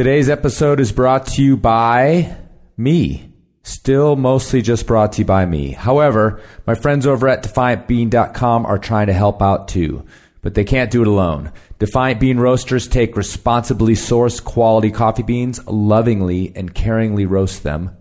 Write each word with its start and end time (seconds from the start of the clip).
Today's 0.00 0.30
episode 0.30 0.80
is 0.80 0.92
brought 0.92 1.26
to 1.26 1.42
you 1.42 1.58
by 1.58 2.34
me. 2.78 3.34
Still 3.64 4.16
mostly 4.16 4.62
just 4.62 4.86
brought 4.86 5.12
to 5.12 5.18
you 5.18 5.24
by 5.26 5.44
me. 5.44 5.72
However, 5.72 6.40
my 6.66 6.74
friends 6.74 7.06
over 7.06 7.28
at 7.28 7.42
DefiantBean.com 7.42 8.64
are 8.64 8.78
trying 8.78 9.08
to 9.08 9.12
help 9.12 9.42
out 9.42 9.68
too, 9.68 10.06
but 10.40 10.54
they 10.54 10.64
can't 10.64 10.90
do 10.90 11.02
it 11.02 11.06
alone. 11.06 11.52
Defiant 11.78 12.18
Bean 12.18 12.38
Roasters 12.38 12.88
take 12.88 13.14
responsibly 13.14 13.92
sourced 13.92 14.42
quality 14.42 14.90
coffee 14.90 15.22
beans, 15.22 15.62
lovingly 15.66 16.50
and 16.56 16.74
caringly 16.74 17.28
roast 17.28 17.62
them, 17.62 17.94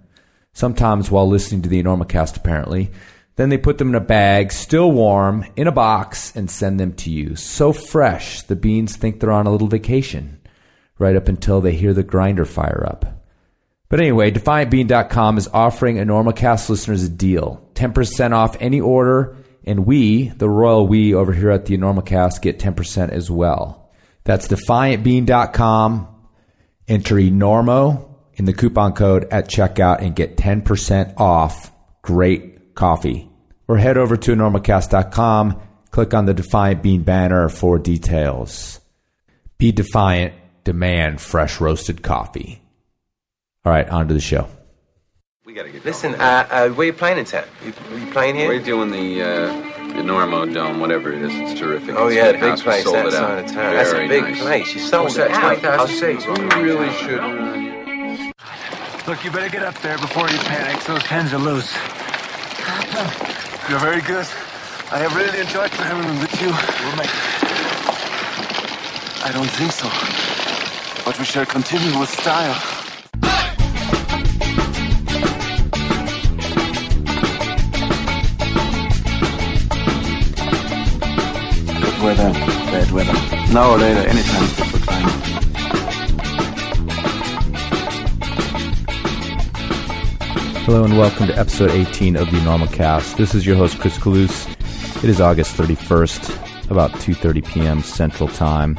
sometimes 0.54 1.12
while 1.12 1.28
listening 1.28 1.64
to 1.64 1.70
the 1.70 1.84
Enormocast 1.84 2.38
apparently. 2.38 2.92
Then 3.36 3.50
they 3.50 3.58
put 3.58 3.78
them 3.78 3.90
in 3.90 3.96
a 3.96 4.00
bag, 4.00 4.54
still 4.54 4.90
warm, 4.90 5.46
in 5.58 5.68
a 5.68 5.74
box, 5.74 6.34
and 6.34 6.50
send 6.50 6.80
them 6.80 6.94
to 6.94 7.12
you. 7.12 7.36
So 7.36 7.74
fresh, 7.74 8.44
the 8.44 8.56
beans 8.56 8.96
think 8.96 9.20
they're 9.20 9.34
on 9.34 9.48
a 9.48 9.52
little 9.52 9.68
vacation, 9.68 10.39
right 11.00 11.16
up 11.16 11.28
until 11.28 11.62
they 11.62 11.74
hear 11.74 11.94
the 11.94 12.04
grinder 12.04 12.46
fire 12.46 12.86
up. 12.88 13.06
But 13.90 14.00
anyway, 14.00 14.30
DefiantBean.com 14.30 15.38
is 15.40 15.48
offering 15.48 16.00
a 16.00 16.06
Enormocast 16.06 16.70
listeners 16.70 17.04
a 17.04 17.10
deal 17.10 17.68
10% 17.74 18.34
off 18.34 18.56
any 18.60 18.80
order, 18.80 19.36
and 19.66 19.86
we, 19.86 20.28
the 20.30 20.50
royal 20.50 20.86
we 20.86 21.16
over 21.16 21.34
here 21.34 21.50
at 21.50 21.66
the 21.66 21.76
Enormocast, 21.76 22.42
get 22.42 22.60
10% 22.60 23.10
as 23.10 23.32
well. 23.32 23.90
That's 24.26 24.48
DefiantBean.com. 24.48 26.08
Enter 26.88 27.16
Enormo 27.16 28.10
in 28.34 28.46
the 28.46 28.54
coupon 28.54 28.94
code 28.94 29.28
at 29.32 29.50
checkout 29.50 30.02
and 30.02 30.16
get 30.16 30.38
10% 30.38 31.14
off 31.18 31.72
great 32.02 32.74
coffee. 32.74 33.30
Or 33.68 33.78
head 33.78 33.98
over 33.98 34.18
to 34.18 34.32
enormocast.com, 34.32 35.62
click 35.92 36.14
on 36.14 36.26
the 36.26 36.34
Defiant 36.34 36.82
Bean 36.82 37.04
banner 37.04 37.50
for 37.50 37.78
details. 37.78 38.80
Be 39.60 39.72
defiant, 39.72 40.34
demand 40.64 41.22
fresh 41.22 41.60
roasted 41.60 42.02
coffee. 42.02 42.62
All 43.66 43.72
right, 43.72 43.88
on 43.90 44.08
to 44.08 44.14
the 44.14 44.22
show. 44.22 44.48
We 45.46 45.54
gotta 45.54 45.70
get 45.70 45.84
Listen, 45.84 46.14
uh, 46.16 46.48
uh, 46.50 46.70
where 46.70 46.88
you 46.88 46.94
playing 46.94 47.18
in 47.18 47.26
town? 47.26 47.46
You, 47.66 47.74
you 47.98 48.12
playing 48.12 48.36
here? 48.36 48.48
We're 48.48 48.64
doing 48.64 48.92
the 48.92 49.22
uh, 49.22 49.70
the 49.96 50.04
Normo 50.04 50.54
Dome, 50.54 50.80
whatever 50.80 51.12
it 51.12 51.22
is. 51.22 51.34
It's 51.34 51.60
terrific. 51.60 51.96
oh 51.96 52.08
It's 52.08 52.16
yeah, 52.16 52.28
a 52.28 52.34
big 52.40 52.60
place 52.60 52.84
sold 52.84 52.96
that 52.96 53.08
it 53.08 53.12
side 53.14 53.46
of 53.46 53.52
town. 53.52 53.74
That's 53.74 53.92
a 53.92 54.08
big 54.08 54.24
nice. 54.24 54.40
place. 54.40 54.74
You 54.76 54.80
sold 54.80 55.18
it 55.18 55.32
out. 55.32 55.66
I'll 55.66 55.88
see. 55.88 56.12
You 56.12 56.62
really 56.62 56.92
should. 56.94 57.22
Look, 59.08 59.24
you 59.26 59.32
better 59.32 59.50
get 59.50 59.64
up 59.64 59.76
there 59.82 59.98
before 59.98 60.30
you 60.30 60.38
panic. 60.38 60.84
Those 60.84 61.02
pens 61.04 61.34
are 61.34 61.40
loose. 61.40 61.74
You're 63.68 63.80
very 63.80 64.02
good. 64.02 64.28
I 64.92 65.00
have 65.00 65.16
really 65.16 65.40
enjoyed 65.40 65.72
playing 65.72 66.20
with 66.20 66.42
you. 66.42 66.48
We'll 66.48 66.96
make 66.96 67.10
I 69.26 69.32
don't 69.32 69.50
think 69.50 69.72
so. 69.72 70.29
But 71.10 71.18
we 71.18 71.26
shall 71.26 71.46
continue 71.48 72.00
with 72.00 72.08
style. 72.08 72.54
Good 81.82 82.04
weather, 82.04 82.32
bad 82.70 82.92
weather. 82.92 83.14
Now 83.52 83.72
or 83.72 83.80
later, 83.80 84.08
anytime 84.08 84.44
is 84.44 84.56
good 84.56 84.68
for 84.68 84.78
climbing. 84.86 85.16
Hello 90.66 90.84
and 90.84 90.96
welcome 90.96 91.26
to 91.26 91.36
episode 91.36 91.72
18 91.72 92.18
of 92.18 92.30
the 92.30 92.38
Enormocast. 92.38 93.18
This 93.18 93.34
is 93.34 93.48
your 93.48 93.56
host 93.56 93.80
Chris 93.80 93.98
Kalous. 93.98 94.48
It 95.04 95.10
is 95.10 95.20
August 95.20 95.58
31st, 95.58 96.70
about 96.70 96.92
2:30 96.92 97.44
p.m. 97.48 97.82
Central 97.82 98.30
Time, 98.30 98.78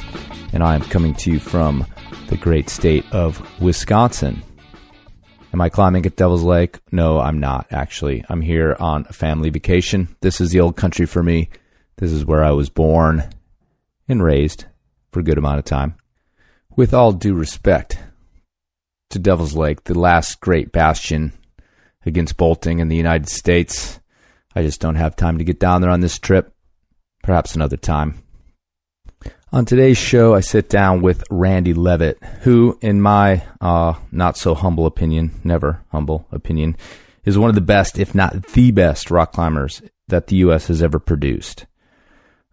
and 0.53 0.63
I 0.63 0.77
am 0.77 0.83
coming 0.83 1.13
to 1.15 1.33
you 1.33 1.41
from 1.41 1.85
the 2.31 2.37
great 2.37 2.71
state 2.71 3.05
of 3.13 3.43
Wisconsin. 3.61 4.41
Am 5.53 5.61
I 5.61 5.69
climbing 5.69 6.07
at 6.07 6.15
Devil's 6.15 6.45
Lake? 6.45 6.79
No, 6.93 7.19
I'm 7.19 7.41
not 7.41 7.67
actually. 7.73 8.25
I'm 8.29 8.41
here 8.41 8.77
on 8.79 9.05
a 9.09 9.13
family 9.13 9.51
vacation. 9.51 10.17
This 10.21 10.41
is 10.41 10.51
the 10.51 10.61
old 10.61 10.77
country 10.77 11.07
for 11.07 11.25
me. 11.25 11.51
This 11.97 12.13
is 12.13 12.25
where 12.25 12.45
I 12.45 12.53
was 12.53 12.71
born 12.71 13.29
and 14.09 14.23
raised 14.23 14.67
for 15.11 15.19
a 15.19 15.25
good 15.25 15.39
amount 15.39 15.59
of 15.59 15.65
time. 15.65 15.97
With 16.77 16.95
all 16.95 17.11
due 17.11 17.35
respect 17.35 17.99
to 19.11 19.19
Devil's 19.19 19.57
Lake, 19.57 19.83
the 19.83 19.99
last 19.99 20.39
great 20.39 20.71
bastion 20.71 21.33
against 22.07 22.37
bolting 22.37 22.79
in 22.79 22.87
the 22.87 22.97
United 22.97 23.29
States. 23.29 23.99
I 24.55 24.63
just 24.63 24.81
don't 24.81 24.95
have 24.95 25.17
time 25.17 25.39
to 25.39 25.45
get 25.45 25.59
down 25.59 25.83
there 25.83 25.91
on 25.91 26.01
this 26.01 26.21
trip. 26.21 26.55
Perhaps 27.25 27.57
another 27.57 27.77
time. 27.77 28.23
On 29.53 29.65
today's 29.65 29.99
show, 29.99 30.33
I 30.33 30.41
sit 30.41 30.69
down 30.69 31.03
with 31.03 31.25
Randy 31.29 31.75
Leavitt, 31.75 32.23
who, 32.43 32.79
in 32.81 33.01
my 33.01 33.43
uh, 33.61 33.95
not 34.13 34.37
so 34.37 34.55
humble 34.55 34.87
opinion, 34.87 35.41
never 35.43 35.83
humble 35.91 36.29
opinion, 36.31 36.77
is 37.25 37.37
one 37.37 37.49
of 37.49 37.57
the 37.57 37.61
best, 37.61 37.99
if 37.99 38.15
not 38.15 38.47
the 38.53 38.71
best, 38.71 39.11
rock 39.11 39.33
climbers 39.33 39.83
that 40.07 40.29
the 40.29 40.37
U.S. 40.37 40.69
has 40.69 40.85
ever 40.85 41.01
produced. 41.01 41.67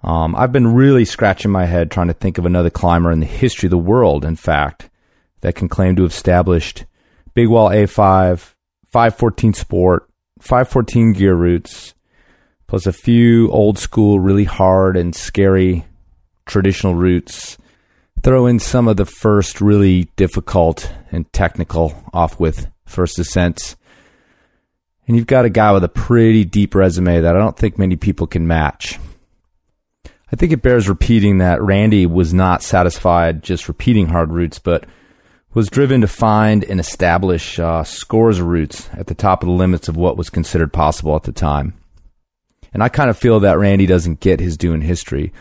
Um, 0.01 0.35
I've 0.35 0.51
been 0.51 0.73
really 0.73 1.05
scratching 1.05 1.51
my 1.51 1.65
head 1.65 1.91
trying 1.91 2.07
to 2.07 2.15
think 2.15 2.39
of 2.39 2.47
another 2.47 2.71
climber 2.71 3.11
in 3.11 3.19
the 3.19 3.27
history 3.27 3.67
of 3.67 3.71
the 3.71 3.77
world, 3.77 4.25
in 4.25 4.35
fact, 4.35 4.89
that 5.41 5.53
can 5.53 5.69
claim 5.69 5.95
to 5.97 6.01
have 6.01 6.11
established 6.11 6.85
Big 7.35 7.47
Wall 7.47 7.69
A5, 7.69 8.55
514 8.89 9.53
Sport, 9.53 10.09
514 10.39 11.13
gear 11.13 11.35
roots, 11.35 11.93
plus 12.65 12.87
a 12.87 12.91
few 12.91 13.51
old 13.51 13.77
school, 13.77 14.19
really 14.19 14.45
hard 14.45 14.97
and 14.97 15.15
scary 15.15 15.85
traditional 16.47 16.95
routes. 16.95 17.57
Throw 18.23 18.47
in 18.47 18.59
some 18.59 18.87
of 18.87 18.97
the 18.97 19.05
first 19.05 19.61
really 19.61 20.05
difficult 20.15 20.91
and 21.11 21.31
technical 21.33 22.03
off-width 22.13 22.67
first 22.85 23.19
ascents. 23.19 23.75
And 25.07 25.15
you've 25.15 25.27
got 25.27 25.45
a 25.45 25.49
guy 25.49 25.71
with 25.71 25.83
a 25.83 25.89
pretty 25.89 26.43
deep 26.43 26.75
resume 26.75 27.21
that 27.21 27.35
I 27.35 27.39
don't 27.39 27.57
think 27.57 27.77
many 27.77 27.95
people 27.95 28.27
can 28.27 28.47
match. 28.47 28.99
I 30.31 30.35
think 30.35 30.51
it 30.51 30.61
bears 30.61 30.89
repeating 30.89 31.37
that 31.37 31.61
Randy 31.61 32.05
was 32.05 32.33
not 32.33 32.63
satisfied 32.63 33.43
just 33.43 33.67
repeating 33.69 34.07
hard 34.07 34.31
routes, 34.31 34.59
but 34.59 34.85
was 35.53 35.69
driven 35.69 36.01
to 36.01 36.07
find 36.07 36.63
and 36.65 36.79
establish 36.79 37.57
uh, 37.59 37.83
scores 37.83 38.39
of 38.39 38.47
routes 38.47 38.89
at 38.93 39.07
the 39.07 39.15
top 39.15 39.41
of 39.41 39.47
the 39.47 39.53
limits 39.53 39.87
of 39.87 39.95
what 39.95 40.17
was 40.17 40.29
considered 40.29 40.73
possible 40.73 41.15
at 41.15 41.23
the 41.23 41.31
time. 41.31 41.73
And 42.73 42.83
I 42.83 42.89
kind 42.89 43.09
of 43.09 43.17
feel 43.17 43.39
that 43.39 43.57
Randy 43.57 43.85
doesn't 43.85 44.19
get 44.19 44.41
his 44.41 44.57
due 44.57 44.73
in 44.73 44.81
history, 44.81 45.31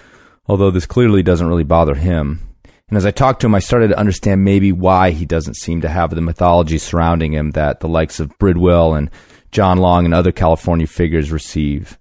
although 0.48 0.70
this 0.70 0.86
clearly 0.86 1.22
doesn't 1.22 1.46
really 1.46 1.64
bother 1.64 1.94
him. 1.94 2.40
And 2.88 2.96
as 2.96 3.04
I 3.04 3.10
talked 3.10 3.40
to 3.40 3.46
him, 3.46 3.54
I 3.54 3.60
started 3.60 3.88
to 3.88 3.98
understand 3.98 4.44
maybe 4.44 4.70
why 4.72 5.10
he 5.10 5.24
doesn't 5.24 5.56
seem 5.56 5.80
to 5.80 5.88
have 5.88 6.10
the 6.10 6.20
mythology 6.20 6.78
surrounding 6.78 7.32
him 7.32 7.52
that 7.52 7.80
the 7.80 7.88
likes 7.88 8.20
of 8.20 8.36
Bridwell 8.38 8.94
and 8.94 9.10
John 9.50 9.78
Long 9.78 10.04
and 10.04 10.14
other 10.14 10.32
California 10.32 10.86
figures 10.86 11.32
receive. 11.32 11.98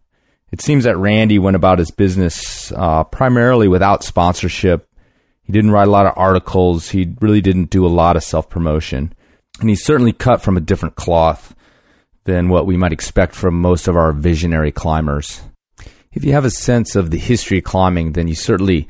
It 0.51 0.61
seems 0.61 0.83
that 0.83 0.97
Randy 0.97 1.39
went 1.39 1.55
about 1.55 1.79
his 1.79 1.91
business 1.91 2.71
uh, 2.71 3.03
primarily 3.03 3.67
without 3.67 4.03
sponsorship 4.03 4.87
he 5.45 5.53
didn't 5.53 5.71
write 5.71 5.87
a 5.87 5.91
lot 5.91 6.07
of 6.07 6.17
articles. 6.17 6.89
He 6.89 7.15
really 7.21 7.41
didn't 7.41 7.69
do 7.69 7.85
a 7.85 7.87
lot 7.87 8.17
of 8.17 8.23
self 8.23 8.49
promotion. 8.49 9.13
And 9.59 9.69
he's 9.69 9.85
certainly 9.85 10.11
cut 10.11 10.41
from 10.41 10.57
a 10.57 10.61
different 10.61 10.95
cloth 10.95 11.55
than 12.25 12.49
what 12.49 12.65
we 12.65 12.75
might 12.75 12.91
expect 12.91 13.35
from 13.35 13.61
most 13.61 13.87
of 13.87 13.95
our 13.95 14.11
visionary 14.11 14.71
climbers. 14.71 15.43
If 16.15 16.23
you 16.23 16.31
have 16.31 16.45
a 16.45 16.49
sense 16.49 16.95
of 16.95 17.11
the 17.11 17.17
history 17.17 17.57
of 17.57 17.65
climbing, 17.65 18.13
then 18.13 18.29
you 18.29 18.35
certainly 18.35 18.87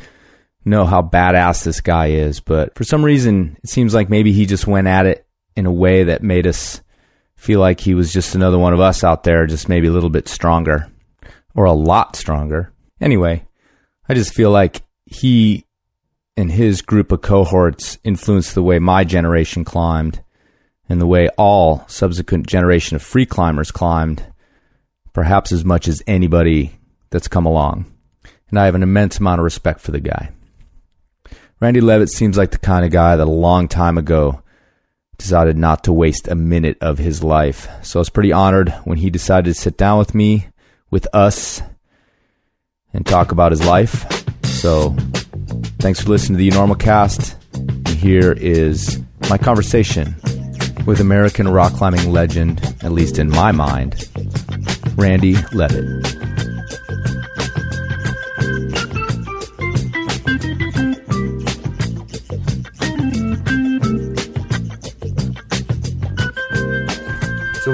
know 0.64 0.86
how 0.86 1.02
badass 1.02 1.64
this 1.64 1.82
guy 1.82 2.12
is. 2.12 2.40
But 2.40 2.76
for 2.76 2.84
some 2.84 3.04
reason, 3.04 3.58
it 3.64 3.70
seems 3.70 3.96
like 3.96 4.10
maybe 4.10 4.32
he 4.32 4.46
just 4.46 4.68
went 4.68 4.88
at 4.88 5.08
it 5.08 5.26
in 5.56 5.66
a 5.66 5.72
way 5.72 6.04
that 6.04 6.22
made 6.22 6.46
us 6.46 6.82
feel 7.36 7.60
like 7.60 7.80
he 7.80 7.96
was 7.96 8.14
just 8.14 8.36
another 8.36 8.60
one 8.60 8.74
of 8.74 8.80
us 8.80 9.04
out 9.04 9.24
there, 9.24 9.48
just 9.48 9.68
maybe 9.68 9.88
a 9.88 9.92
little 9.92 10.12
bit 10.12 10.28
stronger 10.28 10.88
or 11.56 11.66
a 11.66 11.74
lot 11.74 12.16
stronger. 12.16 12.72
Anyway, 13.02 13.44
I 14.08 14.14
just 14.14 14.36
feel 14.36 14.52
like 14.52 14.84
he 15.06 15.66
and 16.38 16.52
his 16.52 16.84
group 16.84 17.12
of 17.12 17.22
cohorts 17.22 17.98
influenced 18.04 18.54
the 18.54 18.64
way 18.64 18.78
my 18.78 19.04
generation 19.04 19.64
climbed 19.64 20.22
and 20.88 21.02
the 21.02 21.08
way 21.08 21.30
all 21.38 21.84
subsequent 21.88 22.46
generation 22.46 22.96
of 22.96 23.02
free 23.02 23.26
climbers 23.26 23.72
climbed 23.72 24.24
perhaps 25.12 25.52
as 25.52 25.66
much 25.66 25.88
as 25.88 26.04
anybody 26.06 26.78
that's 27.10 27.28
come 27.28 27.46
along 27.46 27.86
and 28.50 28.60
i 28.60 28.66
have 28.66 28.76
an 28.76 28.84
immense 28.84 29.20
amount 29.20 29.40
of 29.40 29.44
respect 29.44 29.80
for 29.80 29.92
the 29.92 30.00
guy 30.00 30.32
randy 31.60 31.82
Leavitt 31.82 32.10
seems 32.10 32.38
like 32.38 32.52
the 32.52 32.58
kind 32.58 32.86
of 32.86 32.92
guy 32.92 33.16
that 33.16 33.28
a 33.28 33.32
long 33.32 33.68
time 33.68 33.98
ago 33.98 34.42
decided 35.18 35.58
not 35.58 35.84
to 35.84 35.94
waste 35.94 36.28
a 36.28 36.36
minute 36.36 36.78
of 36.82 36.98
his 36.98 37.24
life 37.24 37.68
so 37.84 38.00
i 38.00 38.02
was 38.02 38.10
pretty 38.10 38.32
honored 38.32 38.70
when 38.84 38.98
he 38.98 39.10
decided 39.10 39.46
to 39.46 39.60
sit 39.60 39.78
down 39.78 39.98
with 39.98 40.14
me 40.14 40.48
with 40.92 41.08
us 41.14 41.62
and 42.94 43.06
talk 43.06 43.32
about 43.32 43.52
his 43.52 43.66
life 43.66 44.06
so 44.44 44.96
Thanks 45.86 46.02
for 46.02 46.10
listening 46.10 46.40
to 46.40 46.44
the 46.44 46.50
Enormocast. 46.50 47.36
And 47.54 47.88
here 47.90 48.32
is 48.32 49.00
my 49.30 49.38
conversation 49.38 50.16
with 50.88 51.00
American 51.00 51.48
rock 51.48 51.74
climbing 51.74 52.12
legend, 52.12 52.60
at 52.82 52.92
least 52.92 53.20
in 53.20 53.30
my 53.30 53.52
mind, 53.52 54.10
Randy 54.96 55.36
Leavitt. 55.54 56.45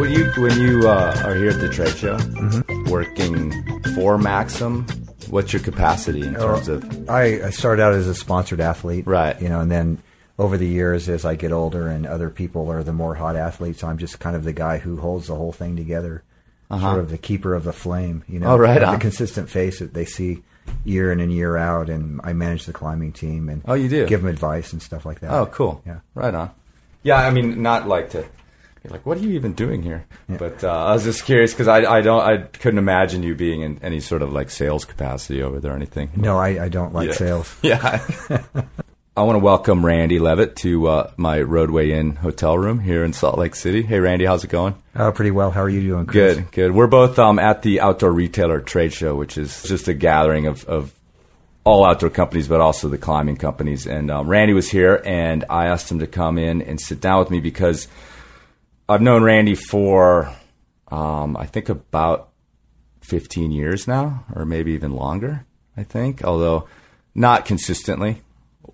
When 0.01 0.11
you 0.11 0.25
when 0.41 0.59
you 0.59 0.87
uh, 0.89 1.21
are 1.25 1.35
here 1.35 1.49
at 1.51 1.59
the 1.59 1.69
trade 1.69 1.95
show, 1.95 2.17
Mm-hmm. 2.17 2.89
working 2.89 3.51
for 3.95 4.17
Maxim, 4.17 4.85
what's 5.29 5.53
your 5.53 5.61
capacity 5.61 6.21
in 6.23 6.33
terms 6.33 6.67
of? 6.67 7.09
I, 7.09 7.45
I 7.45 7.49
started 7.51 7.81
out 7.83 7.93
as 7.93 8.07
a 8.07 8.15
sponsored 8.15 8.59
athlete, 8.59 9.05
Right. 9.07 9.39
You 9.41 9.49
know, 9.49 9.59
and 9.59 9.71
then 9.71 10.01
over 10.39 10.57
the 10.57 10.67
years, 10.67 11.07
as 11.07 11.23
I 11.23 11.35
get 11.35 11.51
older 11.51 11.87
and 11.87 12.05
other 12.07 12.29
people 12.29 12.71
are 12.71 12.83
the 12.83 12.93
more 12.93 13.15
hot 13.15 13.35
athletes, 13.35 13.83
I'm 13.83 13.97
just 13.99 14.19
kind 14.19 14.35
of 14.35 14.43
the 14.43 14.53
guy 14.53 14.79
who 14.79 14.97
holds 14.97 15.27
the 15.27 15.35
whole 15.35 15.51
thing 15.51 15.75
together, 15.75 16.23
sort 16.69 16.99
of 16.99 17.09
the 17.11 17.17
keeper 17.19 17.53
of 17.53 17.63
the 17.63 17.73
flame. 17.73 18.23
You 18.27 18.39
know, 18.39 18.47
Uh-huh. 18.47 18.55
Oh, 18.55 18.59
right 18.59 18.79
the 18.79 18.97
consistent 18.97 19.49
face 19.49 19.79
that 19.79 19.93
they 19.93 20.05
see 20.05 20.41
year 20.83 21.11
in 21.11 21.19
and 21.19 21.31
year 21.31 21.57
out, 21.57 21.89
and 21.89 22.19
I 22.23 22.33
manage 22.33 22.65
the 22.65 22.73
climbing 22.73 23.11
team 23.13 23.49
and 23.49 23.61
Oh, 23.67 23.73
you 23.75 23.87
do? 23.89 24.07
give 24.07 24.21
them 24.21 24.29
advice 24.29 24.73
and 24.73 24.81
stuff 24.81 25.05
like 25.05 25.19
that. 25.19 25.31
Oh, 25.31 25.45
cool. 25.47 25.83
Yeah. 25.85 25.99
right 26.15 26.33
on. 26.33 26.49
Yeah, 27.03 27.17
I 27.17 27.29
mean, 27.31 27.61
not 27.61 27.87
like 27.87 28.09
to. 28.11 28.25
You're 28.83 28.91
like, 28.91 29.05
what 29.05 29.17
are 29.17 29.21
you 29.21 29.31
even 29.31 29.53
doing 29.53 29.83
here? 29.83 30.05
But 30.27 30.63
uh, 30.63 30.85
I 30.85 30.93
was 30.93 31.03
just 31.03 31.23
curious 31.25 31.53
because 31.53 31.67
I, 31.67 31.79
I 31.97 32.01
don't 32.01 32.21
I 32.21 32.37
couldn't 32.37 32.79
imagine 32.79 33.21
you 33.21 33.35
being 33.35 33.61
in 33.61 33.79
any 33.83 33.99
sort 33.99 34.21
of 34.23 34.33
like 34.33 34.49
sales 34.49 34.85
capacity 34.85 35.43
over 35.43 35.59
there 35.59 35.73
or 35.73 35.75
anything. 35.75 36.09
No, 36.15 36.37
I, 36.37 36.63
I 36.65 36.69
don't 36.69 36.93
like 36.93 37.09
Yeah. 37.09 37.13
sales. 37.15 37.55
Yeah. 37.61 38.03
I 39.17 39.23
want 39.23 39.35
to 39.35 39.39
welcome 39.43 39.85
Randy 39.85 40.19
Leavitt 40.19 40.55
to 40.57 40.87
uh, 40.87 41.11
my 41.17 41.39
Rodeway 41.39 41.89
Inn 41.89 42.15
hotel 42.15 42.57
room 42.57 42.79
here 42.79 43.03
in 43.03 43.11
Salt 43.11 43.37
Lake 43.37 43.55
City. 43.55 43.81
Hey, 43.81 43.99
Randy, 43.99 44.23
how's 44.25 44.45
it 44.45 44.49
going? 44.49 44.73
Oh, 44.95 45.11
pretty 45.11 45.31
well. 45.31 45.51
How 45.51 45.61
are 45.61 45.69
you 45.69 45.81
doing? 45.81 46.05
Chris? 46.05 46.35
Good, 46.37 46.51
good. 46.53 46.71
We're 46.71 46.87
both 46.87 47.19
um, 47.19 47.37
at 47.37 47.61
the 47.61 47.81
Outdoor 47.81 48.11
Retailer 48.13 48.61
Trade 48.61 48.93
Show, 48.93 49.13
which 49.15 49.37
is 49.37 49.63
just 49.63 49.89
a 49.89 49.93
gathering 49.93 50.47
of, 50.47 50.63
of 50.63 50.93
all 51.65 51.85
outdoor 51.85 52.09
companies, 52.09 52.47
but 52.47 52.61
also 52.61 52.87
the 52.87 52.97
climbing 52.97 53.35
companies. 53.35 53.85
And 53.85 54.09
um, 54.09 54.29
Randy 54.29 54.53
was 54.53 54.69
here, 54.71 55.01
and 55.05 55.43
I 55.49 55.67
asked 55.67 55.91
him 55.91 55.99
to 55.99 56.07
come 56.07 56.37
in 56.37 56.61
and 56.61 56.79
sit 56.79 57.01
down 57.01 57.19
with 57.19 57.29
me 57.29 57.41
because 57.41 57.89
I've 58.91 59.01
known 59.01 59.23
Randy 59.23 59.55
for, 59.55 60.33
um, 60.89 61.37
I 61.37 61.45
think, 61.45 61.69
about 61.69 62.29
15 63.01 63.51
years 63.51 63.87
now, 63.87 64.25
or 64.35 64.45
maybe 64.45 64.73
even 64.73 64.93
longer, 64.93 65.45
I 65.75 65.83
think, 65.83 66.23
although 66.23 66.67
not 67.15 67.45
consistently. 67.45 68.21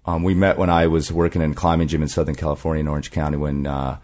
Um, 0.06 0.24
we 0.24 0.34
met 0.34 0.58
when 0.58 0.69
I 0.69 0.88
was 0.88 1.12
working 1.12 1.42
in 1.42 1.54
climbing 1.54 1.88
gym 1.88 2.02
in 2.02 2.08
Southern 2.08 2.36
California 2.36 2.81
in 2.81 2.88
Orange 2.88 3.12
County 3.12 3.38
when 3.38 3.68
uh, 3.68 3.98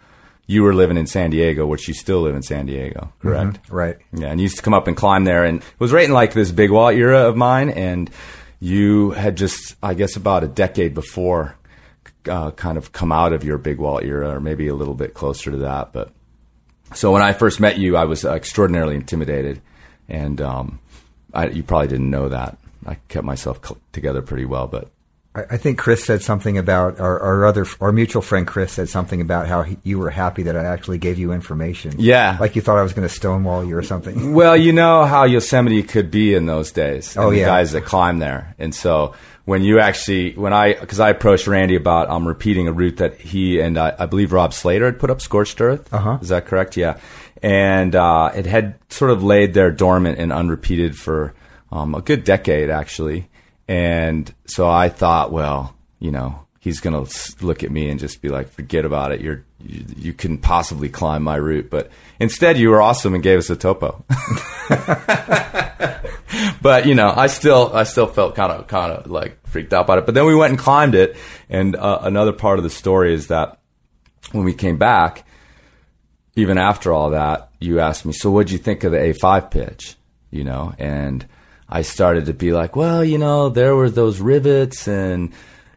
you 0.46 0.62
were 0.62 0.74
living 0.74 0.96
in 0.96 1.06
San 1.06 1.30
Diego, 1.30 1.66
which 1.66 1.88
you 1.88 1.94
still 1.94 2.22
live 2.22 2.34
in 2.34 2.42
San 2.42 2.66
Diego, 2.66 3.12
correct? 3.20 3.60
Right. 3.68 3.96
Yeah, 4.12 4.28
and 4.28 4.40
you 4.40 4.44
used 4.44 4.56
to 4.56 4.62
come 4.62 4.74
up 4.74 4.86
and 4.86 4.96
climb 4.96 5.24
there, 5.24 5.44
and 5.44 5.60
it 5.60 5.80
was 5.80 5.92
right 5.92 6.06
in 6.06 6.12
like 6.12 6.32
this 6.32 6.50
big 6.50 6.70
wall 6.70 6.88
era 6.88 7.28
of 7.28 7.36
mine, 7.36 7.70
and 7.70 8.10
you 8.60 9.12
had 9.12 9.36
just, 9.36 9.76
I 9.82 9.94
guess, 9.94 10.16
about 10.16 10.44
a 10.44 10.48
decade 10.48 10.94
before, 10.94 11.56
uh, 12.28 12.50
kind 12.52 12.78
of 12.78 12.92
come 12.92 13.12
out 13.12 13.32
of 13.32 13.44
your 13.44 13.58
big 13.58 13.78
wall 13.78 14.00
era, 14.02 14.30
or 14.36 14.40
maybe 14.40 14.68
a 14.68 14.74
little 14.74 14.94
bit 14.94 15.14
closer 15.14 15.50
to 15.50 15.56
that. 15.58 15.92
But 15.92 16.10
so 16.94 17.12
when 17.12 17.22
I 17.22 17.32
first 17.32 17.60
met 17.60 17.78
you, 17.78 17.96
I 17.96 18.04
was 18.04 18.24
extraordinarily 18.24 18.94
intimidated, 18.94 19.60
and 20.08 20.40
um, 20.40 20.80
I, 21.32 21.48
you 21.48 21.62
probably 21.62 21.88
didn't 21.88 22.10
know 22.10 22.28
that. 22.28 22.56
I 22.86 22.96
kept 23.08 23.24
myself 23.24 23.64
cl- 23.64 23.78
together 23.92 24.20
pretty 24.22 24.44
well, 24.44 24.66
but 24.66 24.90
I, 25.34 25.56
think 25.56 25.78
Chris 25.78 26.04
said 26.04 26.22
something 26.22 26.58
about 26.58 27.00
our, 27.00 27.18
our 27.18 27.44
other 27.44 27.66
our 27.80 27.90
mutual 27.90 28.22
friend 28.22 28.46
Chris 28.46 28.72
said 28.72 28.88
something 28.88 29.20
about 29.20 29.48
how 29.48 29.62
he, 29.62 29.78
you 29.82 29.98
were 29.98 30.10
happy 30.10 30.44
that 30.44 30.56
I 30.56 30.64
actually 30.64 30.98
gave 30.98 31.18
you 31.18 31.32
information. 31.32 31.94
Yeah. 31.98 32.36
like 32.38 32.54
you 32.54 32.62
thought 32.62 32.78
I 32.78 32.84
was 32.84 32.92
going 32.92 33.08
to 33.08 33.12
stonewall 33.12 33.64
you 33.64 33.76
or 33.76 33.82
something. 33.82 34.32
Well, 34.34 34.56
you 34.56 34.72
know 34.72 35.04
how 35.06 35.24
Yosemite 35.24 35.82
could 35.82 36.12
be 36.12 36.34
in 36.34 36.46
those 36.46 36.70
days. 36.70 37.16
and 37.16 37.24
Oh, 37.24 37.30
the 37.30 37.38
yeah. 37.38 37.46
guys 37.46 37.72
that 37.72 37.84
climb 37.84 38.20
there. 38.20 38.54
And 38.60 38.72
so 38.72 39.14
when 39.44 39.62
you 39.62 39.78
actually, 39.78 40.32
when 40.34 40.52
I, 40.52 40.74
because 40.74 41.00
I 41.00 41.10
approached 41.10 41.46
Randy 41.46 41.76
about 41.76 42.08
um, 42.08 42.26
repeating 42.26 42.66
a 42.66 42.72
route 42.72 42.96
that 42.96 43.20
he 43.20 43.60
and 43.60 43.76
I, 43.78 43.94
I 43.98 44.06
believe 44.06 44.32
Rob 44.32 44.54
Slater 44.54 44.86
had 44.86 44.98
put 44.98 45.10
up, 45.10 45.20
Scorched 45.20 45.60
Earth. 45.60 45.92
Uh-huh. 45.92 46.18
Is 46.22 46.28
that 46.28 46.46
correct? 46.46 46.76
Yeah. 46.76 46.98
And 47.42 47.94
uh, 47.94 48.32
it 48.34 48.46
had 48.46 48.76
sort 48.88 49.10
of 49.10 49.22
laid 49.22 49.52
there 49.52 49.70
dormant 49.70 50.18
and 50.18 50.32
unrepeated 50.32 50.96
for 50.96 51.34
um, 51.70 51.94
a 51.94 52.00
good 52.00 52.24
decade, 52.24 52.70
actually. 52.70 53.28
And 53.68 54.32
so 54.46 54.68
I 54.68 54.88
thought, 54.88 55.30
well, 55.30 55.74
you 55.98 56.10
know, 56.10 56.46
he's 56.58 56.80
going 56.80 57.04
to 57.04 57.34
look 57.44 57.62
at 57.62 57.70
me 57.70 57.90
and 57.90 58.00
just 58.00 58.22
be 58.22 58.30
like, 58.30 58.48
forget 58.48 58.86
about 58.86 59.12
it. 59.12 59.20
You're, 59.20 59.44
you, 59.60 59.84
you 59.96 60.12
couldn't 60.14 60.38
possibly 60.38 60.88
climb 60.88 61.22
my 61.22 61.36
route. 61.36 61.68
But 61.68 61.90
instead, 62.18 62.56
you 62.56 62.70
were 62.70 62.80
awesome 62.80 63.12
and 63.12 63.22
gave 63.22 63.38
us 63.38 63.50
a 63.50 63.56
topo. 63.56 64.04
but 66.62 66.86
you 66.86 66.94
know, 66.94 67.12
I 67.14 67.26
still 67.26 67.70
I 67.74 67.84
still 67.84 68.06
felt 68.06 68.34
kind 68.34 68.52
of 68.52 68.66
kind 68.66 68.92
of 68.92 69.10
like 69.10 69.46
freaked 69.46 69.72
out 69.72 69.84
about 69.84 69.98
it. 69.98 70.06
But 70.06 70.14
then 70.14 70.26
we 70.26 70.34
went 70.34 70.50
and 70.50 70.58
climbed 70.58 70.94
it, 70.94 71.16
and 71.48 71.76
uh, 71.76 72.00
another 72.02 72.32
part 72.32 72.58
of 72.58 72.64
the 72.64 72.70
story 72.70 73.14
is 73.14 73.28
that 73.28 73.60
when 74.32 74.44
we 74.44 74.54
came 74.54 74.78
back, 74.78 75.26
even 76.36 76.58
after 76.58 76.92
all 76.92 77.10
that, 77.10 77.50
you 77.60 77.80
asked 77.80 78.04
me, 78.04 78.12
"So 78.12 78.30
what'd 78.30 78.50
you 78.50 78.58
think 78.58 78.84
of 78.84 78.92
the 78.92 78.98
A5 78.98 79.50
pitch?" 79.50 79.96
You 80.30 80.44
know, 80.44 80.74
and 80.78 81.24
I 81.68 81.82
started 81.82 82.26
to 82.26 82.34
be 82.34 82.52
like, 82.52 82.76
"Well, 82.76 83.04
you 83.04 83.18
know, 83.18 83.48
there 83.48 83.76
were 83.76 83.90
those 83.90 84.20
rivets, 84.20 84.88
and 84.88 85.32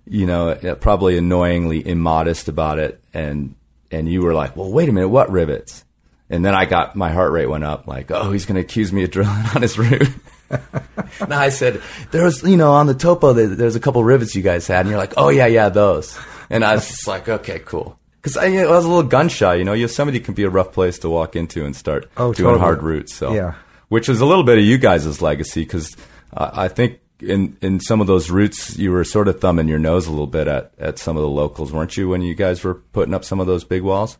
you 0.06 0.25
know, 0.25 0.50
uh, 0.50 0.75
probably 0.75 1.18
annoyingly 1.18 1.88
immodest 1.88 2.48
about 2.48 2.80
it." 2.80 3.01
And 3.13 3.56
and 3.92 4.10
you 4.10 4.21
were 4.21 4.33
like, 4.33 4.56
"Well, 4.56 4.71
wait 4.71 4.89
a 4.89 4.92
minute, 4.92 5.10
what 5.10 5.31
rivets?" 5.31 5.83
And 6.30 6.44
then 6.44 6.53
I 6.53 6.65
got 6.65 6.95
my 6.95 7.12
heart 7.12 7.31
rate 7.31 7.45
went 7.45 7.63
up, 7.63 7.88
like, 7.88 8.12
"Oh, 8.12 8.31
he's 8.31 8.45
going 8.45 8.56
to 8.56 8.62
accuse 8.62 8.92
me 8.92 9.03
of 9.03 9.12
drilling 9.12 9.45
on 9.56 9.62
his 9.62 9.77
route." 9.77 10.10
and 11.19 11.33
I 11.33 11.49
said, 11.49 11.81
"There 12.11 12.23
was, 12.23 12.44
you 12.44 12.57
know, 12.57 12.71
on 12.73 12.88
the 12.88 12.94
topo, 12.94 13.33
there's 13.33 13.75
a 13.75 13.79
couple 13.79 14.03
rivets 14.03 14.35
you 14.35 14.41
guys 14.41 14.67
had," 14.67 14.81
and 14.81 14.89
you're 14.89 14.97
like, 14.99 15.13
"Oh 15.17 15.29
yeah, 15.29 15.47
yeah, 15.47 15.69
those." 15.69 16.17
And 16.49 16.63
I 16.63 16.75
was 16.75 16.88
just 16.88 17.07
like, 17.07 17.27
"Okay, 17.27 17.59
cool." 17.59 17.97
Because 18.21 18.38
I, 18.38 18.45
you 18.45 18.61
know, 18.63 18.67
I 18.69 18.75
was 18.75 18.85
a 18.85 18.89
little 18.89 19.03
gun 19.03 19.29
shy, 19.29 19.55
you 19.55 19.63
know. 19.63 19.73
Yosemite 19.73 20.19
can 20.19 20.33
be 20.33 20.44
a 20.44 20.49
rough 20.49 20.71
place 20.73 20.99
to 20.99 21.09
walk 21.09 21.35
into 21.35 21.65
and 21.65 21.75
start 21.75 22.09
Oh, 22.17 22.33
doing 22.33 22.47
totally. 22.47 22.59
hard 22.59 22.83
routes. 22.83 23.13
So, 23.13 23.33
Yeah. 23.33 23.53
which 23.89 24.07
was 24.09 24.21
a 24.21 24.25
little 24.25 24.44
bit 24.44 24.57
of 24.57 24.63
you 24.63 24.77
guys' 24.77 25.21
legacy, 25.21 25.61
because 25.63 25.95
uh, 26.35 26.50
I 26.53 26.67
think 26.67 27.00
in 27.19 27.57
in 27.61 27.79
some 27.79 28.00
of 28.01 28.07
those 28.07 28.29
routes 28.29 28.77
you 28.77 28.91
were 28.91 29.03
sort 29.03 29.27
of 29.27 29.39
thumbing 29.39 29.67
your 29.67 29.79
nose 29.79 30.07
a 30.07 30.11
little 30.11 30.27
bit 30.27 30.47
at 30.47 30.71
at 30.79 31.00
some 31.00 31.15
of 31.17 31.21
the 31.21 31.27
locals, 31.29 31.71
weren't 31.73 31.95
you, 31.97 32.09
when 32.09 32.21
you 32.21 32.35
guys 32.35 32.63
were 32.63 32.75
putting 32.75 33.13
up 33.13 33.23
some 33.25 33.39
of 33.39 33.47
those 33.47 33.63
big 33.63 33.81
walls? 33.81 34.17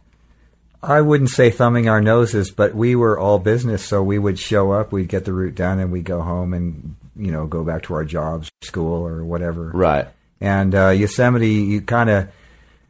I 0.82 1.02
wouldn't 1.02 1.32
say 1.32 1.50
thumbing 1.50 1.90
our 1.90 2.02
noses, 2.02 2.52
but 2.52 2.76
we 2.76 2.96
were 2.96 3.20
all 3.20 3.40
business, 3.40 3.84
so 3.84 4.04
we 4.04 4.20
would 4.20 4.38
show 4.38 4.72
up, 4.72 4.92
we'd 4.92 5.08
get 5.10 5.26
the 5.26 5.34
route 5.34 5.56
done, 5.56 5.80
and 5.80 5.92
we'd 5.92 6.06
go 6.06 6.22
home 6.22 6.54
and 6.54 6.96
you 7.16 7.32
know 7.32 7.48
go 7.48 7.64
back 7.64 7.84
to 7.84 7.94
our 7.96 8.06
jobs, 8.06 8.52
school, 8.62 9.06
or 9.06 9.24
whatever. 9.24 9.72
Right. 9.74 10.08
And 10.40 10.76
uh, 10.76 10.90
Yosemite, 10.90 11.50
you 11.50 11.82
kind 11.82 12.10
of 12.10 12.30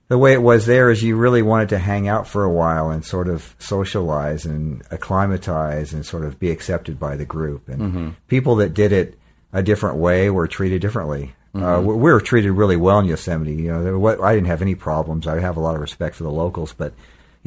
the 0.10 0.18
way 0.18 0.34
it 0.34 0.42
was 0.42 0.66
there 0.66 0.90
is 0.90 1.02
you 1.04 1.16
really 1.16 1.42
wanted 1.42 1.70
to 1.70 1.78
hang 1.80 2.08
out 2.08 2.28
for 2.28 2.44
a 2.44 2.52
while 2.52 2.90
and 2.90 3.06
sort 3.06 3.28
of 3.28 3.56
socialize 3.60 4.46
and 4.46 4.82
acclimatize 4.92 5.94
and 5.94 6.06
sort 6.06 6.24
of 6.26 6.40
be 6.40 6.50
accepted 6.52 7.00
by 7.00 7.16
the 7.16 7.26
group. 7.26 7.68
And 7.70 8.16
people 8.28 8.56
that 8.58 8.74
did 8.74 8.92
it 8.92 9.18
a 9.54 9.64
different 9.64 9.98
way 9.98 10.30
were 10.30 10.48
treated 10.48 10.82
differently. 10.82 11.34
Uh, 11.56 11.82
we, 11.82 11.94
we 11.96 12.12
were 12.12 12.22
treated 12.22 12.52
really 12.52 12.76
well 12.76 13.00
in 13.00 13.06
Yosemite. 13.06 13.54
You 13.54 13.72
know, 13.72 13.84
there, 13.84 13.98
wa- 13.98 14.22
I 14.22 14.36
didn't 14.36 14.48
have 14.48 14.62
any 14.62 14.76
problems. 14.76 15.26
I 15.26 15.40
have 15.40 15.58
a 15.58 15.62
lot 15.62 15.76
of 15.76 15.82
respect 15.82 16.16
for 16.16 16.24
the 16.24 16.32
locals, 16.32 16.72
but 16.74 16.94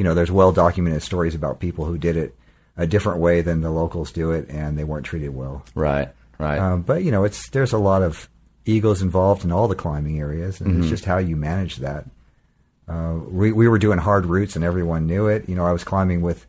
you 0.00 0.04
know, 0.04 0.14
there's 0.14 0.30
well 0.32 0.50
documented 0.50 1.02
stories 1.02 1.34
about 1.34 1.60
people 1.60 1.84
who 1.84 1.98
did 1.98 2.16
it 2.16 2.34
a 2.78 2.86
different 2.86 3.20
way 3.20 3.42
than 3.42 3.60
the 3.60 3.70
locals 3.70 4.10
do 4.12 4.30
it, 4.30 4.48
and 4.48 4.78
they 4.78 4.84
weren't 4.84 5.04
treated 5.04 5.28
well. 5.34 5.62
Right. 5.74 6.08
Right. 6.38 6.58
Um, 6.58 6.80
but 6.80 7.04
you 7.04 7.10
know, 7.10 7.24
it's 7.24 7.50
there's 7.50 7.74
a 7.74 7.78
lot 7.78 8.02
of 8.02 8.30
egos 8.64 9.02
involved 9.02 9.44
in 9.44 9.52
all 9.52 9.68
the 9.68 9.74
climbing 9.74 10.18
areas, 10.18 10.58
and 10.62 10.70
Mm-hmm. 10.70 10.80
it's 10.80 10.88
just 10.88 11.04
how 11.04 11.18
you 11.18 11.36
manage 11.36 11.76
that. 11.76 12.06
Uh, 12.88 13.18
we 13.28 13.52
we 13.52 13.68
were 13.68 13.78
doing 13.78 13.98
hard 13.98 14.24
routes, 14.24 14.56
and 14.56 14.64
everyone 14.64 15.06
knew 15.06 15.26
it. 15.28 15.46
You 15.50 15.54
know, 15.54 15.66
I 15.66 15.72
was 15.72 15.84
climbing 15.84 16.22
with 16.22 16.46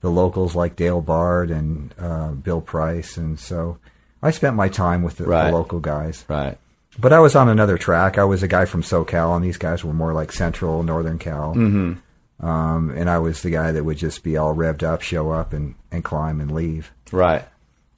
the 0.00 0.10
locals 0.10 0.54
like 0.56 0.76
Dale 0.76 1.02
Bard 1.02 1.50
and 1.50 1.94
uh, 1.98 2.30
Bill 2.32 2.62
Price, 2.62 3.18
and 3.18 3.38
so 3.38 3.76
I 4.22 4.30
spent 4.30 4.56
my 4.56 4.68
time 4.68 5.02
with 5.02 5.16
the, 5.18 5.24
Right. 5.24 5.50
the 5.50 5.56
local 5.56 5.80
guys. 5.80 6.24
right. 6.28 6.56
But 6.98 7.12
I 7.12 7.18
was 7.18 7.34
on 7.34 7.48
another 7.48 7.76
track. 7.76 8.18
I 8.18 8.24
was 8.24 8.42
a 8.44 8.48
guy 8.48 8.66
from 8.66 8.82
SoCal, 8.82 9.34
and 9.34 9.44
these 9.44 9.56
guys 9.58 9.82
were 9.84 9.92
more 9.92 10.12
like 10.14 10.30
Central, 10.32 10.82
Northern 10.84 11.18
Cal. 11.18 11.52
Mm-hmm. 11.54 11.94
Um, 12.40 12.90
and 12.90 13.08
I 13.08 13.18
was 13.18 13.42
the 13.42 13.50
guy 13.50 13.72
that 13.72 13.84
would 13.84 13.96
just 13.96 14.22
be 14.22 14.36
all 14.36 14.54
revved 14.54 14.82
up, 14.82 15.02
show 15.02 15.30
up, 15.30 15.52
and, 15.52 15.74
and 15.90 16.04
climb 16.04 16.40
and 16.40 16.52
leave. 16.52 16.92
Right. 17.12 17.44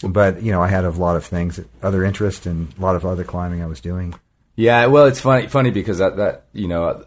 But 0.03 0.43
you 0.43 0.53
know, 0.53 0.63
I 0.63 0.69
had 0.69 0.85
a 0.85 0.91
lot 0.91 1.17
of 1.17 1.25
things, 1.25 1.59
other 1.83 2.05
interests, 2.05 2.47
and 2.47 2.73
a 2.79 2.83
lot 2.83 2.97
of 2.97 3.07
other 3.07 3.25
climbing 3.25 3.63
I 3.63 3.67
was 3.67 3.81
doing. 3.81 4.15
Yeah, 4.55 4.87
well, 4.87 5.07
it's 5.07 5.21
funny, 5.21 5.47
funny 5.49 5.71
because 5.71 5.99
that, 5.99 6.17
that 6.17 6.47
you 6.53 6.69
know, 6.69 7.05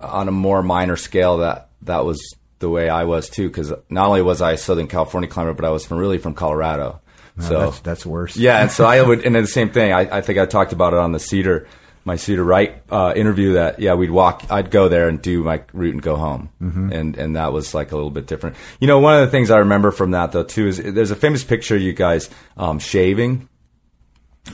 on 0.00 0.28
a 0.28 0.32
more 0.32 0.62
minor 0.62 0.96
scale, 0.96 1.38
that 1.38 1.68
that 1.82 2.04
was 2.04 2.20
the 2.58 2.68
way 2.68 2.88
I 2.88 3.04
was 3.04 3.28
too. 3.28 3.48
Because 3.48 3.72
not 3.90 4.08
only 4.08 4.22
was 4.22 4.40
I 4.40 4.52
a 4.52 4.56
Southern 4.56 4.86
California 4.86 5.28
climber, 5.28 5.52
but 5.52 5.64
I 5.64 5.70
was 5.70 5.84
from 5.84 5.98
really 5.98 6.18
from 6.18 6.34
Colorado. 6.34 7.00
No, 7.36 7.44
so 7.44 7.60
that's 7.60 7.80
that's 7.80 8.06
worse. 8.06 8.36
yeah, 8.36 8.62
and 8.62 8.70
so 8.70 8.86
I 8.86 9.02
would, 9.02 9.24
and 9.24 9.34
then 9.34 9.42
the 9.42 9.48
same 9.48 9.70
thing. 9.70 9.92
I, 9.92 10.18
I 10.18 10.20
think 10.20 10.38
I 10.38 10.46
talked 10.46 10.72
about 10.72 10.94
it 10.94 10.98
on 10.98 11.12
the 11.12 11.20
Cedar, 11.20 11.68
my 12.04 12.16
Cedar 12.16 12.44
Wright 12.44 12.82
uh, 12.90 13.12
interview. 13.14 13.54
That 13.54 13.78
yeah, 13.80 13.94
we'd 13.94 14.10
walk. 14.10 14.44
I'd 14.50 14.70
go 14.70 14.88
there 14.88 15.08
and 15.08 15.20
do 15.20 15.42
my 15.42 15.62
route 15.72 15.94
and 15.94 16.02
go 16.02 16.16
home, 16.16 16.50
mm-hmm. 16.60 16.92
and 16.92 17.16
and 17.16 17.36
that 17.36 17.52
was 17.52 17.74
like 17.74 17.92
a 17.92 17.96
little 17.96 18.10
bit 18.10 18.26
different. 18.26 18.56
You 18.80 18.86
know, 18.86 18.98
one 18.98 19.14
of 19.14 19.20
the 19.20 19.30
things 19.30 19.50
I 19.50 19.58
remember 19.58 19.90
from 19.90 20.12
that 20.12 20.32
though 20.32 20.44
too 20.44 20.68
is 20.68 20.78
there's 20.78 21.10
a 21.10 21.16
famous 21.16 21.44
picture 21.44 21.76
of 21.76 21.82
you 21.82 21.92
guys 21.92 22.30
um, 22.56 22.78
shaving 22.78 23.48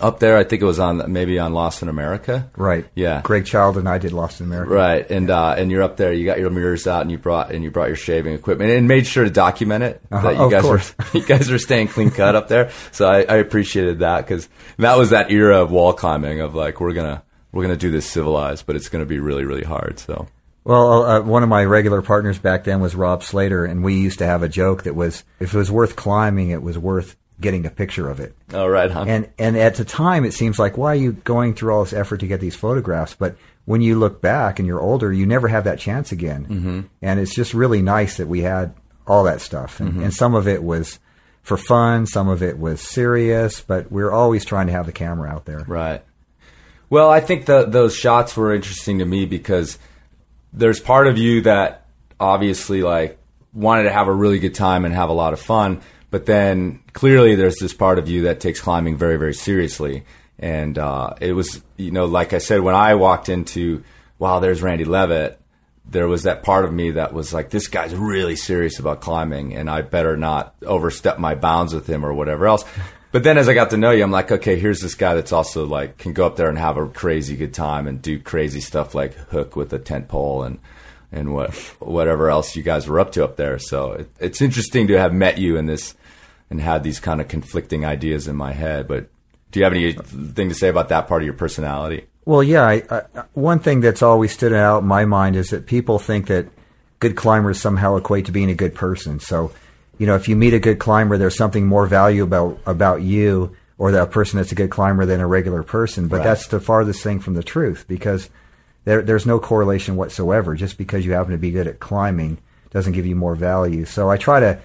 up 0.00 0.18
there. 0.18 0.36
I 0.36 0.44
think 0.44 0.62
it 0.62 0.64
was 0.66 0.78
on 0.78 1.10
maybe 1.12 1.38
on 1.38 1.52
Lost 1.52 1.82
in 1.82 1.88
America. 1.88 2.50
Right. 2.56 2.86
Yeah. 2.94 3.22
Greg 3.22 3.46
Child 3.46 3.78
and 3.78 3.88
I 3.88 3.98
did 3.98 4.12
Lost 4.12 4.40
in 4.40 4.46
America. 4.46 4.72
Right, 4.74 5.08
and 5.10 5.30
uh, 5.30 5.54
and 5.56 5.70
you're 5.70 5.82
up 5.82 5.96
there. 5.96 6.12
You 6.12 6.26
got 6.26 6.38
your 6.38 6.50
mirrors 6.50 6.86
out, 6.86 7.02
and 7.02 7.10
you 7.10 7.18
brought 7.18 7.52
and 7.52 7.62
you 7.62 7.70
brought 7.70 7.88
your 7.88 7.96
shaving 7.96 8.34
equipment, 8.34 8.70
and 8.72 8.88
made 8.88 9.06
sure 9.06 9.24
to 9.24 9.30
document 9.30 9.84
it 9.84 10.02
Uh-huh. 10.10 10.28
that 10.28 10.36
you 10.36 10.44
Of 10.44 10.50
guys 10.50 10.64
were 10.64 11.04
you 11.18 11.24
guys 11.24 11.50
were 11.50 11.58
staying 11.58 11.88
clean 11.88 12.10
cut 12.10 12.34
up 12.34 12.48
there. 12.48 12.70
So 12.92 13.08
I, 13.08 13.20
I 13.22 13.36
appreciated 13.36 14.00
that 14.00 14.26
because 14.26 14.48
that 14.78 14.96
was 14.98 15.10
that 15.10 15.30
era 15.30 15.62
of 15.62 15.70
wall 15.70 15.92
climbing 15.92 16.40
of 16.40 16.54
like 16.54 16.80
we're 16.80 16.92
gonna 16.92 17.22
we're 17.56 17.62
gonna 17.62 17.76
do 17.76 17.90
this 17.90 18.08
civilized, 18.08 18.66
but 18.66 18.76
it's 18.76 18.88
gonna 18.88 19.06
be 19.06 19.18
really 19.18 19.44
really 19.44 19.64
hard. 19.64 19.98
So 19.98 20.28
Well, 20.64 21.04
uh, 21.04 21.20
one 21.22 21.42
of 21.42 21.48
my 21.48 21.64
regular 21.64 22.02
partners 22.02 22.38
back 22.38 22.64
then 22.64 22.80
was 22.80 22.94
Rob 22.94 23.22
Slater, 23.22 23.64
and 23.64 23.82
we 23.82 23.94
used 23.94 24.18
to 24.18 24.26
have 24.26 24.42
a 24.42 24.48
joke 24.48 24.82
that 24.82 24.94
was 24.94 25.24
if 25.40 25.54
it 25.54 25.58
was 25.58 25.70
worth 25.70 25.96
climbing, 25.96 26.50
it 26.50 26.62
was 26.62 26.78
worth 26.78 27.16
getting 27.40 27.66
a 27.66 27.70
picture 27.70 28.08
of 28.08 28.18
it. 28.20 28.34
all 28.54 28.68
right, 28.68 28.90
huh? 28.90 29.04
And 29.06 29.28
and 29.38 29.56
at 29.56 29.76
the 29.76 29.84
time, 29.84 30.24
it 30.24 30.32
seems 30.32 30.58
like 30.58 30.76
why 30.76 30.92
are 30.92 30.96
you 30.96 31.12
going 31.12 31.54
through 31.54 31.72
all 31.74 31.84
this 31.84 31.92
effort 31.92 32.20
to 32.20 32.26
get 32.26 32.40
these 32.40 32.56
photographs? 32.56 33.14
But 33.14 33.36
when 33.64 33.80
you 33.80 33.98
look 33.98 34.20
back 34.20 34.58
and 34.58 34.66
you're 34.66 34.80
older, 34.80 35.12
you 35.12 35.26
never 35.26 35.48
have 35.48 35.64
that 35.64 35.78
chance 35.78 36.12
again. 36.12 36.46
Mm-hmm. 36.46 36.80
And 37.02 37.20
it's 37.20 37.34
just 37.34 37.52
really 37.52 37.82
nice 37.82 38.16
that 38.16 38.28
we 38.28 38.42
had 38.42 38.74
all 39.06 39.24
that 39.24 39.40
stuff, 39.40 39.80
and, 39.80 40.02
and 40.02 40.12
some 40.12 40.34
of 40.34 40.48
it 40.48 40.64
was 40.64 40.98
for 41.42 41.56
fun, 41.56 42.06
some 42.06 42.28
of 42.28 42.42
it 42.42 42.58
was 42.58 42.80
serious, 42.80 43.60
but 43.60 43.92
we're 43.92 44.10
always 44.10 44.44
trying 44.44 44.66
to 44.66 44.72
have 44.72 44.86
the 44.86 44.92
camera 44.92 45.30
out 45.30 45.44
there. 45.44 45.64
Right. 45.68 46.02
Well, 46.88 47.10
I 47.10 47.20
think 47.20 47.46
those 47.46 47.96
shots 47.96 48.36
were 48.36 48.54
interesting 48.54 49.00
to 49.00 49.04
me 49.04 49.26
because 49.26 49.78
there's 50.52 50.80
part 50.80 51.06
of 51.06 51.18
you 51.18 51.42
that 51.42 51.86
obviously 52.20 52.82
like 52.82 53.18
wanted 53.52 53.84
to 53.84 53.92
have 53.92 54.06
a 54.06 54.12
really 54.12 54.38
good 54.38 54.54
time 54.54 54.84
and 54.84 54.94
have 54.94 55.08
a 55.08 55.14
lot 55.14 55.32
of 55.32 55.40
fun, 55.40 55.80
but 56.10 56.26
then 56.26 56.80
clearly 56.92 57.34
there's 57.34 57.56
this 57.56 57.74
part 57.74 57.98
of 57.98 58.08
you 58.08 58.22
that 58.22 58.40
takes 58.40 58.60
climbing 58.60 58.96
very, 58.96 59.16
very 59.16 59.34
seriously. 59.34 60.04
And 60.38 60.78
uh, 60.78 61.14
it 61.20 61.32
was, 61.32 61.62
you 61.76 61.90
know, 61.90 62.04
like 62.04 62.32
I 62.32 62.38
said, 62.38 62.60
when 62.60 62.74
I 62.74 62.94
walked 62.94 63.28
into, 63.28 63.82
wow, 64.18 64.38
there's 64.38 64.62
Randy 64.62 64.84
Leavitt, 64.84 65.40
there 65.88 66.08
was 66.08 66.24
that 66.24 66.42
part 66.42 66.64
of 66.64 66.72
me 66.72 66.92
that 66.92 67.12
was 67.12 67.32
like, 67.32 67.50
this 67.50 67.68
guy's 67.68 67.94
really 67.94 68.36
serious 68.36 68.78
about 68.78 69.00
climbing, 69.00 69.54
and 69.54 69.70
I 69.70 69.82
better 69.82 70.16
not 70.16 70.54
overstep 70.62 71.18
my 71.18 71.34
bounds 71.36 71.72
with 71.72 71.86
him 71.88 72.04
or 72.04 72.12
whatever 72.12 72.46
else. 72.46 72.64
But 73.12 73.22
then 73.22 73.38
as 73.38 73.48
I 73.48 73.54
got 73.54 73.70
to 73.70 73.76
know 73.76 73.92
you, 73.92 74.02
I'm 74.02 74.10
like, 74.10 74.30
okay, 74.30 74.58
here's 74.58 74.80
this 74.80 74.94
guy 74.94 75.14
that's 75.14 75.32
also 75.32 75.64
like 75.64 75.96
can 75.96 76.12
go 76.12 76.26
up 76.26 76.36
there 76.36 76.48
and 76.48 76.58
have 76.58 76.76
a 76.76 76.88
crazy 76.88 77.36
good 77.36 77.54
time 77.54 77.86
and 77.86 78.02
do 78.02 78.18
crazy 78.18 78.60
stuff 78.60 78.94
like 78.94 79.14
hook 79.14 79.56
with 79.56 79.72
a 79.72 79.78
tent 79.78 80.08
pole 80.08 80.42
and 80.42 80.58
and 81.12 81.32
what 81.32 81.54
whatever 81.80 82.30
else 82.30 82.56
you 82.56 82.62
guys 82.62 82.86
were 82.86 83.00
up 83.00 83.12
to 83.12 83.24
up 83.24 83.36
there. 83.36 83.58
So 83.58 83.92
it, 83.92 84.10
it's 84.18 84.42
interesting 84.42 84.88
to 84.88 84.98
have 84.98 85.14
met 85.14 85.38
you 85.38 85.56
in 85.56 85.66
this 85.66 85.94
and 86.50 86.60
had 86.60 86.82
these 86.82 87.00
kind 87.00 87.20
of 87.20 87.28
conflicting 87.28 87.84
ideas 87.84 88.28
in 88.28 88.36
my 88.36 88.52
head. 88.52 88.86
But 88.86 89.08
do 89.50 89.60
you 89.60 89.64
have 89.64 89.72
anything 89.72 90.48
to 90.48 90.54
say 90.54 90.68
about 90.68 90.88
that 90.90 91.08
part 91.08 91.22
of 91.22 91.26
your 91.26 91.34
personality? 91.34 92.06
Well, 92.24 92.42
yeah. 92.42 92.64
I, 92.64 92.82
I, 92.90 93.02
one 93.34 93.60
thing 93.60 93.80
that's 93.80 94.02
always 94.02 94.32
stood 94.32 94.52
out 94.52 94.82
in 94.82 94.88
my 94.88 95.04
mind 95.04 95.36
is 95.36 95.50
that 95.50 95.66
people 95.66 95.98
think 95.98 96.26
that 96.26 96.46
good 96.98 97.16
climbers 97.16 97.60
somehow 97.60 97.96
equate 97.96 98.26
to 98.26 98.32
being 98.32 98.50
a 98.50 98.54
good 98.54 98.74
person. 98.74 99.20
So, 99.20 99.52
you 99.98 100.06
know, 100.06 100.14
if 100.14 100.28
you 100.28 100.36
meet 100.36 100.54
a 100.54 100.58
good 100.58 100.78
climber, 100.78 101.16
there's 101.18 101.36
something 101.36 101.66
more 101.66 101.86
valuable 101.86 102.26
about, 102.52 102.58
about 102.66 103.02
you 103.02 103.56
or 103.78 103.92
that 103.92 104.10
person 104.10 104.38
that's 104.38 104.52
a 104.52 104.54
good 104.54 104.70
climber 104.70 105.04
than 105.06 105.20
a 105.20 105.26
regular 105.26 105.62
person. 105.62 106.08
But 106.08 106.18
Right. 106.18 106.24
that's 106.24 106.48
the 106.48 106.60
farthest 106.60 107.02
thing 107.02 107.20
from 107.20 107.34
the 107.34 107.42
truth 107.42 107.84
because 107.88 108.30
there, 108.84 109.02
there's 109.02 109.26
no 109.26 109.38
correlation 109.38 109.96
whatsoever. 109.96 110.54
Just 110.54 110.78
because 110.78 111.04
you 111.04 111.12
happen 111.12 111.32
to 111.32 111.38
be 111.38 111.50
good 111.50 111.66
at 111.66 111.78
climbing 111.80 112.38
doesn't 112.70 112.92
give 112.92 113.06
you 113.06 113.16
more 113.16 113.34
value. 113.34 113.84
So 113.84 114.10
I 114.10 114.16
try 114.16 114.40
to. 114.40 114.58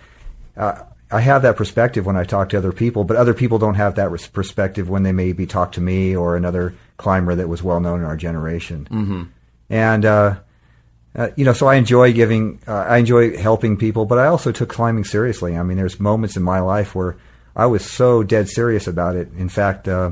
Uh, 0.57 0.83
I 1.13 1.19
have 1.19 1.41
that 1.41 1.57
perspective 1.57 2.05
when 2.05 2.15
I 2.15 2.23
talk 2.23 2.47
to 2.49 2.57
other 2.57 2.71
people, 2.71 3.03
but 3.03 3.17
other 3.17 3.33
people 3.33 3.59
don't 3.59 3.75
have 3.75 3.95
that 3.95 4.09
res- 4.11 4.27
perspective 4.27 4.89
when 4.89 5.03
they 5.03 5.11
maybe 5.11 5.45
talk 5.45 5.73
to 5.73 5.81
me 5.81 6.15
or 6.15 6.37
another 6.37 6.73
climber 6.95 7.35
that 7.35 7.49
was 7.49 7.61
well 7.61 7.81
known 7.81 7.99
in 7.99 8.05
our 8.05 8.15
generation. 8.15 8.87
Mm-hmm. 8.89 9.23
And 9.69 10.05
uh, 10.05 10.35
uh, 11.13 11.29
you 11.35 11.43
know, 11.43 11.53
so 11.53 11.67
I 11.67 11.75
enjoy 11.75 12.13
giving, 12.13 12.61
uh, 12.67 12.73
I 12.73 12.97
enjoy 12.97 13.37
helping 13.37 13.75
people, 13.77 14.05
but 14.05 14.17
I 14.17 14.27
also 14.27 14.51
took 14.51 14.69
climbing 14.69 15.03
seriously. 15.03 15.57
I 15.57 15.63
mean, 15.63 15.77
there's 15.77 15.99
moments 15.99 16.37
in 16.37 16.43
my 16.43 16.61
life 16.61 16.95
where 16.95 17.17
I 17.55 17.65
was 17.65 17.83
so 17.83 18.23
dead 18.23 18.47
serious 18.47 18.87
about 18.87 19.15
it. 19.15 19.29
In 19.37 19.49
fact, 19.49 19.87
uh, 19.87 20.11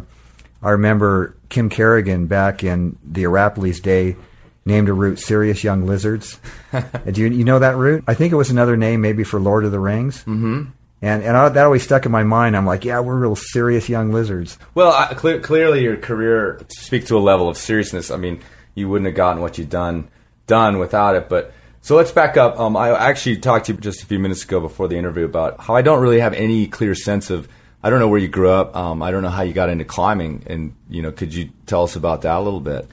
I 0.62 0.72
remember 0.72 1.38
Kim 1.48 1.70
Carrigan 1.70 2.28
back 2.28 2.64
in 2.64 2.98
the 3.04 3.24
Arapiles 3.24 3.80
day 3.80 4.18
named 4.66 4.90
a 4.90 4.94
route 4.94 5.20
"Serious 5.20 5.64
Young 5.64 5.86
Lizards." 5.86 6.38
Do 7.12 7.22
you, 7.22 7.28
you 7.28 7.46
know 7.46 7.60
that 7.60 7.78
route? 7.78 8.04
I 8.08 8.14
think 8.14 8.34
it 8.34 8.36
was 8.36 8.50
another 8.50 8.76
name, 8.76 9.00
maybe 9.00 9.24
for 9.24 9.40
Lord 9.40 9.64
of 9.64 9.72
the 9.72 9.80
Rings. 9.80 10.20
Mm-hmm. 10.20 10.66
And 11.02 11.24
and 11.24 11.38
I, 11.38 11.48
that 11.48 11.64
always 11.64 11.84
stuck 11.84 12.06
in 12.06 12.12
my 12.12 12.24
mind. 12.24 12.58
I'm 12.58 12.66
like, 12.66 12.84
yeah, 12.84 13.00
we're 13.00 13.18
real 13.18 13.38
serious 13.38 13.88
young 13.88 14.12
lizards. 14.12 14.60
Well, 14.76 14.92
I, 14.92 15.14
cle 15.14 15.40
clearly 15.40 15.82
your 15.82 15.96
career 15.96 16.60
speaks 16.68 17.08
to 17.08 17.18
a 17.18 17.20
level 17.20 17.48
of 17.48 17.56
seriousness. 17.56 18.12
I 18.12 18.18
mean, 18.18 18.42
you 18.76 18.90
wouldn't 18.90 19.06
have 19.06 19.16
gotten 19.16 19.42
what 19.42 19.58
you've 19.58 19.70
done 19.70 20.10
done 20.50 20.80
without 20.80 21.16
it. 21.16 21.30
But 21.30 21.54
so 21.80 21.96
let's 21.96 22.12
back 22.12 22.36
up. 22.36 22.60
Um, 22.60 22.76
I 22.76 22.90
actually 22.90 23.38
talked 23.38 23.68
to 23.68 23.74
you 23.74 23.80
just 23.80 24.04
a 24.04 24.06
few 24.06 24.20
minutes 24.20 24.44
ago 24.44 24.60
before 24.60 24.90
the 24.90 24.98
interview 24.98 25.24
about 25.24 25.62
how 25.62 25.76
I 25.76 25.82
don't 25.82 26.02
really 26.02 26.20
have 26.20 26.34
any 26.34 26.68
clear 26.68 26.94
sense 26.94 27.30
of. 27.30 27.48
I 27.82 27.90
don't 27.90 28.00
know 28.00 28.10
where 28.10 28.20
you 28.20 28.28
grew 28.28 28.50
up. 28.50 28.76
Um, 28.76 29.02
I 29.02 29.12
don't 29.12 29.24
know 29.24 29.30
how 29.30 29.44
you 29.44 29.54
got 29.54 29.70
into 29.70 29.86
climbing, 29.86 30.44
and 30.48 30.76
you 30.90 31.02
know, 31.02 31.14
could 31.14 31.34
you 31.34 31.52
tell 31.66 31.84
us 31.84 31.96
about 31.96 32.24
that 32.24 32.36
a 32.36 32.42
little 32.42 32.60
bit? 32.60 32.86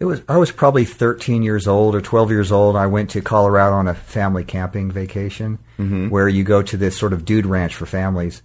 It 0.00 0.06
was 0.06 0.22
I 0.28 0.38
was 0.38 0.50
probably 0.50 0.86
13 0.86 1.42
years 1.42 1.66
old 1.68 1.94
or 1.94 2.00
12 2.00 2.30
years 2.30 2.50
old. 2.50 2.74
I 2.76 2.86
went 2.86 3.10
to 3.10 3.20
Colorado 3.20 3.76
on 3.76 3.86
a 3.86 3.94
family 3.94 4.44
camping 4.44 4.90
vacation, 4.90 5.58
where 6.08 6.26
you 6.28 6.42
go 6.44 6.62
to 6.62 6.76
this 6.78 6.96
sort 6.96 7.12
of 7.12 7.26
dude 7.26 7.44
ranch 7.44 7.74
for 7.74 7.84
families. 7.84 8.42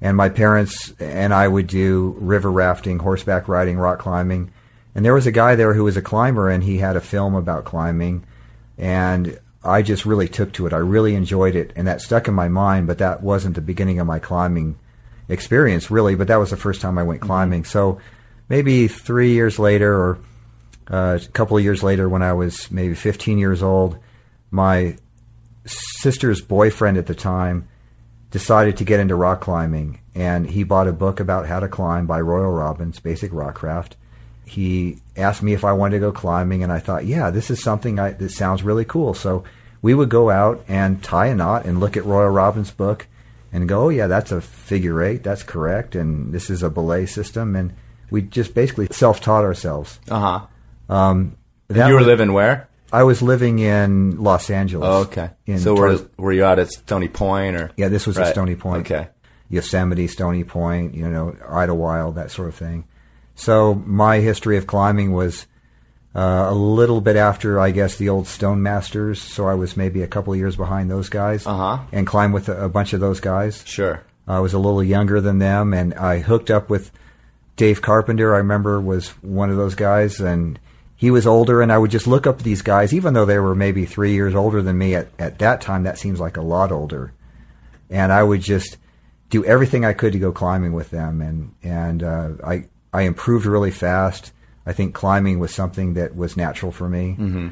And 0.00 0.16
my 0.16 0.28
parents 0.28 0.92
and 0.98 1.32
I 1.32 1.46
would 1.46 1.66
do 1.68 2.16
river 2.18 2.50
rafting, 2.50 2.98
horseback 2.98 3.46
riding, 3.46 3.78
rock 3.78 4.00
climbing. 4.00 4.50
And 4.94 5.04
there 5.04 5.14
was 5.14 5.26
a 5.26 5.32
guy 5.32 5.54
there 5.54 5.74
who 5.74 5.84
was 5.84 5.96
a 5.96 6.02
climber, 6.02 6.48
and 6.48 6.62
he 6.62 6.78
had 6.78 6.96
a 6.96 7.00
film 7.00 7.34
about 7.34 7.64
climbing. 7.64 8.24
And 8.78 9.38
I 9.62 9.82
just 9.82 10.06
really 10.06 10.28
took 10.28 10.52
to 10.54 10.66
it. 10.66 10.72
I 10.72 10.78
really 10.78 11.14
enjoyed 11.14 11.56
it, 11.56 11.72
and 11.74 11.86
that 11.88 12.00
stuck 12.00 12.28
in 12.28 12.34
my 12.34 12.48
mind. 12.48 12.86
But 12.86 12.98
that 12.98 13.22
wasn't 13.22 13.54
the 13.54 13.60
beginning 13.60 13.98
of 13.98 14.06
my 14.06 14.18
climbing 14.18 14.78
experience, 15.28 15.90
really. 15.90 16.14
But 16.14 16.28
that 16.28 16.36
was 16.36 16.50
the 16.50 16.56
first 16.56 16.80
time 16.80 16.98
I 16.98 17.02
went 17.02 17.20
climbing. 17.20 17.64
So 17.64 18.00
maybe 18.48 18.88
three 18.88 19.32
years 19.32 19.58
later, 19.58 19.94
or 19.94 20.18
uh, 20.88 21.18
a 21.22 21.28
couple 21.32 21.56
of 21.56 21.64
years 21.64 21.82
later, 21.82 22.08
when 22.08 22.22
I 22.22 22.32
was 22.32 22.70
maybe 22.70 22.94
15 22.94 23.38
years 23.38 23.62
old, 23.62 23.98
my 24.50 24.96
sister's 25.66 26.40
boyfriend 26.40 26.98
at 26.98 27.06
the 27.06 27.14
time 27.14 27.68
decided 28.30 28.76
to 28.76 28.84
get 28.84 29.00
into 29.00 29.14
rock 29.14 29.40
climbing, 29.40 30.00
and 30.14 30.50
he 30.50 30.64
bought 30.64 30.88
a 30.88 30.92
book 30.92 31.20
about 31.20 31.46
how 31.46 31.60
to 31.60 31.68
climb 31.68 32.06
by 32.06 32.20
Royal 32.20 32.50
Robbins, 32.50 33.00
Basic 33.00 33.32
Rockcraft. 33.32 33.96
He 34.44 34.98
asked 35.16 35.42
me 35.42 35.52
if 35.54 35.64
I 35.64 35.72
wanted 35.72 35.96
to 35.96 36.00
go 36.00 36.12
climbing, 36.12 36.62
and 36.62 36.72
I 36.72 36.78
thought, 36.78 37.06
yeah, 37.06 37.30
this 37.30 37.50
is 37.50 37.62
something 37.62 37.98
I, 37.98 38.10
that 38.12 38.30
sounds 38.30 38.62
really 38.62 38.84
cool. 38.84 39.14
So 39.14 39.44
we 39.82 39.94
would 39.94 40.08
go 40.08 40.30
out 40.30 40.64
and 40.68 41.02
tie 41.02 41.26
a 41.26 41.34
knot 41.34 41.64
and 41.64 41.80
look 41.80 41.96
at 41.96 42.04
Royal 42.04 42.30
Robbins' 42.30 42.70
book 42.70 43.06
and 43.52 43.68
go, 43.68 43.84
oh, 43.84 43.88
yeah, 43.88 44.06
that's 44.06 44.32
a 44.32 44.40
figure 44.40 45.02
eight, 45.02 45.22
that's 45.22 45.42
correct, 45.42 45.94
and 45.94 46.32
this 46.32 46.50
is 46.50 46.62
a 46.62 46.70
belay 46.70 47.06
system, 47.06 47.54
and 47.56 47.72
we 48.10 48.22
just 48.22 48.54
basically 48.54 48.86
self-taught 48.90 49.44
ourselves. 49.44 49.98
Uh 50.10 50.20
huh. 50.88 50.94
Um, 50.94 51.36
you 51.74 51.82
were 51.82 51.96
was- 51.96 52.06
living 52.06 52.32
where? 52.32 52.68
I 52.92 53.02
was 53.02 53.22
living 53.22 53.58
in 53.58 54.22
Los 54.22 54.50
Angeles. 54.50 54.86
Oh, 54.86 55.00
okay. 55.02 55.30
In 55.46 55.58
so 55.58 55.74
were 55.74 55.98
were 56.16 56.32
you 56.32 56.44
out 56.44 56.60
at 56.60 56.70
Stony 56.70 57.08
Point 57.08 57.56
or? 57.56 57.72
yeah, 57.76 57.88
this 57.88 58.06
was 58.06 58.16
Right. 58.16 58.28
at 58.28 58.32
Stony 58.34 58.54
Point. 58.54 58.86
Okay. 58.88 59.08
Yosemite, 59.50 60.06
Stony 60.06 60.44
Point, 60.44 60.94
you 60.94 61.08
know, 61.08 61.34
Idlewild, 61.48 62.14
that 62.14 62.30
sort 62.30 62.48
of 62.48 62.54
thing. 62.54 62.84
So 63.34 63.74
my 63.74 64.20
history 64.20 64.56
of 64.56 64.66
climbing 64.66 65.12
was 65.12 65.46
uh, 66.14 66.46
a 66.48 66.54
little 66.54 67.00
bit 67.00 67.16
after, 67.16 67.58
I 67.58 67.70
guess, 67.72 67.96
the 67.96 68.08
old 68.08 68.26
Stone 68.28 68.62
Masters. 68.62 69.20
So 69.20 69.46
I 69.48 69.54
was 69.54 69.76
maybe 69.76 70.02
a 70.02 70.06
couple 70.06 70.32
of 70.32 70.38
years 70.38 70.56
behind 70.56 70.90
those 70.90 71.08
guys, 71.08 71.46
Uh-huh. 71.46 71.78
and 71.92 72.06
climbed 72.06 72.34
with 72.34 72.48
a, 72.48 72.64
a 72.66 72.68
bunch 72.68 72.92
of 72.92 73.00
those 73.00 73.20
guys. 73.20 73.62
Sure. 73.66 74.02
I 74.26 74.38
was 74.40 74.54
a 74.54 74.58
little 74.58 74.82
younger 74.82 75.20
than 75.20 75.38
them, 75.38 75.74
and 75.74 75.92
I 75.94 76.20
hooked 76.20 76.50
up 76.50 76.70
with 76.70 76.90
Dave 77.56 77.82
Carpenter. 77.82 78.34
I 78.34 78.38
remember 78.38 78.80
was 78.80 79.08
one 79.22 79.50
of 79.50 79.56
those 79.56 79.74
guys, 79.74 80.20
and 80.20 80.58
he 80.96 81.10
was 81.10 81.26
older, 81.26 81.60
and 81.60 81.70
I 81.72 81.76
would 81.78 81.90
just 81.90 82.06
look 82.06 82.26
up 82.26 82.38
these 82.42 82.62
guys, 82.62 82.94
even 82.94 83.12
though 83.14 83.26
they 83.26 83.38
were 83.38 83.54
maybe 83.54 83.84
three 83.84 84.14
years 84.14 84.34
older 84.34 84.62
than 84.62 84.78
me 84.78 84.94
at, 84.94 85.08
at 85.18 85.38
that 85.40 85.60
time. 85.60 85.82
That 85.82 85.98
seems 85.98 86.20
like 86.20 86.36
a 86.36 86.42
lot 86.42 86.72
older, 86.72 87.12
and 87.90 88.12
I 88.12 88.22
would 88.22 88.40
just 88.40 88.78
do 89.28 89.44
everything 89.44 89.84
I 89.84 89.92
could 89.92 90.12
to 90.14 90.18
go 90.18 90.32
climbing 90.32 90.72
with 90.72 90.90
them, 90.90 91.20
and 91.20 91.54
and 91.62 92.02
uh, 92.02 92.28
I 92.46 92.64
I 92.94 93.02
improved 93.02 93.44
really 93.44 93.70
fast. 93.72 94.32
I 94.64 94.72
think 94.72 94.94
climbing 94.94 95.38
was 95.40 95.52
something 95.52 95.92
that 95.94 96.16
was 96.16 96.36
natural 96.36 96.72
for 96.72 96.88
me, 96.88 97.16
mm-hmm. 97.18 97.48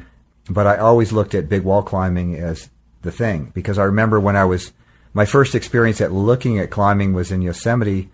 but 0.49 0.65
I 0.65 0.77
always 0.77 1.11
looked 1.11 1.35
at 1.35 1.49
big 1.49 1.63
wall 1.63 1.83
climbing 1.83 2.35
as 2.35 2.69
the 3.03 3.11
thing 3.11 3.51
because 3.53 3.77
I 3.77 3.83
remember 3.83 4.19
when 4.19 4.35
I 4.35 4.45
was 4.45 4.71
my 5.13 5.25
first 5.25 5.53
experience 5.53 6.01
at 6.01 6.11
looking 6.11 6.57
at 6.57 6.71
climbing 6.71 7.13
was 7.13 7.31
in 7.31 7.43
Yosemite. 7.43 8.09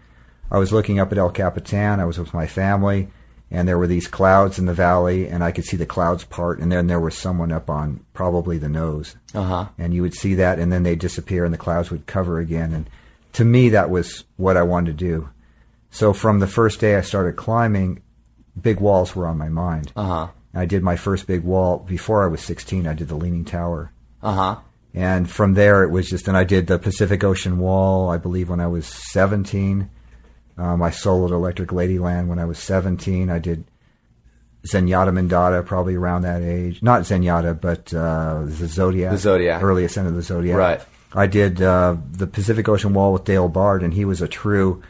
I 0.51 0.57
was 0.57 0.73
looking 0.73 0.99
up 0.99 1.11
at 1.13 1.17
El 1.17 1.29
Capitan. 1.29 1.99
I 2.01 2.05
was 2.05 2.17
with 2.17 2.33
my 2.33 2.47
family, 2.47 3.07
and 3.51 3.67
there 3.67 3.77
were 3.77 3.87
these 3.87 4.07
clouds 4.07 4.59
in 4.59 4.65
the 4.65 4.73
valley, 4.73 5.27
and 5.27 5.43
I 5.43 5.51
could 5.51 5.63
see 5.65 5.77
the 5.77 5.85
clouds 5.85 6.25
part, 6.25 6.59
and 6.59 6.71
then 6.71 6.87
there 6.87 6.99
was 6.99 7.15
someone 7.17 7.51
up 7.51 7.69
on 7.69 8.03
probably 8.13 8.57
the 8.57 8.67
nose, 8.67 9.15
Uh-huh. 9.33 9.67
and 9.77 9.93
you 9.93 10.01
would 10.01 10.15
see 10.15 10.33
that, 10.35 10.59
and 10.59 10.73
then 10.73 10.83
they'd 10.83 10.99
disappear, 10.99 11.45
and 11.45 11.53
the 11.53 11.57
clouds 11.57 11.89
would 11.91 12.05
cover 12.07 12.39
again. 12.39 12.73
And 12.73 12.89
to 13.33 13.45
me, 13.45 13.69
that 13.69 13.89
was 13.89 14.25
what 14.37 14.57
I 14.57 14.63
wanted 14.63 14.97
to 14.97 15.05
do. 15.05 15.29
So 15.91 16.13
from 16.13 16.39
the 16.39 16.47
first 16.47 16.79
day 16.79 16.95
I 16.95 17.01
started 17.01 17.35
climbing, 17.35 18.01
big 18.59 18.79
walls 18.79 19.15
were 19.15 19.27
on 19.27 19.37
my 19.37 19.49
mind. 19.49 19.91
Uh 19.95 20.05
huh. 20.05 20.27
I 20.53 20.65
did 20.65 20.83
my 20.83 20.95
first 20.95 21.27
big 21.27 21.43
wall 21.43 21.79
before 21.79 22.23
I 22.23 22.27
was 22.27 22.41
16. 22.41 22.87
I 22.87 22.93
did 22.93 23.07
the 23.07 23.15
Leaning 23.15 23.45
Tower. 23.45 23.91
Uh 24.21 24.33
huh. 24.33 24.55
And 24.93 25.29
from 25.29 25.53
there, 25.53 25.83
it 25.83 25.89
was 25.89 26.09
just, 26.09 26.27
and 26.27 26.35
I 26.35 26.43
did 26.43 26.67
the 26.67 26.79
Pacific 26.79 27.23
Ocean 27.23 27.59
Wall, 27.59 28.09
I 28.09 28.17
believe, 28.17 28.49
when 28.49 28.59
I 28.59 28.67
was 28.67 28.87
17. 28.87 29.89
Um, 30.57 30.81
I 30.81 30.89
soloed 30.89 31.31
Electric 31.31 31.69
Ladyland 31.69 32.27
when 32.27 32.39
I 32.39 32.45
was 32.45 32.57
17. 32.59 33.29
I 33.29 33.37
did 33.37 33.65
Zenyatta 34.63 35.11
Mondatta 35.11 35.65
probably 35.65 35.95
around 35.95 36.23
that 36.23 36.41
age. 36.41 36.81
Not 36.81 37.03
Zenyatta, 37.03 37.61
but 37.61 37.93
uh, 37.93 38.41
the 38.45 38.67
Zodiac. 38.67 39.11
The 39.11 39.17
Zodiac. 39.17 39.61
Early 39.61 39.85
Ascent 39.85 40.07
of 40.07 40.15
the 40.15 40.21
Zodiac. 40.21 40.57
Right. 40.57 40.81
I 41.13 41.27
did 41.27 41.61
uh, 41.61 41.95
the 42.11 42.27
Pacific 42.27 42.67
Ocean 42.67 42.93
Wall 42.93 43.13
with 43.13 43.23
Dale 43.23 43.47
Bard, 43.47 43.83
and 43.83 43.93
he 43.93 44.05
was 44.05 44.21
a 44.21 44.27
true. 44.27 44.81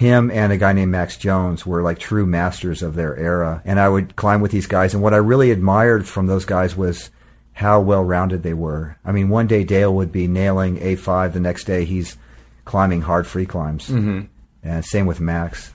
Him 0.00 0.30
and 0.30 0.50
a 0.50 0.56
guy 0.56 0.72
named 0.72 0.92
Max 0.92 1.18
Jones 1.18 1.66
were 1.66 1.82
like 1.82 1.98
true 1.98 2.24
masters 2.24 2.82
of 2.82 2.94
their 2.94 3.14
era. 3.18 3.60
And 3.66 3.78
I 3.78 3.86
would 3.86 4.16
climb 4.16 4.40
with 4.40 4.50
these 4.50 4.66
guys. 4.66 4.94
And 4.94 5.02
what 5.02 5.12
I 5.12 5.18
really 5.18 5.50
admired 5.50 6.08
from 6.08 6.26
those 6.26 6.46
guys 6.46 6.74
was 6.74 7.10
how 7.52 7.82
well 7.82 8.02
rounded 8.02 8.42
they 8.42 8.54
were. 8.54 8.96
I 9.04 9.12
mean, 9.12 9.28
one 9.28 9.46
day 9.46 9.62
Dale 9.62 9.94
would 9.94 10.10
be 10.10 10.26
nailing 10.26 10.78
A5, 10.78 11.34
the 11.34 11.40
next 11.40 11.64
day 11.64 11.84
he's 11.84 12.16
climbing 12.64 13.02
hard 13.02 13.26
free 13.26 13.44
climbs. 13.44 13.90
Mm-hmm. 13.90 14.22
And 14.62 14.82
same 14.86 15.04
with 15.04 15.20
Max. 15.20 15.70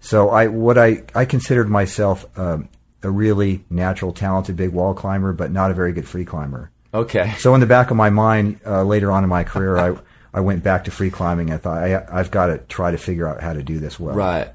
So 0.00 0.30
I 0.30 0.46
what 0.46 0.78
I 0.78 1.02
I 1.14 1.26
considered 1.26 1.68
myself 1.68 2.24
um, 2.38 2.70
a 3.02 3.10
really 3.10 3.66
natural, 3.68 4.14
talented 4.14 4.56
big 4.56 4.70
wall 4.70 4.94
climber, 4.94 5.34
but 5.34 5.52
not 5.52 5.70
a 5.70 5.74
very 5.74 5.92
good 5.92 6.08
free 6.08 6.24
climber. 6.24 6.70
Okay. 6.94 7.34
So 7.36 7.54
in 7.54 7.60
the 7.60 7.66
back 7.66 7.90
of 7.90 7.98
my 7.98 8.08
mind, 8.08 8.60
uh, 8.64 8.82
later 8.82 9.12
on 9.12 9.24
in 9.24 9.28
my 9.28 9.44
career, 9.44 9.76
I 9.76 9.98
I 10.38 10.40
went 10.40 10.62
back 10.62 10.84
to 10.84 10.92
free 10.92 11.10
climbing. 11.10 11.50
and 11.50 11.54
I 11.54 11.58
thought 11.58 11.78
I, 11.82 12.06
I've 12.20 12.30
got 12.30 12.46
to 12.46 12.58
try 12.58 12.92
to 12.92 12.96
figure 12.96 13.26
out 13.26 13.40
how 13.40 13.54
to 13.54 13.62
do 13.64 13.80
this 13.80 13.98
well. 13.98 14.14
Right. 14.14 14.48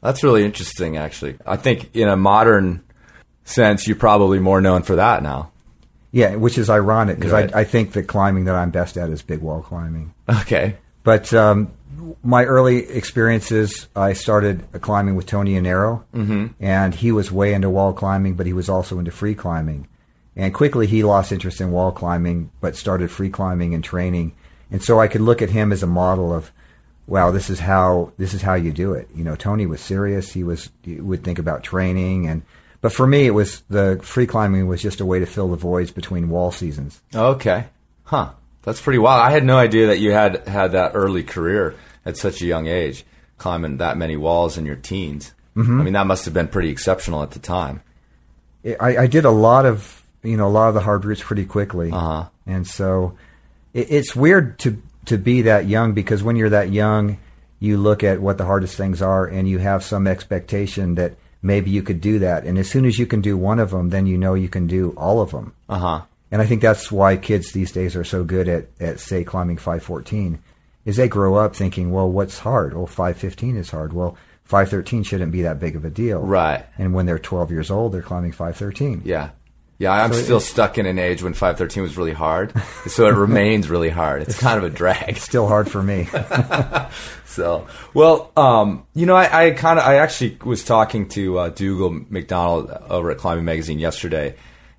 That's 0.00 0.24
really 0.24 0.42
interesting, 0.42 0.96
actually. 0.96 1.36
I 1.46 1.56
think 1.58 1.94
in 1.94 2.08
a 2.08 2.16
modern 2.16 2.82
sense, 3.44 3.86
you're 3.86 3.94
probably 3.96 4.38
more 4.38 4.62
known 4.62 4.84
for 4.84 4.96
that 4.96 5.22
now. 5.22 5.50
Yeah, 6.12 6.36
which 6.36 6.56
is 6.56 6.70
ironic 6.70 7.18
because 7.18 7.32
Right. 7.32 7.54
I, 7.54 7.60
I 7.60 7.64
think 7.64 7.92
the 7.92 8.02
climbing 8.02 8.46
that 8.46 8.54
I'm 8.54 8.70
best 8.70 8.96
at 8.96 9.10
is 9.10 9.20
big 9.20 9.40
wall 9.40 9.60
climbing. 9.60 10.14
Okay. 10.30 10.76
But 11.04 11.34
um, 11.34 11.72
my 12.22 12.46
early 12.46 12.88
experiences, 12.88 13.86
I 13.94 14.14
started 14.14 14.66
climbing 14.80 15.14
with 15.14 15.26
Tony 15.26 15.56
Yaniro, 15.56 16.04
mm-hmm. 16.14 16.46
and 16.58 16.94
he 16.94 17.12
was 17.12 17.30
way 17.30 17.52
into 17.52 17.68
wall 17.68 17.92
climbing, 17.92 18.32
but 18.32 18.46
he 18.46 18.54
was 18.54 18.70
also 18.70 18.98
into 18.98 19.10
free 19.10 19.34
climbing. 19.34 19.88
And 20.36 20.54
quickly 20.54 20.86
he 20.86 21.02
lost 21.04 21.32
interest 21.32 21.60
in 21.60 21.70
wall 21.70 21.92
climbing, 21.92 22.50
but 22.62 22.76
started 22.76 23.10
free 23.10 23.28
climbing 23.28 23.74
and 23.74 23.84
training. 23.84 24.32
And 24.70 24.82
so 24.82 25.00
I 25.00 25.08
could 25.08 25.20
look 25.22 25.40
at 25.42 25.50
him 25.50 25.72
as 25.72 25.82
a 25.82 25.86
model 25.86 26.32
of, 26.32 26.50
wow, 27.06 27.30
this 27.30 27.48
is 27.50 27.60
how 27.60 28.12
this 28.18 28.34
is 28.34 28.42
how 28.42 28.54
you 28.54 28.72
do 28.72 28.92
it. 28.92 29.08
You 29.14 29.24
know, 29.24 29.34
Tony 29.36 29.66
was 29.66 29.80
serious. 29.80 30.32
He 30.32 30.42
was 30.44 30.70
he 30.82 31.00
would 31.00 31.24
think 31.24 31.38
about 31.38 31.62
training, 31.64 32.26
and 32.26 32.42
but 32.80 32.92
for 32.92 33.06
me, 33.06 33.26
it 33.26 33.30
was 33.34 33.62
the 33.70 33.98
free 34.02 34.26
climbing 34.26 34.66
was 34.68 34.82
just 34.82 35.00
a 35.00 35.06
way 35.06 35.18
to 35.18 35.26
fill 35.26 35.48
the 35.48 35.56
voids 35.56 35.90
between 35.90 36.28
wall 36.28 36.52
seasons. 36.52 37.00
Okay. 37.14 37.64
Huh. 38.04 38.30
That's 38.62 38.80
pretty 38.80 38.98
wild. 38.98 39.22
I 39.22 39.30
had 39.30 39.44
no 39.44 39.56
idea 39.56 39.86
that 39.88 39.98
you 40.00 40.12
had 40.12 40.46
had 40.46 40.72
that 40.72 40.92
early 40.94 41.22
career 41.22 41.74
at 42.04 42.16
such 42.18 42.42
a 42.42 42.46
young 42.46 42.66
age, 42.66 43.04
climbing 43.38 43.78
that 43.78 43.96
many 43.96 44.16
walls 44.16 44.58
in 44.58 44.66
your 44.66 44.76
teens. 44.76 45.32
Mm-hmm. 45.56 45.80
I 45.80 45.84
mean, 45.84 45.92
that 45.94 46.06
must 46.06 46.24
have 46.26 46.34
been 46.34 46.48
pretty 46.48 46.68
exceptional 46.68 47.22
at 47.22 47.30
the 47.30 47.38
time. 47.38 47.82
I, 48.80 48.96
I 48.98 49.06
did 49.06 49.24
a 49.24 49.30
lot 49.30 49.64
of 49.66 50.02
you 50.22 50.36
know 50.36 50.46
a 50.46 50.50
lot 50.50 50.68
of 50.68 50.74
the 50.74 50.80
hard 50.80 51.04
routes 51.04 51.22
pretty 51.22 51.46
quickly, 51.46 51.90
Uh-huh. 51.90 52.28
and 52.46 52.66
so 52.66 53.16
it, 53.72 53.90
it's 53.90 54.16
weird 54.16 54.58
to 54.60 54.82
to 55.06 55.18
be 55.18 55.42
that 55.42 55.66
young 55.66 55.92
because 55.92 56.22
when 56.22 56.36
you're 56.36 56.50
that 56.50 56.70
young, 56.70 57.18
you 57.60 57.78
look 57.78 58.04
at 58.04 58.20
what 58.20 58.38
the 58.38 58.44
hardest 58.44 58.76
things 58.76 59.00
are, 59.00 59.26
and 59.26 59.48
you 59.48 59.58
have 59.58 59.82
some 59.82 60.06
expectation 60.06 60.94
that 60.96 61.16
maybe 61.40 61.70
you 61.70 61.82
could 61.82 62.00
do 62.00 62.18
that, 62.18 62.44
and 62.44 62.58
as 62.58 62.68
soon 62.70 62.84
as 62.84 62.98
you 62.98 63.06
can 63.06 63.20
do 63.20 63.36
one 63.36 63.58
of 63.58 63.70
them, 63.70 63.90
then 63.90 64.06
you 64.06 64.18
know 64.18 64.34
you 64.34 64.48
can 64.48 64.66
do 64.66 64.94
all 64.96 65.20
of 65.20 65.30
them. 65.30 65.54
Uh 65.68 65.78
huh. 65.78 66.02
And 66.30 66.42
I 66.42 66.46
think 66.46 66.60
that's 66.60 66.92
why 66.92 67.16
kids 67.16 67.52
these 67.52 67.72
days 67.72 67.96
are 67.96 68.04
so 68.04 68.22
good 68.22 68.48
at, 68.48 68.68
at 68.80 69.00
say 69.00 69.24
climbing 69.24 69.56
514 69.56 70.38
is 70.84 70.96
they 70.96 71.08
grow 71.08 71.36
up 71.36 71.56
thinking, 71.56 71.90
well, 71.90 72.10
what's 72.10 72.38
hard? 72.38 72.74
Well, 72.74 72.86
515 72.86 73.56
is 73.56 73.70
hard. 73.70 73.92
Well, 73.92 74.16
513 74.44 75.02
shouldn't 75.02 75.32
be 75.32 75.42
that 75.42 75.58
big 75.58 75.76
of 75.76 75.84
a 75.84 75.90
deal. 75.90 76.20
Right. 76.20 76.64
And 76.78 76.94
when 76.94 77.06
they're 77.06 77.18
12 77.18 77.50
years 77.50 77.70
old, 77.70 77.92
they're 77.92 78.02
climbing 78.02 78.32
513. 78.32 79.02
Yeah. 79.04 79.30
Yeah, 79.78 79.92
I'm 79.92 80.12
So 80.12 80.22
still 80.22 80.40
stuck 80.40 80.76
in 80.76 80.86
an 80.86 80.98
age 80.98 81.22
when 81.22 81.34
513 81.34 81.84
was 81.84 81.96
really 81.96 82.12
hard, 82.12 82.52
so 82.86 83.06
it 83.06 83.14
remains 83.14 83.70
really 83.70 83.90
hard. 83.90 84.22
It's 84.22 84.36
kind 84.38 84.58
of 84.58 84.64
a 84.64 84.70
drag. 84.74 85.18
Still 85.18 85.46
hard 85.46 85.70
for 85.70 85.82
me. 85.82 86.08
So, 87.38 87.68
well, 87.94 88.32
um, 88.36 88.84
you 88.94 89.06
know, 89.06 89.14
I, 89.14 89.46
I 89.46 89.50
kind 89.52 89.78
of, 89.78 89.84
I 89.84 89.98
actually 89.98 90.38
was 90.44 90.64
talking 90.64 91.08
to 91.10 91.38
uh, 91.38 91.48
Dougald 91.50 92.10
MacDonald 92.10 92.68
over 92.90 93.12
at 93.12 93.18
Climbing 93.18 93.44
Magazine 93.44 93.78
yesterday, 93.78 94.34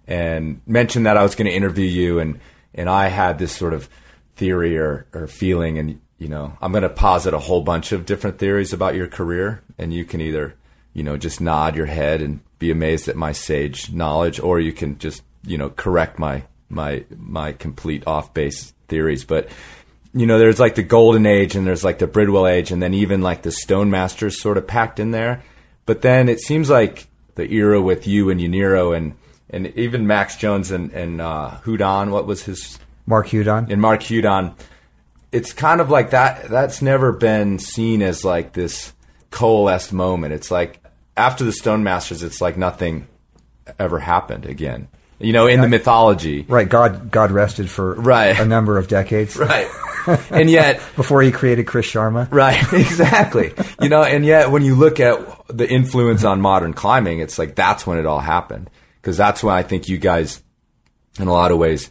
and 0.08 0.60
mentioned 0.68 1.06
that 1.06 1.16
I 1.16 1.24
was 1.24 1.36
going 1.36 1.46
to 1.46 1.54
interview 1.56 1.86
you, 1.86 2.20
and 2.20 2.42
and 2.74 2.90
I 2.90 3.08
had 3.08 3.40
this 3.40 3.56
sort 3.56 3.74
of 3.74 3.88
theory 4.36 4.78
or, 4.78 5.08
or 5.14 5.28
feeling, 5.28 5.78
and 5.78 6.02
you 6.18 6.28
know, 6.28 6.58
I'm 6.62 6.74
going 6.74 6.84
to 6.84 6.90
posit 6.90 7.34
a 7.34 7.40
whole 7.40 7.62
bunch 7.62 7.94
of 7.94 8.06
different 8.06 8.40
theories 8.40 8.74
about 8.74 8.94
your 8.94 9.08
career, 9.08 9.64
and 9.78 9.94
you 9.94 10.04
can 10.04 10.20
either, 10.20 10.56
you 10.92 11.04
know, 11.04 11.16
just 11.16 11.40
nod 11.40 11.78
your 11.78 11.86
head 11.86 12.22
and 12.22 12.42
be 12.60 12.72
amazed 12.72 13.08
at 13.08 13.16
my 13.16 13.32
sage 13.32 13.92
knowledge, 13.92 14.40
or 14.40 14.60
you 14.60 14.74
can 14.74 15.00
just, 15.00 15.24
you 15.44 15.58
know, 15.58 15.70
correct 15.70 16.20
my 16.20 16.44
my 16.70 17.04
my 17.18 17.54
complete 17.54 18.06
off 18.06 18.34
base 18.34 18.74
theories, 18.88 19.24
but 19.24 19.50
you 20.14 20.26
know, 20.26 20.40
there's 20.40 20.60
like 20.60 20.76
the 20.76 20.84
golden 20.84 21.26
age 21.26 21.56
and 21.56 21.68
there's 21.68 21.84
like 21.84 22.00
the 22.00 22.08
Bridwell 22.08 22.48
age 22.48 22.72
and 22.72 22.82
then 22.82 22.94
even 22.94 23.22
like 23.22 23.44
the 23.44 23.52
Stone 23.52 23.90
Masters 23.92 24.42
sort 24.42 24.58
of 24.58 24.66
packed 24.68 25.00
in 25.00 25.12
there. 25.12 25.44
But 25.86 26.02
then 26.02 26.30
it 26.30 26.40
seems 26.40 26.70
like 26.70 27.08
the 27.36 27.52
era 27.52 27.82
with 27.82 28.08
you 28.08 28.30
and 28.30 28.40
Yaniro 28.40 28.96
and, 28.96 29.16
and 29.50 29.68
even 29.78 30.08
Max 30.08 30.36
Jones 30.36 30.72
and, 30.72 30.92
and 30.94 31.22
uh, 31.22 31.60
Hudon, 31.64 32.10
what 32.10 32.26
was 32.26 32.44
his, 32.44 32.80
Mark 33.06 33.28
Hudon. 33.28 33.72
and 33.72 33.82
Mark 33.82 34.02
Hudon, 34.02 34.56
it's 35.32 35.54
kind 35.54 35.80
of 35.80 35.92
like 35.92 36.10
that, 36.10 36.50
that's 36.50 36.82
never 36.82 37.12
been 37.12 37.60
seen 37.60 38.02
as 38.02 38.26
like 38.26 38.54
this 38.54 38.94
coalesced 39.30 39.94
moment. 39.94 40.34
It's 40.34 40.50
like 40.50 40.84
after 41.20 41.44
the 41.44 41.52
Stone 41.52 41.84
Masters, 41.84 42.24
it's 42.24 42.42
like 42.42 42.58
nothing 42.58 43.08
ever 43.78 44.00
happened 44.00 44.46
again. 44.46 44.88
You 45.20 45.34
know, 45.34 45.48
in 45.48 45.60
the 45.60 45.68
mythology. 45.68 46.46
Right. 46.48 46.68
God 46.68 47.12
God 47.12 47.32
rested 47.32 47.70
for 47.70 47.94
Right. 47.96 48.40
a 48.40 48.46
number 48.46 48.78
of 48.78 48.88
decades. 48.88 49.36
Right. 49.36 49.68
and 50.32 50.50
yet, 50.50 50.82
Before 50.96 51.22
he 51.22 51.32
created 51.32 51.68
Chris 51.68 51.86
Sharma. 51.86 52.32
Right, 52.32 52.62
exactly. 52.74 53.54
you 53.82 53.90
know, 53.90 54.02
and 54.02 54.26
yet 54.26 54.50
when 54.50 54.64
you 54.64 54.76
look 54.76 55.00
at 55.02 55.20
the 55.50 55.70
influence 55.70 56.24
on 56.24 56.40
modern 56.40 56.74
climbing, 56.74 57.20
it's 57.20 57.38
like 57.38 57.54
that's 57.54 57.86
when 57.86 58.00
it 58.00 58.06
all 58.06 58.22
happened. 58.22 58.70
Because 59.02 59.18
that's 59.18 59.44
when 59.44 59.54
I 59.54 59.62
think 59.62 59.90
you 59.90 59.98
guys, 59.98 60.42
in 61.20 61.28
a 61.28 61.34
lot 61.34 61.52
of 61.52 61.58
ways, 61.58 61.90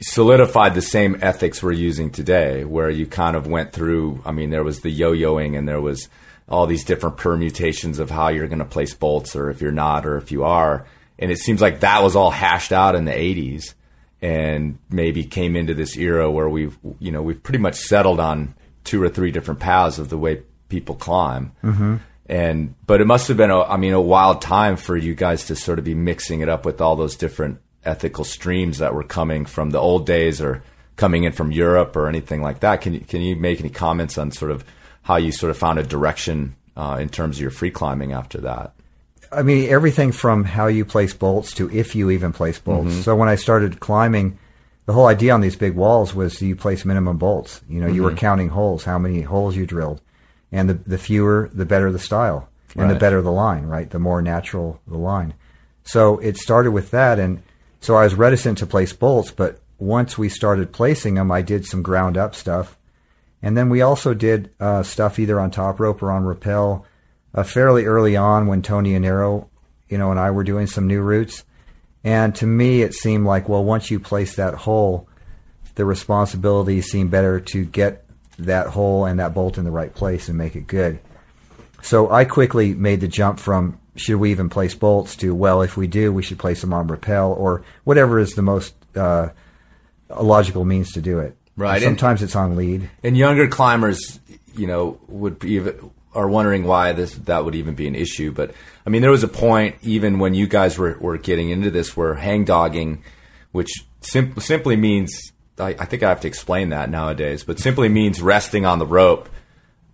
solidified 0.00 0.74
the 0.74 0.82
same 0.82 1.18
ethics 1.20 1.62
we're 1.62 1.72
using 1.72 2.10
today, 2.10 2.64
where 2.64 2.88
you 2.90 3.06
kind 3.06 3.36
of 3.36 3.46
went 3.46 3.72
through. 3.72 4.22
I 4.24 4.32
mean, 4.32 4.50
there 4.50 4.64
was 4.64 4.80
the 4.80 4.90
yo-yoing, 4.90 5.56
and 5.58 5.68
there 5.68 5.80
was 5.80 6.08
all 6.50 6.66
these 6.66 6.84
different 6.84 7.16
permutations 7.16 7.98
of 7.98 8.10
how 8.10 8.28
you're 8.28 8.48
going 8.48 8.58
to 8.58 8.64
place 8.64 8.92
bolts, 8.92 9.36
or 9.36 9.50
if 9.50 9.60
you're 9.60 9.70
not, 9.70 10.04
or 10.04 10.16
if 10.16 10.32
you 10.32 10.44
are. 10.44 10.86
And 11.18 11.30
it 11.30 11.38
seems 11.38 11.60
like 11.60 11.80
that 11.80 12.02
was 12.02 12.16
all 12.16 12.30
hashed 12.30 12.72
out 12.72 12.94
in 12.94 13.04
the 13.04 13.12
'80s, 13.12 13.74
and 14.20 14.78
maybe 14.90 15.24
came 15.24 15.54
into 15.54 15.74
this 15.74 15.96
era 15.96 16.30
where 16.30 16.48
we've, 16.48 16.76
you 16.98 17.12
know, 17.12 17.22
we've 17.22 17.42
pretty 17.42 17.58
much 17.58 17.76
settled 17.76 18.20
on 18.20 18.54
two 18.84 19.02
or 19.02 19.08
three 19.08 19.30
different 19.30 19.60
paths 19.60 19.98
of 19.98 20.08
the 20.08 20.18
way 20.18 20.42
people 20.68 20.94
climb. 20.94 21.52
Mm-hmm. 21.62 21.96
And 22.26 22.74
but 22.86 23.00
it 23.00 23.06
must 23.06 23.28
have 23.28 23.36
been, 23.36 23.50
a, 23.50 23.62
I 23.62 23.76
mean, 23.76 23.92
a 23.92 24.00
wild 24.00 24.40
time 24.40 24.76
for 24.76 24.96
you 24.96 25.14
guys 25.14 25.46
to 25.46 25.56
sort 25.56 25.78
of 25.78 25.84
be 25.84 25.94
mixing 25.94 26.40
it 26.40 26.48
up 26.48 26.64
with 26.64 26.80
all 26.80 26.96
those 26.96 27.16
different 27.16 27.60
ethical 27.84 28.24
streams 28.24 28.78
that 28.78 28.94
were 28.94 29.02
coming 29.02 29.46
from 29.46 29.70
the 29.70 29.78
old 29.78 30.06
days 30.06 30.40
or 30.40 30.62
coming 30.96 31.24
in 31.24 31.32
from 31.32 31.50
Europe 31.50 31.96
or 31.96 32.08
anything 32.08 32.42
like 32.42 32.60
that. 32.60 32.80
Can 32.82 32.94
you 32.94 33.00
can 33.00 33.20
you 33.20 33.36
make 33.36 33.60
any 33.60 33.70
comments 33.70 34.18
on 34.18 34.30
sort 34.30 34.50
of 34.50 34.64
how 35.10 35.16
you 35.16 35.32
sort 35.32 35.50
of 35.50 35.58
found 35.58 35.76
a 35.76 35.82
direction 35.82 36.54
uh, 36.76 36.98
in 37.00 37.08
terms 37.08 37.36
of 37.36 37.42
your 37.42 37.50
free 37.50 37.72
climbing 37.72 38.12
after 38.12 38.38
that? 38.42 38.72
I 39.32 39.42
mean, 39.42 39.68
everything 39.68 40.12
from 40.12 40.44
how 40.44 40.68
you 40.68 40.84
place 40.84 41.12
bolts 41.14 41.52
to 41.54 41.68
if 41.68 41.96
you 41.96 42.10
even 42.10 42.32
place 42.32 42.60
bolts. 42.60 42.94
So 43.04 43.16
when 43.16 43.28
I 43.28 43.34
started 43.34 43.80
climbing, 43.80 44.38
the 44.86 44.92
whole 44.92 45.06
idea 45.06 45.34
on 45.34 45.40
these 45.40 45.56
big 45.56 45.74
walls 45.74 46.14
was 46.14 46.40
you 46.40 46.54
place 46.54 46.84
minimum 46.84 47.18
bolts. 47.18 47.60
You 47.68 47.80
know, 47.80 47.88
you 47.88 48.04
were 48.04 48.14
counting 48.14 48.50
holes, 48.50 48.84
how 48.84 49.00
many 49.00 49.22
holes 49.22 49.56
you 49.56 49.66
drilled, 49.66 50.00
and 50.52 50.70
the 50.70 50.74
the 50.74 50.98
fewer, 50.98 51.50
the 51.52 51.66
better 51.66 51.90
the 51.90 51.98
style, 51.98 52.48
and 52.76 52.88
the 52.88 52.94
better 52.94 53.20
the 53.20 53.32
line. 53.32 53.64
Right, 53.66 53.90
the 53.90 53.98
more 53.98 54.22
natural 54.22 54.80
the 54.86 54.98
line. 54.98 55.34
So 55.82 56.18
it 56.18 56.36
started 56.36 56.70
with 56.70 56.92
that, 56.92 57.18
and 57.18 57.42
so 57.80 57.96
I 57.96 58.04
was 58.04 58.14
reticent 58.14 58.58
to 58.58 58.66
place 58.66 58.92
bolts, 58.92 59.32
but 59.32 59.58
once 59.78 60.16
we 60.16 60.28
started 60.28 60.72
placing 60.72 61.14
them, 61.14 61.32
I 61.32 61.42
did 61.42 61.66
some 61.66 61.82
ground 61.82 62.16
up 62.16 62.36
stuff. 62.36 62.76
And 63.42 63.56
then 63.56 63.70
we 63.70 63.80
also 63.80 64.14
did 64.14 64.50
uh, 64.60 64.82
stuff 64.82 65.18
either 65.18 65.40
on 65.40 65.50
top 65.50 65.80
rope 65.80 66.02
or 66.02 66.10
on 66.10 66.24
rappel 66.24 66.86
uh, 67.34 67.42
fairly 67.42 67.86
early 67.86 68.16
on 68.16 68.46
when 68.46 68.62
Tony 68.62 68.92
Yaniro, 68.92 69.48
you 69.88 69.98
know, 69.98 70.10
and 70.10 70.20
I 70.20 70.30
were 70.30 70.44
doing 70.44 70.66
some 70.66 70.86
new 70.86 71.00
routes. 71.00 71.44
And 72.04 72.34
to 72.36 72.46
me, 72.46 72.82
it 72.82 72.94
seemed 72.94 73.26
like, 73.26 73.48
well, 73.48 73.64
once 73.64 73.90
you 73.90 74.00
place 74.00 74.36
that 74.36 74.54
hole, 74.54 75.08
the 75.74 75.84
responsibility 75.84 76.80
seemed 76.82 77.10
better 77.10 77.40
to 77.40 77.64
get 77.64 78.04
that 78.38 78.68
hole 78.68 79.04
and 79.04 79.20
that 79.20 79.34
bolt 79.34 79.58
in 79.58 79.64
the 79.64 79.70
right 79.70 79.94
place 79.94 80.28
and 80.28 80.36
make 80.36 80.56
it 80.56 80.66
good. 80.66 80.98
So 81.82 82.10
I 82.10 82.24
quickly 82.24 82.74
made 82.74 83.00
the 83.00 83.08
jump 83.08 83.38
from 83.38 83.78
should 83.96 84.16
we 84.16 84.30
even 84.30 84.48
place 84.48 84.74
bolts 84.74 85.16
to 85.16 85.34
well, 85.34 85.62
if 85.62 85.76
we 85.76 85.86
do, 85.86 86.12
we 86.12 86.22
should 86.22 86.38
place 86.38 86.60
them 86.60 86.72
on 86.72 86.86
rappel 86.86 87.32
or 87.32 87.62
whatever 87.84 88.18
is 88.18 88.32
the 88.32 88.42
most 88.42 88.74
uh, 88.96 89.28
logical 90.20 90.64
means 90.64 90.92
to 90.92 91.02
do 91.02 91.18
it. 91.18 91.36
Right, 91.60 91.76
and- 91.76 91.84
Sometimes 91.84 92.22
it's 92.22 92.34
on 92.34 92.56
lead. 92.56 92.88
And 93.02 93.16
younger 93.16 93.46
climbers, 93.46 94.18
you 94.56 94.66
know, 94.66 94.98
would 95.08 95.38
be 95.38 95.52
even 95.52 95.90
are 96.12 96.28
wondering 96.28 96.64
why 96.64 96.92
this 96.92 97.14
that 97.14 97.44
would 97.44 97.54
even 97.54 97.74
be 97.74 97.86
an 97.86 97.94
issue. 97.94 98.32
But 98.32 98.52
I 98.86 98.90
mean, 98.90 99.02
there 99.02 99.10
was 99.10 99.22
a 99.22 99.28
point 99.28 99.76
even 99.82 100.18
when 100.18 100.34
you 100.34 100.46
guys 100.46 100.78
were, 100.78 100.96
were 101.00 101.18
getting 101.18 101.50
into 101.50 101.70
this 101.70 101.96
where 101.96 102.14
hang 102.14 102.44
dogging, 102.44 103.04
which 103.52 103.70
sim- 104.00 104.38
simply 104.40 104.76
means 104.76 105.32
I, 105.58 105.76
I 105.78 105.84
think 105.84 106.02
I 106.02 106.08
have 106.08 106.20
to 106.22 106.28
explain 106.28 106.70
that 106.70 106.90
nowadays, 106.90 107.44
but 107.44 107.58
simply 107.58 107.88
means 107.88 108.22
resting 108.22 108.64
on 108.64 108.78
the 108.78 108.86
rope 108.86 109.28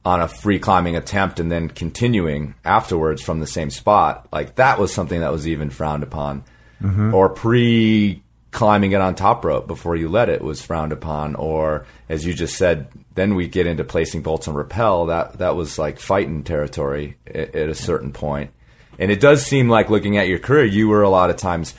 on 0.04 0.20
a 0.20 0.28
free 0.28 0.60
climbing 0.60 0.94
attempt 0.94 1.40
and 1.40 1.50
then 1.50 1.68
continuing 1.68 2.54
afterwards 2.64 3.20
from 3.20 3.40
the 3.40 3.46
same 3.46 3.70
spot. 3.70 4.28
Like 4.32 4.54
that 4.54 4.78
was 4.78 4.94
something 4.94 5.20
that 5.20 5.32
was 5.32 5.48
even 5.48 5.68
frowned 5.68 6.04
upon, 6.04 6.44
mm-hmm. 6.80 7.12
or 7.12 7.28
pre 7.28 8.22
climbing 8.56 8.92
it 8.92 9.02
on 9.02 9.14
top 9.14 9.44
rope 9.44 9.66
before 9.66 9.96
you 9.96 10.08
let 10.08 10.30
it 10.30 10.40
was 10.40 10.62
frowned 10.62 10.90
upon, 10.90 11.34
or 11.34 11.86
as 12.08 12.24
you 12.24 12.32
just 12.32 12.56
said, 12.56 12.88
then 13.14 13.34
we 13.34 13.46
get 13.46 13.66
into 13.66 13.84
placing 13.84 14.22
bolts 14.22 14.46
and 14.46 14.56
rappel. 14.56 15.06
That 15.06 15.38
that 15.38 15.54
was 15.54 15.78
like 15.78 16.00
fighting 16.00 16.42
territory 16.42 17.18
at, 17.26 17.54
at 17.54 17.68
a 17.68 17.74
certain 17.74 18.12
point. 18.12 18.50
And 18.98 19.10
it 19.10 19.20
does 19.20 19.44
seem 19.44 19.68
like 19.68 19.90
looking 19.90 20.16
at 20.16 20.26
your 20.26 20.38
career, 20.38 20.64
you 20.64 20.88
were 20.88 21.02
a 21.02 21.10
lot 21.10 21.28
of 21.28 21.36
times 21.36 21.74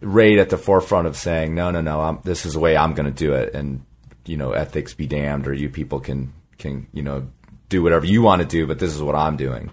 right 0.00 0.36
at 0.36 0.50
the 0.50 0.58
forefront 0.58 1.06
of 1.06 1.16
saying, 1.16 1.54
no, 1.54 1.70
no, 1.70 1.80
no, 1.80 2.00
I'm, 2.00 2.18
this 2.24 2.44
is 2.44 2.54
the 2.54 2.60
way 2.60 2.76
I'm 2.76 2.94
going 2.94 3.06
to 3.06 3.24
do 3.24 3.32
it, 3.32 3.54
and 3.54 3.86
you 4.24 4.36
know, 4.36 4.50
ethics 4.50 4.94
be 4.94 5.06
damned, 5.06 5.46
or 5.46 5.54
you 5.54 5.68
people 5.68 6.00
can 6.00 6.32
can 6.58 6.88
you 6.92 7.04
know 7.04 7.28
do 7.68 7.84
whatever 7.84 8.04
you 8.04 8.20
want 8.20 8.42
to 8.42 8.48
do, 8.48 8.66
but 8.66 8.80
this 8.80 8.92
is 8.92 9.00
what 9.00 9.14
I'm 9.14 9.36
doing. 9.36 9.70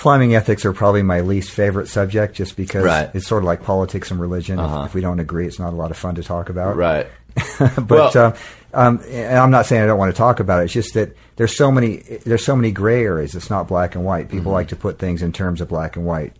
Climbing 0.00 0.34
ethics 0.34 0.64
are 0.64 0.72
probably 0.72 1.02
my 1.02 1.20
least 1.20 1.50
favorite 1.50 1.86
subject 1.86 2.34
just 2.34 2.56
because 2.56 2.82
Right. 2.84 3.02
Uh-huh. 3.02 3.10
it's 3.12 3.26
sort 3.26 3.42
of 3.42 3.46
like 3.46 3.62
politics 3.62 4.10
and 4.10 4.18
religion. 4.18 4.58
If, 4.58 4.86
if 4.86 4.94
we 4.94 5.02
don't 5.02 5.20
agree, 5.20 5.46
it's 5.46 5.58
not 5.58 5.74
a 5.74 5.76
lot 5.76 5.90
of 5.90 5.98
fun 5.98 6.14
to 6.14 6.22
talk 6.22 6.48
about. 6.48 6.74
Right. 6.76 7.06
but 7.76 7.90
Well- 8.14 8.16
um, 8.16 8.34
um, 8.72 9.00
and 9.10 9.36
I'm 9.38 9.50
not 9.50 9.66
saying 9.66 9.82
I 9.82 9.86
don't 9.86 9.98
want 9.98 10.10
to 10.14 10.16
talk 10.16 10.40
about 10.40 10.62
it. 10.62 10.64
It's 10.64 10.72
just 10.72 10.94
that 10.94 11.14
there's 11.36 11.54
so 11.54 11.70
many 11.70 11.96
there's 12.24 12.42
so 12.44 12.56
many 12.56 12.72
gray 12.72 13.02
areas. 13.04 13.34
It's 13.34 13.50
not 13.50 13.68
black 13.68 13.94
and 13.94 14.02
white. 14.04 14.30
People 14.30 14.52
like 14.52 14.68
to 14.68 14.76
put 14.76 14.98
things 14.98 15.20
in 15.22 15.32
terms 15.32 15.60
of 15.60 15.68
black 15.68 15.96
and 15.96 16.06
white. 16.06 16.34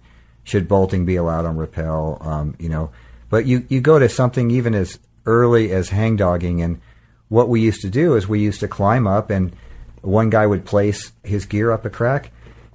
Should 0.45 0.67
bolting 0.67 1.05
be 1.05 1.17
allowed 1.17 1.45
on 1.45 1.59
rappel? 1.59 2.17
Um, 2.23 2.57
you 2.59 2.71
know, 2.71 2.91
but 3.29 3.45
you 3.47 3.67
you 3.69 3.81
go 3.83 3.99
to 3.99 4.09
something 4.09 4.51
even 4.51 4.75
as 4.75 4.99
early 5.27 5.71
as 5.73 5.91
hangdogging, 5.91 6.65
and 6.65 6.81
what 7.29 7.49
we 7.51 7.61
used 7.61 7.83
to 7.83 7.91
do 7.91 8.15
is 8.17 8.27
we 8.27 8.41
used 8.41 8.61
to 8.61 8.69
climb 8.69 9.07
up, 9.07 9.29
and 9.29 9.53
one 10.01 10.31
guy 10.31 10.47
would 10.47 10.65
place 10.65 11.13
his 11.25 11.45
gear 11.45 11.73
up 11.73 11.85
a 11.85 11.91
crack, 11.91 12.31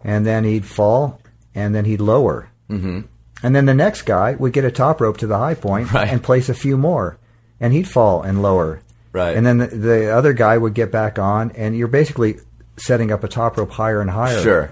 and 0.06 0.26
then 0.26 0.44
he'd 0.46 0.66
fall, 0.66 1.20
and 1.54 1.74
then 1.76 1.84
he'd 1.86 2.00
lower. 2.00 2.48
Mm-hmm. 2.70 3.02
And 3.44 3.56
then 3.56 3.66
the 3.66 3.74
next 3.74 4.04
guy 4.04 4.34
would 4.36 4.54
get 4.54 4.64
a 4.64 4.72
top 4.72 5.02
rope 5.02 5.18
to 5.18 5.28
the 5.28 5.38
high 5.38 5.56
point 5.56 5.92
Right. 5.92 6.08
and 6.08 6.24
place 6.24 6.48
a 6.48 6.54
few 6.54 6.78
more, 6.78 7.18
and 7.60 7.74
he'd 7.74 7.88
fall 7.88 8.22
and 8.22 8.42
lower. 8.42 8.80
Right. 9.12 9.36
And 9.36 9.46
then 9.46 9.58
the, 9.58 9.68
the 9.68 10.10
other 10.16 10.32
guy 10.34 10.58
would 10.58 10.74
get 10.74 10.92
back 10.92 11.20
on, 11.20 11.52
and 11.52 11.76
you're 11.76 11.88
basically 11.90 12.38
setting 12.78 13.12
up 13.12 13.24
a 13.24 13.28
top 13.28 13.58
rope 13.58 13.72
higher 13.72 14.00
and 14.00 14.10
higher. 14.10 14.42
Sure. 14.42 14.72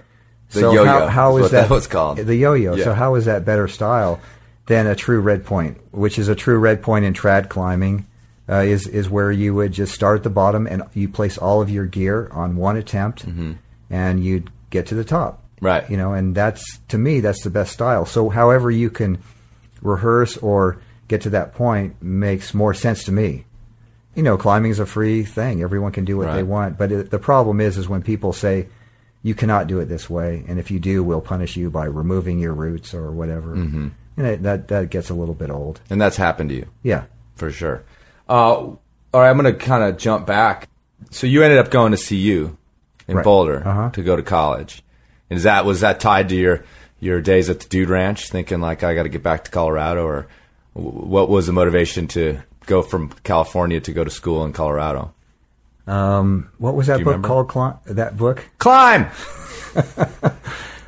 The 0.51 0.59
so 0.59 0.71
yo-yo 0.73 0.85
how, 0.85 1.07
how 1.07 1.37
is 1.37 1.37
is 1.37 1.41
what 1.43 1.51
that 1.51 1.69
that 1.69 1.73
was 1.73 1.87
called. 1.87 2.17
The 2.19 2.35
yo-yo. 2.35 2.75
Yeah. 2.75 2.83
So 2.83 2.93
how 2.93 3.15
is 3.15 3.25
that 3.25 3.43
better 3.43 3.67
style 3.67 4.19
than 4.67 4.85
a 4.87 4.95
true 4.95 5.19
red 5.19 5.45
point, 5.45 5.79
which 5.91 6.19
is 6.19 6.27
a 6.29 6.35
true 6.35 6.59
red 6.59 6.81
point 6.83 7.05
in 7.05 7.13
trad 7.13 7.49
climbing? 7.49 8.05
Uh, 8.47 8.55
is 8.55 8.85
is 8.87 9.09
where 9.09 9.31
you 9.31 9.55
would 9.55 9.71
just 9.71 9.93
start 9.95 10.17
at 10.17 10.23
the 10.23 10.29
bottom 10.29 10.67
and 10.67 10.83
you 10.93 11.07
place 11.07 11.37
all 11.37 11.61
of 11.61 11.69
your 11.69 11.85
gear 11.85 12.27
on 12.33 12.57
one 12.57 12.75
attempt, 12.75 13.23
and 13.89 14.23
you'd 14.23 14.49
get 14.73 14.87
to 14.87 14.95
the 14.95 15.05
top. 15.05 15.41
Right. 15.61 15.89
You 15.89 15.95
know, 15.95 16.11
and 16.11 16.35
that's 16.35 16.79
to 16.89 16.97
me 16.97 17.21
that's 17.21 17.43
the 17.43 17.49
best 17.49 17.71
style. 17.71 18.05
So 18.05 18.27
however 18.27 18.69
you 18.69 18.89
can 18.89 19.19
rehearse 19.81 20.35
or 20.37 20.79
get 21.07 21.21
to 21.21 21.29
that 21.29 21.53
point 21.53 22.01
makes 22.01 22.53
more 22.53 22.73
sense 22.73 23.05
to 23.05 23.11
me. 23.13 23.45
You 24.15 24.23
know, 24.23 24.37
climbing 24.37 24.71
is 24.71 24.79
a 24.79 24.85
free 24.85 25.23
thing. 25.23 25.63
Everyone 25.63 25.91
can 25.91 26.05
do 26.05 26.17
what 26.17 26.33
they 26.33 26.43
want. 26.43 26.77
But 26.77 26.91
it, 26.91 27.09
the 27.09 27.19
problem 27.19 27.61
is, 27.61 27.77
is 27.77 27.87
when 27.87 28.03
people 28.03 28.33
say, 28.33 28.67
you 29.23 29.33
cannot 29.33 29.67
do 29.67 29.79
it 29.79 29.85
this 29.85 30.09
way, 30.09 30.43
and 30.47 30.59
if 30.59 30.69
you 30.69 30.79
do, 30.79 31.01
we'll 31.01 31.21
punish 31.21 31.55
you 31.55 31.71
by 31.71 31.85
removing 31.85 32.39
your 32.39 32.53
roots 32.53 32.93
or 32.93 33.11
whatever. 33.11 33.55
Mm-hmm. 33.55 33.87
And 34.17 34.27
it, 34.27 34.43
that 34.43 34.67
that 34.67 34.89
gets 34.89 35.09
a 35.09 35.13
little 35.13 35.33
bit 35.33 35.49
old. 35.49 35.79
And 35.89 35.99
that's 35.99 36.17
happened 36.17 36.49
to 36.49 36.55
you. 36.55 36.67
Yeah. 36.83 37.05
For 37.35 37.49
sure. 37.51 37.83
Uh, 38.29 38.53
all 38.53 38.79
right, 39.13 39.29
I'm 39.29 39.37
going 39.37 39.51
to 39.51 39.57
kind 39.57 39.83
of 39.83 39.97
jump 39.97 40.27
back. 40.27 40.69
So 41.09 41.25
you 41.25 41.41
ended 41.41 41.57
up 41.57 41.71
going 41.71 41.95
to 41.95 41.97
CU 41.97 42.55
in 43.07 43.15
Right. 43.17 43.23
Boulder 43.23 43.61
Uh-huh. 43.65 43.89
to 43.91 44.01
go 44.01 44.15
to 44.15 44.23
college. 44.23 44.83
And 45.29 45.37
is 45.37 45.43
that 45.43 45.65
was 45.65 45.81
that 45.81 45.99
tied 45.99 46.29
to 46.29 46.35
your 46.35 46.63
your 46.99 47.19
days 47.21 47.49
at 47.49 47.59
the 47.59 47.67
Dude 47.67 47.89
Ranch, 47.89 48.29
thinking 48.29 48.61
like 48.61 48.83
I 48.83 48.95
got 48.95 49.03
to 49.03 49.09
get 49.09 49.23
back 49.23 49.43
to 49.45 49.51
Colorado, 49.51 50.05
or 50.05 50.27
what 50.73 51.27
was 51.29 51.47
the 51.47 51.53
motivation 51.53 52.07
to 52.09 52.39
go 52.65 52.81
from 52.81 53.09
California 53.23 53.79
to 53.81 53.91
go 53.93 54.03
to 54.03 54.09
school 54.09 54.45
in 54.45 54.53
Colorado? 54.53 55.13
Um, 55.85 56.49
what 56.59 56.75
was 56.75 56.87
that 56.87 56.99
book 56.99 57.07
remember? 57.17 57.27
called? 57.27 57.49
Cli- 57.49 57.93
that 57.95 58.15
book? 58.15 58.45
Climb. 58.57 59.07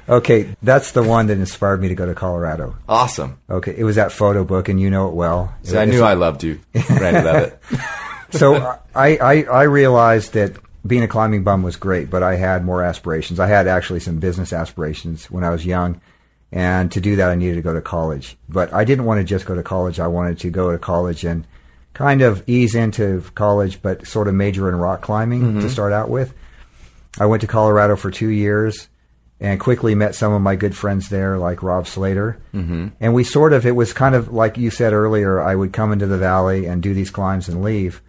Okay, 0.08 0.56
that's 0.62 0.92
the 0.92 1.02
one 1.02 1.26
that 1.28 1.40
inspired 1.40 1.82
me 1.82 1.88
to 1.88 1.96
go 1.96 2.06
to 2.06 2.14
Colorado. 2.14 2.76
Awesome. 2.88 3.40
Okay, 3.50 3.74
it 3.76 3.84
was 3.84 3.96
that 3.96 4.12
photo 4.12 4.44
book, 4.44 4.70
and 4.70 4.80
you 4.80 4.92
know 4.92 5.08
it 5.08 5.16
well. 5.16 5.56
So 5.64 5.80
I 5.82 5.86
knew 5.86 6.04
I 6.04 6.14
loved 6.14 6.44
you, 6.44 6.60
Randy 6.92 7.22
Leavitt. 7.28 7.60
so 8.30 8.78
I, 8.94 9.18
I 9.18 9.44
I 9.52 9.64
realized 9.64 10.34
that 10.34 10.58
being 10.86 11.04
a 11.04 11.08
climbing 11.08 11.44
bum 11.44 11.64
was 11.64 11.76
great, 11.76 12.10
but 12.10 12.24
I 12.24 12.36
had 12.36 12.66
more 12.66 12.84
aspirations. 12.84 13.40
I 13.40 13.48
had 13.48 13.68
actually 13.68 14.00
some 14.00 14.20
business 14.20 14.54
aspirations 14.54 15.32
when 15.32 15.44
I 15.44 15.50
was 15.50 15.66
young, 15.66 16.02
and 16.52 16.92
to 16.92 17.02
do 17.02 17.16
that, 17.16 17.30
I 17.30 17.36
needed 17.36 17.56
to 17.56 17.62
go 17.62 17.74
to 17.74 17.82
college. 17.82 18.38
But 18.48 18.74
I 18.74 18.84
didn't 18.84 19.06
want 19.06 19.20
to 19.20 19.24
just 19.24 19.46
go 19.46 19.56
to 19.56 19.64
college. 19.64 20.00
I 20.00 20.08
wanted 20.08 20.40
to 20.40 20.50
go 20.50 20.72
to 20.72 20.78
college 20.78 21.26
and 21.26 21.48
kind 21.94 22.22
of 22.22 22.44
ease 22.48 22.76
into 22.76 23.24
college, 23.36 23.82
but 23.82 24.06
sort 24.06 24.28
of 24.28 24.36
major 24.36 24.70
in 24.70 24.76
rock 24.76 25.02
climbing 25.02 25.62
to 25.62 25.70
start 25.70 25.94
out 25.94 26.10
with. 26.10 26.34
I 27.18 27.26
went 27.26 27.42
to 27.42 27.48
Colorado 27.48 27.96
for 27.96 28.12
two 28.12 28.28
years 28.28 28.90
and 29.40 29.60
quickly 29.60 29.96
met 29.96 30.16
some 30.16 30.34
of 30.34 30.42
my 30.42 30.56
good 30.56 30.76
friends 30.76 31.10
there, 31.10 31.38
like 31.38 31.64
Rob 31.64 31.88
Slater. 31.88 32.40
Mm-hmm. 32.54 32.88
And 33.00 33.14
we 33.14 33.24
sort 33.24 33.54
of, 33.54 33.66
it 33.66 33.76
was 33.76 33.94
kind 33.94 34.16
of 34.16 34.32
like 34.32 34.58
you 34.58 34.70
said 34.70 34.94
earlier, 34.94 35.42
I 35.42 35.56
would 35.56 35.74
come 35.74 35.92
into 35.92 36.08
the 36.08 36.18
valley 36.18 36.66
and 36.66 36.82
do 36.82 36.94
these 36.94 37.10
climbs 37.10 37.48
and 37.48 37.64
leave. 37.64 38.02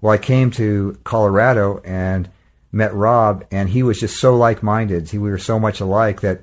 Well, 0.00 0.12
I 0.12 0.18
came 0.18 0.50
to 0.52 0.98
Colorado 1.04 1.80
and 1.84 2.30
met 2.72 2.94
Rob, 2.94 3.44
and 3.50 3.68
he 3.68 3.82
was 3.82 4.00
just 4.00 4.18
so 4.18 4.36
like 4.36 4.62
minded. 4.62 5.12
We 5.12 5.18
were 5.18 5.38
so 5.38 5.58
much 5.58 5.80
alike 5.80 6.20
that 6.20 6.42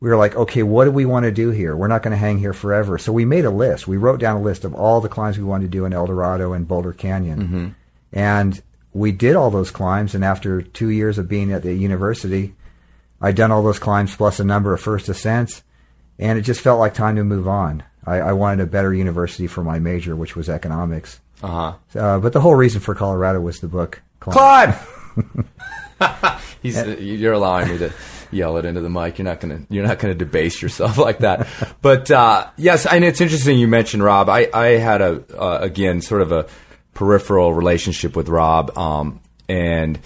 we 0.00 0.08
were 0.10 0.16
like, 0.16 0.36
okay, 0.36 0.62
what 0.62 0.84
do 0.84 0.90
we 0.90 1.06
want 1.06 1.24
to 1.24 1.30
do 1.30 1.50
here? 1.50 1.76
We're 1.76 1.88
not 1.88 2.02
going 2.02 2.12
to 2.12 2.18
hang 2.18 2.38
here 2.38 2.52
forever. 2.52 2.98
So 2.98 3.12
we 3.12 3.24
made 3.24 3.44
a 3.44 3.50
list. 3.50 3.88
We 3.88 3.96
wrote 3.96 4.20
down 4.20 4.36
a 4.36 4.42
list 4.42 4.64
of 4.64 4.74
all 4.74 5.00
the 5.00 5.08
climbs 5.08 5.38
we 5.38 5.44
wanted 5.44 5.64
to 5.64 5.70
do 5.70 5.84
in 5.84 5.92
Eldorado 5.92 6.52
and 6.52 6.68
Boulder 6.68 6.92
Canyon. 6.92 7.40
Mm-hmm. 7.40 7.68
And 8.12 8.62
we 8.92 9.12
did 9.12 9.36
all 9.36 9.50
those 9.50 9.70
climbs. 9.70 10.14
And 10.14 10.24
after 10.24 10.60
two 10.60 10.90
years 10.90 11.18
of 11.18 11.28
being 11.28 11.52
at 11.52 11.62
the 11.62 11.74
university, 11.74 12.54
I'd 13.20 13.36
done 13.36 13.50
all 13.50 13.62
those 13.62 13.78
climbs 13.78 14.14
plus 14.14 14.38
a 14.38 14.44
number 14.44 14.74
of 14.74 14.80
first 14.80 15.08
ascents. 15.08 15.62
And 16.18 16.38
it 16.38 16.42
just 16.42 16.60
felt 16.60 16.80
like 16.80 16.94
time 16.94 17.16
to 17.16 17.24
move 17.24 17.48
on. 17.48 17.82
I, 18.04 18.16
I 18.16 18.32
wanted 18.32 18.62
a 18.62 18.66
better 18.66 18.92
university 18.92 19.46
for 19.46 19.64
my 19.64 19.78
major, 19.78 20.14
which 20.14 20.36
was 20.36 20.48
economics. 20.48 21.20
Uh-huh. 21.42 21.74
Uh, 21.98 22.18
but 22.18 22.32
the 22.32 22.40
whole 22.40 22.54
reason 22.54 22.80
for 22.80 22.94
Colorado 22.94 23.40
was 23.40 23.60
the 23.60 23.68
book. 23.68 24.02
Climb. 24.20 24.74
Climb. 24.74 25.48
He's, 26.62 26.82
you're 26.98 27.32
allowing 27.32 27.68
me 27.68 27.78
to 27.78 27.92
yell 28.30 28.56
it 28.56 28.64
into 28.64 28.80
the 28.80 28.90
mic. 28.90 29.18
You're 29.18 29.24
not 29.24 29.40
gonna 29.40 29.60
you're 29.70 29.86
not 29.86 29.98
gonna 29.98 30.14
debase 30.14 30.60
yourself 30.60 30.98
like 31.08 31.18
that. 31.20 31.46
But 31.80 32.10
uh, 32.10 32.48
yes, 32.56 32.86
and 32.86 33.04
it's 33.04 33.20
interesting 33.20 33.58
you 33.58 33.68
mentioned 33.68 34.02
Rob. 34.02 34.28
I 34.28 34.48
I 34.52 34.66
had 34.78 35.00
a 35.00 35.24
uh, 35.40 35.58
again 35.60 36.00
sort 36.00 36.22
of 36.22 36.32
a 36.32 36.46
peripheral 36.94 37.54
relationship 37.54 38.16
with 38.16 38.28
Rob, 38.28 38.76
um, 38.76 39.20
and 39.48 39.98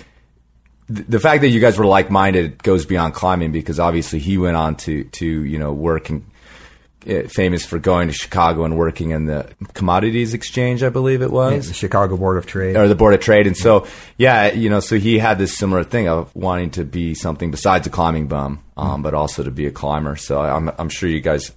th- 0.95 1.07
the 1.09 1.21
fact 1.21 1.43
that 1.43 1.49
you 1.49 1.61
guys 1.61 1.79
were 1.79 1.87
like 1.87 2.11
minded 2.11 2.63
goes 2.63 2.85
beyond 2.85 3.15
climbing 3.15 3.53
because 3.53 3.81
obviously 3.81 4.19
he 4.19 4.39
went 4.39 4.57
on 4.57 4.77
to 4.77 5.05
to 5.05 5.27
you 5.27 5.59
know 5.59 5.73
work 5.73 6.11
and 6.11 6.25
famous 7.01 7.65
for 7.65 7.79
going 7.79 8.09
to 8.09 8.15
Chicago 8.15 8.65
and 8.65 8.77
working 8.77 9.11
in 9.11 9.27
the 9.27 9.49
commodities 9.73 10.35
exchange, 10.35 10.83
I 10.83 10.91
believe 10.91 11.23
it 11.23 11.31
was. 11.31 11.69
The 11.69 11.75
Chicago 11.75 12.17
Board 12.17 12.37
of 12.37 12.47
Trade. 12.47 12.77
or 12.77 12.89
the 12.89 12.95
board 12.95 13.15
of 13.15 13.21
trade. 13.21 13.47
And 13.47 13.57
so 13.57 13.87
yeah 14.19 14.53
you 14.53 14.69
know 14.69 14.81
so 14.81 14.99
he 14.99 15.19
had 15.19 15.39
this 15.39 15.57
similar 15.57 15.83
thing 15.85 16.09
of 16.09 16.35
wanting 16.35 16.71
to 16.73 16.85
be 16.85 17.15
something 17.15 17.51
besides 17.51 17.87
a 17.87 17.91
climbing 17.91 18.27
bum 18.29 18.63
um, 18.77 19.03
but 19.03 19.15
also 19.15 19.43
to 19.43 19.51
be 19.51 19.67
a 19.67 19.71
climber. 19.71 20.17
So 20.17 20.41
i'm, 20.41 20.71
I'm 20.79 20.89
sure 20.89 21.09
you 21.09 21.21
guys 21.21 21.53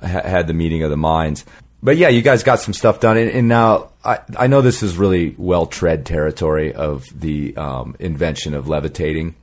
ha- 0.00 0.22
had 0.22 0.46
the 0.46 0.54
meeting 0.54 0.82
of 0.82 0.90
the 0.90 0.96
minds. 0.96 1.44
But 1.82 1.96
yeah 1.96 2.08
you 2.08 2.22
guys 2.22 2.42
got 2.42 2.60
some 2.60 2.74
stuff 2.74 3.00
done. 3.00 3.16
And, 3.16 3.30
and 3.30 3.48
now 3.48 3.90
I, 4.04 4.20
I 4.38 4.46
know 4.48 4.60
this 4.60 4.82
is 4.82 4.96
really 4.96 5.34
well 5.38 5.66
tread 5.66 6.04
territory 6.04 6.74
of 6.74 7.06
the 7.14 7.56
um, 7.56 7.96
invention 7.98 8.54
of 8.54 8.68
levitating. 8.68 9.34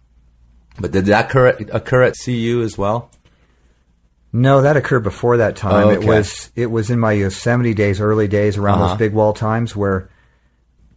But 0.79 0.91
did 0.91 1.05
that 1.05 1.25
occur 1.25 1.49
occur 1.71 2.03
at 2.03 2.15
cu 2.23 2.61
as 2.61 2.77
well 2.77 3.09
No, 4.37 4.61
that 4.63 4.75
occurred 4.75 5.03
before 5.03 5.37
that 5.37 5.55
time. 5.55 5.85
Oh, 5.87 5.89
It 5.91 6.03
was 6.03 6.51
it 6.55 6.69
was 6.69 6.89
in 6.89 6.99
my 6.99 7.13
Yosemite 7.13 7.73
days, 7.73 8.01
early 8.01 8.27
days, 8.27 8.57
around 8.57 8.79
Uh-huh. 8.79 8.87
those 8.89 8.97
big 8.97 9.13
wall 9.13 9.31
times 9.33 9.75
where 9.75 10.09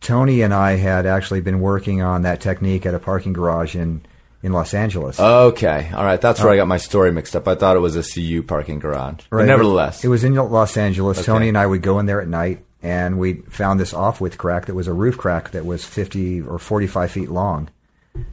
Tony 0.00 0.42
and 0.42 0.52
I 0.52 0.72
had 0.76 1.06
actually 1.06 1.40
been 1.40 1.60
working 1.60 2.02
on 2.02 2.22
that 2.22 2.40
technique 2.40 2.84
at 2.84 2.94
a 2.94 2.98
parking 2.98 3.32
garage 3.32 3.74
in 3.76 4.02
in 4.42 4.52
Los 4.52 4.72
Angeles. 4.74 5.18
Okay, 5.18 5.90
all 5.94 6.04
right. 6.04 6.20
That's 6.20 6.40
where 6.42 6.52
I 6.52 6.56
got 6.56 6.68
my 6.68 6.76
story 6.78 7.10
mixed 7.12 7.34
up. 7.34 7.48
I 7.48 7.54
thought 7.56 7.74
it 7.76 7.80
was 7.80 7.96
a 7.96 8.02
CU 8.04 8.42
parking 8.42 8.78
garage, 8.78 9.24
but 9.30 9.44
nevertheless, 9.46 10.04
it 10.04 10.08
was 10.08 10.22
in 10.24 10.34
Los 10.34 10.76
Angeles. 10.76 11.18
Okay. 11.18 11.26
Tony 11.26 11.48
and 11.48 11.58
I 11.58 11.66
would 11.66 11.82
go 11.82 11.98
in 11.98 12.06
there 12.06 12.20
at 12.22 12.28
night, 12.28 12.64
and 12.82 13.18
we 13.18 13.42
found 13.50 13.80
this 13.80 13.92
off 13.94 14.20
width 14.20 14.38
crack 14.38 14.66
that 14.66 14.74
was 14.76 14.86
a 14.88 14.92
roof 14.92 15.16
crack 15.18 15.50
that 15.50 15.64
was 15.66 15.84
50 15.84 16.42
or 16.42 16.58
45 16.60 17.10
feet 17.10 17.30
long, 17.30 17.68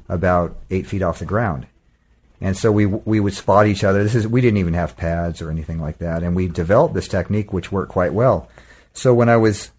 about 0.08 0.56
eight 0.70 0.86
feet 0.86 1.02
off 1.02 1.18
the 1.20 1.26
ground. 1.26 1.66
And 2.42 2.58
so 2.58 2.72
we 2.72 2.86
we 2.86 3.20
would 3.20 3.34
spot 3.34 3.68
each 3.68 3.84
other. 3.84 4.04
This 4.04 4.16
is 4.16 4.28
we 4.28 4.42
didn't 4.42 4.58
even 4.58 4.74
have 4.74 4.98
pads 4.98 5.42
or 5.42 5.50
anything 5.50 5.80
like 5.80 6.00
that, 6.00 6.24
and 6.24 6.36
we 6.36 6.48
developed 6.48 6.94
this 6.94 7.08
technique 7.08 7.54
which 7.54 7.72
worked 7.72 7.92
quite 7.92 8.14
well. 8.14 8.50
So 8.94 9.14
when 9.14 9.30
I 9.30 9.38
was 9.38 9.72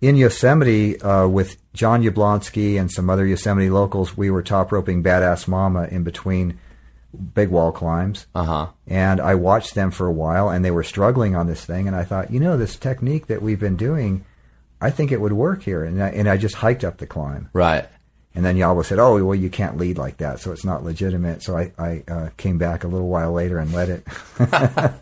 in 0.00 0.16
Yosemite 0.16 1.00
uh, 1.00 1.28
with 1.28 1.56
John 1.72 2.02
Yablonski 2.02 2.78
and 2.78 2.90
some 2.90 3.08
other 3.08 3.26
Yosemite 3.26 3.70
locals, 3.70 4.16
we 4.16 4.30
were 4.30 4.42
top 4.42 4.72
roping 4.72 5.02
Badass 5.02 5.46
Mama 5.46 5.88
in 5.90 6.02
between 6.02 6.58
big 7.34 7.50
wall 7.50 7.72
climbs. 7.72 8.26
uh 8.34 8.44
huh. 8.44 8.66
And 8.86 9.20
I 9.20 9.34
watched 9.34 9.74
them 9.74 9.90
for 9.90 10.06
a 10.06 10.12
while, 10.12 10.48
and 10.48 10.64
they 10.64 10.70
were 10.70 10.82
struggling 10.82 11.36
on 11.36 11.46
this 11.46 11.64
thing. 11.64 11.86
And 11.86 11.96
I 11.96 12.04
thought, 12.04 12.32
you 12.32 12.40
know, 12.40 12.56
this 12.56 12.76
technique 12.76 13.26
that 13.26 13.42
we've 13.42 13.60
been 13.60 13.76
doing, 13.76 14.24
I 14.80 14.90
think 14.90 15.12
it 15.12 15.20
would 15.20 15.32
work 15.32 15.62
here. 15.62 15.84
And 15.84 16.02
I, 16.02 16.08
and 16.08 16.28
I 16.28 16.36
just 16.36 16.56
hiked 16.56 16.84
up 16.84 16.98
the 16.98 17.06
climb. 17.06 17.50
Right. 17.52 17.88
And 18.34 18.44
then 18.44 18.56
Yabo 18.56 18.84
said, 18.84 18.98
"Oh, 18.98 19.22
well, 19.24 19.34
you 19.34 19.50
can't 19.50 19.76
lead 19.76 19.98
like 19.98 20.16
that, 20.18 20.40
so 20.40 20.52
it's 20.52 20.64
not 20.64 20.84
legitimate." 20.84 21.42
So 21.42 21.56
I, 21.56 21.72
I 21.78 22.02
uh, 22.08 22.28
came 22.38 22.56
back 22.58 22.84
a 22.84 22.88
little 22.88 23.08
while 23.08 23.32
later 23.32 23.58
and 23.58 23.72
led 23.72 23.88
it. 23.90 24.06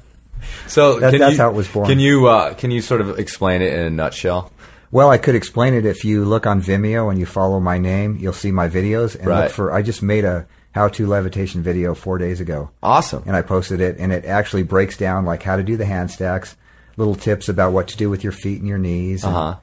So 0.66 0.98
That- 0.98 1.10
can 1.10 1.20
that's 1.20 1.32
you, 1.32 1.38
how 1.38 1.50
it 1.50 1.54
was 1.54 1.68
born. 1.68 1.86
Can 1.86 1.98
you 1.98 2.26
uh, 2.26 2.54
can 2.54 2.70
you 2.70 2.80
sort 2.80 3.00
of 3.02 3.18
explain 3.18 3.60
it 3.62 3.72
in 3.74 3.80
a 3.80 3.90
nutshell? 3.90 4.50
well, 4.90 5.10
I 5.10 5.18
could 5.18 5.34
explain 5.34 5.74
it 5.74 5.84
if 5.86 6.04
you 6.04 6.24
look 6.24 6.46
on 6.46 6.60
Vimeo 6.62 7.10
and 7.10 7.18
you 7.18 7.26
follow 7.26 7.60
my 7.60 7.78
name, 7.78 8.16
you'll 8.18 8.32
see 8.32 8.50
my 8.50 8.68
videos. 8.68 9.14
And 9.14 9.26
Right. 9.26 9.44
look 9.44 9.52
for 9.52 9.70
I 9.72 9.82
just 9.82 10.02
made 10.02 10.24
a 10.24 10.46
how-to 10.72 11.06
levitation 11.06 11.62
video 11.62 11.94
four 11.94 12.16
days 12.18 12.40
ago. 12.40 12.70
Awesome. 12.82 13.22
and 13.26 13.36
I 13.36 13.42
posted 13.42 13.80
it, 13.80 13.96
and 13.98 14.12
it 14.12 14.24
actually 14.24 14.62
breaks 14.62 14.96
down 14.96 15.24
like 15.26 15.42
how 15.42 15.56
to 15.56 15.62
do 15.62 15.76
the 15.76 15.84
hand 15.84 16.10
stacks, 16.10 16.56
little 16.96 17.14
tips 17.16 17.48
about 17.48 17.72
what 17.72 17.88
to 17.88 17.96
do 17.96 18.08
with 18.08 18.24
your 18.24 18.32
feet 18.32 18.60
and 18.60 18.68
your 18.68 18.78
knees. 18.78 19.24
Uh-huh. 19.24 19.56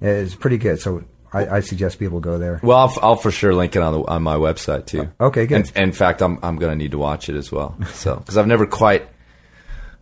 It's 0.00 0.34
pretty 0.34 0.58
good. 0.58 0.80
So 0.80 1.04
I, 1.32 1.56
I 1.56 1.60
suggest 1.60 1.98
people 1.98 2.20
go 2.20 2.38
there. 2.38 2.60
Well, 2.62 2.78
I'll, 2.78 2.98
I'll 3.02 3.16
for 3.16 3.30
sure 3.30 3.54
link 3.54 3.76
it 3.76 3.82
on 3.82 3.92
the 3.92 4.00
on 4.00 4.22
my 4.22 4.36
website 4.36 4.86
too. 4.86 5.10
Okay, 5.20 5.46
good. 5.46 5.56
And, 5.56 5.72
in 5.76 5.92
fact, 5.92 6.22
I'm 6.22 6.38
I'm 6.42 6.56
going 6.56 6.70
to 6.70 6.76
need 6.76 6.92
to 6.92 6.98
watch 6.98 7.28
it 7.28 7.36
as 7.36 7.50
well. 7.52 7.76
So 7.92 8.16
because 8.16 8.36
I've 8.36 8.46
never 8.46 8.66
quite, 8.66 9.08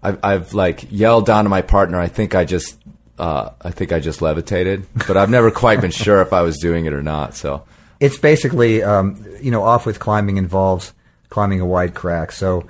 I've 0.02 0.18
I've 0.22 0.54
like 0.54 0.86
yelled 0.90 1.26
down 1.26 1.44
to 1.44 1.50
my 1.50 1.62
partner. 1.62 1.98
I 1.98 2.08
think 2.08 2.34
I 2.34 2.44
just. 2.44 2.78
Uh, 3.16 3.50
I 3.62 3.70
think 3.70 3.92
I 3.92 4.00
just 4.00 4.20
levitated, 4.22 4.86
but 5.06 5.16
I've 5.16 5.30
never 5.30 5.52
quite 5.52 5.80
been 5.80 5.92
sure 5.92 6.20
if 6.20 6.32
I 6.32 6.42
was 6.42 6.58
doing 6.58 6.86
it 6.86 6.92
or 6.92 7.00
not. 7.00 7.36
So, 7.36 7.64
It's 8.00 8.18
basically, 8.18 8.82
um, 8.82 9.24
you 9.40 9.52
know, 9.52 9.62
off-width 9.62 10.00
climbing 10.00 10.36
involves 10.36 10.92
climbing 11.28 11.60
a 11.60 11.64
wide 11.64 11.94
crack. 11.94 12.32
So 12.32 12.66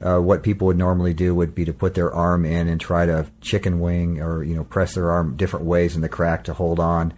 uh, 0.00 0.18
what 0.18 0.44
people 0.44 0.68
would 0.68 0.78
normally 0.78 1.14
do 1.14 1.34
would 1.34 1.54
be 1.54 1.64
to 1.64 1.72
put 1.72 1.94
their 1.94 2.12
arm 2.12 2.44
in 2.44 2.68
and 2.68 2.80
try 2.80 3.06
to 3.06 3.26
chicken 3.40 3.80
wing 3.80 4.20
or 4.20 4.44
you 4.44 4.54
know 4.54 4.62
press 4.64 4.94
their 4.94 5.10
arm 5.10 5.36
different 5.36 5.66
ways 5.66 5.96
in 5.96 6.00
the 6.00 6.08
crack 6.08 6.44
to 6.44 6.54
hold 6.54 6.78
on, 6.78 7.12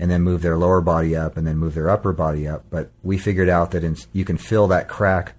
and 0.00 0.10
then 0.10 0.22
move 0.22 0.40
their 0.40 0.56
lower 0.56 0.80
body 0.80 1.14
up 1.14 1.36
and 1.36 1.46
then 1.46 1.58
move 1.58 1.74
their 1.74 1.90
upper 1.90 2.12
body 2.12 2.48
up. 2.48 2.64
But 2.70 2.90
we 3.02 3.18
figured 3.18 3.50
out 3.50 3.70
that 3.72 3.84
in, 3.84 3.96
you 4.14 4.24
can 4.24 4.38
fill 4.38 4.66
that 4.68 4.88
crack 4.88 5.34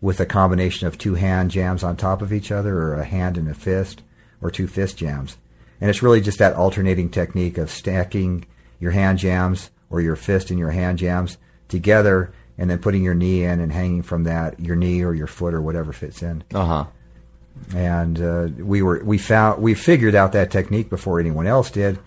with 0.00 0.18
a 0.18 0.26
combination 0.26 0.88
of 0.88 0.98
two 0.98 1.14
hand 1.14 1.52
jams 1.52 1.84
on 1.84 1.96
top 1.96 2.20
of 2.20 2.32
each 2.32 2.50
other, 2.50 2.76
or 2.76 2.94
a 2.94 3.04
hand 3.04 3.38
and 3.38 3.48
a 3.48 3.54
fist, 3.54 4.02
or 4.42 4.50
two 4.50 4.66
fist 4.66 4.96
jams. 4.96 5.36
And 5.80 5.88
it's 5.88 6.02
really 6.02 6.20
just 6.20 6.38
that 6.40 6.56
alternating 6.56 7.08
technique 7.08 7.56
of 7.56 7.70
stacking 7.70 8.46
your 8.80 8.90
hand 8.90 9.18
jams 9.18 9.70
or 9.90 10.00
your 10.00 10.16
fist 10.16 10.50
and 10.50 10.58
your 10.58 10.70
hand 10.70 10.98
jams 10.98 11.38
together, 11.68 12.32
and 12.58 12.68
then 12.68 12.78
putting 12.78 13.04
your 13.04 13.14
knee 13.14 13.44
in 13.44 13.60
and 13.60 13.70
hanging 13.72 14.02
from 14.02 14.24
that, 14.24 14.58
your 14.58 14.74
knee 14.74 15.04
or 15.04 15.14
your 15.14 15.28
foot 15.28 15.54
or 15.54 15.62
whatever 15.62 15.92
fits 15.92 16.20
in. 16.22 16.42
uh 16.52 16.64
huh. 16.64 16.84
And 17.76 18.20
uh, 18.20 18.48
we 18.58 18.82
were 18.82 19.02
we 19.04 19.18
found 19.18 19.62
we 19.62 19.74
figured 19.74 20.14
out 20.16 20.32
that 20.32 20.50
technique 20.50 20.90
before 20.90 21.20
anyone 21.20 21.46
else 21.46 21.70
did. 21.70 21.98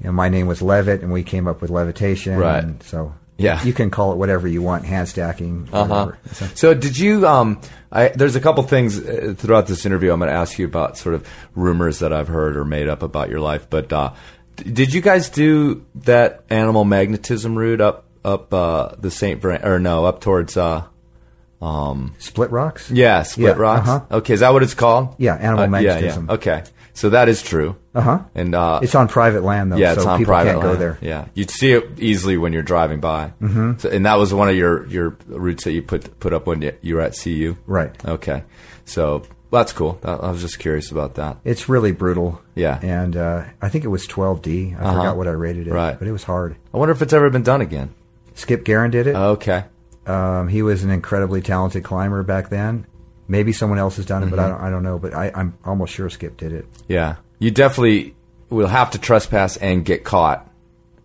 You 0.00 0.06
know, 0.06 0.12
my 0.12 0.28
name 0.28 0.46
was 0.46 0.62
Leavitt, 0.62 1.02
and 1.02 1.12
we 1.12 1.22
came 1.22 1.46
up 1.46 1.60
with 1.60 1.70
levitation. 1.70 2.38
Right. 2.38 2.62
And 2.64 2.82
so 2.82 3.12
Yeah. 3.36 3.62
you 3.62 3.72
can 3.72 3.90
call 3.90 4.12
it 4.12 4.16
whatever 4.16 4.48
you 4.48 4.62
want, 4.62 4.84
hand 4.84 5.08
stacking. 5.08 5.68
Uh 5.72 5.84
huh. 5.84 6.12
So- 6.32 6.46
So, 6.54 6.74
did 6.74 6.98
you? 6.98 7.26
Um, 7.26 7.60
I, 7.92 8.08
there's 8.08 8.36
a 8.36 8.40
couple 8.40 8.62
things 8.62 8.98
uh, 8.98 9.34
throughout 9.36 9.66
this 9.66 9.84
interview. 9.84 10.12
I'm 10.12 10.18
going 10.20 10.30
to 10.30 10.34
ask 10.36 10.58
you 10.58 10.64
about 10.66 10.96
sort 10.96 11.14
of 11.14 11.26
rumors 11.54 11.98
that 11.98 12.12
I've 12.12 12.28
heard 12.28 12.56
or 12.56 12.64
made 12.64 12.88
up 12.88 13.02
about 13.02 13.28
your 13.30 13.40
life. 13.40 13.66
But 13.68 13.92
uh, 13.92 14.12
d- 14.56 14.70
did 14.70 14.94
you 14.94 15.00
guys 15.00 15.28
do 15.28 15.84
that 16.06 16.44
animal 16.50 16.84
magnetism 16.84 17.56
route 17.58 17.80
up 17.80 18.04
up 18.24 18.52
uh, 18.54 18.94
the 18.98 19.10
Saint 19.10 19.40
Bran- 19.40 19.64
or 19.64 19.78
no 19.78 20.04
up 20.06 20.20
towards? 20.20 20.56
Uh, 20.56 20.84
Split 22.18 22.50
rocks. 22.50 22.90
yeah, 22.90 23.22
Split 23.22 23.48
Yeah, 23.56 23.62
Rocks. 23.62 23.88
uh-huh. 23.88 24.16
Okay, 24.18 24.32
is 24.34 24.40
that 24.40 24.50
what 24.52 24.62
it's 24.62 24.72
called? 24.74 25.14
Yeah, 25.18 25.34
animal 25.34 25.64
Uh, 25.64 25.68
magnetism. 25.68 26.24
Yeah, 26.26 26.30
yeah. 26.30 26.34
Okay, 26.34 26.62
so 27.00 27.10
that 27.10 27.28
is 27.28 27.42
true. 27.42 27.76
Uh 27.94 28.00
huh. 28.00 28.18
And 28.34 28.54
uh, 28.54 28.80
It's 28.82 28.94
on 28.94 29.08
private 29.08 29.42
land 29.42 29.72
though, 29.72 29.76
yeah, 29.76 29.94
so 29.94 30.00
it's 30.00 30.06
on 30.06 30.18
people 30.18 30.32
private 30.32 30.50
can't 30.52 30.62
land. 30.64 30.72
go 30.74 30.78
there. 30.78 30.98
Yeah, 31.00 31.26
you'd 31.34 31.50
see 31.50 31.72
it 31.72 31.98
easily 31.98 32.36
when 32.36 32.52
you're 32.52 32.62
driving 32.62 33.00
by. 33.00 33.32
Mm-hmm. 33.40 33.78
So, 33.78 33.88
and 33.88 34.06
that 34.06 34.14
was 34.18 34.32
one 34.34 34.48
of 34.48 34.56
your, 34.56 34.86
your 34.86 35.16
routes 35.26 35.64
that 35.64 35.72
you 35.72 35.82
put 35.82 36.20
put 36.20 36.32
up 36.32 36.46
when 36.46 36.62
you, 36.62 36.72
you 36.82 36.94
were 36.96 37.00
at 37.02 37.16
CU. 37.18 37.56
Right. 37.66 37.92
Okay, 38.04 38.44
so 38.84 39.22
that's 39.50 39.72
cool. 39.72 39.98
I, 40.04 40.12
I 40.12 40.30
was 40.30 40.40
just 40.42 40.58
curious 40.60 40.90
about 40.92 41.14
that. 41.16 41.38
It's 41.44 41.68
really 41.68 41.90
brutal. 41.92 42.40
Yeah. 42.54 42.78
And 42.82 43.16
uh, 43.16 43.44
I 43.60 43.68
think 43.68 43.84
it 43.84 43.88
was 43.88 44.06
12D. 44.06 44.76
I 44.78 44.80
Uh-huh. 44.80 44.92
forgot 44.98 45.16
what 45.16 45.26
I 45.26 45.32
rated 45.32 45.66
it. 45.66 45.72
Right. 45.72 45.98
But 45.98 46.06
it 46.06 46.12
was 46.12 46.22
hard. 46.22 46.54
I 46.72 46.76
wonder 46.78 46.92
if 46.92 47.02
it's 47.02 47.12
ever 47.12 47.30
been 47.30 47.42
done 47.42 47.60
again. 47.60 47.92
Skip 48.34 48.64
Guerin 48.64 48.92
did 48.92 49.08
it. 49.08 49.16
Okay. 49.16 49.64
Um, 50.06 50.46
he 50.48 50.62
was 50.62 50.84
an 50.84 50.90
incredibly 50.90 51.42
talented 51.42 51.82
climber 51.82 52.22
back 52.22 52.48
then. 52.48 52.86
Maybe 53.30 53.52
someone 53.52 53.78
else 53.78 53.96
has 53.96 54.04
done 54.06 54.22
it, 54.24 54.30
but 54.30 54.38
I 54.38 54.42
Mm-hmm. 54.42 54.52
don't, 54.58 54.66
I 54.66 54.70
don't 54.70 54.82
know. 54.82 54.98
But 54.98 55.14
I, 55.14 55.30
I'm 55.34 55.56
almost 55.64 55.94
sure 55.94 56.10
Skip 56.10 56.36
did 56.36 56.52
it. 56.52 56.66
Yeah, 56.88 57.16
you 57.38 57.50
definitely 57.50 58.14
will 58.50 58.66
have 58.66 58.90
to 58.92 58.98
trespass 58.98 59.56
and 59.56 59.84
get 59.84 60.04
caught. 60.04 60.46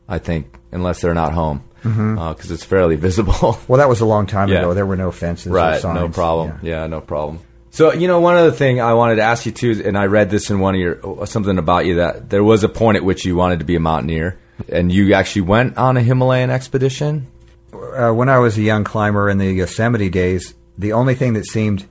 I 0.09 0.17
think 0.19 0.57
unless 0.71 1.01
they're 1.01 1.13
not 1.13 1.33
home, 1.33 1.63
because 1.83 2.51
it's 2.51 2.63
fairly 2.65 2.95
visible. 2.95 3.57
Well, 3.67 3.77
that 3.77 3.89
was 3.89 4.01
a 4.01 4.05
long 4.05 4.25
time 4.27 4.49
Yeah. 4.49 4.59
ago. 4.59 4.73
There 4.73 4.85
were 4.85 4.95
no 4.97 5.11
fences. 5.11 5.51
or 5.51 5.55
right 5.55 5.83
no 5.83 6.09
problem 6.09 6.59
Yeah. 6.63 6.81
yeah. 6.81 6.88
no 6.88 7.01
problem 7.01 7.39
so 7.71 7.91
you 7.93 8.07
know 8.07 8.19
one 8.21 8.35
other 8.38 8.51
thing 8.51 8.79
i 8.79 8.93
wanted 8.93 9.15
to 9.17 9.21
ask 9.23 9.45
you 9.45 9.51
too 9.51 9.81
and 9.85 9.97
i 9.97 10.05
read 10.05 10.29
this 10.29 10.49
in 10.49 10.59
one 10.61 10.75
of 10.75 10.79
your 10.81 11.25
something 11.27 11.57
about 11.57 11.85
you 11.85 11.95
that 11.95 12.29
there 12.29 12.41
was 12.43 12.63
a 12.63 12.69
point 12.69 12.95
at 12.95 13.03
which 13.03 13.25
you 13.25 13.35
wanted 13.35 13.59
to 13.59 13.65
be 13.65 13.75
a 13.75 13.79
mountaineer 13.81 14.38
and 14.69 14.91
you 14.93 15.13
actually 15.13 15.41
went 15.41 15.75
on 15.77 15.97
a 15.97 16.01
himalayan 16.01 16.49
expedition 16.49 17.27
uh, 17.73 18.11
when 18.13 18.29
I 18.29 18.39
was 18.39 18.57
a 18.57 18.61
young 18.61 18.85
climber 18.85 19.29
in 19.29 19.38
the 19.38 19.51
Yosemite 19.51 20.09
days, 20.09 20.53
the 20.77 20.93
only 20.93 21.13
thing 21.15 21.33
that 21.33 21.45
seemed 21.45 21.85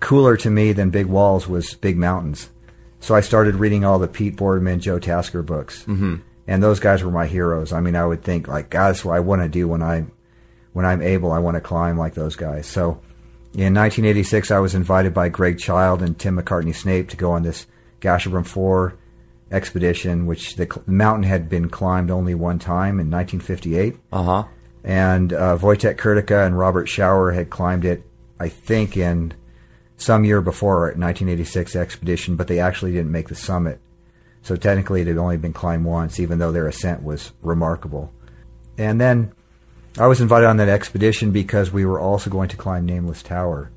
cooler 0.00 0.36
to 0.38 0.50
me 0.50 0.72
than 0.72 0.90
big 0.90 1.06
walls 1.06 1.48
was 1.48 1.74
big 1.74 1.96
mountains. 1.96 2.50
So 3.00 3.14
I 3.14 3.20
started 3.20 3.56
reading 3.56 3.84
all 3.84 3.98
the 3.98 4.08
Pete 4.08 4.36
Boardman, 4.36 4.80
Joe 4.80 4.98
Tasker 4.98 5.42
books, 5.42 5.84
mm-hmm. 5.84 6.16
and 6.46 6.62
those 6.62 6.80
guys 6.80 7.02
were 7.02 7.10
my 7.10 7.26
heroes. 7.26 7.72
I 7.72 7.80
mean, 7.80 7.94
I 7.94 8.06
would 8.06 8.22
think 8.22 8.48
like, 8.48 8.70
God, 8.70 8.88
that's 8.90 9.04
what 9.04 9.16
I 9.16 9.20
want 9.20 9.42
to 9.42 9.48
do 9.48 9.68
when 9.68 9.82
I, 9.82 10.06
when 10.72 10.84
I'm 10.84 11.02
able. 11.02 11.30
I 11.30 11.38
want 11.38 11.54
to 11.56 11.60
climb 11.60 11.96
like 11.96 12.14
those 12.14 12.36
guys. 12.36 12.66
So, 12.66 13.00
in 13.54 13.74
1986, 13.74 14.50
I 14.50 14.58
was 14.58 14.74
invited 14.74 15.14
by 15.14 15.30
Greg 15.30 15.58
Child 15.58 16.02
and 16.02 16.18
Tim 16.18 16.36
Macartney-Snape 16.36 17.08
to 17.08 17.16
go 17.16 17.32
on 17.32 17.42
this 17.42 17.66
Gasherbrum 18.00 18.46
Four 18.46 18.98
expedition, 19.50 20.26
which 20.26 20.56
the 20.56 20.66
cl- 20.66 20.84
mountain 20.86 21.22
had 21.22 21.48
been 21.48 21.70
climbed 21.70 22.10
only 22.10 22.34
one 22.34 22.58
time 22.58 23.00
in 23.00 23.10
1958 23.10 23.96
uh-huh 24.12 24.44
and 24.84 25.32
uh, 25.32 25.58
Wojtek 25.58 25.96
Kurtyka 25.96 26.46
and 26.46 26.58
Robert 26.58 26.86
Schauer 26.86 27.34
had 27.34 27.50
climbed 27.50 27.84
it, 27.84 28.04
I 28.40 28.48
think, 28.48 28.96
in 28.96 29.34
some 29.98 30.24
year 30.24 30.40
before 30.40 30.80
1986 30.96 31.76
expedition, 31.76 32.36
but 32.36 32.46
they 32.46 32.60
actually 32.60 32.92
didn't 32.92 33.12
make 33.12 33.28
the 33.28 33.34
summit. 33.34 33.80
So 34.42 34.56
technically, 34.56 35.02
it 35.02 35.08
had 35.08 35.18
only 35.18 35.36
been 35.36 35.52
climbed 35.52 35.84
once, 35.84 36.18
even 36.18 36.38
though 36.38 36.52
their 36.52 36.68
ascent 36.68 37.02
was 37.02 37.32
remarkable. 37.42 38.12
And 38.78 39.00
then 39.00 39.32
I 39.98 40.06
was 40.06 40.20
invited 40.20 40.46
on 40.46 40.56
that 40.58 40.68
expedition 40.68 41.32
because 41.32 41.72
we 41.72 41.84
were 41.84 42.00
also 42.00 42.30
going 42.30 42.48
to 42.50 42.56
climb 42.56 42.86
Nameless 42.86 43.22
Tower, 43.22 43.70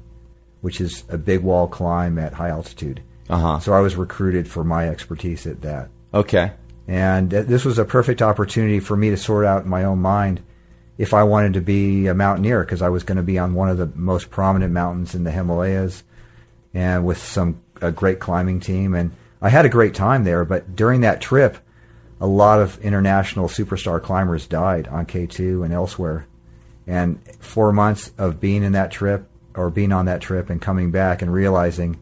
which 0.61 0.79
is 0.79 1.03
a 1.09 1.17
big 1.17 1.41
wall 1.41 1.67
climb 1.67 2.19
at 2.19 2.33
high 2.33 2.49
altitude. 2.49 3.01
uh-huh 3.27 3.59
So 3.59 3.73
I 3.73 3.79
was 3.79 3.95
recruited 3.95 4.47
for 4.47 4.63
my 4.63 4.87
expertise 4.87 5.47
at 5.47 5.61
that. 5.61 5.89
okay 6.13 6.51
And 6.87 7.31
this 7.31 7.65
was 7.65 7.79
a 7.79 7.85
perfect 7.85 8.21
opportunity 8.21 8.79
for 8.79 8.95
me 8.95 9.09
to 9.09 9.17
sort 9.17 9.45
out 9.45 9.63
in 9.63 9.69
my 9.69 9.83
own 9.83 9.99
mind 9.99 10.41
if 10.97 11.15
I 11.15 11.23
wanted 11.23 11.53
to 11.53 11.61
be 11.61 12.05
a 12.05 12.13
mountaineer 12.13 12.63
because 12.63 12.83
I 12.83 12.89
was 12.89 13.03
going 13.03 13.17
to 13.17 13.23
be 13.23 13.39
on 13.39 13.55
one 13.55 13.69
of 13.69 13.77
the 13.77 13.91
most 13.95 14.29
prominent 14.29 14.71
mountains 14.71 15.15
in 15.15 15.23
the 15.23 15.31
Himalayas 15.31 16.03
and 16.73 17.05
with 17.05 17.17
some 17.17 17.61
a 17.81 17.91
great 17.91 18.19
climbing 18.19 18.59
team 18.59 18.93
and 18.93 19.11
I 19.41 19.49
had 19.49 19.65
a 19.65 19.69
great 19.69 19.95
time 19.95 20.23
there 20.23 20.45
but 20.45 20.75
during 20.75 21.01
that 21.01 21.21
trip 21.21 21.57
a 22.19 22.27
lot 22.27 22.61
of 22.61 22.79
international 22.79 23.47
superstar 23.47 24.01
climbers 24.01 24.45
died 24.45 24.87
on 24.87 25.05
K2 25.05 25.63
and 25.65 25.73
elsewhere 25.73 26.27
and 26.85 27.19
4 27.39 27.71
months 27.71 28.11
of 28.17 28.39
being 28.39 28.63
in 28.63 28.73
that 28.73 28.91
trip 28.91 29.27
or 29.55 29.69
being 29.69 29.91
on 29.91 30.05
that 30.05 30.21
trip 30.21 30.49
and 30.49 30.61
coming 30.61 30.91
back 30.91 31.21
and 31.21 31.33
realizing 31.33 31.99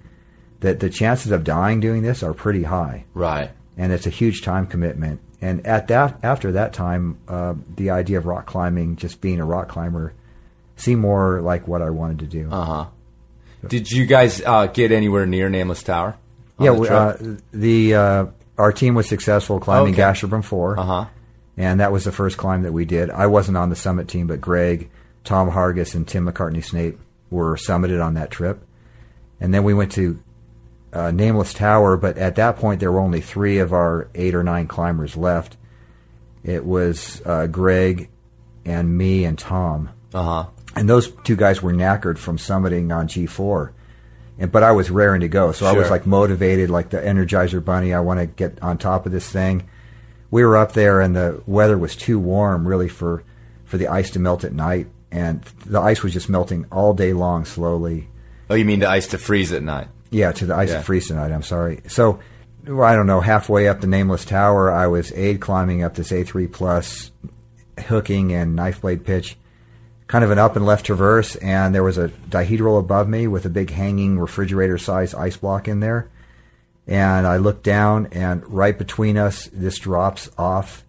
that 0.60 0.82
the 0.82 0.90
chances 0.90 1.32
of 1.32 1.44
dying 1.44 1.80
doing 1.80 2.04
this 2.04 2.22
are 2.22 2.34
pretty 2.34 2.64
high 2.64 3.06
right 3.14 3.52
and 3.80 3.94
it's 3.94 4.06
a 4.06 4.12
huge 4.12 4.42
time 4.44 4.68
commitment. 4.68 5.22
And 5.42 5.66
at 5.66 5.88
that, 5.88 6.20
after 6.22 6.52
that 6.52 6.74
time, 6.74 7.18
uh, 7.30 7.54
the 7.78 7.92
idea 7.92 8.18
of 8.18 8.26
rock 8.26 8.46
climbing, 8.46 8.98
just 8.98 9.22
being 9.22 9.40
a 9.40 9.46
rock 9.46 9.70
climber, 9.70 10.14
seemed 10.76 11.02
more 11.02 11.42
like 11.42 11.66
what 11.66 11.82
I 11.82 11.90
wanted 11.90 12.20
to 12.20 12.26
do. 12.26 12.50
Uh 12.52 12.66
huh. 12.66 12.86
Did 13.68 13.92
you 13.92 14.06
guys 14.06 14.42
uh, 14.42 14.68
get 14.68 14.92
anywhere 14.92 15.26
near 15.26 15.50
Nameless 15.50 15.84
Tower? 15.84 16.18
yeah, 16.60 16.72
the 16.74 16.80
we, 16.80 16.88
uh, 16.90 17.14
the 17.52 17.96
uh, 17.96 18.26
our 18.58 18.72
team 18.72 18.96
was 18.96 19.08
successful 19.08 19.60
climbing 19.60 19.94
Okay. 19.94 20.02
Gasherbrum 20.02 20.44
Four, 20.44 20.80
Uh-huh. 20.80 21.06
and 21.58 21.80
that 21.80 21.92
was 21.92 22.04
the 22.04 22.12
first 22.12 22.38
climb 22.38 22.64
that 22.64 22.72
we 22.74 22.86
did. 22.86 23.10
I 23.10 23.28
wasn't 23.28 23.58
on 23.58 23.70
the 23.70 23.76
summit 23.76 24.08
team, 24.08 24.28
but 24.28 24.42
Greg, 24.42 24.90
Tom 25.24 25.50
Hargis, 25.52 25.96
and 25.96 26.08
Tim 26.08 26.26
Macartney-Snape 26.26 26.98
were 27.30 27.56
summited 27.56 28.04
on 28.04 28.16
that 28.16 28.32
trip. 28.32 28.66
And 29.40 29.54
then 29.54 29.64
we 29.64 29.74
went 29.74 29.92
to 29.94 30.20
uh, 30.92 31.12
Nameless 31.12 31.54
Tower, 31.54 31.96
but 31.98 32.18
at 32.18 32.36
that 32.36 32.58
point 32.58 32.80
there 32.80 32.92
were 32.92 33.00
only 33.00 33.22
three 33.22 33.60
of 33.60 33.72
our 33.74 34.10
eight 34.16 34.36
or 34.36 34.44
nine 34.44 34.68
climbers 34.68 35.16
left. 35.16 35.56
It 36.44 36.66
was 36.66 37.22
uh, 37.26 37.48
Greg 37.48 38.10
and 38.66 38.98
me 38.98 39.24
and 39.26 39.38
Tom 39.38 39.90
Uh 40.14 40.24
huh. 40.24 40.46
And 40.76 40.90
those 40.90 41.12
two 41.24 41.36
guys 41.36 41.62
were 41.62 41.74
knackered 41.74 42.18
from 42.18 42.38
summiting 42.38 42.96
on 42.96 43.08
G4. 43.08 43.72
And 44.38 44.52
but 44.52 44.64
I 44.64 44.72
was 44.72 44.90
raring 44.90 45.22
to 45.22 45.28
go, 45.28 45.52
so 45.52 45.66
I 45.66 45.74
was 45.74 45.90
like 45.90 46.06
motivated, 46.06 46.70
like 46.70 46.90
the 46.92 46.98
Energizer 47.00 47.64
Bunny. 47.64 47.94
I 47.94 48.00
want 48.00 48.20
to 48.22 48.26
get 48.26 48.62
on 48.62 48.78
top 48.78 49.06
of 49.06 49.12
this 49.12 49.30
thing. 49.30 49.68
We 50.32 50.46
were 50.46 50.56
up 50.56 50.72
there, 50.74 51.02
and 51.02 51.16
the 51.16 51.42
weather 51.46 51.78
was 51.78 51.96
too 51.96 52.20
warm, 52.20 52.68
really, 52.68 52.88
for 52.88 53.24
for 53.66 53.78
the 53.78 53.88
ice 53.90 54.12
to 54.12 54.20
melt 54.20 54.44
at 54.46 54.54
night, 54.54 54.88
and 55.12 55.42
the 55.66 55.80
ice 55.82 56.02
was 56.04 56.14
just 56.14 56.30
melting 56.30 56.66
all 56.72 56.94
day 56.94 57.12
long, 57.14 57.44
slowly. 57.46 58.08
Oh, 58.50 58.56
you 58.56 58.64
mean 58.66 58.80
the 58.80 58.90
ice 58.90 59.08
to 59.08 59.18
freeze 59.18 59.52
at 59.52 59.62
night? 59.62 59.88
Yeah, 60.10 60.32
to 60.32 60.46
the 60.46 60.56
ice 60.56 60.70
Yeah. 60.70 60.78
to 60.78 60.84
freeze 60.84 61.12
at 61.12 61.18
night. 61.18 61.32
I'm 61.32 61.44
sorry. 61.44 61.82
So, 61.88 62.20
well, 62.66 62.84
I 62.84 62.96
don't 62.96 63.06
know. 63.08 63.20
Halfway 63.22 63.68
up 63.68 63.82
the 63.82 63.88
Nameless 63.88 64.24
Tower, 64.26 64.72
I 64.72 64.88
was 64.88 65.12
aid 65.14 65.40
climbing 65.42 65.84
up 65.84 65.96
this 65.96 66.12
A3 66.12 66.48
plus, 66.48 67.12
hooking 67.88 68.32
and 68.34 68.56
knife 68.56 68.82
blade 68.82 69.06
pitch, 69.06 69.38
kind 70.10 70.24
of 70.26 70.32
an 70.32 70.40
up 70.40 70.56
and 70.58 70.66
left 70.66 70.86
traverse, 70.88 71.36
and 71.38 71.74
there 71.74 71.84
was 71.84 71.98
a 71.98 72.10
dihedral 72.30 72.78
above 72.80 73.08
me 73.08 73.28
with 73.28 73.46
a 73.46 73.50
big 73.50 73.70
hanging 73.70 74.20
refrigerator 74.20 74.78
sized 74.78 75.16
ice 75.16 75.38
block 75.38 75.68
in 75.70 75.80
there. 75.80 76.10
And 76.88 77.26
I 77.28 77.38
looked 77.38 77.64
down, 77.64 78.08
and 78.12 78.44
right 78.52 78.76
between 78.78 79.18
us, 79.18 79.48
this 79.54 79.78
drops 79.78 80.28
off 80.38 80.84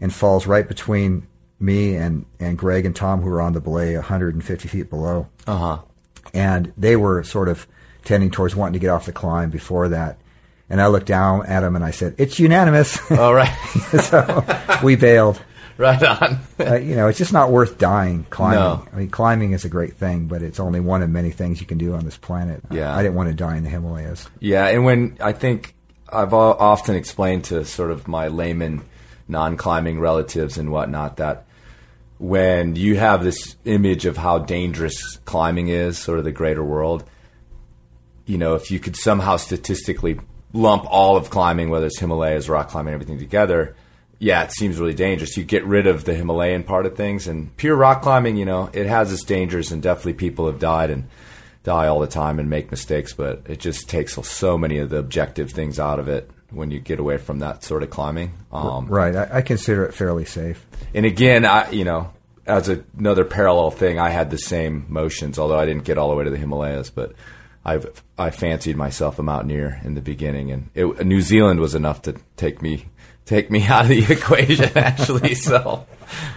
and 0.00 0.12
falls 0.12 0.46
right 0.46 0.66
between 0.66 1.26
me 1.60 1.94
and, 1.96 2.24
and 2.40 2.56
Greg 2.58 2.86
and 2.86 2.96
Tom, 2.96 3.20
who 3.20 3.28
were 3.30 3.42
on 3.42 3.52
the 3.52 3.60
belay 3.60 3.94
150 3.94 4.68
feet 4.68 4.88
below 4.90 5.28
Uh 5.46 5.56
huh. 5.56 5.78
and 6.34 6.72
they 6.76 6.96
were 6.96 7.22
sort 7.22 7.48
of 7.48 7.66
tending 8.04 8.30
towards 8.30 8.56
wanting 8.56 8.72
to 8.72 8.78
get 8.80 8.88
off 8.90 9.06
the 9.06 9.12
climb 9.12 9.50
before 9.50 9.90
that. 9.90 10.18
And 10.70 10.80
I 10.80 10.86
looked 10.86 11.06
down 11.06 11.44
at 11.46 11.60
them 11.60 11.76
and 11.76 11.84
I 11.84 11.90
said, 11.90 12.14
"It's 12.16 12.38
unanimous." 12.40 12.98
All 13.12 13.34
right. 13.34 13.52
so 14.00 14.42
we 14.82 14.96
bailed. 14.96 15.40
Right 15.82 16.02
on. 16.02 16.38
Uh, 16.58 16.76
you 16.76 16.96
know, 16.96 17.08
it's 17.08 17.18
just 17.18 17.32
not 17.32 17.50
worth 17.50 17.76
dying 17.76 18.24
climbing. 18.30 18.60
No. 18.60 18.86
I 18.92 18.96
mean, 18.96 19.10
climbing 19.10 19.52
is 19.52 19.64
a 19.64 19.68
great 19.68 19.96
thing, 19.96 20.28
but 20.28 20.42
it's 20.42 20.60
only 20.60 20.80
one 20.80 21.02
of 21.02 21.10
many 21.10 21.30
things 21.30 21.60
you 21.60 21.66
can 21.66 21.78
do 21.78 21.94
on 21.94 22.04
this 22.04 22.16
planet. 22.16 22.62
Yeah. 22.70 22.94
I 22.96 23.02
didn't 23.02 23.16
want 23.16 23.28
to 23.28 23.34
die 23.34 23.56
in 23.56 23.64
the 23.64 23.70
Himalayas. 23.70 24.28
Yeah, 24.40 24.66
and 24.68 24.84
when 24.84 25.18
I 25.20 25.32
think 25.32 25.74
I've 26.08 26.32
often 26.32 26.94
explained 26.94 27.44
to 27.44 27.64
sort 27.64 27.90
of 27.90 28.08
my 28.08 28.28
layman, 28.28 28.82
non-climbing 29.28 29.98
relatives 30.00 30.56
and 30.56 30.70
whatnot 30.70 31.16
that 31.18 31.46
when 32.18 32.76
you 32.76 32.96
have 32.96 33.24
this 33.24 33.56
image 33.64 34.06
of 34.06 34.16
how 34.16 34.38
dangerous 34.38 35.16
climbing 35.24 35.68
is, 35.68 35.98
sort 35.98 36.18
of 36.18 36.24
the 36.24 36.32
greater 36.32 36.62
world, 36.62 37.04
you 38.26 38.38
know, 38.38 38.54
if 38.54 38.70
you 38.70 38.78
could 38.78 38.96
somehow 38.96 39.36
statistically 39.36 40.20
lump 40.52 40.84
all 40.88 41.16
of 41.16 41.30
climbing, 41.30 41.70
whether 41.70 41.86
it's 41.86 41.98
Himalayas, 41.98 42.48
rock 42.48 42.68
climbing, 42.68 42.94
everything 42.94 43.18
together, 43.18 43.74
yeah, 44.22 44.44
it 44.44 44.52
seems 44.52 44.78
really 44.78 44.94
dangerous. 44.94 45.36
You 45.36 45.42
get 45.42 45.64
rid 45.66 45.88
of 45.88 46.04
the 46.04 46.14
Himalayan 46.14 46.62
part 46.62 46.86
of 46.86 46.96
things, 46.96 47.26
and 47.26 47.54
pure 47.56 47.74
rock 47.74 48.02
climbing, 48.02 48.36
you 48.36 48.44
know, 48.44 48.70
it 48.72 48.86
has 48.86 49.12
its 49.12 49.24
dangers, 49.24 49.72
and 49.72 49.82
definitely 49.82 50.12
people 50.12 50.46
have 50.46 50.60
died 50.60 50.90
and 50.90 51.08
die 51.64 51.88
all 51.88 51.98
the 51.98 52.06
time 52.06 52.38
and 52.38 52.48
make 52.48 52.70
mistakes, 52.70 53.12
but 53.12 53.42
it 53.46 53.58
just 53.58 53.88
takes 53.88 54.14
so 54.14 54.56
many 54.56 54.78
of 54.78 54.90
the 54.90 54.98
objective 54.98 55.50
things 55.50 55.80
out 55.80 55.98
of 55.98 56.08
it 56.08 56.30
when 56.50 56.70
you 56.70 56.78
get 56.78 57.00
away 57.00 57.18
from 57.18 57.40
that 57.40 57.64
sort 57.64 57.82
of 57.82 57.90
climbing. 57.90 58.32
Um, 58.52 58.86
Right. 58.86 59.16
I, 59.16 59.38
I 59.38 59.42
consider 59.42 59.84
it 59.84 59.92
fairly 59.92 60.24
safe. 60.24 60.64
and 60.94 61.04
again, 61.04 61.44
I 61.44 61.68
you 61.72 61.84
know, 61.84 62.12
as 62.46 62.68
a, 62.68 62.84
another 62.96 63.24
parallel 63.24 63.72
thing, 63.72 63.98
I 63.98 64.10
had 64.10 64.30
the 64.30 64.38
same 64.38 64.86
motions, 64.88 65.36
although 65.36 65.58
I 65.58 65.66
didn't 65.66 65.82
get 65.82 65.98
all 65.98 66.10
the 66.10 66.14
way 66.14 66.22
to 66.22 66.30
the 66.30 66.36
Himalayas, 66.36 66.90
but 66.90 67.12
I've 67.64 68.00
I 68.16 68.30
fancied 68.30 68.76
myself 68.76 69.18
a 69.18 69.24
mountaineer 69.24 69.80
in 69.82 69.94
the 69.94 70.00
beginning, 70.00 70.52
and 70.52 70.70
it, 70.74 71.04
New 71.04 71.22
Zealand 71.22 71.58
was 71.58 71.74
enough 71.74 72.02
to 72.02 72.14
take 72.36 72.62
me 72.62 72.86
take 73.24 73.50
me 73.50 73.62
out 73.66 73.82
of 73.82 73.88
the 73.88 74.12
equation 74.12 74.70
actually. 74.76 75.34
So, 75.34 75.86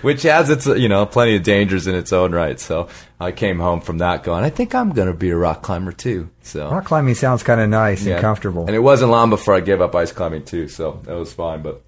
which 0.02 0.24
has 0.24 0.50
its 0.50 0.66
you 0.66 0.88
know 0.88 1.06
plenty 1.06 1.36
of 1.36 1.44
dangers 1.44 1.88
in 1.88 1.96
its 1.96 2.14
own 2.14 2.34
right. 2.34 2.60
So 2.60 2.90
I 3.20 3.32
came 3.32 3.60
home 3.60 3.82
from 3.82 4.00
that 4.00 4.24
going, 4.24 4.44
I 4.44 4.50
think 4.50 4.76
I'm 4.76 4.92
going 4.92 5.08
to 5.08 5.14
be 5.14 5.30
a 5.30 5.38
rock 5.38 5.62
climber 5.62 5.92
too. 5.92 6.30
So 6.42 6.70
Rock 6.70 6.86
climbing 6.86 7.16
sounds 7.16 7.44
kind 7.44 7.62
of 7.62 7.70
nice 7.70 8.04
yeah. 8.04 8.14
and 8.14 8.22
comfortable. 8.22 8.66
And 8.66 8.76
it 8.76 8.80
wasn't 8.80 9.12
long 9.12 9.30
before 9.30 9.56
I 9.56 9.62
gave 9.62 9.82
up 9.82 9.96
ice 9.96 10.12
climbing 10.12 10.46
too, 10.46 10.68
so 10.68 11.02
that 11.04 11.16
was 11.16 11.34
fine. 11.34 11.62
But 11.62 11.82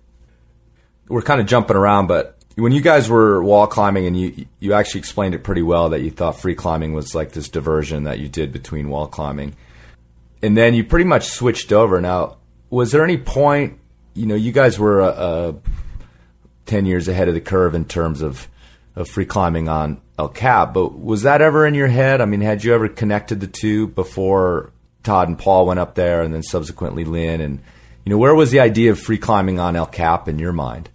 we're 1.08 1.22
kind 1.22 1.42
of 1.42 1.48
jumping 1.48 1.78
around. 1.78 2.08
But 2.08 2.38
when 2.56 2.72
you 2.72 2.82
guys 2.82 3.10
were 3.10 3.42
wall 3.44 3.68
climbing, 3.68 4.08
and 4.08 4.20
you 4.20 4.46
you 4.60 4.74
actually 4.74 5.00
explained 5.00 5.36
it 5.36 5.44
pretty 5.44 5.62
well 5.62 5.90
that 5.90 6.02
you 6.02 6.12
thought 6.12 6.40
free 6.40 6.56
climbing 6.56 6.94
was 6.94 7.14
like 7.14 7.32
this 7.32 7.50
diversion 7.50 8.04
that 8.04 8.20
you 8.20 8.30
did 8.30 8.52
between 8.52 8.90
wall 8.90 9.08
climbing, 9.08 9.56
and 10.42 10.58
then 10.58 10.74
you 10.74 10.84
pretty 10.84 11.06
much 11.06 11.28
switched 11.28 11.72
over. 11.72 12.02
Now, 12.02 12.38
was 12.70 12.92
there 12.92 13.04
any 13.04 13.18
point? 13.18 13.80
You 14.18 14.26
know, 14.26 14.36
you 14.36 14.52
guys 14.52 14.80
were 14.80 15.02
uh, 15.02 15.12
uh, 15.12 15.54
ten 16.66 16.86
years 16.86 17.08
ahead 17.08 17.28
of 17.28 17.36
the 17.36 17.42
curve 17.42 17.76
in 17.76 17.86
terms 17.86 18.22
of 18.22 18.48
of 18.96 19.08
free 19.08 19.26
climbing 19.26 19.70
on 19.70 20.02
El 20.18 20.30
Cap, 20.30 20.74
but 20.74 20.98
was 20.98 21.22
that 21.22 21.42
ever 21.42 21.68
in 21.68 21.76
your 21.76 21.88
head? 21.88 22.20
I 22.20 22.26
mean, 22.26 22.42
had 22.42 22.64
you 22.64 22.74
ever 22.74 22.90
connected 22.90 23.40
the 23.40 23.48
two 23.48 23.88
before 23.88 24.72
Todd 25.04 25.28
and 25.28 25.38
Paul 25.38 25.68
went 25.68 25.80
up 25.80 25.94
there, 25.94 26.24
and 26.24 26.34
then 26.34 26.42
subsequently 26.42 27.06
Lynn? 27.06 27.42
And 27.42 27.60
you 28.04 28.10
know, 28.10 28.18
where 28.18 28.34
was 28.34 28.50
the 28.50 28.60
idea 28.60 28.92
of 28.92 29.00
free 29.00 29.20
climbing 29.20 29.60
on 29.60 29.76
El 29.76 29.86
Cap 29.86 30.28
in 30.28 30.40
your 30.40 30.54
mind? 30.54 30.90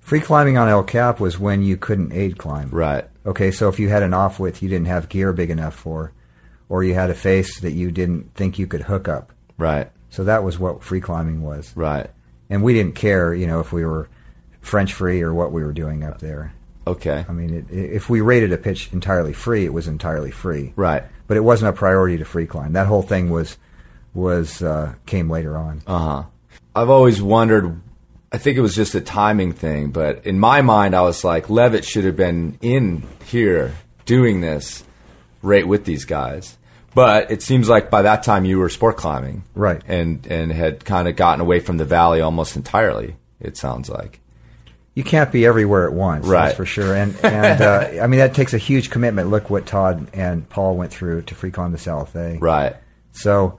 Free 0.00 0.20
climbing 0.20 0.58
on 0.58 0.68
El 0.68 0.84
Cap 0.84 1.20
was 1.20 1.38
when 1.38 1.62
you 1.62 1.78
couldn't 1.78 2.12
aid 2.12 2.36
climb. 2.36 2.68
Right. 2.68 3.06
Okay, 3.24 3.50
so 3.50 3.70
if 3.70 3.78
you 3.78 3.88
had 3.88 4.02
an 4.02 4.12
off 4.12 4.38
width 4.38 4.62
you 4.62 4.68
didn't 4.68 4.88
have 4.88 5.08
gear 5.08 5.32
big 5.32 5.48
enough 5.48 5.74
for, 5.74 6.12
or 6.68 6.84
you 6.84 6.92
had 6.92 7.08
a 7.08 7.14
face 7.14 7.60
that 7.60 7.72
you 7.72 7.90
didn't 7.90 8.34
think 8.34 8.58
you 8.58 8.66
could 8.66 8.82
hook 8.82 9.08
up. 9.08 9.32
Right. 9.56 9.90
So 10.10 10.24
that 10.24 10.44
was 10.44 10.58
what 10.58 10.82
free 10.82 11.00
climbing 11.00 11.40
was. 11.40 11.72
Right. 11.74 12.10
And 12.52 12.62
we 12.62 12.74
didn't 12.74 12.94
care, 12.94 13.32
you 13.32 13.46
know, 13.46 13.60
if 13.60 13.72
we 13.72 13.82
were 13.82 14.10
French 14.60 14.92
free 14.92 15.22
or 15.22 15.32
what 15.32 15.52
we 15.52 15.64
were 15.64 15.72
doing 15.72 16.04
up 16.04 16.18
there. 16.18 16.52
Okay. 16.86 17.24
I 17.26 17.32
mean, 17.32 17.54
it, 17.54 17.74
if 17.74 18.10
we 18.10 18.20
rated 18.20 18.52
a 18.52 18.58
pitch 18.58 18.90
entirely 18.92 19.32
free, 19.32 19.64
it 19.64 19.72
was 19.72 19.88
entirely 19.88 20.30
free. 20.30 20.74
Right. 20.76 21.02
But 21.26 21.38
it 21.38 21.40
wasn't 21.40 21.70
a 21.70 21.72
priority 21.72 22.18
to 22.18 22.26
free 22.26 22.46
climb. 22.46 22.74
That 22.74 22.88
whole 22.88 23.00
thing 23.00 23.30
was 23.30 23.56
was 24.12 24.62
uh, 24.62 24.92
came 25.06 25.30
later 25.30 25.56
on. 25.56 25.80
Uh 25.86 25.98
huh. 25.98 26.24
I've 26.76 26.90
always 26.90 27.22
wondered. 27.22 27.80
I 28.30 28.36
think 28.36 28.58
it 28.58 28.60
was 28.60 28.74
just 28.74 28.94
a 28.94 29.00
timing 29.00 29.54
thing, 29.54 29.90
but 29.90 30.26
in 30.26 30.38
my 30.38 30.60
mind, 30.60 30.94
I 30.94 31.00
was 31.02 31.24
like, 31.24 31.48
Leavitt 31.48 31.86
should 31.86 32.04
have 32.04 32.16
been 32.16 32.58
in 32.60 33.04
here 33.24 33.74
doing 34.04 34.42
this 34.42 34.84
right 35.40 35.66
with 35.66 35.86
these 35.86 36.04
guys. 36.04 36.58
But 36.94 37.30
it 37.30 37.42
seems 37.42 37.68
like 37.68 37.90
by 37.90 38.02
that 38.02 38.22
time 38.22 38.44
you 38.44 38.58
were 38.58 38.68
sport 38.68 38.96
climbing, 38.96 39.44
Right. 39.54 39.80
And 39.88 40.26
and 40.26 40.52
had 40.52 40.84
kind 40.84 41.08
of 41.08 41.16
gotten 41.16 41.40
away 41.40 41.60
from 41.60 41.76
the 41.78 41.84
valley 41.84 42.20
almost 42.20 42.56
entirely. 42.56 43.16
It 43.40 43.56
sounds 43.56 43.88
like. 43.88 44.20
You 44.94 45.02
can't 45.02 45.32
be 45.32 45.46
everywhere 45.46 45.86
at 45.86 45.94
once, 45.94 46.26
Right. 46.26 46.44
that's 46.46 46.56
for 46.56 46.66
sure. 46.66 46.94
And 46.94 47.16
and 47.24 47.62
uh, 47.62 48.02
I 48.02 48.06
mean 48.06 48.18
that 48.18 48.34
takes 48.34 48.52
a 48.52 48.58
huge 48.58 48.90
commitment. 48.90 49.30
Look 49.30 49.48
what 49.48 49.64
Todd 49.66 50.08
and 50.12 50.46
Paul 50.50 50.76
went 50.76 50.92
through 50.92 51.22
to 51.22 51.34
free 51.34 51.50
climb 51.50 51.72
the 51.72 51.78
Salathé. 51.78 52.38
Right. 52.40 52.76
So, 53.12 53.58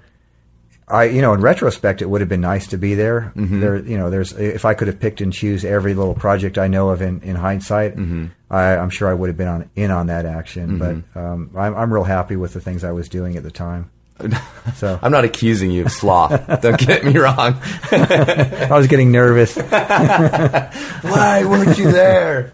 I 0.93 1.06
you 1.06 1.21
know 1.21 1.34
in 1.34 1.41
retrospect, 1.41 2.01
it 2.01 2.10
would 2.10 2.21
have 2.21 2.29
been 2.29 2.41
nice 2.41 2.67
to 2.67 2.77
be 2.77 2.93
there. 2.93 3.34
Mm-hmm. 3.36 3.60
There, 3.60 3.77
you 3.77 3.97
know, 3.97 4.10
there's 4.10 4.32
if 4.34 4.63
I 4.63 4.75
could 4.75 4.88
have 4.88 4.99
picked 4.99 5.21
and 5.21 5.34
choose 5.34 5.65
every 5.65 5.93
little 5.95 6.13
project 6.13 6.58
I 6.58 6.67
know 6.67 6.89
of 6.89 7.01
in 7.01 7.19
in 7.21 7.36
hindsight, 7.36 7.95
Mm-hmm. 7.95 8.25
I, 8.51 8.77
I'm 8.77 8.91
sure 8.91 9.10
I 9.10 9.15
would 9.15 9.29
have 9.29 9.38
been 9.38 9.47
on 9.47 9.69
in 9.75 9.89
on 9.89 10.08
that 10.08 10.27
action. 10.27 10.77
But 10.77 11.19
um, 11.19 11.49
I'm 11.58 11.75
I'm 11.75 11.91
real 11.91 12.03
happy 12.03 12.36
with 12.36 12.54
the 12.54 12.62
things 12.62 12.83
I 12.83 12.91
was 12.91 13.10
doing 13.10 13.35
at 13.35 13.44
the 13.44 13.52
time. 13.52 13.89
So 14.75 14.98
I'm 15.02 15.12
not 15.12 15.25
accusing 15.25 15.71
you 15.71 15.83
of 15.85 15.91
sloth. 15.91 16.62
Don't 16.62 16.79
get 16.79 17.04
me 17.04 17.17
wrong. 17.17 17.60
I 17.91 18.69
was 18.71 18.87
getting 18.87 19.12
nervous. 19.12 19.58
Why 19.58 21.44
weren't 21.46 21.77
you 21.77 21.91
there? 21.91 22.54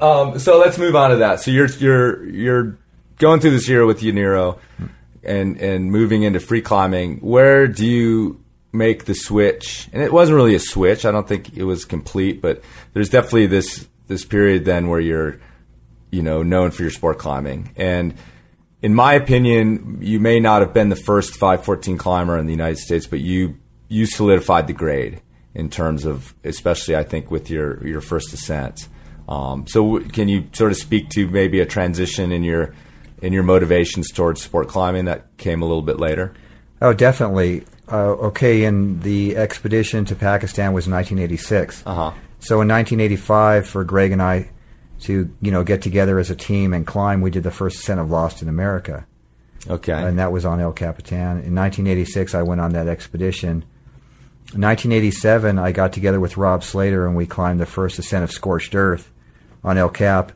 Um, 0.00 0.38
so 0.38 0.58
let's 0.58 0.78
move 0.78 0.96
on 0.96 1.10
to 1.10 1.16
that. 1.16 1.40
So 1.40 1.50
you're 1.50 1.66
you're 1.66 2.24
you're 2.28 2.78
going 3.18 3.40
through 3.40 3.50
this 3.50 3.68
year 3.68 3.84
with 3.84 4.00
Yaniro 4.00 4.58
and 5.24 5.60
and 5.60 5.90
moving 5.90 6.22
into 6.22 6.40
free 6.40 6.62
climbing. 6.62 7.18
Where 7.18 7.66
do 7.66 7.86
you 7.86 8.42
make 8.72 9.04
the 9.04 9.14
switch? 9.14 9.88
And 9.92 10.02
it 10.02 10.12
wasn't 10.12 10.36
really 10.36 10.54
a 10.54 10.60
switch. 10.60 11.04
I 11.04 11.10
don't 11.10 11.28
think 11.28 11.56
it 11.56 11.64
was 11.64 11.84
complete, 11.84 12.40
but 12.40 12.62
there's 12.92 13.08
definitely 13.08 13.46
this 13.46 13.86
this 14.08 14.24
period 14.24 14.64
then 14.64 14.88
where 14.88 15.00
you're 15.00 15.40
you 16.10 16.22
know 16.22 16.42
known 16.42 16.70
for 16.70 16.82
your 16.82 16.90
sport 16.90 17.18
climbing 17.18 17.72
and 17.76 18.14
in 18.82 18.94
my 18.96 19.14
opinion, 19.14 19.98
you 20.02 20.18
may 20.18 20.40
not 20.40 20.60
have 20.60 20.74
been 20.74 20.88
the 20.88 20.96
first 20.96 21.36
514 21.36 21.96
climber 21.96 22.36
in 22.36 22.46
the 22.46 22.52
United 22.52 22.78
States, 22.78 23.06
but 23.06 23.20
you 23.20 23.56
you 23.88 24.06
solidified 24.06 24.66
the 24.66 24.72
grade 24.72 25.22
in 25.54 25.70
terms 25.70 26.04
of, 26.04 26.34
especially 26.44 26.96
I 26.96 27.04
think 27.04 27.30
with 27.30 27.48
your 27.48 27.86
your 27.86 28.00
first 28.00 28.32
ascents. 28.32 28.88
Um, 29.28 29.66
so, 29.68 29.84
w- 29.84 30.08
can 30.08 30.28
you 30.28 30.48
sort 30.52 30.72
of 30.72 30.78
speak 30.78 31.10
to 31.10 31.28
maybe 31.28 31.60
a 31.60 31.66
transition 31.66 32.32
in 32.32 32.42
your 32.42 32.74
in 33.22 33.32
your 33.32 33.42
motivations 33.44 34.10
towards 34.10 34.42
sport 34.42 34.68
climbing 34.68 35.06
that 35.06 35.34
came 35.38 35.62
a 35.62 35.64
little 35.64 35.82
bit 35.82 35.98
later? 35.98 36.34
Oh, 36.82 36.92
definitely. 36.92 37.64
Uh, 37.90 38.10
okay, 38.28 38.64
and 38.64 39.02
the 39.02 39.36
expedition 39.36 40.04
to 40.06 40.14
Pakistan 40.14 40.72
was 40.72 40.86
1986. 40.88 41.82
Uh 41.86 41.94
huh. 41.94 42.10
So 42.40 42.60
in 42.60 42.68
1985, 42.68 43.66
for 43.68 43.84
Greg 43.84 44.12
and 44.12 44.20
I 44.22 44.50
to 45.00 45.34
you 45.40 45.50
know 45.50 45.64
get 45.64 45.82
together 45.82 46.18
as 46.18 46.30
a 46.30 46.36
team 46.36 46.72
and 46.74 46.86
climb, 46.86 47.20
we 47.20 47.30
did 47.30 47.42
the 47.44 47.50
first 47.50 47.76
ascent 47.80 48.00
of 48.00 48.10
Lost 48.10 48.42
in 48.42 48.48
America, 48.48 49.06
Okay. 49.68 49.92
and 49.92 50.18
that 50.18 50.32
was 50.32 50.44
on 50.44 50.60
El 50.60 50.72
Capitan. 50.72 51.38
In 51.42 51.54
1986, 51.54 52.34
I 52.34 52.42
went 52.42 52.60
on 52.60 52.72
that 52.72 52.88
expedition. 52.88 53.64
In 54.54 54.60
1987, 54.60 55.58
I 55.58 55.72
got 55.72 55.92
together 55.92 56.18
with 56.20 56.36
Rob 56.36 56.62
Slater 56.64 57.06
and 57.06 57.16
we 57.16 57.26
climbed 57.26 57.60
the 57.60 57.66
first 57.66 57.98
ascent 57.98 58.24
of 58.24 58.30
Scorched 58.32 58.74
Earth 58.74 59.10
on 59.64 59.78
El 59.78 59.88
Cap, 59.88 60.32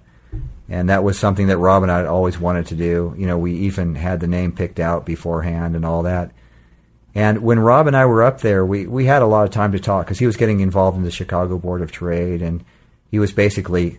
and 0.68 0.88
that 0.88 1.04
was 1.04 1.18
something 1.18 1.46
that 1.46 1.58
Rob 1.58 1.82
and 1.82 1.92
I 1.92 1.98
had 1.98 2.06
always 2.06 2.38
wanted 2.38 2.66
to 2.68 2.74
do. 2.74 3.14
You 3.16 3.26
know, 3.26 3.38
we 3.38 3.52
even 3.52 3.94
had 3.94 4.20
the 4.20 4.26
name 4.26 4.52
picked 4.52 4.80
out 4.80 5.06
beforehand 5.06 5.76
and 5.76 5.84
all 5.84 6.02
that. 6.02 6.32
And 7.14 7.42
when 7.42 7.58
Rob 7.58 7.86
and 7.86 7.96
I 7.96 8.04
were 8.04 8.22
up 8.22 8.40
there, 8.40 8.66
we, 8.66 8.86
we 8.86 9.06
had 9.06 9.22
a 9.22 9.26
lot 9.26 9.44
of 9.44 9.50
time 9.50 9.72
to 9.72 9.78
talk 9.78 10.04
because 10.04 10.18
he 10.18 10.26
was 10.26 10.36
getting 10.36 10.60
involved 10.60 10.98
in 10.98 11.02
the 11.02 11.10
Chicago 11.10 11.56
Board 11.56 11.80
of 11.80 11.90
Trade, 11.90 12.42
and 12.42 12.64
he 13.10 13.18
was 13.18 13.32
basically 13.32 13.98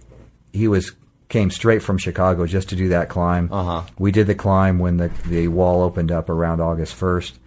he 0.53 0.67
was 0.67 0.91
came 1.29 1.49
straight 1.49 1.81
from 1.81 1.97
Chicago 1.97 2.45
just 2.45 2.69
to 2.69 2.75
do 2.75 2.89
that 2.89 3.09
climb. 3.09 3.51
Uh-huh. 3.51 3.83
We 3.97 4.11
did 4.11 4.27
the 4.27 4.35
climb 4.35 4.77
when 4.77 4.97
the 4.97 5.09
the 5.25 5.47
wall 5.47 5.81
opened 5.81 6.11
up 6.11 6.29
around 6.29 6.61
August 6.61 6.93
first. 6.93 7.39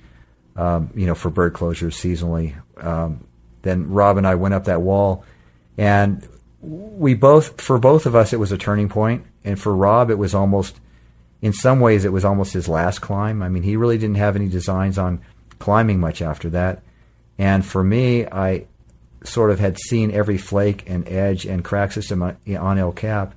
Um, 0.57 0.91
you 0.97 1.07
know, 1.07 1.15
for 1.15 1.31
bird 1.31 1.55
closures 1.55 1.95
seasonally. 1.95 2.55
Um, 2.83 3.25
then 3.63 3.91
Rob 3.91 4.17
and 4.17 4.27
I 4.27 4.35
went 4.35 4.55
up 4.55 4.65
that 4.65 4.83
wall, 4.83 5.25
and 5.79 6.27
we 6.63 7.15
both 7.15 7.61
for 7.61 7.79
both 7.79 8.07
of 8.07 8.15
us 8.15 8.33
it 8.33 8.41
was 8.41 8.53
a 8.53 8.59
turning 8.59 8.89
point, 8.89 9.25
and 9.45 9.61
for 9.61 9.75
Rob 9.75 10.11
it 10.11 10.19
was 10.19 10.35
almost 10.35 10.81
in 11.43 11.53
some 11.53 11.81
ways 11.81 12.05
it 12.05 12.13
was 12.13 12.25
almost 12.25 12.53
his 12.53 12.69
last 12.69 13.01
climb. 13.01 13.43
I 13.43 13.49
mean, 13.49 13.63
he 13.63 13.77
really 13.77 13.99
didn't 13.99 14.17
have 14.17 14.37
any 14.37 14.49
designs 14.49 14.99
on 14.99 15.21
climbing 15.59 16.01
much 16.01 16.21
after 16.23 16.51
that. 16.51 16.83
And 17.39 17.65
for 17.65 17.83
me, 17.83 18.27
I 18.27 18.67
sort 19.25 19.51
of 19.51 19.59
had 19.59 19.79
seen 19.79 20.11
every 20.11 20.39
flake 20.39 20.85
and 20.87 21.09
edge 21.09 21.47
and 21.47 21.65
crack 21.65 21.93
system 21.93 22.23
on, 22.23 22.37
on 22.59 22.79
El 22.79 22.93
Cap, 22.93 23.35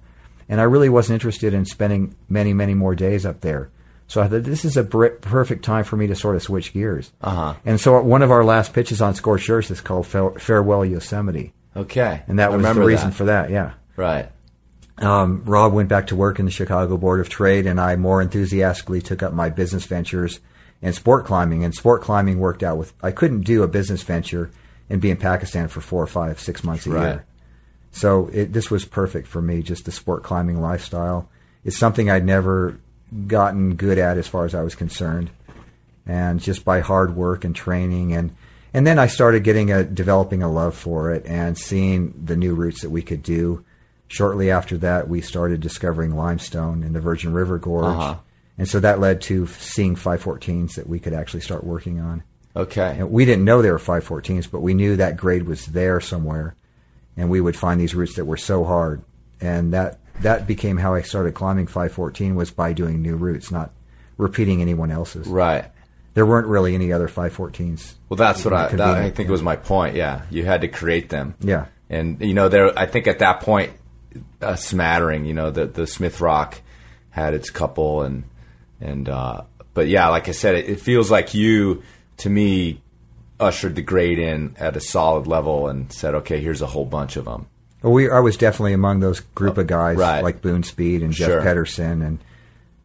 and 0.50 0.60
I 0.60 0.66
really 0.66 0.90
wasn't 0.90 1.16
interested 1.16 1.54
in 1.54 1.66
spending 1.66 2.16
many, 2.28 2.54
many 2.54 2.74
more 2.74 2.96
days 2.96 3.26
up 3.26 3.42
there. 3.42 3.70
So 4.08 4.22
I 4.22 4.28
thought 4.28 4.44
this 4.44 4.66
is 4.66 4.78
a 4.78 4.84
br- 4.84 5.08
perfect 5.08 5.64
time 5.64 5.86
for 5.86 5.96
me 5.96 6.08
to 6.08 6.16
sort 6.16 6.36
of 6.36 6.44
switch 6.44 6.74
gears. 6.74 7.12
Uh-huh. 7.22 7.56
And 7.66 7.80
so 7.80 8.02
one 8.02 8.22
of 8.22 8.32
our 8.32 8.44
last 8.44 8.74
pitches 8.74 9.02
on 9.02 9.16
Scorched 9.16 9.50
Earth 9.50 9.72
is 9.72 9.82
called 9.82 10.06
Fa- 10.06 10.38
Farewell 10.40 10.86
Yosemite, 10.86 11.54
Okay. 11.76 12.22
and 12.28 12.40
that 12.40 12.52
I 12.52 12.56
was 12.56 12.76
the 12.76 12.84
reason 12.84 13.10
that. 13.10 13.16
for 13.16 13.26
that. 13.26 13.50
Yeah 13.50 13.74
Right. 13.96 14.30
um, 15.00 15.44
Rob 15.46 15.74
went 15.74 15.90
back 15.90 16.08
to 16.08 16.16
work 16.16 16.40
in 16.40 16.46
the 16.46 16.52
Chicago 16.52 16.98
Board 16.98 17.20
of 17.20 17.30
Trade, 17.30 17.66
and 17.66 17.80
I 17.80 17.96
more 17.96 18.22
enthusiastically 18.22 19.02
took 19.02 19.22
up 19.24 19.34
my 19.34 19.50
business 19.50 19.86
ventures 19.86 20.40
and 20.82 20.94
sport 20.96 21.26
climbing. 21.26 21.64
And 21.64 21.74
sport 21.74 22.02
climbing 22.02 22.40
worked 22.40 22.64
out 22.64 22.78
with 22.78 22.94
I 23.02 23.12
couldn't 23.12 23.42
do 23.42 23.64
a 23.64 23.68
business 23.68 24.04
venture 24.04 24.52
and 24.90 25.02
be 25.02 25.10
in 25.12 25.18
Pakistan 25.18 25.68
for 25.68 25.82
four 25.82 26.04
or 26.04 26.08
five, 26.08 26.40
six 26.40 26.64
months 26.64 26.86
a 26.86 26.90
Right. 26.92 27.02
year. 27.02 27.26
So 27.92 28.30
it, 28.34 28.54
this 28.54 28.70
was 28.72 28.86
perfect 28.86 29.28
for 29.28 29.42
me, 29.42 29.62
just 29.62 29.86
the 29.86 29.92
sport 29.92 30.24
climbing 30.24 30.60
lifestyle. 30.62 31.30
It's 31.64 31.78
something 31.78 32.10
I'd 32.10 32.26
never 32.26 32.78
gotten 33.28 33.76
good 33.76 33.98
at 34.00 34.18
as 34.18 34.28
far 34.28 34.46
as 34.46 34.56
I 34.56 34.64
was 34.64 34.74
concerned, 34.76 35.30
and 36.08 36.40
just 36.40 36.66
by 36.66 36.80
hard 36.82 37.16
work 37.16 37.46
and 37.46 37.56
training 37.56 38.14
and 38.14 38.36
and 38.74 38.86
then 38.88 38.98
I 39.00 39.08
started 39.08 39.44
getting 39.44 39.72
a 39.72 39.84
developing 39.84 40.42
a 40.44 40.52
love 40.52 40.76
for 40.76 41.12
it 41.14 41.26
and 41.26 41.58
seeing 41.58 42.14
the 42.26 42.36
new 42.36 42.56
routes 42.56 42.82
that 42.82 42.90
we 42.90 43.02
could 43.02 43.22
do. 43.24 43.64
Shortly 44.08 44.52
after 44.52 44.78
that, 44.80 45.08
we 45.08 45.22
started 45.22 45.62
discovering 45.62 46.16
limestone 46.16 46.84
in 46.84 46.94
the 46.94 47.00
Virgin 47.02 47.34
River 47.34 47.58
Gorge, 47.58 47.86
Uh-huh. 47.86 48.16
and 48.58 48.68
so 48.68 48.80
that 48.80 49.00
led 49.00 49.22
to 49.22 49.48
seeing 49.48 49.96
514s 49.96 50.76
that 50.76 50.88
we 50.88 51.00
could 51.00 51.14
actually 51.14 51.42
start 51.42 51.64
working 51.64 52.00
on. 52.00 52.24
Okay. 52.56 52.98
And 53.00 53.10
we 53.12 53.26
didn't 53.26 53.46
know 53.46 53.62
they 53.64 53.72
were 53.72 53.80
514s, 53.80 54.46
but 54.52 54.62
we 54.62 54.76
knew 54.76 54.96
that 54.98 55.18
grade 55.18 55.44
was 55.48 55.66
there 55.68 56.00
somewhere, 56.00 56.56
and 57.18 57.30
we 57.30 57.42
would 57.42 57.56
find 57.56 57.82
these 57.82 57.96
routes 57.96 58.16
that 58.16 58.26
were 58.26 58.38
so 58.38 58.64
hard, 58.64 59.02
and 59.42 59.74
that 59.74 60.00
that 60.22 60.46
became 60.46 60.78
how 60.78 60.94
I 60.94 61.02
started 61.02 61.34
climbing 61.34 61.66
514 61.66 62.36
was 62.36 62.52
by 62.52 62.72
doing 62.74 63.02
new 63.02 63.16
routes, 63.16 63.50
not 63.50 63.72
repeating 64.20 64.62
anyone 64.62 64.92
else's. 64.92 65.26
Right. 65.28 65.66
There 66.14 66.26
weren't 66.26 66.48
really 66.48 66.76
any 66.76 66.94
other 66.94 67.08
514s. 67.08 67.96
Well, 68.10 68.18
that's 68.18 68.46
what 68.46 68.54
I. 68.54 68.68
That, 68.70 68.82
I 68.82 69.10
think 69.10 69.28
yeah. 69.28 69.32
was 69.32 69.42
my 69.42 69.56
point. 69.56 69.96
Yeah, 69.96 70.22
you 70.30 70.46
had 70.46 70.62
to 70.62 70.68
create 70.68 71.10
them. 71.10 71.36
Yeah. 71.40 71.66
and 71.90 72.22
you 72.22 72.34
know 72.34 72.50
there. 72.50 72.78
I 72.78 72.86
think 72.86 73.08
at 73.08 73.20
that 73.20 73.42
point, 73.42 73.74
a 74.42 74.56
smattering. 74.58 75.26
You 75.26 75.34
know, 75.34 75.50
the 75.50 75.66
the 75.66 75.88
Smith 75.88 76.22
Rock 76.22 76.62
had 77.10 77.34
its 77.34 77.50
couple, 77.50 78.04
and 78.04 78.26
and 78.80 79.10
uh, 79.10 79.42
but 79.74 79.88
yeah, 79.88 80.10
like 80.10 80.30
I 80.30 80.34
said, 80.34 80.56
it, 80.56 80.70
it 80.70 80.80
feels 80.80 81.10
like 81.10 81.34
you 81.34 81.82
to 82.18 82.30
me 82.30 82.82
ushered 83.40 83.76
the 83.76 83.82
grade 83.82 84.20
in 84.20 84.56
at 84.58 84.76
a 84.78 84.80
solid 84.80 85.28
level 85.28 85.68
and 85.68 85.92
said, 85.92 86.16
okay, 86.16 86.40
here's 86.40 86.62
a 86.62 86.68
whole 86.68 86.86
bunch 86.86 87.18
of 87.18 87.26
them. 87.26 87.48
Well, 87.82 87.92
we 87.94 88.10
I 88.10 88.20
was 88.20 88.38
definitely 88.38 88.74
among 88.74 89.00
those 89.02 89.20
group 89.20 89.58
of 89.58 89.68
guys 89.68 89.98
right. 89.98 90.24
like 90.24 90.42
Boone 90.42 90.64
Speed 90.64 91.02
and 91.02 91.12
Jeff 91.12 91.28
Sure. 91.28 91.42
Pedersen 91.42 92.02
and 92.02 92.20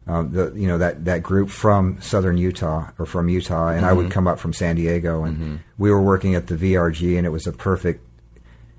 um, 0.09 0.31
the 0.31 0.51
you 0.55 0.67
know 0.67 0.77
that 0.79 1.05
that 1.05 1.21
group 1.23 1.49
from 1.49 2.01
southern 2.01 2.37
Utah 2.37 2.89
or 2.97 3.05
from 3.05 3.29
Utah, 3.29 3.69
and 3.69 3.85
I 3.85 3.89
Mm-hmm. 3.89 3.97
would 3.97 4.11
come 4.11 4.27
up 4.27 4.39
from 4.39 4.53
San 4.53 4.75
Diego, 4.75 5.23
and 5.23 5.59
we 5.77 5.91
were 5.91 6.01
working 6.01 6.35
at 6.35 6.47
the 6.47 6.55
VRG, 6.55 7.17
and 7.17 7.25
it 7.27 7.29
was 7.29 7.45
a 7.47 7.51
perfect 7.53 8.05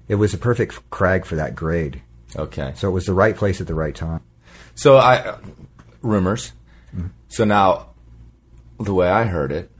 it 0.08 0.16
was 0.16 0.34
a 0.34 0.38
perfect 0.38 0.90
crag 0.90 1.24
for 1.24 1.36
that 1.36 1.54
grade. 1.54 2.02
Okay, 2.36 2.72
So 2.76 2.88
it 2.88 2.92
was 2.92 3.06
the 3.06 3.12
right 3.14 3.36
place 3.36 3.60
at 3.60 3.66
the 3.66 3.74
right 3.74 3.94
time. 3.94 4.20
So 4.74 4.96
I 4.98 5.36
rumors. 6.02 6.52
So 7.28 7.44
now, 7.44 7.90
the 8.80 8.92
way 8.94 9.08
I 9.08 9.24
heard 9.24 9.52
it 9.52 9.70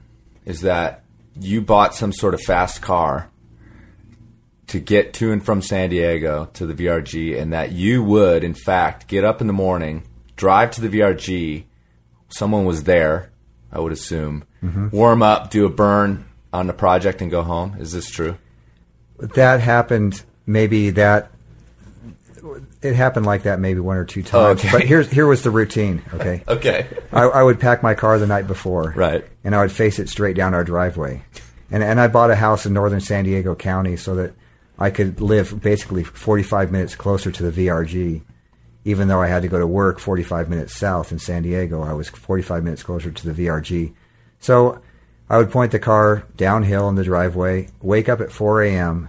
is 0.44 0.60
that 0.60 1.02
you 1.38 1.60
bought 1.60 1.94
some 1.96 2.12
sort 2.12 2.34
of 2.34 2.40
fast 2.42 2.80
car 2.82 3.28
to 4.68 4.78
get 4.78 5.12
to 5.14 5.32
and 5.32 5.44
from 5.44 5.62
San 5.62 5.90
Diego 5.90 6.48
to 6.54 6.64
the 6.66 6.74
VRG, 6.74 7.36
and 7.40 7.52
that 7.52 7.72
you 7.72 8.04
would, 8.04 8.44
in 8.44 8.54
fact, 8.54 9.08
get 9.08 9.24
up 9.24 9.40
in 9.40 9.48
the 9.48 9.52
morning, 9.52 10.04
drive 10.40 10.70
to 10.70 10.80
the 10.80 10.88
VRG. 10.88 11.64
Someone 12.30 12.64
was 12.64 12.84
there, 12.84 13.30
I 13.70 13.78
would 13.78 13.92
assume. 13.92 14.44
Mm-hmm. 14.62 14.88
Warm 14.90 15.22
up, 15.22 15.50
do 15.50 15.66
a 15.66 15.68
burn 15.68 16.24
on 16.50 16.66
the 16.66 16.72
project, 16.72 17.20
and 17.20 17.30
go 17.30 17.42
home. 17.42 17.76
Is 17.78 17.92
this 17.92 18.10
true? 18.10 18.38
That 19.18 19.60
happened 19.60 20.22
maybe 20.46 20.90
that 20.90 21.30
it 22.80 22.94
happened 22.94 23.26
like 23.26 23.42
that 23.42 23.60
maybe 23.60 23.80
one 23.80 23.98
or 23.98 24.06
two 24.06 24.20
oh, 24.20 24.54
times. 24.54 24.60
Okay. 24.60 24.70
But 24.72 24.82
here's 24.84 25.10
here 25.10 25.26
was 25.26 25.42
the 25.42 25.50
routine. 25.50 26.02
Okay. 26.14 26.42
Okay. 26.48 26.86
I, 27.12 27.24
I 27.24 27.42
would 27.42 27.60
pack 27.60 27.82
my 27.82 27.94
car 27.94 28.18
the 28.18 28.26
night 28.26 28.46
before, 28.46 28.94
Right. 28.96 29.24
and 29.44 29.54
I 29.54 29.60
would 29.60 29.72
face 29.72 29.98
it 29.98 30.08
straight 30.08 30.36
down 30.36 30.54
our 30.54 30.64
driveway, 30.64 31.22
and 31.70 31.82
and 31.82 32.00
I 32.00 32.08
bought 32.08 32.30
a 32.30 32.36
house 32.36 32.64
in 32.64 32.72
northern 32.72 33.00
San 33.00 33.24
Diego 33.24 33.54
County 33.54 33.96
so 33.96 34.14
that 34.14 34.32
I 34.78 34.88
could 34.88 35.20
live 35.20 35.60
basically 35.60 36.02
45 36.02 36.72
minutes 36.72 36.94
closer 36.94 37.30
to 37.30 37.50
the 37.50 37.66
VRG, 37.66 38.22
even 38.84 39.08
though 39.08 39.20
I 39.20 39.26
had 39.28 39.42
to 39.42 39.48
go 39.48 39.58
to 39.58 39.66
work 39.66 39.98
45 39.98 40.48
minutes 40.48 40.74
south 40.76 41.12
in 41.12 41.18
San 41.18 41.42
Diego. 41.42 41.82
I 41.82 41.92
was 41.92 42.08
45 42.08 42.64
minutes 42.64 42.82
closer 42.82 43.10
to 43.10 43.30
the 43.32 43.46
VRG, 43.46 43.92
so 44.38 44.80
I 45.28 45.36
would 45.38 45.50
point 45.50 45.72
the 45.72 45.78
car 45.78 46.24
downhill 46.36 46.88
in 46.88 46.94
the 46.94 47.04
driveway, 47.04 47.68
wake 47.82 48.08
up 48.08 48.20
at 48.20 48.32
4 48.32 48.62
a.m. 48.64 49.08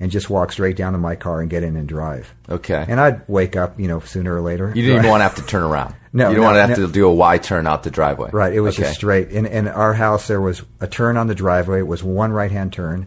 And 0.00 0.10
just 0.10 0.28
walk 0.28 0.50
straight 0.50 0.76
down 0.76 0.94
to 0.94 0.98
my 0.98 1.14
car 1.14 1.40
and 1.40 1.48
get 1.48 1.62
in 1.62 1.76
and 1.76 1.88
drive. 1.88 2.34
Okay. 2.50 2.84
And 2.88 2.98
I'd 2.98 3.22
wake 3.28 3.54
up, 3.54 3.78
you 3.78 3.86
know, 3.86 4.00
sooner 4.00 4.34
or 4.34 4.40
later. 4.40 4.72
you 4.74 4.82
didn't 4.82 4.96
even 4.98 5.10
want 5.10 5.20
to 5.20 5.22
have 5.22 5.36
to 5.36 5.42
turn 5.46 5.62
around. 5.62 5.94
No, 6.12 6.24
you 6.24 6.34
didn't 6.34 6.40
no, 6.40 6.46
want 6.48 6.56
to 6.56 6.60
have 6.66 6.70
no. 6.70 6.86
to 6.88 6.92
do 6.92 7.06
a 7.06 7.14
Y 7.14 7.38
turn 7.38 7.68
out 7.68 7.84
the 7.84 7.90
driveway. 7.92 8.30
Right. 8.32 8.52
It 8.52 8.58
was 8.62 8.74
Okay. 8.74 8.82
just 8.82 8.96
straight. 8.96 9.28
In 9.28 9.46
in 9.46 9.68
our 9.68 9.94
house, 9.94 10.26
there 10.26 10.40
was 10.40 10.62
a 10.80 10.88
turn 10.88 11.16
on 11.16 11.28
the 11.28 11.36
driveway. 11.36 11.78
It 11.78 11.86
was 11.86 12.02
one 12.02 12.32
right 12.32 12.50
hand 12.50 12.72
turn, 12.72 13.06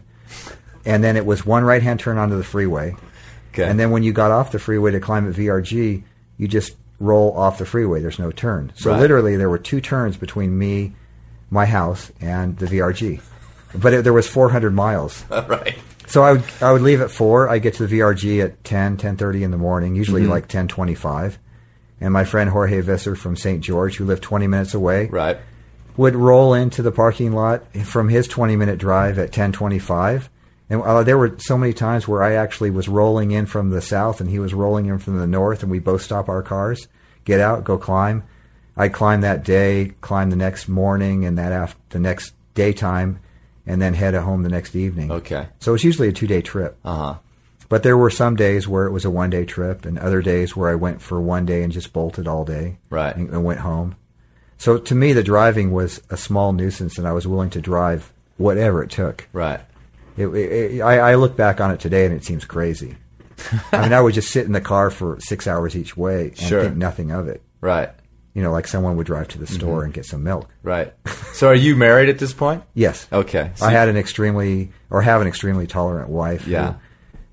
and 0.86 1.04
then 1.04 1.18
it 1.18 1.26
was 1.26 1.44
one 1.44 1.64
right 1.64 1.82
hand 1.82 2.00
turn 2.00 2.16
onto 2.16 2.34
the 2.38 2.42
freeway. 2.44 2.96
Okay. 3.58 3.68
And 3.68 3.78
then 3.80 3.90
when 3.90 4.02
you 4.02 4.12
got 4.12 4.30
off 4.30 4.52
the 4.52 4.58
freeway 4.58 4.90
to 4.92 5.00
climb 5.00 5.28
at 5.28 5.34
VRG, 5.34 6.02
you 6.38 6.48
just 6.48 6.76
roll 7.00 7.32
off 7.36 7.58
the 7.58 7.66
freeway. 7.66 8.00
There's 8.00 8.18
no 8.18 8.30
turn. 8.30 8.72
So 8.76 8.90
Right. 8.90 9.00
literally, 9.00 9.36
there 9.36 9.48
were 9.50 9.58
two 9.58 9.80
turns 9.80 10.16
between 10.16 10.56
me, 10.58 10.94
my 11.50 11.66
house, 11.66 12.10
and 12.20 12.56
the 12.58 12.66
VRG. 12.66 13.20
But 13.74 13.92
it, 13.94 14.04
there 14.04 14.12
was 14.12 14.28
400 14.28 14.72
miles. 14.74 15.24
right. 15.30 15.76
So 16.06 16.22
I 16.22 16.32
would 16.32 16.44
I 16.60 16.72
would 16.72 16.82
leave 16.82 17.00
at 17.00 17.10
four. 17.10 17.48
I 17.48 17.58
get 17.58 17.74
to 17.74 17.86
the 17.86 17.98
VRG 17.98 18.42
at 18.44 18.62
10, 18.62 18.96
10.30 18.96 19.42
in 19.42 19.50
the 19.50 19.56
morning, 19.58 19.96
usually 19.96 20.22
Mm-hmm. 20.22 20.30
like 20.30 20.46
ten 20.48 20.68
twenty 20.68 20.94
five. 20.94 21.38
And 22.00 22.12
my 22.12 22.24
friend 22.24 22.48
Jorge 22.50 22.80
Visser 22.80 23.16
from 23.16 23.36
St. 23.36 23.60
George, 23.62 23.96
who 23.96 24.04
lived 24.04 24.22
20 24.22 24.46
minutes 24.46 24.72
away, 24.74 25.06
Right. 25.06 25.38
would 25.96 26.14
roll 26.14 26.54
into 26.54 26.82
the 26.82 26.92
parking 26.92 27.32
lot 27.32 27.64
from 27.84 28.08
his 28.08 28.28
20 28.28 28.54
minute 28.54 28.78
drive 28.78 29.18
at 29.18 29.32
10:25 29.32 30.28
and 30.68 30.82
uh, 30.82 31.02
there 31.04 31.16
were 31.18 31.36
so 31.38 31.56
many 31.56 31.72
times 31.72 32.08
where 32.08 32.22
I 32.22 32.34
actually 32.34 32.70
was 32.70 32.88
rolling 32.88 33.30
in 33.30 33.46
from 33.46 33.70
the 33.70 33.80
south 33.80 34.20
and 34.20 34.28
he 34.30 34.38
was 34.38 34.52
rolling 34.54 34.86
in 34.86 34.98
from 34.98 35.18
the 35.18 35.26
north 35.26 35.62
and 35.62 35.70
we 35.70 35.78
both 35.78 36.02
stop 36.02 36.28
our 36.28 36.42
cars 36.42 36.88
get 37.24 37.40
out 37.40 37.64
go 37.64 37.78
climb 37.78 38.22
I'd 38.76 38.92
climb 38.92 39.20
that 39.22 39.44
day 39.44 39.94
climb 40.00 40.30
the 40.30 40.36
next 40.36 40.68
morning 40.68 41.24
and 41.24 41.38
that 41.38 41.52
after 41.52 41.78
the 41.90 41.98
next 42.00 42.34
daytime 42.54 43.20
and 43.66 43.80
then 43.82 43.94
head 43.94 44.14
home 44.14 44.42
the 44.42 44.48
next 44.48 44.74
evening 44.76 45.10
Okay. 45.10 45.48
so 45.60 45.74
it's 45.74 45.84
usually 45.84 46.08
a 46.08 46.12
two 46.12 46.26
day 46.26 46.42
trip 46.42 46.76
Uh 46.84 46.94
huh. 46.96 47.14
But 47.68 47.82
there 47.82 47.96
were 47.96 48.10
some 48.10 48.36
days 48.36 48.68
where 48.68 48.86
it 48.86 48.92
was 48.92 49.04
a 49.04 49.10
one 49.10 49.28
day 49.30 49.44
trip, 49.44 49.84
and 49.84 49.98
other 49.98 50.22
days 50.22 50.54
where 50.54 50.70
I 50.70 50.76
went 50.76 51.02
for 51.02 51.20
one 51.20 51.44
day 51.46 51.64
and 51.64 51.72
just 51.72 51.92
bolted 51.92 52.28
all 52.28 52.44
day, 52.44 52.78
Right. 52.90 53.16
and, 53.16 53.28
and 53.30 53.42
went 53.44 53.58
home. 53.58 53.96
So 54.56 54.78
to 54.78 54.94
me, 54.94 55.12
the 55.12 55.24
driving 55.24 55.72
was 55.72 56.00
a 56.08 56.16
small 56.16 56.52
nuisance, 56.52 56.96
and 56.96 57.08
I 57.08 57.12
was 57.12 57.26
willing 57.26 57.50
to 57.50 57.60
drive 57.60 58.12
whatever 58.36 58.84
it 58.84 58.90
took. 58.90 59.26
Right. 59.32 59.58
It, 60.16 60.26
it, 60.28 60.80
I, 60.80 61.12
I 61.12 61.14
look 61.16 61.36
back 61.36 61.60
on 61.60 61.70
it 61.70 61.80
today, 61.80 62.04
and 62.06 62.14
it 62.14 62.24
seems 62.24 62.44
crazy. 62.44 62.96
I 63.72 63.82
mean, 63.82 63.92
I 63.92 64.00
would 64.00 64.14
just 64.14 64.30
sit 64.30 64.46
in 64.46 64.52
the 64.52 64.60
car 64.60 64.90
for 64.90 65.18
six 65.20 65.46
hours 65.46 65.76
each 65.76 65.96
way 65.96 66.28
and 66.28 66.38
Sure. 66.38 66.62
think 66.64 66.76
nothing 66.76 67.10
of 67.10 67.28
it. 67.28 67.42
Right. 67.60 67.90
You 68.34 68.42
know, 68.42 68.50
like 68.52 68.66
someone 68.66 68.96
would 68.96 69.06
drive 69.06 69.28
to 69.28 69.38
the 69.38 69.46
store 69.46 69.84
and 69.84 69.92
get 69.94 70.04
some 70.06 70.22
milk. 70.22 70.48
Right. 70.62 70.92
So 71.36 71.48
are 71.48 71.54
you 71.54 71.76
married 71.76 72.08
at 72.08 72.18
this 72.18 72.32
point? 72.32 72.62
Yes. 72.72 73.06
Okay. 73.12 73.50
So 73.56 73.66
I 73.66 73.70
had 73.70 73.90
an 73.90 73.98
extremely, 73.98 74.70
or 74.88 75.02
have 75.02 75.20
an 75.20 75.26
extremely 75.26 75.66
tolerant 75.66 76.08
wife. 76.08 76.46
Yeah. 76.46 76.76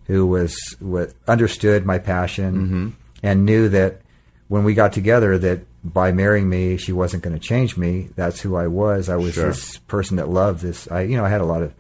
Who, 0.08 0.14
who 0.14 0.28
was 0.28 0.58
what 0.82 1.14
understood 1.26 1.86
my 1.86 2.00
passion 2.00 2.54
Mm-hmm. 2.56 2.90
and 3.24 3.46
knew 3.46 3.70
that 3.70 4.02
when 4.50 4.66
we 4.66 4.74
got 4.74 4.92
together, 4.92 5.38
that 5.38 5.62
by 5.86 6.12
marrying 6.12 6.50
me, 6.50 6.76
she 6.76 6.92
wasn't 6.92 7.24
going 7.24 7.34
to 7.34 7.40
change 7.40 7.78
me. 7.78 8.10
That's 8.18 8.42
who 8.42 8.58
I 8.58 8.68
was. 8.68 9.08
I 9.08 9.16
was 9.16 9.36
Sure. 9.36 9.48
this 9.48 9.78
person 9.78 10.18
that 10.18 10.28
loved 10.28 10.62
this. 10.62 10.92
I, 10.92 11.04
you 11.04 11.16
know, 11.16 11.24
I 11.24 11.30
had 11.30 11.40
a 11.40 11.46
lot 11.46 11.62
of, 11.64 11.74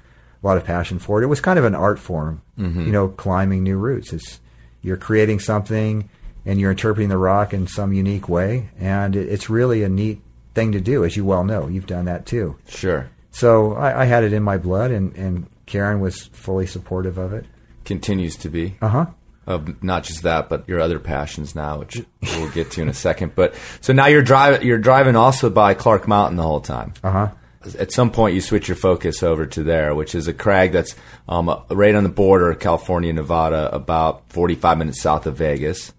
a 0.43 0.47
lot 0.47 0.57
of 0.57 0.65
passion 0.65 0.99
for 0.99 1.21
it. 1.21 1.23
It 1.23 1.27
was 1.27 1.41
kind 1.41 1.57
of 1.57 1.65
an 1.65 1.75
art 1.75 1.99
form. 1.99 2.41
Mm-hmm. 2.59 2.85
You 2.85 2.91
know, 2.91 3.07
climbing 3.07 3.63
new 3.63 3.77
routes. 3.77 4.13
It's 4.13 4.39
you're 4.81 4.97
creating 4.97 5.39
something 5.39 6.09
and 6.45 6.59
you're 6.59 6.71
interpreting 6.71 7.09
the 7.09 7.17
rock 7.17 7.53
in 7.53 7.67
some 7.67 7.93
unique 7.93 8.27
way, 8.27 8.69
and 8.79 9.15
it, 9.15 9.29
it's 9.29 9.49
really 9.49 9.83
a 9.83 9.89
neat 9.89 10.21
thing 10.53 10.73
to 10.73 10.81
do, 10.81 11.05
as 11.05 11.15
you 11.15 11.25
well 11.25 11.43
know. 11.43 11.67
You've 11.67 11.87
done 11.87 12.05
that 12.05 12.25
too. 12.25 12.57
Sure. 12.67 13.09
So 13.31 13.73
I, 13.73 14.01
I 14.01 14.05
had 14.05 14.23
it 14.23 14.33
in 14.33 14.43
my 14.43 14.57
blood, 14.57 14.91
and, 14.91 15.15
and 15.15 15.47
Karen 15.65 15.99
was 15.99 16.23
fully 16.27 16.67
supportive 16.67 17.17
of 17.17 17.33
it. 17.33 17.45
Continues 17.85 18.35
to 18.37 18.49
be. 18.49 18.75
Uh 18.81 18.89
huh. 18.89 19.05
Of 19.45 19.83
not 19.83 20.03
just 20.03 20.23
that, 20.23 20.47
but 20.47 20.69
your 20.69 20.79
other 20.79 20.99
passions 20.99 21.53
now, 21.53 21.79
which 21.79 22.01
we'll 22.21 22.49
get 22.51 22.71
to 22.71 22.81
in 22.81 22.87
a 22.87 22.93
second. 22.93 23.35
But 23.35 23.55
so 23.81 23.91
now 23.91 24.05
you're 24.05 24.21
driving. 24.21 24.65
You're 24.65 24.77
driving 24.77 25.17
also 25.17 25.49
by 25.49 25.73
Clark 25.73 26.07
Mountain 26.07 26.37
the 26.37 26.43
whole 26.43 26.61
time. 26.61 26.93
Uh 27.03 27.11
huh. 27.11 27.31
At 27.79 27.91
some 27.91 28.11
point, 28.11 28.35
you 28.35 28.41
switch 28.41 28.67
your 28.67 28.75
focus 28.75 29.23
over 29.23 29.45
to 29.45 29.63
there, 29.63 29.95
which 29.95 30.15
is 30.15 30.27
a 30.27 30.33
crag 30.33 30.71
that's 30.71 30.95
um, 31.27 31.49
right 31.69 31.95
on 31.95 32.03
the 32.03 32.09
border 32.09 32.51
of 32.51 32.59
California, 32.59 33.13
Nevada, 33.13 33.73
about 33.73 34.29
45 34.29 34.77
minutes 34.77 35.01
south 35.01 35.25
of 35.25 35.37
Vegas. 35.37 35.93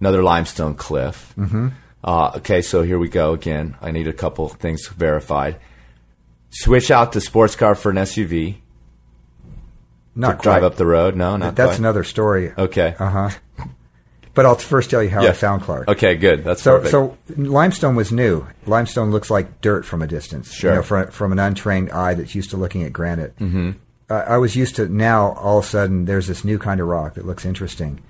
Another 0.00 0.22
limestone 0.22 0.74
cliff. 0.74 1.32
Mm-hmm. 1.38 1.68
Uh, 2.02 2.32
okay, 2.36 2.60
so 2.60 2.82
here 2.82 2.98
we 2.98 3.08
go 3.08 3.32
again. 3.32 3.76
I 3.80 3.90
need 3.90 4.08
a 4.08 4.12
couple 4.12 4.48
things 4.48 4.86
verified. 4.88 5.58
Switch 6.50 6.90
out 6.90 7.12
the 7.12 7.20
sports 7.20 7.56
car 7.56 7.74
for 7.74 7.90
an 7.90 7.96
SUV. 7.96 8.56
Not 10.14 10.38
to 10.38 10.42
drive 10.42 10.62
up 10.62 10.76
the 10.76 10.86
road. 10.86 11.16
No, 11.16 11.36
not 11.36 11.56
That's 11.56 11.70
quite. 11.70 11.78
another 11.78 12.04
story. 12.04 12.52
Okay. 12.56 12.94
Uh 12.98 13.10
huh. 13.10 13.66
But 14.34 14.46
I'll 14.46 14.56
first 14.56 14.90
tell 14.90 15.02
you 15.02 15.10
how 15.10 15.24
I 15.24 15.32
found 15.32 15.62
Clark. 15.62 15.86
Okay, 15.88 16.16
good. 16.16 16.42
That's 16.42 16.60
So, 16.62 16.72
perfect. 16.78 16.90
so 16.90 17.16
limestone 17.36 17.94
was 17.94 18.10
new. 18.10 18.46
Limestone 18.66 19.10
looks 19.12 19.30
like 19.30 19.60
dirt 19.60 19.84
from 19.84 20.02
a 20.02 20.06
distance. 20.08 20.52
Sure. 20.52 20.70
You 20.72 20.76
know, 20.78 20.82
from, 20.82 21.10
from 21.12 21.32
an 21.32 21.38
untrained 21.38 21.90
eye 21.92 22.14
that's 22.14 22.34
used 22.34 22.50
to 22.50 22.56
looking 22.56 22.82
at 22.82 22.92
granite. 22.92 23.36
Mm-hmm. 23.38 23.70
Uh, 24.10 24.14
I 24.26 24.36
was 24.38 24.56
used 24.56 24.76
to 24.76 24.88
now. 24.88 25.32
All 25.34 25.58
of 25.58 25.64
a 25.64 25.68
sudden, 25.68 26.04
there's 26.06 26.26
this 26.26 26.44
new 26.44 26.58
kind 26.58 26.80
of 26.80 26.88
rock 26.88 27.14
that 27.14 27.24
looks 27.24 27.44
interesting. 27.44 28.02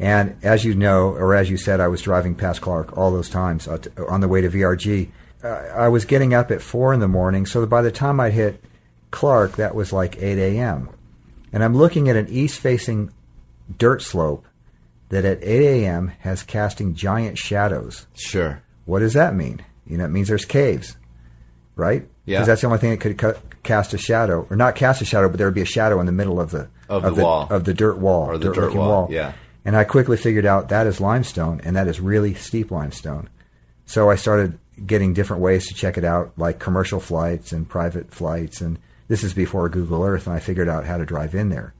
And 0.00 0.36
as 0.42 0.64
you 0.64 0.74
know, 0.74 1.10
or 1.10 1.34
as 1.34 1.48
you 1.48 1.56
said, 1.56 1.80
I 1.80 1.88
was 1.88 2.02
driving 2.02 2.34
past 2.34 2.60
Clark 2.60 2.96
all 2.98 3.10
those 3.10 3.28
times 3.30 3.66
on 3.68 4.20
the 4.20 4.28
way 4.28 4.40
to 4.40 4.48
VRG. 4.50 5.08
Uh, 5.42 5.48
I 5.48 5.88
was 5.88 6.04
getting 6.04 6.34
up 6.34 6.50
at 6.50 6.60
four 6.60 6.92
in 6.92 6.98
the 7.00 7.08
morning, 7.08 7.46
so 7.46 7.64
by 7.66 7.82
the 7.82 7.90
time 7.92 8.18
I'd 8.20 8.32
hit 8.32 8.62
Clark, 9.12 9.56
that 9.56 9.74
was 9.74 9.92
like 9.92 10.20
eight 10.20 10.38
a.m. 10.38 10.88
And 11.52 11.62
I'm 11.64 11.76
looking 11.76 12.08
at 12.08 12.16
an 12.16 12.26
east-facing 12.28 13.10
dirt 13.78 14.02
slope 14.02 14.44
that 15.10 15.24
at 15.24 15.42
8 15.42 15.84
a.m. 15.84 16.12
has 16.20 16.42
casting 16.42 16.94
giant 16.94 17.38
shadows. 17.38 18.06
sure. 18.14 18.62
What 18.84 19.00
does 19.00 19.12
that 19.14 19.34
mean? 19.34 19.60
You 19.86 19.98
know, 19.98 20.04
it 20.06 20.08
means 20.08 20.28
there's 20.28 20.44
caves, 20.46 20.96
right? 21.76 22.06
Yeah. 22.24 22.38
Because 22.38 22.46
that's 22.46 22.60
the 22.62 22.66
only 22.66 22.78
thing 22.78 22.90
that 22.90 23.00
could 23.00 23.18
ca- 23.18 23.34
cast 23.62 23.92
a 23.94 23.98
shadow, 23.98 24.46
or 24.50 24.56
not 24.56 24.74
cast 24.76 25.02
a 25.02 25.04
shadow, 25.04 25.28
but 25.28 25.36
there 25.38 25.46
would 25.46 25.54
be 25.54 25.60
a 25.62 25.66
shadow 25.66 26.00
in 26.00 26.06
the 26.06 26.12
middle 26.12 26.40
of 26.40 26.50
the 26.50 26.68
Of 26.88 27.02
the 27.14 27.22
wall. 27.22 27.46
of 27.50 27.64
the 27.64 27.74
dirt 27.74 27.98
wall 27.98 28.26
Or 28.30 28.38
the 28.38 28.46
dirt 28.46 28.54
dirt-looking 28.54 28.78
wall, 28.80 29.08
yeah. 29.10 29.32
And 29.64 29.76
I 29.76 29.84
quickly 29.84 30.16
figured 30.16 30.46
out 30.46 30.70
that 30.70 30.86
is 30.86 31.00
limestone, 31.00 31.60
and 31.64 31.76
that 31.76 31.86
is 31.88 32.00
really 32.00 32.32
steep 32.34 32.70
limestone. 32.70 33.28
So 33.84 34.08
I 34.10 34.16
started 34.16 34.58
getting 34.86 35.12
different 35.12 35.42
ways 35.42 35.66
to 35.68 35.74
check 35.74 35.98
it 35.98 36.04
out, 36.04 36.32
like 36.38 36.58
commercial 36.58 37.00
flights 37.00 37.52
and 37.52 37.68
private 37.68 38.10
flights, 38.10 38.60
and 38.62 38.78
this 39.08 39.22
is 39.24 39.34
before 39.34 39.68
Google 39.68 40.02
Earth, 40.04 40.26
and 40.26 40.34
I 40.36 40.38
figured 40.38 40.68
out 40.68 40.86
how 40.86 40.96
to 40.96 41.04
drive 41.04 41.34
in 41.34 41.48
there. 41.50 41.74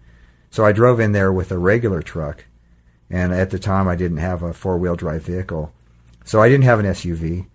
So 0.50 0.64
I 0.64 0.72
drove 0.72 0.98
in 1.00 1.12
there 1.12 1.32
with 1.32 1.50
a 1.52 1.58
regular 1.58 2.02
truck, 2.02 2.44
and 3.10 3.32
at 3.32 3.50
the 3.50 3.58
time 3.58 3.88
I 3.88 3.96
didn't 3.96 4.18
have 4.18 4.42
a 4.42 4.52
four 4.52 4.78
wheel 4.78 4.96
drive 4.96 5.22
vehicle, 5.22 5.72
so 6.24 6.42
I 6.42 6.48
didn't 6.48 6.64
have 6.64 6.80
an 6.80 6.86
SUV. 6.86 7.46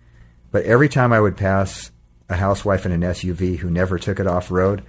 But 0.50 0.64
every 0.64 0.88
time 0.88 1.12
I 1.12 1.20
would 1.20 1.36
pass 1.36 1.90
a 2.28 2.36
housewife 2.36 2.86
in 2.86 2.92
an 2.92 3.00
SUV 3.00 3.58
who 3.58 3.70
never 3.70 3.98
took 3.98 4.20
it 4.20 4.26
off 4.26 4.50
road, 4.50 4.84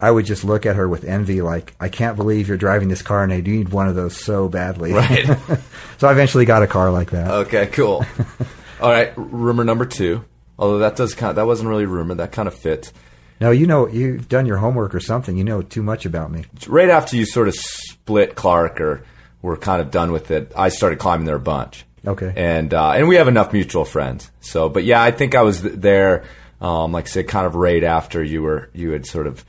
I 0.00 0.10
would 0.10 0.26
just 0.26 0.44
look 0.44 0.66
at 0.66 0.76
her 0.76 0.86
with 0.86 1.04
envy, 1.04 1.40
like, 1.40 1.74
I 1.80 1.88
can't 1.88 2.16
believe 2.16 2.48
you're 2.48 2.58
driving 2.58 2.88
this 2.88 3.00
car, 3.00 3.24
and 3.24 3.32
I 3.32 3.40
need 3.40 3.70
one 3.70 3.88
of 3.88 3.94
those 3.94 4.14
so 4.16 4.48
badly. 4.48 4.92
Right. 4.92 5.24
so 5.98 6.06
I 6.08 6.12
eventually 6.12 6.44
got 6.44 6.62
a 6.62 6.66
car 6.66 6.90
like 6.90 7.12
that. 7.12 7.30
Okay, 7.30 7.66
cool. 7.68 8.04
All 8.80 8.90
right, 8.90 9.12
rumor 9.16 9.64
number 9.64 9.86
two. 9.86 10.22
Although 10.58 10.78
that 10.80 10.96
does 10.96 11.14
kind 11.14 11.30
of, 11.30 11.36
that 11.36 11.46
wasn't 11.46 11.70
really 11.70 11.86
rumor. 11.86 12.14
That 12.14 12.32
kind 12.32 12.46
of 12.46 12.54
fits. 12.54 12.92
no, 13.40 13.50
you 13.50 13.66
know, 13.66 13.88
you've 13.88 14.28
done 14.28 14.44
your 14.44 14.58
homework 14.58 14.94
or 14.94 15.00
something. 15.00 15.36
You 15.36 15.44
know 15.44 15.62
too 15.62 15.82
much 15.82 16.04
about 16.04 16.30
me. 16.30 16.44
Right 16.66 16.90
after 16.90 17.16
you 17.16 17.24
sort 17.24 17.48
of 17.48 17.54
split 17.54 18.34
Clark 18.34 18.80
or 18.80 19.02
were 19.42 19.56
kind 19.56 19.80
of 19.80 19.90
done 19.90 20.12
with 20.12 20.30
it, 20.30 20.52
I 20.56 20.68
started 20.70 20.98
climbing 20.98 21.26
there 21.26 21.36
a 21.36 21.40
bunch. 21.40 21.84
Okay. 22.06 22.32
And 22.36 22.72
uh, 22.72 22.92
and 22.92 23.08
we 23.08 23.16
have 23.16 23.28
enough 23.28 23.52
mutual 23.52 23.84
friends. 23.84 24.30
So, 24.40 24.68
but 24.68 24.84
yeah, 24.84 25.02
I 25.02 25.10
think 25.10 25.34
I 25.34 25.42
was 25.42 25.62
there, 25.62 26.24
um, 26.60 26.92
like 26.92 27.04
I 27.06 27.08
said, 27.08 27.28
kind 27.28 27.46
of 27.46 27.54
right 27.56 27.82
after 27.82 28.22
you 28.22 28.42
were 28.42 28.70
you 28.72 28.90
had 28.90 29.06
sort 29.06 29.26
of 29.26 29.44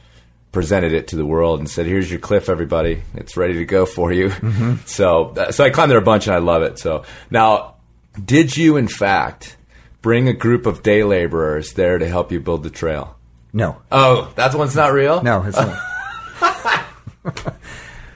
presented 0.51 0.91
it 0.93 1.09
to 1.09 1.15
the 1.15 1.25
world 1.25 1.59
and 1.59 1.69
said, 1.69 1.85
"Here's 1.85 2.09
your 2.09 2.19
cliff, 2.19 2.49
everybody. 2.49 3.03
It's 3.13 3.38
ready 3.38 3.53
to 3.55 3.65
go 3.65 3.85
for 3.85 4.11
you." 4.11 4.31
So, 4.88 5.25
uh, 5.38 5.51
so 5.51 5.63
I 5.65 5.69
climbed 5.69 5.91
there 5.91 5.99
a 5.99 6.01
bunch 6.01 6.25
and 6.27 6.35
I 6.35 6.39
love 6.39 6.63
it. 6.63 6.79
So 6.79 7.03
now, 7.29 7.75
did 8.23 8.57
you 8.57 8.77
in 8.77 8.88
fact 8.88 9.55
bring 10.01 10.27
a 10.27 10.33
group 10.33 10.65
of 10.65 10.81
day 10.81 11.03
laborers 11.03 11.73
there 11.73 11.99
to 11.99 12.07
help 12.07 12.31
you 12.31 12.39
build 12.39 12.63
the 12.63 12.69
trail? 12.71 13.15
No, 13.53 13.77
Oh, 13.91 14.31
that 14.35 14.55
one's 14.55 14.75
not 14.75 14.93
real. 14.93 15.21
no, 15.21 15.43
it's 15.43 15.57
not. 15.57 16.85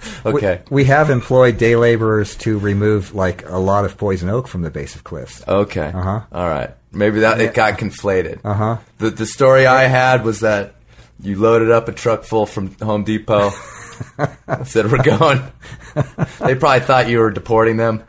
Okay. 0.26 0.62
We 0.70 0.86
have 0.86 1.10
employed 1.10 1.58
day 1.58 1.76
laborers 1.76 2.36
to 2.38 2.58
remove 2.60 3.16
like 3.16 3.48
a 3.48 3.58
lot 3.58 3.86
of 3.86 3.98
poison 3.98 4.30
oak 4.30 4.48
from 4.48 4.62
the 4.62 4.70
base 4.70 4.96
of 4.96 5.04
cliffs. 5.04 5.46
Okay. 5.48 5.92
Uh-huh. 5.94 6.22
All 6.32 6.48
right. 6.48 6.72
Maybe 6.92 7.22
that 7.22 7.42
it 7.42 7.54
got 7.54 7.80
conflated. 7.80 8.40
Uh-huh. 8.44 8.78
The 9.00 9.10
the 9.10 9.26
story 9.26 9.66
I 9.66 9.84
had 9.84 10.24
was 10.24 10.42
that 10.42 10.76
you 11.20 11.40
loaded 11.40 11.72
up 11.72 11.88
a 11.88 11.92
truck 11.92 12.24
full 12.24 12.46
from 12.46 12.76
Home 12.82 13.04
Depot. 13.04 13.50
said 14.66 14.92
we're 14.92 15.04
going. 15.04 15.42
they 16.40 16.56
probably 16.56 16.80
thought 16.82 17.10
you 17.10 17.20
were 17.20 17.32
deporting 17.32 17.78
them. 17.78 18.04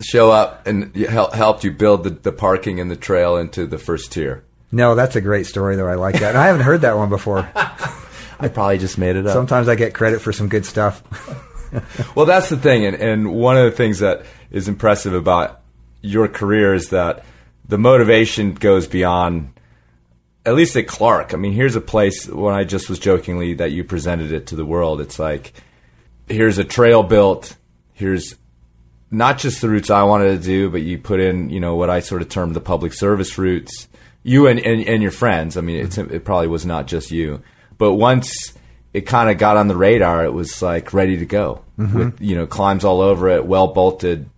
Show 0.00 0.30
up 0.30 0.66
and 0.66 0.90
you 0.94 1.06
hel- 1.06 1.30
helped 1.30 1.64
you 1.64 1.70
build 1.70 2.04
the, 2.04 2.10
the 2.10 2.32
parking 2.32 2.80
and 2.80 2.90
the 2.90 2.96
trail 2.96 3.36
into 3.36 3.66
the 3.66 3.78
first 3.78 4.12
tier. 4.12 4.44
No, 4.70 4.94
that's 4.94 5.16
a 5.16 5.20
great 5.20 5.46
story 5.46 5.76
though. 5.76 5.86
I 5.88 5.94
like 5.94 6.14
that. 6.20 6.30
And 6.30 6.38
I 6.38 6.46
haven't 6.46 6.62
heard 6.62 6.80
that 6.80 6.96
one 6.96 7.10
before. 7.10 7.48
I 8.42 8.48
probably 8.48 8.78
just 8.78 8.98
made 8.98 9.16
it 9.16 9.26
up. 9.26 9.32
Sometimes 9.32 9.68
I 9.68 9.74
get 9.74 9.94
credit 9.94 10.20
for 10.20 10.32
some 10.32 10.48
good 10.48 10.66
stuff. 10.66 11.02
Well, 12.14 12.26
that's 12.26 12.50
the 12.50 12.58
thing, 12.58 12.84
and, 12.84 12.96
and 12.96 13.32
one 13.32 13.56
of 13.56 13.64
the 13.64 13.70
things 13.70 14.00
that 14.00 14.26
is 14.50 14.68
impressive 14.68 15.14
about 15.14 15.62
your 16.02 16.28
career 16.28 16.74
is 16.74 16.90
that 16.90 17.24
the 17.66 17.78
motivation 17.78 18.54
goes 18.54 18.86
beyond, 18.86 19.52
at 20.44 20.54
least 20.54 20.76
at 20.76 20.86
Clark. 20.86 21.32
I 21.32 21.38
mean, 21.38 21.52
here's 21.52 21.76
a 21.76 21.80
place 21.80 22.28
when 22.28 22.54
I 22.54 22.64
just 22.64 22.90
was 22.90 22.98
jokingly 22.98 23.54
that 23.54 23.72
you 23.72 23.84
presented 23.84 24.32
it 24.32 24.48
to 24.48 24.56
the 24.56 24.66
world. 24.66 25.00
It's 25.00 25.18
like, 25.18 25.54
here's 26.28 26.58
a 26.58 26.64
trail 26.64 27.02
built. 27.02 27.56
Here's 27.94 28.36
not 29.10 29.38
just 29.38 29.60
the 29.60 29.70
routes 29.70 29.90
I 29.90 30.02
wanted 30.02 30.38
to 30.38 30.46
do, 30.46 30.68
but 30.68 30.82
you 30.82 30.98
put 30.98 31.20
in, 31.20 31.50
you 31.50 31.60
know, 31.60 31.76
what 31.76 31.88
I 31.88 32.00
sort 32.00 32.22
of 32.22 32.28
termed 32.28 32.54
the 32.54 32.60
public 32.60 32.92
service 32.92 33.38
routes. 33.38 33.88
You 34.24 34.46
and, 34.46 34.60
and, 34.60 34.86
and 34.86 35.02
your 35.02 35.10
friends. 35.10 35.56
I 35.56 35.62
mean, 35.62 35.84
it's, 35.84 35.96
mm-hmm. 35.96 36.14
it 36.14 36.24
probably 36.24 36.48
was 36.48 36.66
not 36.66 36.86
just 36.86 37.10
you. 37.10 37.42
But 37.82 37.94
once 37.94 38.54
it 38.92 39.06
kind 39.06 39.28
of 39.28 39.38
got 39.38 39.56
on 39.56 39.66
the 39.66 39.74
radar, 39.74 40.24
it 40.24 40.32
was 40.32 40.62
like 40.62 40.92
ready 40.92 41.16
to 41.16 41.26
go. 41.26 41.64
With, 41.96 42.20
you 42.20 42.36
know, 42.36 42.46
climbs 42.46 42.84
all 42.84 43.00
over 43.00 43.28
it, 43.28 43.44
well 43.44 43.66
bolted 43.66 44.30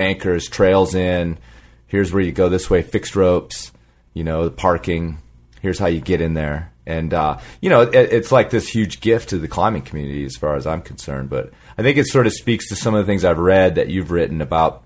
anchors, 0.00 0.48
trails 0.48 0.96
in. 0.96 1.38
Here's 1.86 2.12
where 2.12 2.24
you 2.24 2.32
go 2.32 2.48
this 2.48 2.68
way, 2.68 2.82
fixed 2.82 3.14
ropes, 3.14 3.70
you 4.14 4.24
know, 4.24 4.46
the 4.46 4.50
parking. 4.50 5.18
Here's 5.62 5.78
how 5.78 5.86
you 5.86 6.00
get 6.00 6.20
in 6.20 6.34
there. 6.34 6.72
And, 6.86 7.14
uh, 7.14 7.38
you 7.60 7.70
know, 7.70 7.82
it, 7.82 7.94
it's 7.94 8.32
like 8.32 8.50
this 8.50 8.68
huge 8.68 9.00
gift 9.00 9.28
to 9.28 9.38
the 9.38 9.46
climbing 9.46 9.82
community 9.82 10.24
as 10.24 10.34
far 10.34 10.56
as 10.56 10.66
I'm 10.66 10.82
concerned. 10.82 11.30
But 11.30 11.52
I 11.78 11.84
think 11.84 11.98
it 11.98 12.08
sort 12.08 12.26
of 12.26 12.32
speaks 12.32 12.68
to 12.70 12.74
some 12.74 12.96
of 12.96 13.06
the 13.06 13.08
things 13.08 13.24
I've 13.24 13.38
read 13.38 13.76
that 13.76 13.86
you've 13.86 14.10
written 14.10 14.40
about 14.40 14.82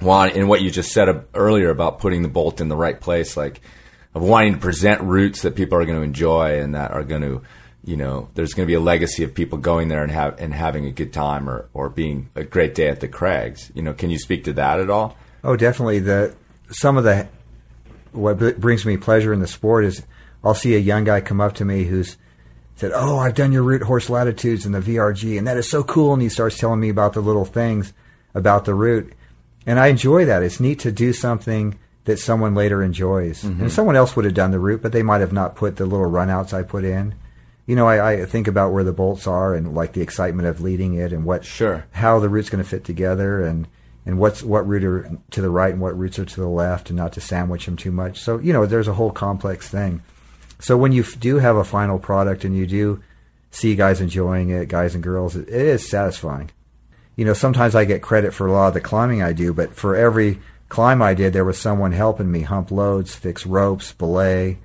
want 0.00 0.36
and 0.36 0.48
what 0.48 0.62
you 0.62 0.70
just 0.70 0.92
said 0.92 1.24
earlier 1.34 1.70
about 1.70 1.98
putting 1.98 2.22
the 2.22 2.28
bolt 2.28 2.60
in 2.60 2.68
the 2.68 2.76
right 2.76 3.00
place, 3.00 3.36
like 3.36 3.60
of 4.14 4.22
wanting 4.22 4.54
to 4.54 4.60
present 4.60 5.00
routes 5.02 5.42
that 5.42 5.54
people 5.54 5.78
are 5.78 5.84
going 5.84 5.98
to 5.98 6.04
enjoy 6.04 6.60
and 6.60 6.74
that 6.74 6.90
are 6.90 7.04
going 7.04 7.22
to 7.22 7.42
you 7.84 7.96
know, 7.96 8.28
there's 8.34 8.54
going 8.54 8.64
to 8.64 8.70
be 8.70 8.74
a 8.74 8.80
legacy 8.80 9.24
of 9.24 9.34
people 9.34 9.58
going 9.58 9.88
there 9.88 10.02
and 10.02 10.12
have 10.12 10.40
and 10.40 10.54
having 10.54 10.86
a 10.86 10.92
good 10.92 11.12
time 11.12 11.48
or 11.48 11.68
or 11.74 11.88
being 11.88 12.28
a 12.34 12.44
great 12.44 12.74
day 12.74 12.88
at 12.88 13.00
the 13.00 13.08
Crags. 13.08 13.72
You 13.74 13.82
know, 13.82 13.92
can 13.92 14.10
you 14.10 14.18
speak 14.18 14.44
to 14.44 14.52
that 14.54 14.78
at 14.78 14.88
all? 14.88 15.16
Oh, 15.42 15.56
definitely. 15.56 15.98
The 15.98 16.34
some 16.70 16.96
of 16.96 17.04
the 17.04 17.26
what 18.12 18.38
brings 18.60 18.86
me 18.86 18.96
pleasure 18.96 19.32
in 19.32 19.40
the 19.40 19.48
sport 19.48 19.84
is 19.84 20.02
I'll 20.44 20.54
see 20.54 20.74
a 20.74 20.78
young 20.78 21.04
guy 21.04 21.20
come 21.20 21.40
up 21.40 21.54
to 21.56 21.64
me 21.64 21.84
who's 21.84 22.16
said, 22.76 22.92
"Oh, 22.94 23.18
I've 23.18 23.34
done 23.34 23.52
your 23.52 23.62
route 23.64 23.82
horse 23.82 24.08
latitudes 24.08 24.64
in 24.64 24.72
the 24.72 24.80
VRG, 24.80 25.36
and 25.36 25.46
that 25.46 25.56
is 25.56 25.68
so 25.68 25.82
cool." 25.82 26.12
And 26.12 26.22
he 26.22 26.28
starts 26.28 26.58
telling 26.58 26.80
me 26.80 26.88
about 26.88 27.14
the 27.14 27.20
little 27.20 27.44
things 27.44 27.92
about 28.32 28.64
the 28.64 28.74
route, 28.74 29.12
and 29.66 29.80
I 29.80 29.88
enjoy 29.88 30.24
that. 30.26 30.42
It's 30.42 30.60
neat 30.60 30.78
to 30.80 30.92
do 30.92 31.12
something 31.12 31.78
that 32.04 32.18
someone 32.18 32.54
later 32.54 32.82
enjoys, 32.82 33.44
and 33.44 33.56
mm-hmm. 33.56 33.68
someone 33.68 33.96
else 33.96 34.16
would 34.16 34.24
have 34.24 34.34
done 34.34 34.50
the 34.50 34.58
route, 34.58 34.82
but 34.82 34.92
they 34.92 35.02
might 35.02 35.20
have 35.20 35.32
not 35.32 35.54
put 35.54 35.76
the 35.76 35.86
little 35.86 36.10
runouts 36.10 36.52
I 36.52 36.62
put 36.62 36.84
in. 36.84 37.14
You 37.66 37.76
know, 37.76 37.86
I, 37.86 38.22
I 38.22 38.24
think 38.26 38.48
about 38.48 38.72
where 38.72 38.82
the 38.82 38.92
bolts 38.92 39.26
are 39.26 39.54
and 39.54 39.74
like 39.74 39.92
the 39.92 40.00
excitement 40.00 40.48
of 40.48 40.60
leading 40.60 40.94
it 40.94 41.12
and 41.12 41.24
what 41.24 41.44
Sure. 41.44 41.86
how 41.92 42.18
the 42.18 42.28
route's 42.28 42.50
going 42.50 42.62
to 42.62 42.68
fit 42.68 42.84
together 42.84 43.42
and 43.42 43.68
and 44.04 44.18
what's 44.18 44.42
what 44.42 44.66
route 44.66 44.82
are 44.82 45.10
to 45.30 45.40
the 45.40 45.48
right 45.48 45.72
and 45.72 45.80
what 45.80 45.96
routes 45.96 46.18
are 46.18 46.24
to 46.24 46.40
the 46.40 46.48
left 46.48 46.90
and 46.90 46.96
not 46.96 47.12
to 47.12 47.20
sandwich 47.20 47.66
them 47.66 47.76
too 47.76 47.92
much. 47.92 48.18
So 48.18 48.38
you 48.38 48.52
know, 48.52 48.66
there's 48.66 48.88
a 48.88 48.94
whole 48.94 49.12
complex 49.12 49.68
thing. 49.68 50.02
So 50.58 50.76
when 50.76 50.90
you 50.90 51.02
f- 51.02 51.18
do 51.20 51.38
have 51.38 51.56
a 51.56 51.64
final 51.64 52.00
product 52.00 52.44
and 52.44 52.56
you 52.56 52.66
do 52.66 53.00
see 53.52 53.76
guys 53.76 54.00
enjoying 54.00 54.50
it, 54.50 54.68
guys 54.68 54.94
and 54.94 55.02
girls, 55.04 55.36
it, 55.36 55.48
it 55.48 55.54
is 55.54 55.88
satisfying. 55.88 56.50
You 57.14 57.24
know, 57.24 57.34
sometimes 57.34 57.74
I 57.76 57.84
get 57.84 58.02
credit 58.02 58.34
for 58.34 58.46
a 58.46 58.52
lot 58.52 58.68
of 58.68 58.74
the 58.74 58.80
climbing 58.80 59.22
I 59.22 59.32
do, 59.32 59.52
but 59.52 59.74
for 59.74 59.94
every 59.94 60.40
climb 60.72 61.02
I 61.02 61.12
did, 61.12 61.34
there 61.34 61.44
was 61.44 61.58
someone 61.58 61.92
helping 61.92 62.32
me 62.32 62.40
hump 62.40 62.70
loads, 62.70 63.14
fix 63.14 63.44
ropes, 63.44 63.92
belay, 63.92 64.58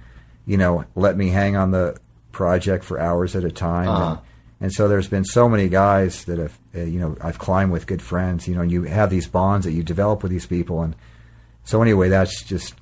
you 0.45 0.55
know, 0.55 0.86
let 0.95 1.18
me 1.18 1.28
hang 1.28 1.58
on 1.58 1.72
the 1.72 1.97
project 2.32 2.86
for 2.86 2.97
hours 2.97 3.36
at 3.36 3.43
a 3.43 3.51
time. 3.51 3.89
Uh-huh. 3.89 4.12
And, 4.12 4.20
and 4.62 4.74
so 4.74 4.88
there's 4.88 5.10
been 5.10 5.26
so 5.26 5.49
many 5.49 5.68
guys 5.68 6.24
that 6.24 6.39
have, 6.39 6.58
uh, 6.74 6.80
you 6.80 6.97
know, 7.01 7.18
I've 7.20 7.39
climbed 7.39 7.74
with 7.74 7.88
good 7.88 8.01
friends, 8.01 8.47
you 8.47 8.55
know, 8.55 8.62
and 8.62 8.72
you 8.72 8.84
have 8.84 9.10
these 9.10 9.28
bonds 9.28 9.66
that 9.66 9.74
you 9.74 9.84
develop 9.84 10.24
with 10.24 10.32
these 10.32 10.45
people. 10.45 10.82
And 10.82 10.95
so 11.66 11.82
anyway, 11.82 12.08
that's 12.08 12.41
just, 12.41 12.74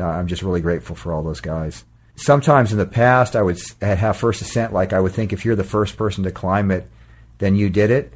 uh, 0.00 0.06
I'm 0.06 0.26
just 0.26 0.42
really 0.42 0.62
grateful 0.62 0.96
for 0.96 1.12
all 1.12 1.22
those 1.22 1.42
guys. 1.42 1.84
Sometimes 2.16 2.72
in 2.72 2.78
the 2.78 2.86
past, 2.86 3.36
I 3.36 3.42
would 3.42 3.56
s- 3.56 3.74
I'd 3.82 3.98
have 3.98 4.16
first 4.16 4.40
ascent, 4.40 4.72
like 4.72 4.94
I 4.94 5.00
would 5.00 5.12
think 5.12 5.34
if 5.34 5.44
you're 5.44 5.54
the 5.54 5.64
first 5.64 5.98
person 5.98 6.24
to 6.24 6.30
climb 6.30 6.70
it, 6.70 6.88
then 7.36 7.56
you 7.56 7.68
did 7.68 7.90
it. 7.90 8.14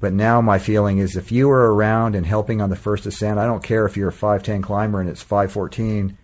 But 0.00 0.14
now 0.14 0.40
my 0.40 0.58
feeling 0.58 0.98
is 0.98 1.16
if 1.16 1.30
you 1.30 1.48
were 1.48 1.74
around 1.74 2.14
and 2.14 2.24
helping 2.24 2.60
on 2.62 2.70
the 2.70 2.76
first 2.76 3.04
ascent, 3.06 3.38
I 3.38 3.46
don't 3.46 3.62
care 3.62 3.84
if 3.84 3.96
you're 3.96 4.08
a 4.08 4.12
5'10 4.12 4.62
climber 4.62 5.00
and 5.00 5.08
it's 5.10 5.22
5'14, 5.22 6.16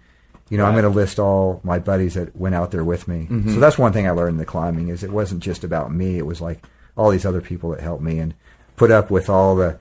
you 0.49 0.57
know, 0.59 0.65
I'm 0.65 0.73
going 0.73 0.85
to 0.85 0.89
list 0.89 1.19
all 1.19 1.61
my 1.63 1.79
buddies 1.79 2.15
that 2.15 2.35
went 2.35 2.55
out 2.55 2.71
there 2.71 2.85
with 2.85 3.07
me. 3.07 3.27
Mm-hmm. 3.31 3.53
So 3.53 3.61
that's 3.61 3.77
one 3.79 3.93
thing 3.93 4.07
I 4.07 4.13
learned 4.13 4.35
in 4.35 4.39
the 4.39 4.45
climbing 4.47 4.89
is 4.89 5.03
it 5.03 5.11
wasn't 5.11 5.43
just 5.43 5.63
about 5.65 5.93
me. 5.93 6.17
It 6.17 6.25
was 6.25 6.41
like 6.41 6.65
all 6.97 7.11
these 7.11 7.27
other 7.27 7.41
people 7.41 7.71
that 7.71 7.81
helped 7.81 8.03
me 8.03 8.19
and 8.19 8.33
put 8.77 8.91
up 8.91 9.11
with 9.11 9.29
all 9.29 9.57
the, 9.57 9.79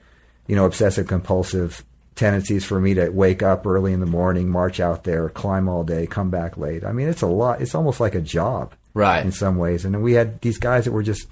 you 0.48 0.56
know, 0.56 0.66
obsessive 0.66 1.08
compulsive 1.08 1.86
tendencies 2.16 2.66
for 2.66 2.80
me 2.80 2.94
to 2.96 3.10
wake 3.10 3.44
up 3.44 3.66
early 3.68 3.94
in 3.94 4.00
the 4.00 4.06
morning, 4.06 4.50
march 4.50 4.80
out 4.80 5.04
there, 5.04 5.30
climb 5.30 5.70
all 5.70 5.84
day, 5.84 6.08
come 6.08 6.30
back 6.30 6.58
late. 6.58 6.84
I 6.84 6.92
mean, 6.92 7.08
it's 7.08 7.22
a 7.22 7.28
lot. 7.28 7.62
It's 7.62 7.76
almost 7.76 8.00
like 8.00 8.16
a 8.16 8.22
job 8.22 8.74
Right. 8.94 9.24
in 9.26 9.32
some 9.32 9.58
ways. 9.58 9.86
And 9.86 10.02
we 10.02 10.14
had 10.14 10.42
these 10.42 10.58
guys 10.58 10.86
that 10.86 10.94
were 10.94 11.04
just 11.04 11.28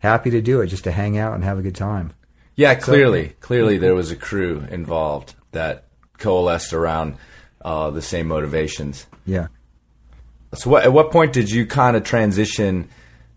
happy 0.00 0.30
to 0.30 0.42
do 0.42 0.60
it, 0.60 0.66
just 0.66 0.84
to 0.84 0.90
hang 0.92 1.16
out 1.16 1.34
and 1.34 1.44
have 1.44 1.58
a 1.58 1.62
good 1.62 1.76
time. 1.76 2.12
Yeah, 2.56 2.74
clearly, 2.74 3.36
clearly 3.40 3.78
there 3.78 3.94
was 3.94 4.10
a 4.10 4.16
crew 4.16 4.66
involved 4.70 5.34
that 5.52 5.84
coalesced 6.18 6.74
around 6.74 7.16
uh, 7.64 7.90
the 7.90 8.02
same 8.02 8.28
motivations. 8.28 9.06
Yeah. 9.24 9.46
So, 10.54 10.68
what, 10.70 10.82
at 10.84 10.92
what 10.92 11.10
point 11.10 11.32
did 11.32 11.50
you 11.50 11.64
kind 11.64 11.96
of 11.96 12.04
transition? 12.04 12.88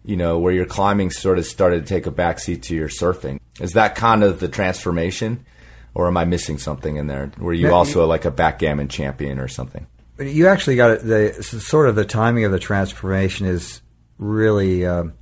You 0.05 0.17
know, 0.17 0.39
where 0.39 0.51
your 0.51 0.65
climbing 0.65 1.11
sort 1.11 1.37
of 1.37 1.45
started 1.45 1.85
to 1.85 1.93
take 1.93 2.07
a 2.07 2.11
backseat 2.11 2.63
to 2.63 2.75
your 2.75 2.89
surfing. 2.89 3.39
Is 3.61 3.71
that 3.73 3.95
kind 3.95 4.21
of 4.23 4.41
the 4.41 4.49
transformation, 4.49 5.45
or 5.93 6.07
am 6.07 6.17
I 6.17 6.25
missing 6.25 6.57
something 6.57 6.97
in 6.97 7.07
there? 7.07 7.31
Were 7.37 7.53
you 7.53 7.67
Yeah, 7.67 7.73
also 7.73 8.05
like 8.05 8.25
a 8.25 8.31
backgammon 8.31 8.89
champion 8.89 9.39
or 9.39 9.47
something? 9.47 9.87
You 10.19 10.47
actually 10.47 10.75
got 10.75 10.91
it. 10.91 11.03
The 11.03 11.41
sort 11.41 11.87
of 11.87 11.95
the 11.95 12.03
timing 12.03 12.43
of 12.43 12.51
the 12.51 12.59
transformation 12.59 13.47
is 13.47 13.81
really 14.17 14.85
um, 14.85 15.13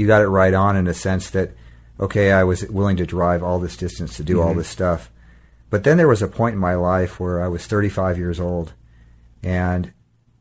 you 0.00 0.06
got 0.06 0.22
it 0.22 0.28
right 0.28 0.54
on 0.54 0.76
in 0.76 0.86
a 0.86 0.94
sense 0.94 1.28
that 1.30 1.50
okay, 2.00 2.32
I 2.32 2.44
was 2.44 2.66
willing 2.66 2.96
to 2.96 3.04
drive 3.04 3.42
all 3.42 3.58
this 3.58 3.76
distance 3.76 4.16
to 4.16 4.24
do 4.24 4.40
all 4.40 4.54
this 4.54 4.68
stuff, 4.68 5.10
but 5.68 5.84
then 5.84 5.98
there 5.98 6.08
was 6.08 6.22
a 6.22 6.28
point 6.28 6.54
in 6.54 6.58
my 6.58 6.74
life 6.74 7.20
where 7.20 7.42
I 7.42 7.48
was 7.48 7.66
35 7.66 8.16
years 8.16 8.40
old, 8.40 8.72
and 9.42 9.92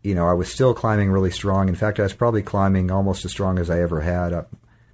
you 0.01 0.15
know 0.15 0.25
I 0.25 0.33
was 0.33 0.49
still 0.49 0.73
climbing 0.73 1.11
really 1.11 1.31
strong. 1.31 1.67
In 1.67 1.75
fact, 1.75 1.99
I 1.99 2.03
was 2.03 2.13
probably 2.13 2.41
climbing 2.41 2.89
almost 2.89 3.25
as 3.25 3.31
strong 3.31 3.59
as 3.59 3.69
I 3.69 3.81
ever 3.81 3.99
had, 3.99 4.31
uh, 4.31 4.43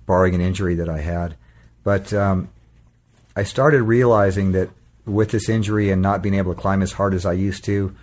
barring 0.08 0.34
an 0.34 0.42
injury 0.42 0.74
that 0.76 0.90
I 0.90 1.02
had. 1.02 1.36
But 1.84 2.12
um, 2.14 2.50
I 3.36 3.44
started 3.44 3.84
realizing 3.84 4.54
that 4.54 4.70
with 5.06 5.30
this 5.30 5.48
injury 5.48 5.92
and 5.92 6.02
not 6.02 6.24
being 6.24 6.34
able 6.34 6.56
to 6.56 6.60
climb 6.60 6.82
as 6.82 6.94
hard 6.94 7.14
as 7.14 7.28
I 7.28 7.34
used 7.34 7.64
to, 7.66 7.96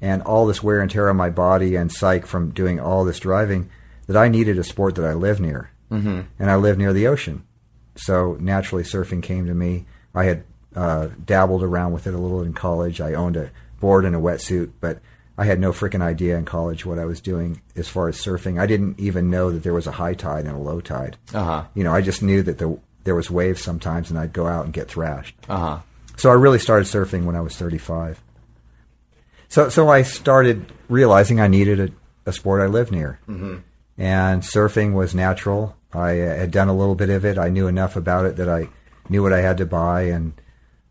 and 0.00 0.20
all 0.22 0.46
this 0.46 0.64
wear 0.64 0.80
and 0.80 0.90
tear 0.90 1.08
on 1.08 1.16
my 1.16 1.30
body 1.30 1.76
and 1.76 1.92
psych 1.92 2.26
from 2.26 2.50
doing 2.50 2.80
all 2.80 3.04
this 3.04 3.20
driving, 3.20 3.70
that 4.08 4.16
I 4.16 4.26
needed 4.26 4.58
a 4.58 4.64
sport 4.64 4.96
that 4.96 5.04
I 5.04 5.12
live 5.12 5.40
near. 5.40 5.69
Mm-hmm. 5.90 6.20
And 6.38 6.50
I 6.50 6.56
live 6.56 6.78
near 6.78 6.92
the 6.92 7.06
ocean. 7.06 7.44
So 7.96 8.36
naturally, 8.40 8.84
surfing 8.84 9.22
came 9.22 9.46
to 9.46 9.54
me. 9.54 9.86
I 10.14 10.24
had 10.24 10.44
uh, 10.74 11.08
dabbled 11.24 11.62
around 11.62 11.92
with 11.92 12.06
it 12.06 12.14
a 12.14 12.18
little 12.18 12.42
in 12.42 12.52
college. 12.52 13.00
I 13.00 13.14
owned 13.14 13.36
a 13.36 13.50
board 13.80 14.04
and 14.04 14.14
a 14.14 14.20
wetsuit, 14.20 14.72
but 14.80 15.00
I 15.36 15.44
had 15.44 15.58
no 15.58 15.72
freaking 15.72 16.02
idea 16.02 16.36
in 16.36 16.44
college 16.44 16.84
what 16.84 16.98
I 16.98 17.06
was 17.06 17.20
doing 17.20 17.62
as 17.74 17.88
far 17.88 18.08
as 18.08 18.16
surfing. 18.16 18.60
I 18.60 18.66
didn't 18.66 19.00
even 19.00 19.30
know 19.30 19.50
that 19.50 19.62
there 19.62 19.74
was 19.74 19.86
a 19.86 19.92
high 19.92 20.14
tide 20.14 20.44
and 20.44 20.54
a 20.54 20.58
low 20.58 20.80
tide. 20.80 21.16
Uh-huh. 21.32 21.64
You 21.74 21.82
know, 21.82 21.94
I 21.94 22.02
just 22.02 22.22
knew 22.22 22.42
that 22.42 22.58
the, 22.58 22.78
there 23.04 23.14
was 23.14 23.30
waves 23.30 23.62
sometimes, 23.62 24.10
and 24.10 24.18
I'd 24.18 24.32
go 24.32 24.46
out 24.46 24.66
and 24.66 24.74
get 24.74 24.88
thrashed. 24.88 25.34
Uh 25.48 25.58
huh. 25.58 25.78
So 26.16 26.30
I 26.30 26.34
really 26.34 26.58
started 26.58 26.86
surfing 26.86 27.24
when 27.24 27.36
I 27.36 27.40
was 27.40 27.56
35. 27.56 28.22
So 29.48 29.70
so 29.70 29.88
I 29.88 30.02
started 30.02 30.70
realizing 30.88 31.40
I 31.40 31.48
needed 31.48 31.80
a, 31.80 31.88
a 32.28 32.32
sport 32.32 32.60
I 32.60 32.66
lived 32.66 32.92
near, 32.92 33.18
mm-hmm. 33.26 33.58
and 33.96 34.42
surfing 34.42 34.92
was 34.92 35.14
natural. 35.14 35.76
I 35.92 36.20
uh, 36.20 36.36
had 36.36 36.50
done 36.50 36.68
a 36.68 36.76
little 36.76 36.94
bit 36.94 37.10
of 37.10 37.24
it. 37.24 37.38
I 37.38 37.48
knew 37.48 37.66
enough 37.66 37.96
about 37.96 38.26
it 38.26 38.36
that 38.36 38.48
I 38.48 38.68
knew 39.08 39.22
what 39.22 39.32
I 39.32 39.40
had 39.40 39.58
to 39.58 39.66
buy, 39.66 40.02
and 40.02 40.32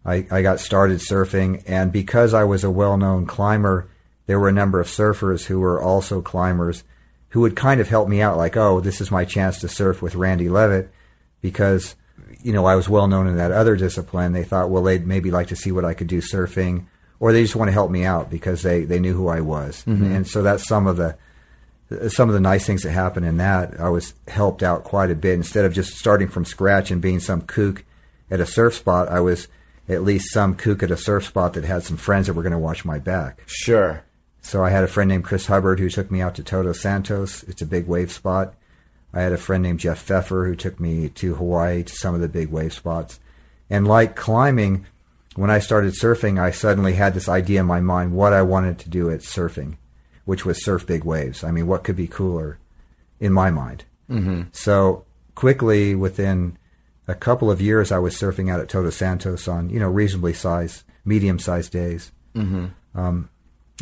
I, 0.05 0.27
I 0.29 0.41
got 0.41 0.59
started 0.59 0.99
surfing. 0.99 1.63
And 1.65 1.91
because 1.91 2.33
I 2.33 2.43
was 2.43 2.63
a 2.63 2.71
well-known 2.71 3.25
climber, 3.25 3.89
there 4.25 4.39
were 4.39 4.49
a 4.49 4.53
number 4.53 4.79
of 4.79 4.87
surfers 4.87 5.45
who 5.45 5.59
were 5.59 5.81
also 5.81 6.21
climbers 6.21 6.83
who 7.29 7.41
would 7.41 7.55
kind 7.55 7.79
of 7.79 7.89
help 7.89 8.09
me 8.09 8.21
out, 8.21 8.37
like, 8.37 8.57
"Oh, 8.57 8.79
this 8.79 9.01
is 9.01 9.11
my 9.11 9.23
chance 9.23 9.59
to 9.59 9.67
surf 9.67 10.01
with 10.01 10.15
Randy 10.15 10.49
Leavitt," 10.49 10.91
because 11.41 11.95
you 12.41 12.51
know 12.51 12.65
I 12.65 12.75
was 12.75 12.89
well 12.89 13.07
known 13.07 13.27
in 13.27 13.37
that 13.37 13.51
other 13.51 13.75
discipline. 13.75 14.33
They 14.33 14.43
thought, 14.43 14.69
well, 14.69 14.83
they'd 14.83 15.05
maybe 15.05 15.31
like 15.31 15.47
to 15.47 15.55
see 15.55 15.71
what 15.71 15.85
I 15.85 15.93
could 15.93 16.07
do 16.07 16.21
surfing, 16.21 16.85
or 17.19 17.31
they 17.31 17.43
just 17.43 17.55
want 17.55 17.69
to 17.69 17.73
help 17.73 17.91
me 17.91 18.03
out 18.03 18.29
because 18.29 18.63
they 18.63 18.83
they 18.83 18.99
knew 18.99 19.13
who 19.13 19.27
I 19.27 19.41
was, 19.41 19.83
and 20.03 20.27
so 20.27 20.41
that's 20.41 20.67
some 20.67 20.87
of 20.87 20.97
the 20.97 21.17
some 22.09 22.29
of 22.29 22.33
the 22.33 22.39
nice 22.39 22.65
things 22.65 22.83
that 22.83 22.91
happened 22.91 23.25
in 23.25 23.37
that. 23.37 23.79
I 23.79 23.89
was 23.89 24.13
helped 24.27 24.63
out 24.63 24.83
quite 24.83 25.11
a 25.11 25.15
bit 25.15 25.33
instead 25.33 25.65
of 25.65 25.73
just 25.73 25.97
starting 25.97 26.27
from 26.27 26.45
scratch 26.45 26.91
and 26.91 27.01
being 27.01 27.19
some 27.19 27.41
kook 27.41 27.83
at 28.29 28.39
a 28.39 28.45
surf 28.45 28.75
spot. 28.75 29.09
I 29.09 29.19
was 29.19 29.47
at 29.87 30.03
least 30.03 30.31
some 30.31 30.55
kook 30.55 30.83
at 30.83 30.91
a 30.91 30.97
surf 30.97 31.25
spot 31.25 31.53
that 31.53 31.63
had 31.63 31.83
some 31.83 31.97
friends 31.97 32.27
that 32.27 32.33
were 32.33 32.43
going 32.43 32.51
to 32.51 32.59
watch 32.59 32.85
my 32.85 32.99
back. 32.99 33.41
Sure. 33.47 34.03
So 34.41 34.63
I 34.63 34.69
had 34.69 34.83
a 34.83 34.87
friend 34.87 35.09
named 35.09 35.23
Chris 35.23 35.47
Hubbard 35.47 35.79
who 35.79 35.89
took 35.89 36.11
me 36.11 36.21
out 36.21 36.35
to 36.35 36.43
Todos 36.43 36.81
Santos. 36.81 37.43
It's 37.43 37.61
a 37.61 37.65
big 37.65 37.87
wave 37.87 38.11
spot. 38.11 38.53
I 39.13 39.21
had 39.21 39.33
a 39.33 39.37
friend 39.37 39.63
named 39.63 39.79
Jeff 39.79 39.99
Pfeffer 39.99 40.45
who 40.45 40.55
took 40.55 40.79
me 40.79 41.09
to 41.09 41.35
Hawaii 41.35 41.83
to 41.83 41.95
some 41.95 42.13
of 42.13 42.21
the 42.21 42.29
big 42.29 42.49
wave 42.49 42.73
spots. 42.73 43.19
And 43.69 43.87
like 43.87 44.15
climbing, 44.15 44.85
when 45.35 45.49
I 45.49 45.59
started 45.59 45.93
surfing, 45.93 46.39
I 46.39 46.51
suddenly 46.51 46.93
had 46.93 47.13
this 47.13 47.29
idea 47.29 47.61
in 47.61 47.65
my 47.65 47.79
mind 47.79 48.13
what 48.13 48.33
I 48.33 48.43
wanted 48.43 48.77
to 48.79 48.89
do 48.89 49.09
at 49.09 49.21
surfing, 49.21 49.77
which 50.29 50.45
was 50.45 50.63
surf 50.63 50.85
big 50.85 51.03
waves. 51.03 51.43
I 51.43 51.51
mean, 51.51 51.65
what 51.65 51.83
could 51.83 51.95
be 51.95 52.07
cooler 52.07 52.59
in 53.19 53.33
my 53.33 53.49
mind? 53.49 53.83
Mm-hmm. 54.09 54.43
So 54.51 55.05
quickly, 55.33 55.95
within 55.95 56.57
a 57.07 57.15
couple 57.15 57.49
of 57.49 57.59
years, 57.59 57.91
I 57.91 57.97
was 57.97 58.15
surfing 58.15 58.51
out 58.51 58.59
at 58.59 58.69
Todos 58.69 58.95
Santos 58.95 59.47
on 59.47 59.69
you 59.69 59.79
know 59.79 59.89
reasonably 59.89 60.33
sized, 60.33 60.83
medium 61.03 61.39
sized 61.39 61.71
days 61.71 62.11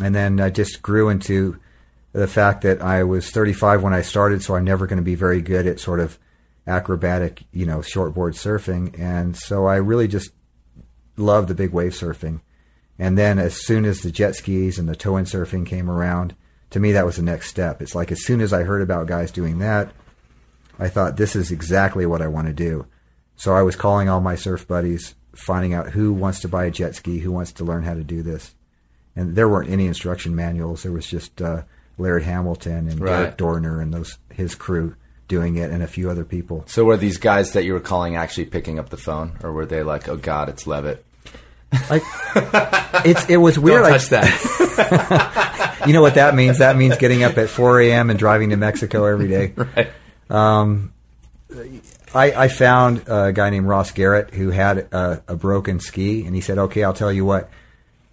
and 0.01 0.15
then 0.15 0.39
I 0.39 0.49
just 0.49 0.81
grew 0.81 1.09
into 1.09 1.59
the 2.13 2.27
fact 2.27 2.61
that 2.61 2.81
I 2.81 3.03
was 3.03 3.29
35 3.29 3.83
when 3.83 3.93
I 3.93 4.01
started, 4.01 4.41
so 4.41 4.55
I'm 4.55 4.63
never 4.63 4.87
going 4.87 4.97
to 4.97 5.03
be 5.03 5.15
very 5.15 5.41
good 5.41 5.67
at 5.67 5.79
sort 5.79 5.99
of 5.99 6.17
acrobatic, 6.65 7.43
you 7.51 7.65
know, 7.65 7.79
shortboard 7.79 8.33
surfing, 8.33 8.97
and 8.99 9.35
so 9.35 9.65
I 9.65 9.75
really 9.75 10.07
just 10.07 10.31
love 11.15 11.47
the 11.47 11.55
big 11.55 11.71
wave 11.71 11.93
surfing. 11.93 12.41
And 12.99 13.17
then 13.17 13.37
as 13.39 13.65
soon 13.65 13.85
as 13.85 14.01
the 14.01 14.11
jet 14.11 14.35
skis 14.35 14.79
and 14.79 14.89
the 14.89 14.95
tow-in 14.95 15.25
surfing 15.25 15.65
came 15.65 15.89
around, 15.89 16.35
to 16.71 16.79
me 16.79 16.91
that 16.93 17.05
was 17.05 17.17
the 17.17 17.21
next 17.21 17.49
step. 17.49 17.81
It's 17.81 17.95
like 17.95 18.11
as 18.11 18.25
soon 18.25 18.41
as 18.41 18.51
I 18.53 18.63
heard 18.63 18.81
about 18.81 19.07
guys 19.07 19.31
doing 19.31 19.59
that, 19.59 19.91
I 20.79 20.89
thought 20.89 21.17
this 21.17 21.35
is 21.35 21.51
exactly 21.51 22.05
what 22.05 22.21
I 22.21 22.27
want 22.27 22.47
to 22.47 22.53
do. 22.53 22.85
So 23.35 23.53
I 23.53 23.61
was 23.61 23.75
calling 23.75 24.09
all 24.09 24.19
my 24.21 24.35
surf 24.35 24.67
buddies, 24.67 25.15
finding 25.35 25.73
out 25.73 25.91
who 25.91 26.11
wants 26.11 26.39
to 26.41 26.47
buy 26.47 26.65
a 26.65 26.71
jet 26.71 26.95
ski, 26.95 27.19
who 27.19 27.31
wants 27.31 27.51
to 27.53 27.63
learn 27.63 27.83
how 27.83 27.93
to 27.93 28.03
do 28.03 28.23
this 28.23 28.55
and 29.17 29.35
there 29.35 29.49
weren't 29.49 29.69
any 29.69 29.87
instruction 29.87 30.35
manuals. 30.35 30.83
There 30.83 30.91
was 30.91 31.07
just 31.07 31.41
uh, 31.41 31.63
Laird 31.97 32.23
Hamilton 32.23 32.87
and 32.87 32.99
Right. 33.01 33.35
Darrick 33.35 33.37
Doerner 33.37 33.81
and 33.81 33.93
those 33.93 34.17
his 34.31 34.53
crew 34.55 34.95
doing 35.27 35.55
it 35.57 35.71
and 35.71 35.83
a 35.83 35.87
few 35.87 36.09
other 36.09 36.23
people. 36.23 36.63
So 36.67 36.85
were 36.85 36.95
these 36.95 37.17
guys 37.17 37.51
that 37.51 37.65
you 37.65 37.73
were 37.73 37.79
calling 37.81 38.15
actually 38.15 38.45
picking 38.45 38.79
up 38.79 38.89
the 38.89 38.97
phone, 38.97 39.37
or 39.43 39.51
were 39.51 39.65
they 39.65 39.81
like, 39.83 40.07
"Oh 40.07 40.15
God, 40.15 40.47
it's 40.47 40.67
Leavitt"? 40.67 41.03
Like, 41.89 42.03
it's 43.05 43.29
it 43.29 43.37
was 43.37 43.59
weird. 43.59 43.83
Don't 43.83 43.91
like, 43.91 44.01
touch 44.01 44.09
that. 44.09 45.83
you 45.87 45.93
know 45.93 46.01
what 46.01 46.15
that 46.15 46.35
means? 46.35 46.59
That 46.59 46.75
means 46.77 46.97
getting 46.97 47.23
up 47.23 47.37
at 47.37 47.49
4 47.49 47.81
a.m. 47.81 48.09
and 48.09 48.17
driving 48.17 48.49
to 48.51 48.57
Mexico 48.57 49.05
every 49.05 49.27
day. 49.27 49.53
right. 49.75 49.91
Um, 50.29 50.93
I, 52.13 52.31
I 52.43 52.47
found 52.47 53.03
a 53.07 53.31
guy 53.33 53.49
named 53.49 53.67
Ross 53.67 53.91
Garrett 53.91 54.33
who 54.33 54.49
had 54.51 54.79
a, 54.93 55.23
a 55.27 55.35
broken 55.35 55.79
ski, 55.79 56.25
and 56.25 56.35
he 56.35 56.41
said, 56.41 56.57
"Okay, 56.57 56.83
I'll 56.83 56.93
tell 56.93 57.11
you 57.11 57.25
what, 57.25 57.49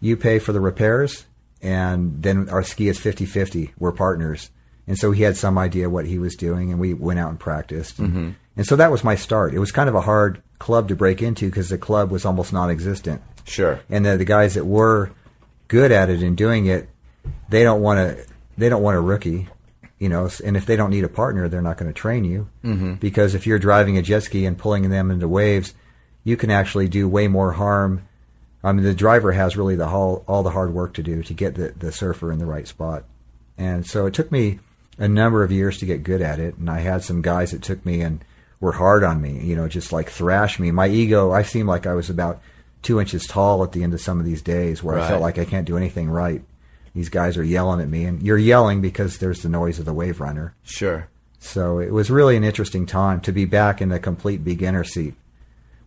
you 0.00 0.16
pay 0.16 0.38
for 0.38 0.52
the 0.52 0.60
repairs, 0.60 1.26
and 1.62 2.22
then 2.22 2.48
our 2.48 2.62
ski 2.62 2.88
is 2.88 2.98
50-50. 2.98 3.70
We're 3.78 3.92
partners." 3.92 4.50
And 4.86 4.98
so 4.98 5.12
he 5.12 5.22
had 5.22 5.36
some 5.36 5.56
idea 5.56 5.88
what 5.88 6.06
he 6.06 6.18
was 6.18 6.36
doing, 6.36 6.70
and 6.70 6.78
we 6.78 6.92
went 6.92 7.18
out 7.18 7.30
and 7.30 7.40
practiced. 7.40 7.98
And, 7.98 8.34
and 8.54 8.66
so 8.66 8.76
that 8.76 8.90
was 8.90 9.02
my 9.02 9.14
start. 9.14 9.54
It 9.54 9.58
was 9.58 9.72
kind 9.72 9.88
of 9.88 9.94
a 9.94 10.02
hard 10.02 10.42
club 10.58 10.88
to 10.88 10.96
break 10.96 11.22
into 11.22 11.46
because 11.46 11.70
the 11.70 11.78
club 11.78 12.10
was 12.10 12.26
almost 12.26 12.52
non-existent. 12.52 13.22
Sure. 13.44 13.80
and 13.90 14.04
the, 14.04 14.16
the 14.16 14.24
guys 14.24 14.54
that 14.54 14.64
were 14.64 15.10
good 15.68 15.92
at 15.92 16.10
it 16.10 16.22
and 16.22 16.36
doing 16.36 16.66
it, 16.66 16.88
they 17.48 17.62
don't 17.62 17.82
want 17.82 17.98
to. 17.98 18.26
They 18.56 18.68
don't 18.68 18.82
want 18.82 18.96
a 18.96 19.00
rookie, 19.00 19.48
you 19.98 20.08
know. 20.08 20.30
And 20.44 20.56
if 20.56 20.66
they 20.66 20.76
don't 20.76 20.90
need 20.90 21.04
a 21.04 21.08
partner, 21.08 21.48
they're 21.48 21.62
not 21.62 21.76
going 21.76 21.92
to 21.92 21.98
train 21.98 22.24
you 22.24 22.48
mm-hmm. 22.62 22.94
because 22.94 23.34
if 23.34 23.46
you're 23.46 23.58
driving 23.58 23.98
a 23.98 24.02
jet 24.02 24.22
ski 24.22 24.46
and 24.46 24.56
pulling 24.56 24.88
them 24.90 25.10
into 25.10 25.26
waves, 25.26 25.74
you 26.22 26.36
can 26.36 26.50
actually 26.50 26.88
do 26.88 27.08
way 27.08 27.28
more 27.28 27.52
harm. 27.52 28.06
I 28.62 28.72
mean, 28.72 28.84
the 28.84 28.94
driver 28.94 29.32
has 29.32 29.56
really 29.56 29.76
the 29.76 29.88
whole, 29.88 30.24
all 30.26 30.42
the 30.42 30.50
hard 30.50 30.72
work 30.72 30.94
to 30.94 31.02
do 31.02 31.22
to 31.24 31.34
get 31.34 31.54
the, 31.54 31.74
the 31.76 31.92
surfer 31.92 32.32
in 32.32 32.38
the 32.38 32.46
right 32.46 32.66
spot. 32.66 33.04
And 33.58 33.86
so 33.86 34.06
it 34.06 34.14
took 34.14 34.32
me 34.32 34.60
a 34.98 35.06
number 35.06 35.42
of 35.44 35.52
years 35.52 35.78
to 35.78 35.86
get 35.86 36.02
good 36.02 36.22
at 36.22 36.38
it. 36.38 36.56
And 36.56 36.70
I 36.70 36.80
had 36.80 37.02
some 37.02 37.20
guys 37.20 37.50
that 37.50 37.62
took 37.62 37.84
me 37.84 38.00
and 38.00 38.24
were 38.60 38.72
hard 38.72 39.04
on 39.04 39.20
me, 39.20 39.44
you 39.44 39.54
know, 39.54 39.68
just 39.68 39.92
like 39.92 40.08
thrash 40.08 40.58
me. 40.58 40.70
My 40.70 40.88
ego, 40.88 41.30
I 41.30 41.42
seemed 41.42 41.68
like 41.68 41.86
I 41.86 41.94
was 41.94 42.08
about 42.08 42.40
two 42.84 43.00
inches 43.00 43.26
tall 43.26 43.64
at 43.64 43.72
the 43.72 43.82
end 43.82 43.94
of 43.94 44.00
some 44.00 44.20
of 44.20 44.26
these 44.26 44.42
days 44.42 44.82
where 44.82 44.98
I 44.98 45.08
felt 45.08 45.22
like 45.22 45.38
I 45.38 45.44
can't 45.44 45.66
do 45.66 45.76
anything 45.76 46.08
right. 46.08 46.42
These 46.94 47.08
guys 47.08 47.36
are 47.36 47.42
yelling 47.42 47.80
at 47.80 47.88
me, 47.88 48.04
and 48.04 48.22
you're 48.22 48.38
yelling 48.38 48.80
because 48.80 49.18
there's 49.18 49.42
the 49.42 49.48
noise 49.48 49.80
of 49.80 49.84
the 49.84 49.92
wave 49.92 50.20
runner. 50.20 50.54
Sure. 50.62 51.08
So 51.40 51.78
it 51.80 51.92
was 51.92 52.10
really 52.10 52.36
an 52.36 52.44
interesting 52.44 52.86
time 52.86 53.20
to 53.22 53.32
be 53.32 53.44
back 53.46 53.82
in 53.82 53.90
a 53.90 53.98
complete 53.98 54.44
beginner 54.44 54.84
seat, 54.84 55.14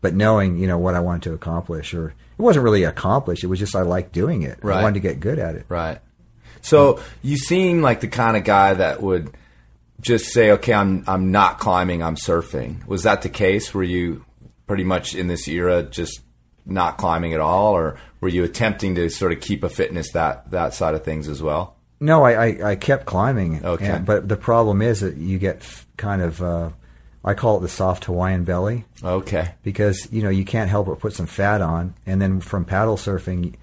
but 0.01 0.13
knowing 0.13 0.57
you 0.57 0.67
know 0.67 0.77
what 0.77 0.95
I 0.95 0.99
wanted 0.99 1.23
to 1.23 1.33
accomplish, 1.33 1.93
or 1.93 2.09
it 2.09 2.41
wasn't 2.41 2.65
really 2.65 2.83
accomplished. 2.83 3.43
It 3.43 3.47
was 3.47 3.59
just 3.59 3.75
I 3.75 3.83
liked 3.83 4.11
doing 4.11 4.43
it. 4.43 4.59
Right. 4.61 4.79
I 4.79 4.83
wanted 4.83 4.95
to 4.95 5.07
get 5.07 5.19
good 5.19 5.39
at 5.39 5.55
it. 5.55 5.65
Right. 5.69 5.99
So 6.61 6.99
you 7.21 7.37
seem 7.37 7.81
like 7.81 8.01
the 8.01 8.07
kind 8.07 8.35
of 8.35 8.43
guy 8.43 8.73
that 8.73 9.01
would 9.01 9.31
just 10.01 10.25
say, 10.25 10.51
"Okay, 10.51 10.73
I'm 10.73 11.03
I'm 11.07 11.31
not 11.31 11.59
climbing, 11.59 12.03
I'm 12.03 12.17
surfing." 12.17 12.85
Was 12.85 13.03
that 13.03 13.21
the 13.21 13.29
case? 13.29 13.73
Were 13.73 13.83
you 13.83 14.25
pretty 14.67 14.83
much 14.83 15.15
in 15.15 15.27
this 15.27 15.47
era 15.47 15.83
just 15.83 16.21
not 16.68 16.97
climbing 16.97 17.34
at 17.34 17.39
all, 17.39 17.74
or 17.74 17.97
were 18.22 18.28
you 18.30 18.43
attempting 18.43 18.93
to 18.95 19.09
sort 19.09 19.32
of 19.32 19.39
keep 19.39 19.63
a 19.63 19.70
fitness 19.70 20.11
that 20.11 20.51
that 20.51 20.74
side 20.74 20.93
of 20.93 21.03
things 21.03 21.28
as 21.28 21.41
well? 21.41 21.76
No, 21.99 22.24
I, 22.24 22.32
I, 22.47 22.70
I 22.72 22.76
kept 22.76 23.05
climbing. 23.07 23.65
Okay. 23.65 23.88
and- 23.88 24.05
but 24.05 24.28
the 24.28 24.38
problem 24.38 24.82
is 24.82 24.99
that 24.99 25.18
you 25.18 25.39
get 25.39 25.65
kind 25.97 26.22
of, 26.22 26.43
uh, 26.43 26.70
I 27.26 27.34
call 27.34 27.57
it 27.57 27.61
the 27.61 27.68
soft 27.70 28.05
Hawaiian 28.05 28.43
belly. 28.43 28.86
Okay. 29.03 29.53
because 29.63 30.07
you 30.11 30.22
know 30.22 30.30
you 30.30 30.45
can't 30.45 30.70
help 30.70 30.86
but 30.88 30.99
put 30.99 31.13
some 31.13 31.26
fat 31.26 31.61
on, 31.61 31.93
and 32.05 32.22
then 32.22 32.39
from 32.41 32.65
paddle 32.65 32.97
surfing, 32.97 33.55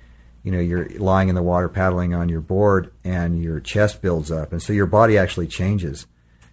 you 0.43 0.51
know 0.53 0.61
you're 0.61 0.89
lying 0.99 1.29
in 1.29 1.35
the 1.35 1.43
water 1.43 1.69
paddling 1.69 2.15
on 2.15 2.29
your 2.29 2.41
board, 2.41 2.91
and 3.05 3.41
your 3.43 3.61
chest 3.61 4.03
builds 4.03 4.31
up, 4.33 4.53
and 4.53 4.63
so 4.63 4.73
your 4.73 4.87
body 4.87 5.17
actually 5.19 5.47
changes. 5.47 6.07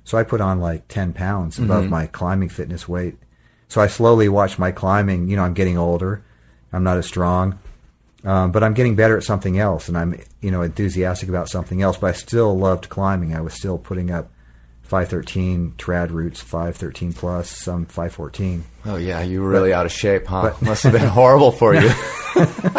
So 0.03 0.17
I 0.17 0.23
put 0.23 0.41
on 0.41 0.59
like 0.59 0.87
ten 0.87 1.13
pounds 1.13 1.59
above 1.59 1.87
my 1.89 2.07
climbing 2.07 2.49
fitness 2.49 2.87
weight. 2.87 3.17
So 3.67 3.79
I 3.81 3.87
slowly 3.87 4.27
watch 4.29 4.57
my 4.59 4.71
climbing. 4.71 5.27
You 5.29 5.35
know 5.35 5.43
I'm 5.43 5.53
getting 5.53 5.77
older, 5.77 6.23
I'm 6.73 6.83
not 6.83 6.97
as 6.97 7.05
strong, 7.05 7.59
um, 8.23 8.51
but 8.51 8.63
I'm 8.63 8.73
getting 8.73 8.95
better 8.95 9.17
at 9.17 9.23
something 9.23 9.57
else, 9.59 9.87
and 9.87 9.97
I'm 9.97 10.19
you 10.41 10.51
know 10.51 10.61
enthusiastic 10.61 11.29
about 11.29 11.49
something 11.49 11.81
else. 11.81 11.97
But 11.97 12.07
I 12.07 12.11
still 12.13 12.57
loved 12.57 12.89
climbing. 12.89 13.35
I 13.35 13.41
was 13.41 13.53
still 13.53 13.77
putting 13.77 14.11
up 14.11 14.29
513 14.83 15.73
trad 15.77 16.11
routes, 16.11 16.41
513 16.41 17.13
plus, 17.13 17.49
some 17.49 17.85
514. 17.85 18.63
Oh 18.85 18.95
yeah, 18.97 19.21
you 19.21 19.41
were 19.41 19.49
really 19.49 19.73
out 19.73 19.85
of 19.85 19.91
shape, 19.91 20.27
huh? 20.27 20.53
Must 20.61 20.83
have 20.83 20.91
been 20.93 21.07
horrible 21.07 21.51
for 21.51 21.73
you. 21.75 21.89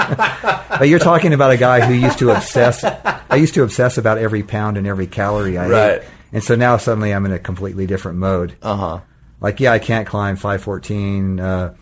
But 0.79 0.89
you're 0.89 0.99
talking 0.99 1.33
about 1.33 1.53
a 1.53 1.57
guy 1.57 1.81
who 1.87 1.93
used 1.95 2.19
to 2.21 2.31
obsess. 2.31 2.83
I 2.83 3.37
used 3.37 3.55
to 3.55 3.63
obsess 3.63 3.99
about 3.99 4.19
every 4.19 4.43
pound 4.43 4.77
and 4.77 4.87
every 4.87 5.07
calorie 5.07 5.57
I 5.59 5.69
Right. 5.69 5.91
ate, 6.03 6.09
and 6.33 6.43
so 6.43 6.55
now 6.57 6.77
suddenly 6.79 7.13
I'm 7.13 7.25
in 7.27 7.33
a 7.33 7.39
completely 7.39 7.87
different 7.87 8.19
mode. 8.19 8.57
Uh 8.63 8.77
huh. 8.77 9.01
Like, 9.41 9.61
yeah, 9.61 9.73
I 9.73 9.79
can't 9.79 10.07
climb 10.09 10.37
514, 10.37 11.39
uh, 11.41 11.75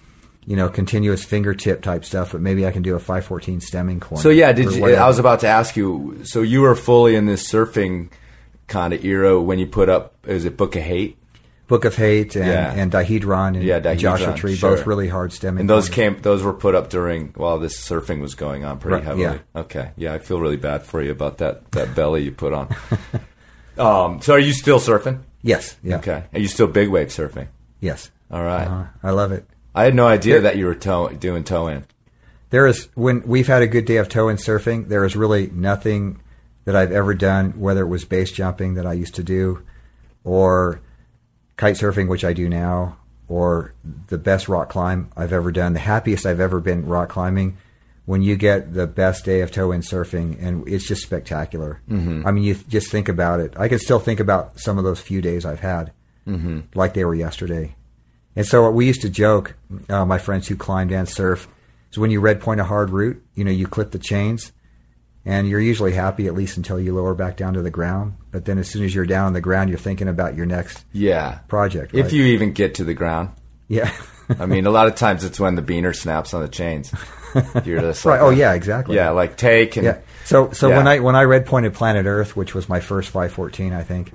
you 0.47 0.57
know, 0.57 0.68
continuous 0.68 1.24
fingertip 1.24 1.82
type 1.82 2.05
stuff, 2.05 2.32
but 2.32 2.41
maybe 2.41 2.66
I 2.66 2.70
can 2.70 2.82
do 2.82 2.95
a 2.95 2.99
514 2.99 3.61
stemming 3.61 4.01
corner. 4.01 4.22
So 4.22 4.30
yeah, 4.30 4.53
did 4.53 4.72
you. 4.72 4.84
I 4.86 5.07
was 5.07 5.18
about 5.18 5.41
to 5.41 5.49
ask 5.49 5.76
you. 5.76 6.20
So 6.24 6.43
you 6.43 6.62
were 6.62 6.74
fully 6.74 7.14
in 7.14 7.26
this 7.26 7.49
surfing 7.51 8.11
kind 8.66 8.93
of 8.93 9.05
era 9.05 9.41
when 9.41 9.59
you 9.59 9.66
put 9.66 9.88
up. 9.88 10.14
Is 10.26 10.45
it 10.45 10.57
Book 10.57 10.76
of 10.76 10.82
Hate? 10.82 11.16
Book 11.68 11.84
of 11.84 11.95
Hate 11.95 12.34
and, 12.34 12.47
Yeah. 12.47 12.72
and 12.74 12.91
Dihedron 12.91 13.55
and 13.55 13.62
Yeah, 13.62 13.78
Dihedron, 13.78 13.99
Joshua 13.99 14.34
Tree, 14.34 14.57
sure. 14.57 14.74
both 14.76 14.86
really 14.86 15.07
hard 15.07 15.32
stemming. 15.32 15.61
And 15.61 15.70
those 15.70 15.88
corners. 15.88 16.14
came. 16.14 16.22
Those 16.22 16.43
were 16.43 16.53
put 16.53 16.74
up 16.74 16.91
during 16.91 17.28
while 17.36 17.61
this 17.61 17.76
surfing 17.78 18.20
was 18.20 18.34
going 18.34 18.64
on 18.64 18.78
pretty 18.78 18.95
Right, 18.97 19.05
heavily. 19.05 19.22
yeah. 19.55 19.61
Okay. 19.61 19.91
Yeah, 19.97 20.14
I 20.14 20.18
feel 20.18 20.41
really 20.41 20.57
bad 20.57 20.82
for 20.82 21.01
you 21.01 21.12
about 21.12 21.38
that 21.38 21.70
that 21.72 21.95
belly 21.95 22.22
you 22.24 22.32
put 22.32 22.53
on. 22.53 22.74
um. 23.78 24.20
So 24.20 24.32
are 24.34 24.38
you 24.38 24.53
still 24.53 24.78
surfing? 24.80 25.20
Yes. 25.43 25.76
Yeah. 25.82 25.97
Okay. 25.99 26.24
Are 26.32 26.38
you 26.41 26.49
still 26.49 26.66
big 26.66 26.88
wave 26.88 27.09
surfing? 27.09 27.47
Yes. 27.80 28.11
All 28.30 28.43
right. 28.43 28.66
Uh, 28.66 28.84
I 29.03 29.11
love 29.11 29.32
it. 29.32 29.47
I 29.74 29.84
had 29.84 29.94
no 29.94 30.06
idea 30.06 30.34
There- 30.34 30.42
that 30.42 30.56
you 30.56 30.66
were 30.66 30.74
toe, 30.74 31.08
doing 31.08 31.44
toe 31.44 31.68
in. 31.68 31.84
There 32.50 32.66
is 32.66 32.88
when 32.94 33.22
we've 33.24 33.46
had 33.46 33.62
a 33.62 33.68
good 33.68 33.84
day 33.84 33.98
of 33.98 34.08
toe 34.08 34.28
in 34.28 34.36
surfing. 34.36 34.88
There 34.88 35.04
is 35.04 35.14
really 35.14 35.50
nothing 35.54 36.18
that 36.64 36.74
I've 36.74 36.90
ever 36.92 37.14
done, 37.14 37.52
whether 37.52 37.82
it 37.82 37.88
was 37.88 38.04
base 38.04 38.32
jumping 38.32 38.74
that 38.74 38.86
I 38.86 38.92
used 38.92 39.14
to 39.14 39.22
do, 39.22 39.62
or 40.24 40.80
kite 41.56 41.76
surfing, 41.76 42.08
which 42.08 42.24
I 42.24 42.32
do 42.32 42.48
now, 42.48 42.96
or 43.28 43.72
the 44.08 44.18
best 44.18 44.48
rock 44.48 44.68
climb 44.68 45.10
I've 45.16 45.32
ever 45.32 45.52
done. 45.52 45.74
The 45.74 45.78
happiest 45.78 46.26
I've 46.26 46.40
ever 46.40 46.58
been 46.58 46.86
rock 46.86 47.10
climbing 47.10 47.56
when 48.04 48.22
you 48.22 48.34
get 48.34 48.74
the 48.74 48.88
best 48.88 49.24
day 49.24 49.40
of 49.42 49.52
toe 49.52 49.70
in 49.70 49.82
surfing, 49.82 50.36
and 50.42 50.66
it's 50.66 50.88
just 50.88 51.02
spectacular. 51.02 51.80
Mm-hmm. 51.88 52.26
I 52.26 52.32
mean, 52.32 52.42
you 52.42 52.54
just 52.54 52.90
think 52.90 53.08
about 53.08 53.38
it. 53.38 53.54
I 53.56 53.68
can 53.68 53.78
still 53.78 54.00
think 54.00 54.18
about 54.18 54.58
some 54.58 54.78
of 54.78 54.82
those 54.84 54.98
few 55.00 55.22
days 55.22 55.46
I've 55.46 55.60
had, 55.60 55.92
mm-hmm. 56.26 56.60
like 56.74 56.94
they 56.94 57.04
were 57.04 57.14
yesterday. 57.14 57.76
And 58.36 58.46
so 58.46 58.70
we 58.70 58.86
used 58.86 59.02
to 59.02 59.10
joke, 59.10 59.54
uh, 59.88 60.04
my 60.04 60.18
friends 60.18 60.46
who 60.48 60.56
climbed 60.56 60.92
and 60.92 61.08
surf, 61.08 61.48
is 61.90 61.98
when 61.98 62.10
you 62.10 62.20
red 62.20 62.40
point 62.40 62.60
a 62.60 62.64
hard 62.64 62.90
route, 62.90 63.22
you 63.34 63.44
know, 63.44 63.50
you 63.50 63.66
clip 63.66 63.90
the 63.90 63.98
chains, 63.98 64.52
and 65.24 65.48
you're 65.48 65.60
usually 65.60 65.92
happy 65.92 66.26
at 66.26 66.34
least 66.34 66.56
until 66.56 66.78
you 66.80 66.94
lower 66.94 67.14
back 67.14 67.36
down 67.36 67.54
to 67.54 67.62
the 67.62 67.70
ground. 67.70 68.14
But 68.30 68.44
then 68.44 68.58
as 68.58 68.68
soon 68.70 68.84
as 68.84 68.94
you're 68.94 69.04
down 69.06 69.26
on 69.26 69.32
the 69.32 69.40
ground, 69.40 69.68
you're 69.68 69.78
thinking 69.78 70.08
about 70.08 70.36
your 70.36 70.46
next 70.46 70.84
Yeah. 70.92 71.38
project. 71.48 71.92
If 71.94 72.04
right? 72.06 72.12
you 72.12 72.24
even 72.26 72.52
get 72.52 72.76
to 72.76 72.84
the 72.84 72.94
ground. 72.94 73.30
yeah, 73.68 73.90
I 74.38 74.46
mean, 74.46 74.64
a 74.66 74.70
lot 74.70 74.86
of 74.86 74.94
times 74.94 75.24
it's 75.24 75.40
when 75.40 75.56
the 75.56 75.62
beaner 75.62 75.94
snaps 75.94 76.32
on 76.32 76.42
the 76.42 76.48
chains. 76.48 76.92
You're 77.64 77.80
just 77.80 78.04
right. 78.04 78.14
like, 78.14 78.22
Oh 78.22 78.30
yeah, 78.30 78.54
exactly. 78.54 78.96
Yeah, 78.96 79.10
like 79.10 79.36
take 79.36 79.76
and 79.76 79.84
yeah. 79.84 79.98
So 80.24 80.50
so 80.52 80.68
Yeah. 80.68 80.76
when 80.78 80.88
I 80.88 80.98
when 81.00 81.14
I 81.16 81.22
red 81.24 81.46
pointed 81.46 81.74
Planet 81.74 82.06
Earth, 82.06 82.36
which 82.36 82.54
was 82.54 82.68
my 82.68 82.80
first 82.80 83.10
514, 83.10 83.72
I 83.72 83.82
think, 83.82 84.12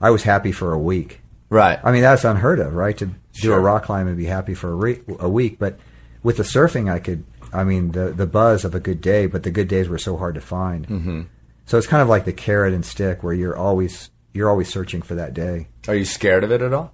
I 0.00 0.10
was 0.10 0.22
happy 0.24 0.50
for 0.52 0.72
a 0.72 0.78
week. 0.78 1.20
right. 1.50 1.78
I 1.84 1.92
mean, 1.92 2.02
that's 2.02 2.24
unheard 2.24 2.58
of, 2.60 2.74
right? 2.74 2.96
To 2.98 3.10
do 3.36 3.48
Sure. 3.48 3.58
a 3.58 3.60
rock 3.60 3.84
climb 3.84 4.06
and 4.08 4.16
be 4.16 4.26
happy 4.26 4.54
for 4.54 4.70
a, 4.72 4.74
re- 4.74 5.02
a 5.18 5.28
week. 5.28 5.58
But 5.58 5.78
with 6.22 6.36
the 6.38 6.42
surfing, 6.42 6.90
I 6.90 6.98
could, 6.98 7.24
I 7.52 7.64
mean, 7.64 7.92
the, 7.92 8.10
the 8.12 8.26
buzz 8.26 8.64
of 8.64 8.74
a 8.74 8.80
good 8.80 9.00
day, 9.00 9.26
but 9.26 9.42
the 9.42 9.50
good 9.50 9.68
days 9.68 9.88
were 9.88 9.98
so 9.98 10.16
hard 10.16 10.34
to 10.34 10.40
find. 10.40 10.86
Mm-hmm. 10.88 11.22
So 11.66 11.78
it's 11.78 11.86
kind 11.86 12.02
of 12.02 12.08
like 12.08 12.24
the 12.24 12.32
carrot 12.32 12.72
and 12.74 12.84
stick 12.84 13.22
where 13.22 13.34
you're 13.34 13.56
always, 13.56 14.10
you're 14.32 14.48
always 14.50 14.68
searching 14.68 15.02
for 15.02 15.14
that 15.16 15.34
day. 15.34 15.68
Are 15.88 15.94
you 15.94 16.04
scared 16.04 16.44
of 16.44 16.50
it 16.52 16.62
at 16.62 16.72
all? 16.72 16.92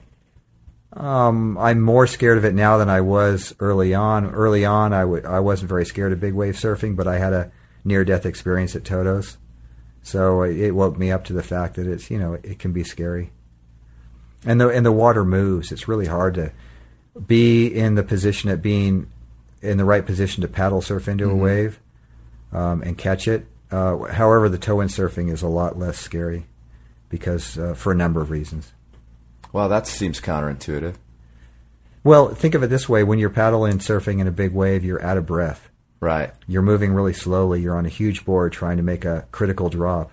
Um, 0.95 1.57
I'm 1.57 1.81
more 1.81 2.07
scared 2.07 2.37
of 2.39 2.45
it 2.45 2.55
now 2.55 2.77
than 2.77 2.91
I 2.91 3.01
was 3.01 3.55
early 3.61 3.95
on. 3.95 4.27
Early 4.27 4.65
on, 4.65 4.93
I 4.93 5.01
w- 5.01 5.25
I 5.27 5.41
wasn't 5.41 5.71
very 5.71 5.87
scared 5.87 6.13
of 6.13 6.21
big 6.21 6.35
wave 6.35 6.55
surfing, 6.57 6.97
but 6.97 7.09
I 7.09 7.19
had 7.19 7.33
a 7.33 7.51
near 7.85 8.05
death 8.05 8.27
experience 8.27 8.77
at 8.77 8.85
Toto's. 8.85 9.39
So 10.03 10.43
it, 10.43 10.59
it 10.59 10.71
woke 10.75 10.99
me 10.99 11.11
up 11.11 11.25
to 11.25 11.33
the 11.33 11.43
fact 11.43 11.77
that 11.77 11.87
it's, 11.87 12.11
you 12.11 12.19
know, 12.19 12.35
it 12.35 12.59
can 12.59 12.73
be 12.73 12.85
scary. 12.85 13.31
And 14.45 14.61
the, 14.61 14.69
and 14.69 14.85
the 14.85 14.93
water 14.93 15.25
moves. 15.25 15.71
It's 15.71 15.87
really 15.87 16.07
hard 16.07 16.35
to 16.35 16.53
be 17.27 17.67
in 17.67 17.95
the 17.95 18.03
position 18.03 18.51
of 18.51 18.63
being 18.63 19.11
in 19.61 19.79
the 19.79 19.85
right 19.85 20.05
position 20.05 20.41
to 20.43 20.49
paddle 20.49 20.83
surf 20.83 21.09
into 21.09 21.31
a 21.31 21.35
wave 21.35 21.79
um, 22.53 22.83
and 22.83 22.99
catch 22.99 23.29
it. 23.29 23.47
Uh, 23.71 23.99
however, 23.99 24.49
the 24.49 24.59
toe 24.59 24.81
in 24.81 24.89
surfing 24.89 25.33
is 25.33 25.43
a 25.43 25.49
lot 25.49 25.79
less 25.79 25.99
scary 25.99 26.47
because 27.09 27.59
uh, 27.59 27.75
for 27.75 27.93
a 27.93 27.95
number 27.95 28.21
of 28.21 28.31
reasons. 28.31 28.73
Well, 29.53 29.69
that 29.69 29.87
seems 29.87 30.21
counterintuitive. 30.21 30.97
Well, 32.05 32.35
think 32.35 32.55
of 32.55 32.63
it 32.63 32.69
this 32.69 32.89
way: 32.89 33.05
when 33.05 33.19
you're 33.19 33.31
paddling 33.31 33.73
and 33.73 33.81
surfing 33.81 34.21
in 34.21 34.27
a 34.27 34.33
big 34.33 34.53
wave, 34.53 34.85
you're 34.85 35.03
out 35.03 35.17
of 35.17 35.27
breath. 35.27 35.71
Right. 36.01 36.33
You're 36.49 36.63
moving 36.63 36.95
really 36.95 37.13
slowly. 37.13 37.61
You're 37.61 37.77
on 37.77 37.87
a 37.87 37.91
huge 37.91 38.25
board 38.25 38.53
trying 38.53 38.79
to 38.79 38.83
make 38.83 39.05
a 39.05 39.27
critical 39.31 39.69
drop. 39.69 40.11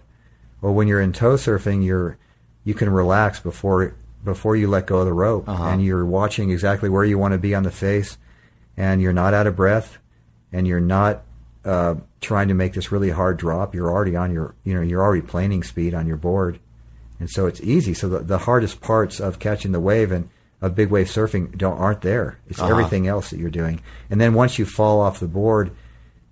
Well, 0.62 0.74
when 0.74 0.88
you're 0.88 1.02
in 1.02 1.14
tow 1.14 1.36
surfing, 1.36 1.84
you're 1.84 2.18
you 2.64 2.76
can 2.76 2.90
relax 2.90 3.40
before 3.40 3.96
before 4.24 4.56
you 4.56 4.68
let 4.68 4.86
go 4.86 5.00
of 5.00 5.06
the 5.06 5.14
rope, 5.14 5.48
and 5.48 5.84
you're 5.84 6.06
watching 6.06 6.52
exactly 6.52 6.90
where 6.90 7.04
you 7.06 7.18
want 7.18 7.34
to 7.34 7.38
be 7.38 7.56
on 7.56 7.64
the 7.64 7.72
face, 7.72 8.18
and 8.76 9.02
you're 9.02 9.14
not 9.14 9.34
out 9.34 9.48
of 9.48 9.56
breath, 9.56 9.98
and 10.52 10.68
you're 10.68 10.80
not 10.80 11.24
uh, 11.66 11.96
trying 12.22 12.48
to 12.48 12.54
make 12.54 12.74
this 12.74 12.92
really 12.92 13.10
hard 13.12 13.38
drop. 13.38 13.74
You're 13.74 13.90
already 13.92 14.16
on 14.16 14.32
your, 14.32 14.56
you 14.64 14.74
know, 14.74 14.82
you're 14.82 15.02
already 15.02 15.22
planing 15.22 15.64
speed 15.64 15.94
on 15.94 16.08
your 16.08 16.18
board, 16.18 16.60
and 17.20 17.30
so 17.30 17.46
it's 17.46 17.62
easy. 17.62 17.94
So 17.94 18.10
the, 18.10 18.20
the 18.20 18.38
hardest 18.40 18.82
parts 18.82 19.20
of 19.20 19.40
catching 19.40 19.72
the 19.72 19.80
wave 19.80 20.12
and 20.12 20.30
of 20.62 20.76
big 20.76 20.90
wave 20.90 21.08
surfing 21.08 21.58
don't 21.58 21.78
aren't 21.78 22.02
there. 22.02 22.40
It's 22.48 22.60
everything 22.60 23.08
else 23.08 23.30
that 23.30 23.40
you're 23.40 23.50
doing. 23.50 23.82
And 24.10 24.20
then 24.20 24.34
once 24.34 24.60
you 24.60 24.66
fall 24.66 25.00
off 25.00 25.20
the 25.20 25.28
board, 25.28 25.72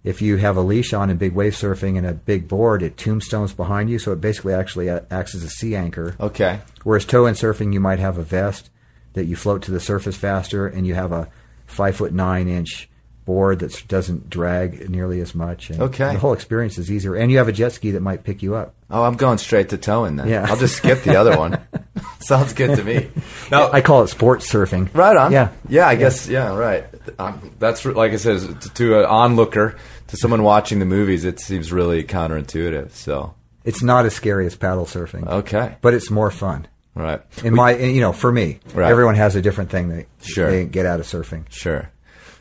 if 0.08 0.22
you 0.22 0.38
have 0.38 0.56
a 0.58 0.62
leash 0.62 0.94
on 0.94 1.10
in 1.10 1.18
big 1.18 1.34
wave 1.34 1.54
surfing 1.54 1.98
and 1.98 2.08
a 2.08 2.14
big 2.14 2.48
board, 2.48 2.82
it 2.82 2.96
tombstones 2.98 3.54
behind 3.54 3.90
you, 3.90 4.00
so 4.00 4.12
it 4.14 4.22
basically 4.22 4.54
actually 4.54 4.90
acts 4.90 5.36
as 5.36 5.44
a 5.44 5.50
sea 5.50 5.76
anchor. 5.76 6.16
Okay. 6.20 6.60
Whereas 6.84 7.06
toe 7.06 7.26
in 7.26 7.34
surfing, 7.36 7.74
you 7.74 7.80
might 7.80 8.00
have 8.00 8.18
a 8.18 8.24
vest 8.24 8.70
that 9.14 9.26
you 9.26 9.36
float 9.36 9.64
to 9.64 9.72
the 9.72 9.80
surface 9.80 10.16
faster, 10.16 10.66
and 10.68 10.88
you 10.88 10.96
have 10.96 11.12
a 11.12 11.28
five 11.66 11.96
foot 11.96 12.14
nine 12.14 12.48
inch 12.48 12.90
board 13.26 13.60
that 13.60 13.84
doesn't 13.90 14.30
drag 14.30 14.90
nearly 14.90 15.20
as 15.20 15.36
much. 15.36 15.70
And 15.70 15.82
Okay. 15.82 16.14
the 16.14 16.20
whole 16.20 16.32
experience 16.32 16.78
is 16.78 16.90
easier, 16.90 17.14
and 17.16 17.30
you 17.30 17.40
have 17.40 17.50
a 17.50 17.52
jet 17.52 17.74
ski 17.74 17.92
that 17.92 18.02
might 18.02 18.24
pick 18.24 18.42
you 18.42 18.56
up. 18.56 18.74
Oh, 18.90 19.04
I'm 19.04 19.16
going 19.18 19.38
straight 19.38 19.68
to 19.70 19.78
towing 19.78 20.16
then. 20.16 20.30
Yeah. 20.30 20.46
I'll 20.48 20.56
just 20.56 20.78
skip 20.78 21.04
the 21.04 21.18
other 21.18 21.38
one. 21.38 21.60
Sounds 22.20 22.54
good 22.54 22.78
to 22.78 22.84
me. 22.84 23.10
Now, 23.52 23.70
I 23.72 23.82
call 23.82 24.04
it 24.04 24.08
sports 24.08 24.50
surfing. 24.52 24.90
Right 24.94 25.18
on. 25.18 25.32
Yeah. 25.34 25.50
Yeah, 25.68 25.88
I 25.88 25.96
guess. 25.96 26.28
Yeah, 26.28 26.56
right. 26.56 26.86
Um, 27.20 27.54
that's 27.60 27.84
like 27.86 28.12
I 28.14 28.16
said, 28.18 28.62
to, 28.62 28.74
to 28.76 29.00
an 29.00 29.06
onlooker, 29.06 29.76
to 30.08 30.18
someone 30.18 30.44
watching 30.44 30.80
the 30.80 30.86
movies, 30.86 31.26
it 31.26 31.40
seems 31.40 31.72
really 31.72 32.04
counterintuitive. 32.04 32.92
So, 32.92 33.34
It's 33.66 33.84
not 33.84 34.06
as 34.06 34.14
scary 34.16 34.46
as 34.46 34.56
paddle 34.56 34.86
surfing, 34.86 35.28
okay, 35.28 35.76
but 35.82 35.94
it's 35.94 36.10
more 36.10 36.32
fun. 36.32 36.68
right. 36.96 37.22
In 37.44 37.54
my, 37.54 37.76
you 37.78 38.02
know, 38.02 38.12
for 38.14 38.32
me, 38.32 38.60
Right. 38.74 38.90
everyone 38.90 39.16
has 39.16 39.36
a 39.36 39.42
different 39.42 39.70
thing 39.70 39.90
they 39.90 40.06
Sure. 40.22 40.50
they 40.50 40.66
get 40.66 40.86
out 40.86 41.00
of 41.00 41.06
surfing. 41.06 41.44
Sure. 41.50 41.90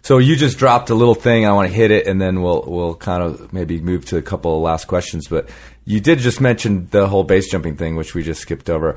So 0.03 0.19
you 0.19 0.37
just 0.37 0.57
dropped 0.57 0.89
a 0.91 0.95
little 0.95 1.17
thing. 1.17 1.45
I 1.45 1.53
want 1.53 1.69
to 1.69 1.75
hit 1.75 1.91
it, 1.91 2.07
and 2.07 2.21
then 2.21 2.41
we'll 2.41 2.65
we'll 2.67 2.95
kind 2.95 3.23
of 3.25 3.53
maybe 3.53 3.81
move 3.81 4.05
to 4.07 4.17
a 4.17 4.23
couple 4.23 4.55
of 4.57 4.63
last 4.63 4.87
questions. 4.87 5.27
But 5.27 5.49
you 5.85 5.99
did 6.01 6.21
just 6.21 6.41
mention 6.41 6.87
the 6.93 7.09
whole 7.09 7.25
base 7.25 7.51
jumping 7.51 7.75
thing, 7.77 7.97
which 7.97 8.15
we 8.15 8.23
just 8.23 8.41
skipped 8.41 8.71
over. 8.71 8.95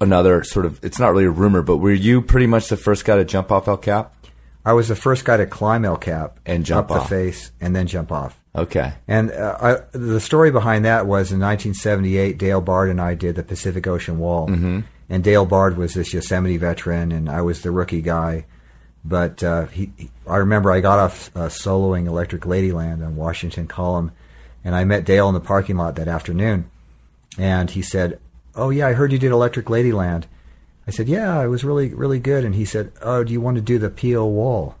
Another 0.00 0.44
sort 0.44 0.66
of 0.66 0.78
it's 0.84 0.98
not 0.98 1.12
really 1.12 1.24
a 1.24 1.30
rumor, 1.30 1.62
but 1.62 1.78
were 1.78 1.90
you 1.92 2.20
pretty 2.20 2.46
much 2.46 2.68
the 2.68 2.76
first 2.76 3.04
guy 3.06 3.16
to 3.16 3.24
jump 3.24 3.50
off 3.50 3.66
El 3.66 3.78
Cap? 3.78 4.14
I 4.68 4.74
was 4.74 4.88
the 4.88 4.96
first 4.96 5.24
guy 5.24 5.38
to 5.38 5.46
climb 5.46 5.86
El 5.86 5.96
Cap 5.96 6.40
And 6.44 6.62
jump 6.62 6.90
up 6.90 6.98
off. 6.98 7.02
the 7.04 7.08
face 7.08 7.52
and 7.58 7.74
then 7.74 7.86
jump 7.86 8.12
off. 8.12 8.38
Okay. 8.54 8.92
And 9.06 9.30
uh, 9.32 9.56
I, 9.58 9.76
the 9.96 10.20
story 10.20 10.50
behind 10.50 10.84
that 10.84 11.06
was 11.06 11.32
in 11.32 11.40
1978, 11.40 12.36
Dale 12.36 12.60
Bard 12.60 12.90
and 12.90 13.00
I 13.00 13.14
did 13.14 13.34
the 13.34 13.42
Pacific 13.42 13.86
Ocean 13.86 14.18
Wall. 14.18 14.46
Mm-hmm. 14.46 14.80
And 15.08 15.24
Dale 15.24 15.46
Bard 15.46 15.78
was 15.78 15.94
this 15.94 16.12
Yosemite 16.12 16.58
veteran, 16.58 17.12
and 17.12 17.30
I 17.30 17.40
was 17.40 17.62
the 17.62 17.70
rookie 17.70 18.02
guy. 18.02 18.44
But 19.02 19.42
uh, 19.42 19.68
he, 19.68 19.90
he, 19.96 20.10
I 20.26 20.36
remember 20.36 20.70
I 20.70 20.80
got 20.80 20.98
off 20.98 21.34
uh, 21.34 21.48
soloing 21.48 22.06
Electric 22.06 22.42
Ladyland 22.42 23.02
on 23.02 23.16
Washington 23.16 23.68
Column, 23.68 24.12
and 24.62 24.74
I 24.74 24.84
met 24.84 25.06
Dale 25.06 25.28
in 25.28 25.34
the 25.34 25.40
parking 25.40 25.78
lot 25.78 25.96
that 25.96 26.08
afternoon. 26.08 26.70
And 27.38 27.70
he 27.70 27.80
said, 27.80 28.20
"Oh 28.54 28.68
yeah, 28.68 28.88
I 28.88 28.92
heard 28.92 29.12
you 29.12 29.18
did 29.18 29.32
Electric 29.32 29.64
Ladyland." 29.66 30.24
I 30.88 30.90
said, 30.90 31.08
"Yeah, 31.08 31.42
it 31.44 31.48
was 31.48 31.62
really 31.64 31.92
really 31.94 32.18
good." 32.18 32.44
And 32.44 32.54
he 32.54 32.64
said, 32.64 32.90
"Oh, 33.02 33.22
do 33.22 33.32
you 33.32 33.40
want 33.40 33.56
to 33.56 33.60
do 33.62 33.78
the 33.78 33.90
PO 33.90 34.24
Wall?" 34.26 34.76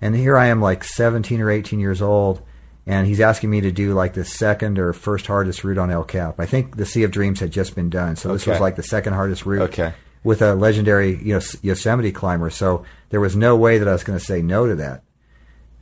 And 0.00 0.14
here 0.16 0.36
I 0.38 0.46
am, 0.46 0.62
like 0.62 0.82
17 0.84 1.40
or 1.42 1.50
18 1.50 1.78
years 1.80 2.00
old, 2.00 2.40
and 2.86 3.06
he's 3.06 3.20
asking 3.20 3.50
me 3.50 3.60
to 3.60 3.70
do 3.70 3.92
like 3.92 4.14
the 4.14 4.24
second 4.24 4.78
or 4.78 4.92
first 4.94 5.26
hardest 5.26 5.62
route 5.64 5.76
on 5.76 5.90
El 5.90 6.04
Cap. 6.04 6.36
I 6.38 6.46
think 6.46 6.76
the 6.76 6.86
Sea 6.86 7.02
of 7.02 7.10
Dreams 7.10 7.40
had 7.40 7.50
just 7.50 7.74
been 7.74 7.90
done, 7.90 8.16
so 8.16 8.32
this 8.32 8.42
Okay. 8.42 8.52
was 8.52 8.60
like 8.60 8.76
the 8.76 8.82
second 8.82 9.12
hardest 9.12 9.44
route. 9.44 9.62
Okay. 9.62 9.92
With 10.22 10.40
a 10.42 10.54
legendary 10.54 11.16
you 11.22 11.34
know, 11.34 11.40
Yosemite 11.62 12.12
climber, 12.12 12.50
so 12.50 12.84
there 13.10 13.20
was 13.20 13.34
no 13.36 13.56
way 13.56 13.78
that 13.78 13.88
I 13.88 13.92
was 13.92 14.04
going 14.04 14.18
to 14.18 14.24
say 14.24 14.40
no 14.42 14.66
to 14.66 14.74
that. 14.76 15.02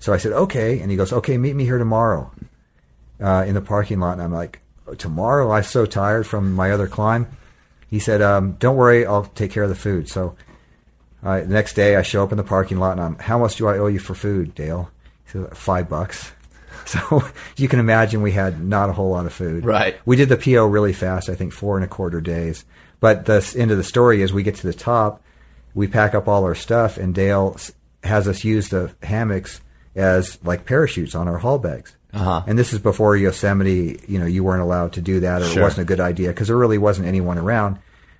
So 0.00 0.12
I 0.12 0.16
said, 0.16 0.32
okay. 0.32 0.78
And 0.80 0.90
he 0.92 0.96
goes, 0.96 1.12
okay, 1.12 1.36
meet 1.36 1.56
me 1.56 1.64
here 1.64 1.76
tomorrow 1.78 2.30
uh, 3.20 3.44
in 3.48 3.54
the 3.54 3.60
parking 3.60 3.98
lot. 3.98 4.12
And 4.12 4.22
I'm 4.22 4.32
like, 4.32 4.60
tomorrow? 4.96 5.50
I'm 5.50 5.64
so 5.64 5.86
tired 5.86 6.24
from 6.24 6.52
my 6.54 6.70
other 6.70 6.86
climb. 6.86 7.26
He 7.88 7.98
said, 7.98 8.20
um, 8.22 8.52
don't 8.52 8.76
worry, 8.76 9.06
I'll 9.06 9.24
take 9.24 9.50
care 9.50 9.62
of 9.62 9.68
the 9.68 9.74
food. 9.74 10.08
So 10.08 10.36
uh, 11.22 11.40
the 11.40 11.46
next 11.46 11.74
day 11.74 11.96
I 11.96 12.02
show 12.02 12.22
up 12.22 12.32
in 12.32 12.38
the 12.38 12.44
parking 12.44 12.78
lot 12.78 12.92
and 12.92 13.00
I'm, 13.00 13.18
how 13.18 13.38
much 13.38 13.56
do 13.56 13.66
I 13.66 13.78
owe 13.78 13.86
you 13.86 13.98
for 13.98 14.14
food, 14.14 14.54
Dale? 14.54 14.90
He 15.24 15.32
said, 15.32 15.56
five 15.56 15.88
bucks. 15.88 16.32
So 16.86 17.22
you 17.58 17.68
can 17.68 17.80
imagine 17.80 18.22
we 18.22 18.32
had 18.32 18.64
not 18.64 18.88
a 18.88 18.94
whole 18.94 19.10
lot 19.10 19.26
of 19.26 19.32
food. 19.34 19.62
Right. 19.62 19.98
We 20.06 20.16
did 20.16 20.30
the 20.30 20.38
PO 20.38 20.64
really 20.64 20.94
fast, 20.94 21.28
I 21.28 21.34
think 21.34 21.52
four 21.52 21.76
and 21.76 21.84
a 21.84 21.88
quarter 21.88 22.22
days. 22.22 22.64
But 22.98 23.26
the 23.26 23.54
end 23.58 23.70
of 23.70 23.76
the 23.76 23.84
story 23.84 24.22
is 24.22 24.32
we 24.32 24.42
get 24.42 24.54
to 24.54 24.66
the 24.66 24.72
top, 24.72 25.22
we 25.74 25.86
pack 25.86 26.14
up 26.14 26.28
all 26.28 26.44
our 26.44 26.54
stuff, 26.54 26.96
and 26.96 27.14
Dale 27.14 27.58
has 28.04 28.26
us 28.26 28.42
use 28.42 28.70
the 28.70 28.94
hammocks 29.02 29.60
as 29.94 30.38
like 30.42 30.64
parachutes 30.64 31.14
on 31.14 31.28
our 31.28 31.36
haul 31.36 31.58
bags. 31.58 31.94
Uh-huh. 32.12 32.42
And 32.46 32.58
this 32.58 32.72
is 32.72 32.78
before 32.78 33.16
Yosemite, 33.16 34.00
you 34.08 34.18
know, 34.18 34.26
you 34.26 34.42
weren't 34.42 34.62
allowed 34.62 34.92
to 34.94 35.00
do 35.00 35.20
that 35.20 35.42
or 35.42 35.46
Sure. 35.46 35.60
it 35.60 35.62
wasn't 35.62 35.82
a 35.82 35.88
good 35.88 36.00
idea 36.00 36.28
because 36.28 36.48
there 36.48 36.56
really 36.56 36.78
wasn't 36.78 37.06
anyone 37.06 37.38
around. 37.38 37.78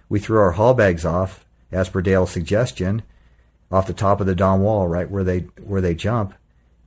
We 0.09 0.20
threw 0.20 0.39
our 0.41 0.53
haul 0.53 0.74
bags 0.74 1.05
off, 1.05 1.45
as 1.72 1.89
per 1.89 2.03
Dale's 2.03 2.30
suggestion, 2.30 3.03
off 3.70 3.86
the 3.86 3.93
top 3.95 4.20
of 4.20 4.26
the 4.26 4.34
Dawn 4.34 4.61
Wall, 4.61 4.86
right 4.89 5.11
where 5.11 5.24
they 5.24 5.41
where 5.62 5.80
they 5.80 5.95
jump. 5.95 6.34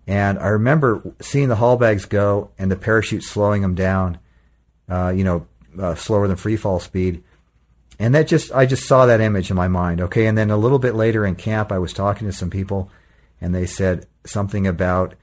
And 0.08 0.40
I 0.40 0.48
remember 0.48 1.02
seeing 1.22 1.48
the 1.48 1.56
haul 1.56 1.78
bags 1.78 2.06
go 2.06 2.50
and 2.58 2.72
the 2.72 2.76
parachute 2.76 3.24
slowing 3.24 3.62
them 3.62 3.76
down, 3.76 4.18
uh, 4.90 5.14
you 5.16 5.24
know, 5.24 5.46
uh, 5.80 5.96
slower 5.96 6.28
than 6.28 6.38
free 6.38 6.58
fall 6.58 6.80
speed. 6.80 7.24
And 8.00 8.16
that 8.16 8.28
just, 8.28 8.52
I 8.52 8.66
just 8.66 8.88
saw 8.88 9.06
that 9.06 9.22
image 9.22 9.52
in 9.52 9.56
my 9.56 9.68
mind. 9.68 10.02
Okay. 10.02 10.26
And 10.26 10.36
then 10.36 10.50
a 10.50 10.58
little 10.58 10.80
bit 10.80 10.96
later 10.96 11.24
in 11.24 11.36
camp, 11.36 11.72
I 11.72 11.78
was 11.78 11.94
talking 11.94 12.28
to 12.28 12.34
some 12.34 12.50
people 12.50 12.90
and 13.40 13.54
they 13.54 13.68
said 13.68 14.08
something 14.26 14.66
about 14.66 15.14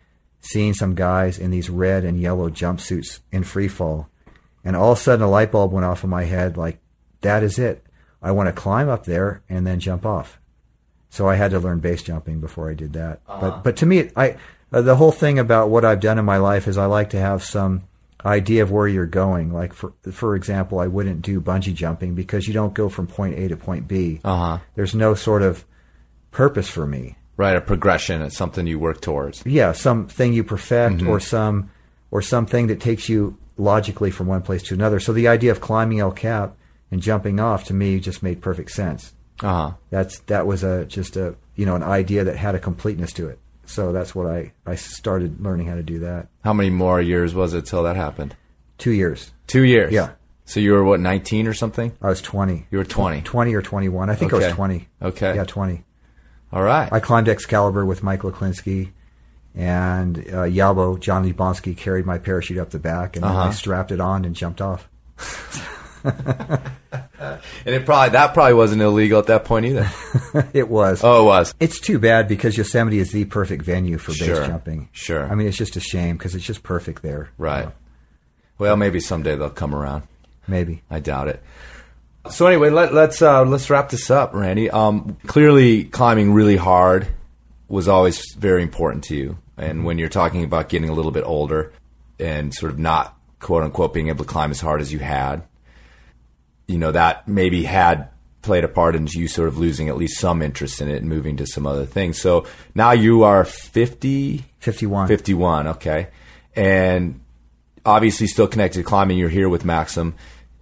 seeing 0.41 0.75
some 0.75 0.95
guys 0.95 1.39
in 1.39 1.51
these 1.51 1.71
red 1.71 2.05
and 2.05 2.21
yellow 2.21 2.49
jumpsuits 2.49 3.21
in 3.33 3.45
free 3.45 3.69
fall. 3.69 4.09
And 4.65 4.77
all 4.77 4.93
of 4.93 4.99
a 4.99 5.01
sudden 5.01 5.25
a 5.25 5.31
light 5.31 5.53
bulb 5.53 5.73
went 5.73 5.87
off 5.87 6.05
in 6.05 6.11
my 6.11 6.25
head 6.25 6.57
like, 6.57 6.79
that 7.21 7.43
is 7.43 7.59
it. 7.59 7.85
I 8.23 8.33
want 8.33 8.49
to 8.49 8.53
climb 8.53 8.89
up 8.89 9.05
there 9.05 9.43
and 9.49 9.67
then 9.67 9.81
jump 9.81 10.05
off. 10.05 10.39
So 11.11 11.29
I 11.29 11.37
had 11.37 11.53
to 11.53 11.61
learn 11.61 11.81
base 11.81 12.03
jumping 12.03 12.41
before 12.41 12.71
I 12.71 12.75
did 12.75 12.93
that. 12.95 13.21
But 13.27 13.65
but 13.65 13.77
to 13.79 13.87
me, 13.87 14.11
I 14.15 14.37
uh, 14.73 14.83
the 14.83 14.97
whole 14.97 15.13
thing 15.13 15.39
about 15.39 15.71
what 15.71 15.85
I've 15.85 16.01
done 16.01 16.19
in 16.19 16.25
my 16.25 16.37
life 16.37 16.69
is 16.69 16.77
I 16.77 16.87
like 16.87 17.11
to 17.11 17.19
have 17.19 17.43
some 17.43 17.85
idea 18.25 18.63
of 18.63 18.71
where 18.71 18.89
you're 18.89 19.07
going. 19.07 19.53
Like 19.53 19.73
for 19.73 19.93
for 20.13 20.35
example, 20.37 20.79
I 20.79 20.87
wouldn't 20.87 21.23
do 21.23 21.41
bungee 21.41 21.75
jumping 21.75 22.15
because 22.15 22.47
you 22.47 22.55
don't 22.55 22.75
go 22.75 22.89
from 22.89 23.07
point 23.07 23.39
A 23.39 23.49
to 23.49 23.57
point 23.57 23.89
B. 23.89 24.21
Uh-huh. 24.25 24.59
There's 24.75 24.95
no 24.95 25.15
sort 25.15 25.43
of 25.43 25.65
purpose 26.31 26.69
for 26.69 26.87
me. 26.87 27.17
Right, 27.39 27.57
a 27.57 27.61
progression. 27.61 28.21
It's 28.21 28.37
something 28.37 28.67
you 28.67 28.81
work 28.81 29.01
towards. 29.01 29.47
Yeah, 29.47 29.71
something 29.73 30.33
you 30.35 30.43
perfect 30.43 31.03
or 31.03 31.21
some 31.21 31.71
or 32.11 32.21
something 32.21 32.67
that 32.67 32.81
takes 32.81 33.09
you 33.09 33.39
logically 33.57 34.11
from 34.11 34.27
one 34.27 34.43
place 34.43 34.63
to 34.65 34.75
another. 34.75 34.99
So 34.99 35.13
the 35.13 35.29
idea 35.29 35.53
of 35.53 35.61
climbing 35.61 36.01
El 36.01 36.11
Cap 36.11 36.57
and 36.91 37.01
jumping 37.01 37.39
off 37.39 37.65
to 37.65 37.75
me 37.75 38.01
just 38.01 38.25
made 38.25 38.43
perfect 38.43 38.73
sense. 38.73 39.15
Uh 39.41 39.47
huh. 39.47 39.73
that's 39.91 40.19
that 40.27 40.49
was 40.49 40.65
a 40.65 40.85
just 40.87 41.17
a 41.17 41.37
you 41.55 41.65
know 41.65 41.77
an 41.77 41.85
idea 41.85 42.25
that 42.25 42.37
had 42.37 42.57
a 42.57 42.59
completeness 42.59 43.13
to 43.15 43.29
it. 43.29 43.39
So 43.67 43.93
that's 43.93 44.17
what 44.17 44.27
I 44.27 44.53
I 44.67 44.75
started 44.75 45.41
learning 45.41 45.69
how 45.69 45.77
to 45.77 45.83
do 45.85 46.01
that. 46.01 46.27
How 46.43 46.53
many 46.53 46.71
more 46.71 47.01
years 47.01 47.37
was 47.37 47.55
it 47.55 47.67
till 47.67 47.85
that 47.85 47.95
happened? 47.95 48.35
Two 48.79 48.91
years. 48.91 49.33
Two 49.47 49.63
years. 49.63 49.93
Yeah. 49.93 50.11
So 50.45 50.59
you 50.59 50.73
were 50.73 50.83
what, 50.83 50.99
nineteen 50.99 51.47
or 51.47 51.55
something? 51.55 51.97
I 52.03 52.09
was 52.09 52.21
twenty. 52.21 52.67
You 52.71 52.79
were 52.79 52.85
20. 52.85 53.21
Twenty 53.21 53.55
or 53.55 53.63
twenty 53.63 53.89
one. 53.89 54.11
I 54.11 54.17
think 54.17 54.33
I 54.33 54.39
was 54.39 54.53
twenty. 54.55 54.89
Okay. 55.01 55.37
Yeah, 55.37 55.45
twenty. 55.45 55.85
All 56.53 56.63
right. 56.63 56.91
I 56.93 57.01
climbed 57.01 57.29
Excalibur 57.29 57.85
with 57.85 58.03
Mike 58.03 58.23
Lechlinski, 58.23 58.91
and 59.55 60.19
uh, 60.19 60.45
Yabo 60.45 60.99
John 60.99 61.31
Yablonski 61.31 61.77
carried 61.77 62.07
my 62.07 62.19
parachute 62.19 62.59
up 62.59 62.71
the 62.71 62.79
back, 62.79 63.17
and 63.17 63.25
Uh-huh. 63.25 63.49
I 63.49 63.51
strapped 63.51 63.93
it 63.93 64.01
on 64.01 64.25
and 64.25 64.35
jumped 64.35 64.61
off. 64.61 64.89
and 66.05 67.75
it 67.75 67.85
probably 67.85 68.11
that 68.11 68.33
probably 68.35 68.55
wasn't 68.55 68.81
illegal 68.83 69.19
at 69.19 69.27
that 69.27 69.45
point 69.45 69.67
either. 69.67 69.91
it 70.53 70.69
was. 70.69 71.03
oh, 71.05 71.23
it 71.23 71.27
was. 71.27 71.55
It's 71.61 71.81
too 71.81 71.99
bad 71.99 72.29
because 72.29 72.57
Yosemite 72.57 72.99
is 72.99 73.13
the 73.13 73.25
perfect 73.27 73.65
venue 73.65 73.99
for 73.99 74.13
Sure. 74.13 74.37
base 74.41 74.47
jumping. 74.47 74.89
Sure. 74.93 75.31
I 75.31 75.35
mean, 75.35 75.47
it's 75.49 75.57
just 75.57 75.77
a 75.77 75.81
shame 75.81 76.17
because 76.17 76.35
it's 76.35 76.45
just 76.47 76.63
perfect 76.63 77.03
there. 77.03 77.31
Right. 77.37 77.69
Well, 78.59 78.77
maybe 78.77 79.01
someday 79.01 79.37
they'll 79.37 79.51
come 79.51 79.75
around. 79.75 80.05
Maybe. 80.47 80.83
I 80.91 81.01
doubt 81.01 81.29
it. 81.29 81.43
So 82.31 82.47
anyway, 82.47 82.71
let, 82.71 82.93
let's 82.93 83.23
uh, 83.23 83.45
let's 83.45 83.71
wrap 83.71 83.89
this 83.89 84.11
up, 84.11 84.35
Randy. 84.35 84.71
Um, 84.71 85.17
clearly, 85.27 85.85
climbing 85.85 86.33
really 86.33 86.57
hard 86.57 87.09
was 87.69 87.89
always 87.89 88.35
very 88.35 88.63
important 88.63 89.05
to 89.05 89.17
you, 89.17 89.39
and 89.57 89.85
when 89.85 89.99
you're 89.99 90.09
talking 90.09 90.45
about 90.45 90.69
getting 90.69 90.89
a 90.89 90.93
little 90.93 91.13
bit 91.13 91.25
older 91.25 91.73
and 92.19 92.53
sort 92.53 92.73
of 92.73 92.79
not 92.79 93.17
quote 93.41 93.63
unquote 93.63 93.95
being 93.95 94.09
able 94.09 94.25
to 94.25 94.31
climb 94.31 94.51
as 94.51 94.61
hard 94.61 94.81
as 94.81 94.93
you 94.93 94.99
had, 94.99 95.43
you 96.67 96.77
know 96.77 96.93
that 96.93 97.27
maybe 97.27 97.65
had 97.65 98.11
played 98.43 98.65
a 98.65 98.69
part 98.69 98.95
in 98.95 99.07
you 99.09 99.29
sort 99.29 99.49
of 99.49 99.59
losing 99.59 99.89
at 99.89 99.97
least 99.97 100.19
some 100.19 100.43
interest 100.43 100.81
in 100.81 100.89
it 100.89 100.97
and 100.97 101.09
moving 101.09 101.37
to 101.37 101.47
some 101.47 101.67
other 101.67 101.85
things. 101.85 102.21
So 102.21 102.47
now 102.75 102.93
you 102.93 103.25
are 103.25 103.45
50, 103.45 104.45
51. 104.61 105.09
51, 105.09 105.67
okay. 105.69 106.09
And 106.55 107.21
obviously 107.85 108.27
still 108.27 108.49
connected 108.49 108.79
to 108.79 108.85
climbing. 108.85 109.19
You're 109.19 109.29
here 109.29 109.49
with 109.49 109.65
Maxim. 109.65 110.15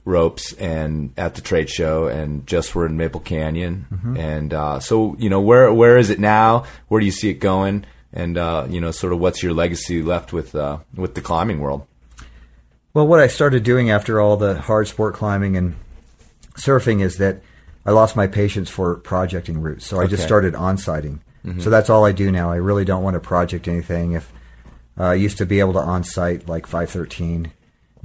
Ropes 0.07 0.55
and 0.55 1.13
at 1.19 1.35
the 1.35 1.43
trade 1.43 1.69
show, 1.69 2.07
and 2.07 2.47
just 2.47 2.75
were 2.75 2.87
in 2.87 2.97
Maple 2.97 3.21
Canyon. 3.21 3.87
Mm-hmm. 3.93 4.17
And 4.17 4.55
uh, 4.55 4.81
so, 4.81 5.17
you 5.19 5.29
know, 5.29 5.41
where 5.41 5.73
where 5.75 5.99
is 5.99 6.09
it 6.09 6.19
now? 6.19 6.65
Where 6.89 7.01
do 7.01 7.05
you 7.05 7.13
see 7.13 7.29
it 7.29 7.35
going? 7.41 7.85
And 8.13 8.39
uh, 8.39 8.67
you 8.71 8.81
know, 8.81 8.91
sort 8.93 9.13
of 9.13 9.19
what's 9.19 9.43
your 9.43 9.53
legacy 9.53 10.01
left 10.01 10.33
with 10.33 10.55
uh, 10.55 10.79
with 10.95 11.15
the 11.15 11.21
climbing 11.21 11.61
world? 11.61 11.87
Well, 12.95 13.07
what 13.07 13.21
I 13.21 13.27
started 13.27 13.63
doing 13.63 13.91
after 13.91 14.19
all 14.21 14.39
the 14.39 14.59
hard 14.59 14.89
sport 14.89 15.15
climbing 15.15 15.57
and 15.59 15.75
surfing 16.55 17.03
is 17.03 17.19
that 17.19 17.43
I 17.85 17.91
lost 17.91 18.17
my 18.17 18.27
patience 18.27 18.71
for 18.71 18.95
projecting 18.97 19.61
routes. 19.61 19.85
So 19.85 20.01
I 20.01 20.07
just 20.07 20.23
started 20.23 20.55
on 20.55 20.79
sighting. 20.79 21.21
So 21.61 21.71
that's 21.71 21.89
all 21.89 22.05
I 22.05 22.11
do 22.11 22.33
now. 22.33 22.51
I 22.51 22.57
really 22.57 22.85
don't 22.85 23.05
want 23.05 23.15
to 23.15 23.21
project 23.21 23.69
anything. 23.69 24.13
If 24.13 24.33
uh, 24.99 25.05
I 25.05 25.15
used 25.15 25.39
to 25.39 25.47
be 25.47 25.61
able 25.61 25.75
to 25.75 25.79
on 25.79 26.03
site 26.03 26.49
like 26.49 26.67
513, 26.67 27.53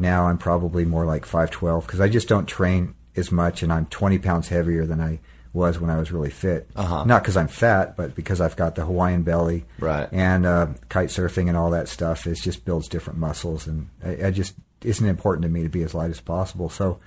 now 0.01 0.25
I'm 0.27 0.37
probably 0.37 0.83
more 0.83 1.05
like 1.05 1.25
512 1.25 1.85
because 1.85 2.01
I 2.01 2.09
just 2.09 2.27
don't 2.27 2.47
train 2.47 2.95
as 3.15 3.31
much 3.31 3.63
and 3.63 3.71
I'm 3.71 3.85
20 3.85 4.17
pounds 4.19 4.47
heavier 4.49 4.85
than 4.85 4.99
I 4.99 5.19
was 5.53 5.79
when 5.79 5.89
I 5.89 5.97
was 5.99 6.11
really 6.11 6.29
fit. 6.29 6.69
Uh-huh. 6.75 7.03
Not 7.03 7.21
because 7.23 7.35
I'm 7.37 7.47
fat, 7.49 7.97
but 7.97 8.15
because 8.15 8.39
I've 8.41 8.55
got 8.55 8.75
the 8.75 8.85
Hawaiian 8.85 9.23
belly 9.23 9.65
Right. 9.79 10.07
and 10.11 10.45
uh, 10.45 10.67
kite 10.89 11.09
surfing 11.09 11.47
and 11.49 11.57
all 11.57 11.71
that 11.71 11.89
stuff. 11.89 12.25
It 12.25 12.35
just 12.35 12.63
builds 12.63 12.87
different 12.87 13.19
muscles, 13.19 13.67
and 13.67 13.89
I, 14.03 14.27
I 14.27 14.31
just 14.31 14.53
isn't 14.81 15.05
important 15.05 15.43
to 15.43 15.49
me 15.49 15.63
to 15.63 15.69
be 15.69 15.83
as 15.83 15.93
light 15.93 16.09
as 16.09 16.21
possible. 16.21 16.69
So 16.69 16.99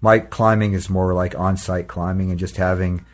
my 0.00 0.18
climbing 0.18 0.72
is 0.72 0.90
more 0.90 1.14
like 1.14 1.38
on-site 1.38 1.86
climbing 1.86 2.30
and 2.30 2.38
just 2.38 2.56
having 2.56 3.04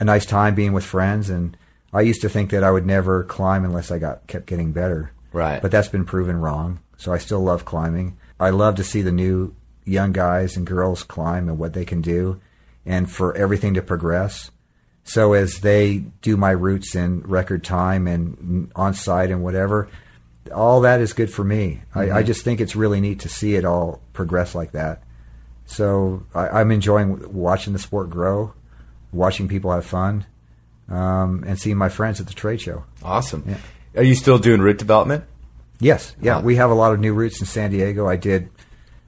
a 0.00 0.04
nice 0.04 0.26
time 0.26 0.54
being 0.56 0.72
with 0.72 0.84
friends. 0.84 1.30
And 1.30 1.56
I 1.92 2.00
used 2.00 2.20
to 2.22 2.28
think 2.28 2.50
that 2.50 2.64
I 2.64 2.70
would 2.72 2.84
never 2.84 3.22
climb 3.22 3.64
unless 3.64 3.90
I 3.92 3.98
got 4.00 4.26
kept 4.26 4.46
getting 4.46 4.72
better. 4.72 5.12
Right. 5.32 5.62
But 5.62 5.70
that's 5.70 5.88
been 5.88 6.04
proven 6.04 6.36
wrong. 6.36 6.80
So 6.98 7.12
I 7.12 7.18
still 7.18 7.40
love 7.40 7.64
climbing. 7.64 8.18
I 8.38 8.50
love 8.50 8.74
to 8.76 8.84
see 8.84 9.02
the 9.02 9.12
new 9.12 9.54
young 9.84 10.12
guys 10.12 10.56
and 10.56 10.66
girls 10.66 11.02
climb 11.02 11.48
and 11.48 11.58
what 11.58 11.72
they 11.72 11.84
can 11.84 12.00
do, 12.02 12.40
and 12.84 13.10
for 13.10 13.36
everything 13.36 13.74
to 13.74 13.82
progress. 13.82 14.50
So 15.04 15.34
as 15.34 15.60
they 15.60 15.98
do 16.20 16.36
my 16.36 16.50
routes 16.50 16.96
in 16.96 17.20
record 17.20 17.62
time 17.62 18.08
and 18.08 18.70
on 18.74 18.92
site 18.94 19.30
and 19.30 19.42
whatever, 19.42 19.88
all 20.52 20.80
that 20.80 21.00
is 21.00 21.12
good 21.12 21.32
for 21.32 21.44
me. 21.44 21.82
I, 21.94 22.10
I 22.10 22.22
just 22.22 22.42
think 22.42 22.60
it's 22.60 22.74
really 22.74 23.00
neat 23.00 23.20
to 23.20 23.28
see 23.28 23.54
it 23.54 23.64
all 23.64 24.00
progress 24.12 24.54
like 24.54 24.72
that. 24.72 25.02
So 25.64 26.24
I, 26.34 26.48
I'm 26.48 26.70
enjoying 26.72 27.32
watching 27.32 27.72
the 27.72 27.78
sport 27.78 28.10
grow, 28.10 28.52
watching 29.12 29.48
people 29.48 29.70
have 29.72 29.86
fun, 29.86 30.26
um, 30.88 31.44
and 31.46 31.58
seeing 31.58 31.76
my 31.76 31.88
friends 31.88 32.20
at 32.20 32.26
the 32.26 32.34
trade 32.34 32.60
show. 32.60 32.84
Awesome. 33.02 33.44
Yeah. 33.46 33.58
Are 33.96 34.04
you 34.04 34.14
still 34.14 34.38
doing 34.38 34.60
route 34.60 34.78
development? 34.78 35.24
Yes, 35.78 36.16
yeah, 36.20 36.40
we 36.40 36.56
have 36.56 36.70
a 36.70 36.74
lot 36.74 36.92
of 36.92 37.00
new 37.00 37.12
routes 37.12 37.40
in 37.40 37.46
San 37.46 37.70
Diego. 37.70 38.08
I 38.08 38.16
did 38.16 38.50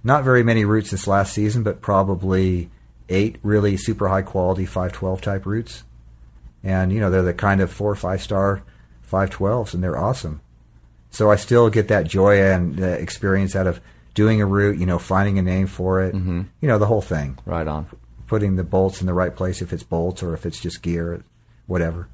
not 0.04 0.24
very 0.24 0.42
many 0.42 0.64
routes 0.64 0.90
this 0.90 1.06
last 1.06 1.32
season, 1.32 1.62
but 1.62 1.80
probably 1.80 2.70
eight 3.08 3.38
really 3.42 3.76
super 3.76 4.08
high 4.08 4.22
quality 4.22 4.66
512 4.66 5.20
type 5.20 5.46
routes. 5.46 5.84
And 6.62 6.92
you 6.92 7.00
know, 7.00 7.10
they're 7.10 7.22
the 7.22 7.34
kind 7.34 7.60
of 7.60 7.72
four 7.72 7.90
or 7.90 7.96
five 7.96 8.22
star 8.22 8.62
512s 9.10 9.74
and 9.74 9.82
they're 9.82 9.98
awesome. 9.98 10.40
So 11.10 11.30
I 11.30 11.36
still 11.36 11.70
get 11.70 11.88
that 11.88 12.06
joy 12.06 12.42
and 12.42 12.76
the 12.76 12.92
experience 12.92 13.56
out 13.56 13.66
of 13.66 13.80
doing 14.14 14.42
a 14.42 14.46
route, 14.46 14.78
you 14.78 14.84
know, 14.86 14.98
finding 14.98 15.38
a 15.38 15.42
name 15.42 15.66
for 15.66 16.02
it, 16.02 16.14
you 16.60 16.68
know, 16.68 16.78
the 16.78 16.86
whole 16.86 17.00
thing. 17.00 17.38
Right 17.46 17.66
on. 17.66 17.86
Putting 18.26 18.56
the 18.56 18.64
bolts 18.64 19.00
in 19.00 19.06
the 19.06 19.14
right 19.14 19.34
place 19.34 19.62
if 19.62 19.72
it's 19.72 19.82
bolts 19.82 20.22
or 20.22 20.34
if 20.34 20.44
it's 20.44 20.60
just 20.60 20.82
gear, 20.82 21.24
whatever. 21.66 22.08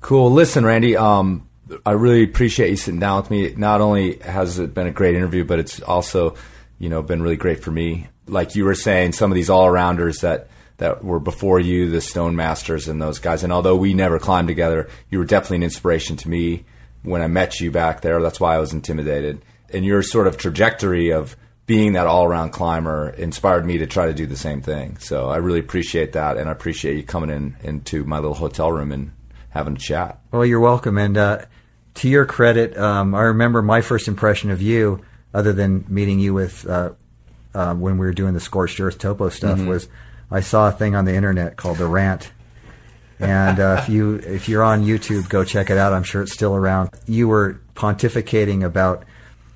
Cool. 0.00 0.30
Listen, 0.30 0.64
Randy, 0.64 0.96
um, 0.96 1.45
I 1.84 1.92
really 1.92 2.22
appreciate 2.22 2.70
you 2.70 2.76
sitting 2.76 3.00
down 3.00 3.22
with 3.22 3.30
me. 3.30 3.54
Not 3.56 3.80
only 3.80 4.18
has 4.18 4.58
it 4.58 4.74
been 4.74 4.86
a 4.86 4.92
great 4.92 5.16
interview, 5.16 5.44
but 5.44 5.58
it's 5.58 5.80
also, 5.80 6.36
you 6.78 6.88
know, 6.88 7.02
been 7.02 7.22
really 7.22 7.36
great 7.36 7.62
for 7.62 7.70
me. 7.70 8.08
Like 8.26 8.54
you 8.54 8.64
were 8.64 8.74
saying, 8.74 9.12
some 9.12 9.30
of 9.30 9.34
these 9.34 9.50
all 9.50 9.66
arounders 9.66 10.20
that 10.20 10.48
that 10.78 11.02
were 11.02 11.20
before 11.20 11.58
you, 11.58 11.90
the 11.90 12.00
Stone 12.00 12.36
Masters 12.36 12.86
and 12.86 13.00
those 13.00 13.18
guys. 13.18 13.42
And 13.42 13.52
although 13.52 13.76
we 13.76 13.94
never 13.94 14.18
climbed 14.18 14.48
together, 14.48 14.90
you 15.08 15.18
were 15.18 15.24
definitely 15.24 15.56
an 15.58 15.62
inspiration 15.62 16.16
to 16.18 16.28
me 16.28 16.66
when 17.02 17.22
I 17.22 17.28
met 17.28 17.60
you 17.60 17.70
back 17.70 18.02
there. 18.02 18.20
That's 18.20 18.40
why 18.40 18.54
I 18.54 18.58
was 18.58 18.74
intimidated. 18.74 19.42
And 19.72 19.84
your 19.84 20.02
sort 20.02 20.26
of 20.26 20.36
trajectory 20.36 21.10
of 21.10 21.34
being 21.66 21.94
that 21.94 22.06
all 22.06 22.24
around 22.24 22.50
climber 22.50 23.08
inspired 23.10 23.66
me 23.66 23.78
to 23.78 23.86
try 23.86 24.06
to 24.06 24.14
do 24.14 24.26
the 24.26 24.36
same 24.36 24.60
thing. 24.60 24.98
So 24.98 25.28
I 25.28 25.38
really 25.38 25.60
appreciate 25.60 26.12
that, 26.12 26.36
and 26.36 26.48
I 26.48 26.52
appreciate 26.52 26.96
you 26.96 27.02
coming 27.02 27.30
in 27.30 27.56
into 27.62 28.04
my 28.04 28.18
little 28.18 28.34
hotel 28.34 28.70
room 28.70 28.92
and 28.92 29.12
having 29.50 29.74
a 29.74 29.78
chat. 29.78 30.20
Well, 30.30 30.46
you're 30.46 30.60
welcome. 30.60 30.98
And 30.98 31.16
uh, 31.16 31.46
to 31.96 32.08
your 32.08 32.26
credit, 32.26 32.76
um, 32.76 33.14
I 33.14 33.22
remember 33.22 33.62
my 33.62 33.80
first 33.80 34.08
impression 34.08 34.50
of 34.50 34.62
you, 34.62 35.02
other 35.34 35.52
than 35.52 35.84
meeting 35.88 36.18
you 36.18 36.34
with 36.34 36.66
uh, 36.68 36.92
uh, 37.54 37.74
when 37.74 37.98
we 37.98 38.06
were 38.06 38.12
doing 38.12 38.34
the 38.34 38.40
scorched 38.40 38.80
earth 38.80 38.98
topo 38.98 39.28
stuff, 39.28 39.60
was 39.64 39.88
I 40.30 40.40
saw 40.40 40.68
a 40.68 40.72
thing 40.72 40.94
on 40.94 41.04
the 41.04 41.14
internet 41.14 41.56
called 41.56 41.78
the 41.78 41.86
Rant. 41.86 42.30
And 43.18 43.60
uh, 43.60 43.78
if 43.80 43.88
you 43.88 44.16
if 44.16 44.48
you're 44.48 44.62
on 44.62 44.84
YouTube, 44.84 45.28
go 45.28 45.42
check 45.42 45.70
it 45.70 45.78
out. 45.78 45.94
I'm 45.94 46.02
sure 46.02 46.22
it's 46.22 46.32
still 46.32 46.54
around. 46.54 46.90
You 47.06 47.28
were 47.28 47.60
pontificating 47.74 48.62
about 48.62 49.04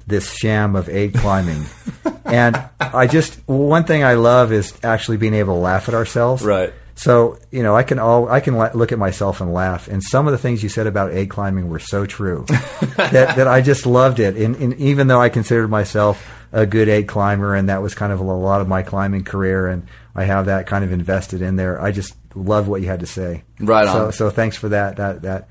this 0.06 0.32
sham 0.32 0.76
of 0.76 0.88
aid 0.88 1.14
climbing, 1.14 1.66
and 2.24 2.58
I 2.80 3.06
just 3.06 3.38
one 3.46 3.84
thing 3.84 4.02
I 4.02 4.14
love 4.14 4.50
is 4.50 4.72
actually 4.82 5.18
being 5.18 5.34
able 5.34 5.54
to 5.54 5.60
laugh 5.60 5.88
at 5.88 5.94
ourselves. 5.94 6.42
Right. 6.42 6.72
So 7.02 7.38
you 7.50 7.62
know, 7.62 7.74
I 7.74 7.82
can 7.82 7.98
all 7.98 8.28
I 8.28 8.40
can 8.40 8.56
la- 8.56 8.70
look 8.74 8.92
at 8.92 8.98
myself 8.98 9.40
and 9.40 9.52
laugh. 9.54 9.88
And 9.88 10.02
some 10.02 10.26
of 10.26 10.32
the 10.32 10.38
things 10.38 10.62
you 10.62 10.68
said 10.68 10.86
about 10.86 11.12
aid 11.12 11.30
climbing 11.30 11.68
were 11.70 11.78
so 11.78 12.04
true 12.04 12.44
that 12.96 13.36
that 13.36 13.48
I 13.48 13.62
just 13.62 13.86
loved 13.86 14.20
it. 14.20 14.36
And, 14.36 14.54
and 14.56 14.74
even 14.74 15.06
though 15.06 15.20
I 15.20 15.28
considered 15.30 15.68
myself 15.68 16.22
a 16.52 16.66
good 16.66 16.88
aid 16.88 17.06
climber, 17.08 17.54
and 17.54 17.68
that 17.68 17.80
was 17.80 17.94
kind 17.94 18.12
of 18.12 18.20
a 18.20 18.24
lot 18.24 18.60
of 18.60 18.68
my 18.68 18.82
climbing 18.82 19.24
career, 19.24 19.66
and 19.68 19.86
I 20.14 20.24
have 20.24 20.46
that 20.46 20.66
kind 20.66 20.84
of 20.84 20.92
invested 20.92 21.40
in 21.42 21.56
there, 21.56 21.80
I 21.80 21.90
just 21.92 22.14
love 22.34 22.68
what 22.68 22.80
you 22.82 22.88
had 22.88 23.00
to 23.00 23.06
say. 23.06 23.44
Right 23.60 23.86
So 23.86 24.06
on. 24.06 24.12
so 24.12 24.30
thanks 24.30 24.56
for 24.56 24.68
that. 24.70 24.96
That 24.96 25.22
that 25.22 25.48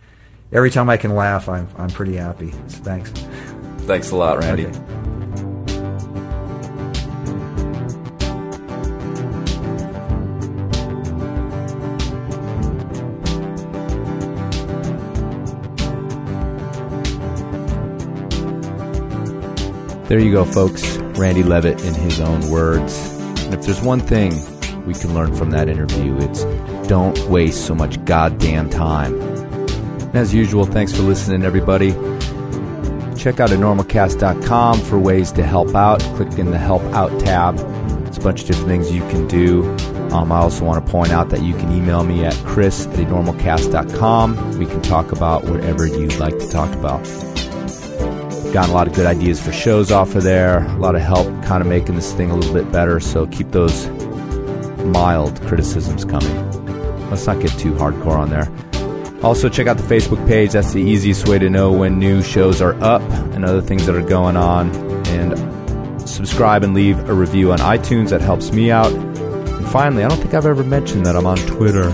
every 0.52 0.70
time 0.70 0.88
I 0.90 0.98
can 0.98 1.16
laugh, 1.16 1.50
I'm 1.50 1.68
I'm 1.78 1.90
pretty 1.90 2.16
happy. 2.18 2.52
So 2.68 2.84
thanks. 2.84 3.10
Thanks 3.88 4.12
a 4.12 4.16
lot, 4.16 4.38
Randy. 4.38 4.68
Okay. 4.68 5.19
There 20.10 20.20
you 20.20 20.32
go, 20.32 20.44
folks. 20.44 20.98
Randy 21.20 21.44
Leavitt 21.44 21.86
in 21.86 21.94
his 21.94 22.20
own 22.20 22.50
words. 22.50 22.98
And 23.42 23.54
if 23.54 23.62
there's 23.62 23.80
one 23.80 24.00
thing 24.00 24.34
we 24.88 24.96
can 24.96 25.14
learn 25.14 25.36
from 25.36 25.52
that 25.52 25.70
interview, 25.70 26.18
it's 26.18 26.44
don't 26.88 27.16
waste 27.30 27.68
so 27.68 27.76
much 27.76 28.04
goddamn 28.06 28.72
time. 28.72 29.22
And 29.22 30.16
as 30.16 30.34
usual, 30.34 30.66
thanks 30.66 30.96
for 30.96 31.04
listening, 31.04 31.44
everybody. 31.44 31.92
Check 33.22 33.40
out 33.40 33.52
enormocast.com 33.52 34.80
for 34.82 34.98
ways 34.98 35.32
to 35.34 35.44
help 35.44 35.76
out. 35.76 36.00
Click 36.16 36.40
in 36.40 36.50
the 36.50 36.58
Help 36.58 36.82
Out 36.86 37.20
tab. 37.20 37.60
It's 38.08 38.18
a 38.18 38.22
bunch 38.22 38.42
of 38.42 38.48
different 38.48 38.68
things 38.68 38.92
you 38.92 39.02
can 39.10 39.28
do. 39.28 39.64
Um, 40.12 40.32
I 40.32 40.38
also 40.38 40.66
want 40.66 40.84
to 40.84 40.92
point 40.92 41.12
out 41.12 41.30
that 41.30 41.44
you 41.44 41.54
can 41.54 41.72
email 41.72 42.04
me 42.04 42.26
at 42.26 42.34
chris 42.48 42.88
at. 42.88 44.58
We 44.58 44.66
can 44.66 44.82
talk 44.82 45.12
about 45.12 45.44
whatever 45.44 45.86
you'd 45.86 46.18
like 46.18 46.40
to 46.40 46.50
talk 46.50 46.74
about 46.74 47.06
gotten 48.54 48.72
a 48.72 48.74
lot 48.74 48.88
of 48.88 48.94
good 48.94 49.06
ideas 49.06 49.42
for 49.42 49.52
shows 49.52 49.92
off 49.92 50.16
of 50.16 50.24
there. 50.24 50.66
A 50.66 50.78
lot 50.78 50.96
of 50.96 51.02
help 51.02 51.28
kind 51.44 51.62
of 51.62 51.68
making 51.68 51.96
this 51.96 52.14
thing 52.14 52.32
a 52.32 52.36
little 52.36 52.54
bit 52.54 52.72
better. 52.72 53.00
So 53.00 53.28
keep 53.28 53.52
those 53.52 53.88
mild 54.86 55.42
criticisms 55.42 56.06
coming. 56.06 57.10
Let's 57.10 57.26
not 57.28 57.42
get 57.42 57.52
too 57.60 57.74
hardcore 57.74 58.18
on 58.18 58.30
there. 58.30 58.50
Also, 59.24 59.50
check 59.50 59.68
out 59.68 59.78
the 59.78 59.84
Facebook 59.84 60.26
page. 60.28 60.54
That's 60.54 60.74
the 60.74 60.82
easiest 60.82 61.28
way 61.28 61.40
to 61.40 61.50
know 61.50 61.72
when 61.72 62.00
new 62.00 62.22
shows 62.22 62.62
are 62.62 62.74
up 62.82 63.02
and 63.34 63.44
other 63.44 63.62
things 63.62 63.86
that 63.86 63.96
are 63.96 64.02
going 64.02 64.38
on. 64.38 64.70
And 65.08 66.10
subscribe 66.10 66.64
and 66.64 66.74
leave 66.74 66.98
a 67.10 67.14
review 67.14 67.52
on 67.52 67.60
iTunes. 67.60 68.10
That 68.10 68.22
helps 68.22 68.52
me 68.52 68.72
out. 68.72 68.92
And 68.92 69.68
finally, 69.70 70.04
I 70.04 70.08
don't 70.08 70.20
think 70.20 70.34
I've 70.34 70.46
ever 70.46 70.64
mentioned 70.64 71.06
that 71.06 71.16
I'm 71.16 71.26
on 71.26 71.38
Twitter 71.38 71.90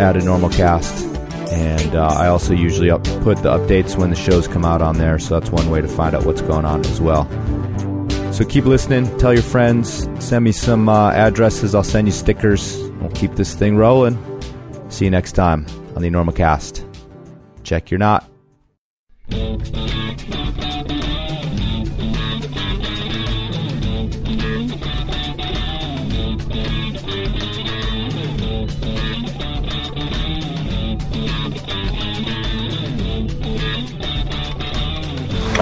at 0.00 0.16
Enormocast 0.16 1.02
and 1.52 1.94
uh, 1.94 2.06
I 2.06 2.28
also 2.28 2.54
usually 2.54 2.90
up, 2.90 3.06
put 3.22 3.38
the 3.38 3.56
updates 3.56 3.96
when 3.96 4.10
the 4.10 4.16
shows 4.16 4.48
come 4.48 4.64
out 4.64 4.82
on 4.82 4.98
there, 4.98 5.18
so 5.18 5.38
that's 5.38 5.50
one 5.50 5.70
way 5.70 5.80
to 5.80 5.88
find 5.88 6.14
out 6.14 6.26
what's 6.26 6.42
going 6.42 6.64
on 6.64 6.84
as 6.86 7.00
well. 7.00 7.24
So 8.32 8.44
keep 8.44 8.64
listening, 8.64 9.16
tell 9.18 9.32
your 9.32 9.42
friends, 9.42 10.08
send 10.18 10.44
me 10.44 10.52
some 10.52 10.88
uh, 10.88 11.12
addresses, 11.12 11.74
I'll 11.74 11.84
send 11.84 12.08
you 12.08 12.12
stickers. 12.12 12.78
We'll 13.00 13.10
keep 13.10 13.34
this 13.34 13.54
thing 13.54 13.76
rolling. 13.76 14.18
See 14.88 15.04
you 15.04 15.10
next 15.10 15.32
time 15.32 15.66
on 15.94 16.02
the 16.02 16.10
Enormocast. 16.10 16.84
Check 17.62 17.90
your 17.90 17.98
knot. 17.98 18.28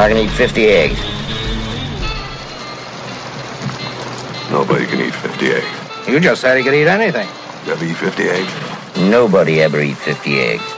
I 0.00 0.08
can 0.08 0.16
eat 0.16 0.30
50 0.30 0.64
eggs. 0.64 0.98
Nobody 4.50 4.86
can 4.86 4.98
eat 4.98 5.14
50 5.14 5.50
eggs. 5.52 6.08
You 6.08 6.18
just 6.20 6.40
said 6.40 6.56
he 6.56 6.64
could 6.64 6.72
eat 6.72 6.86
anything. 6.86 7.28
You 7.66 7.72
ever 7.72 7.84
eat 7.84 7.98
50 7.98 8.22
eggs? 8.30 8.50
Nobody 8.96 9.60
ever 9.60 9.82
eat 9.82 9.98
50 9.98 10.40
eggs. 10.40 10.69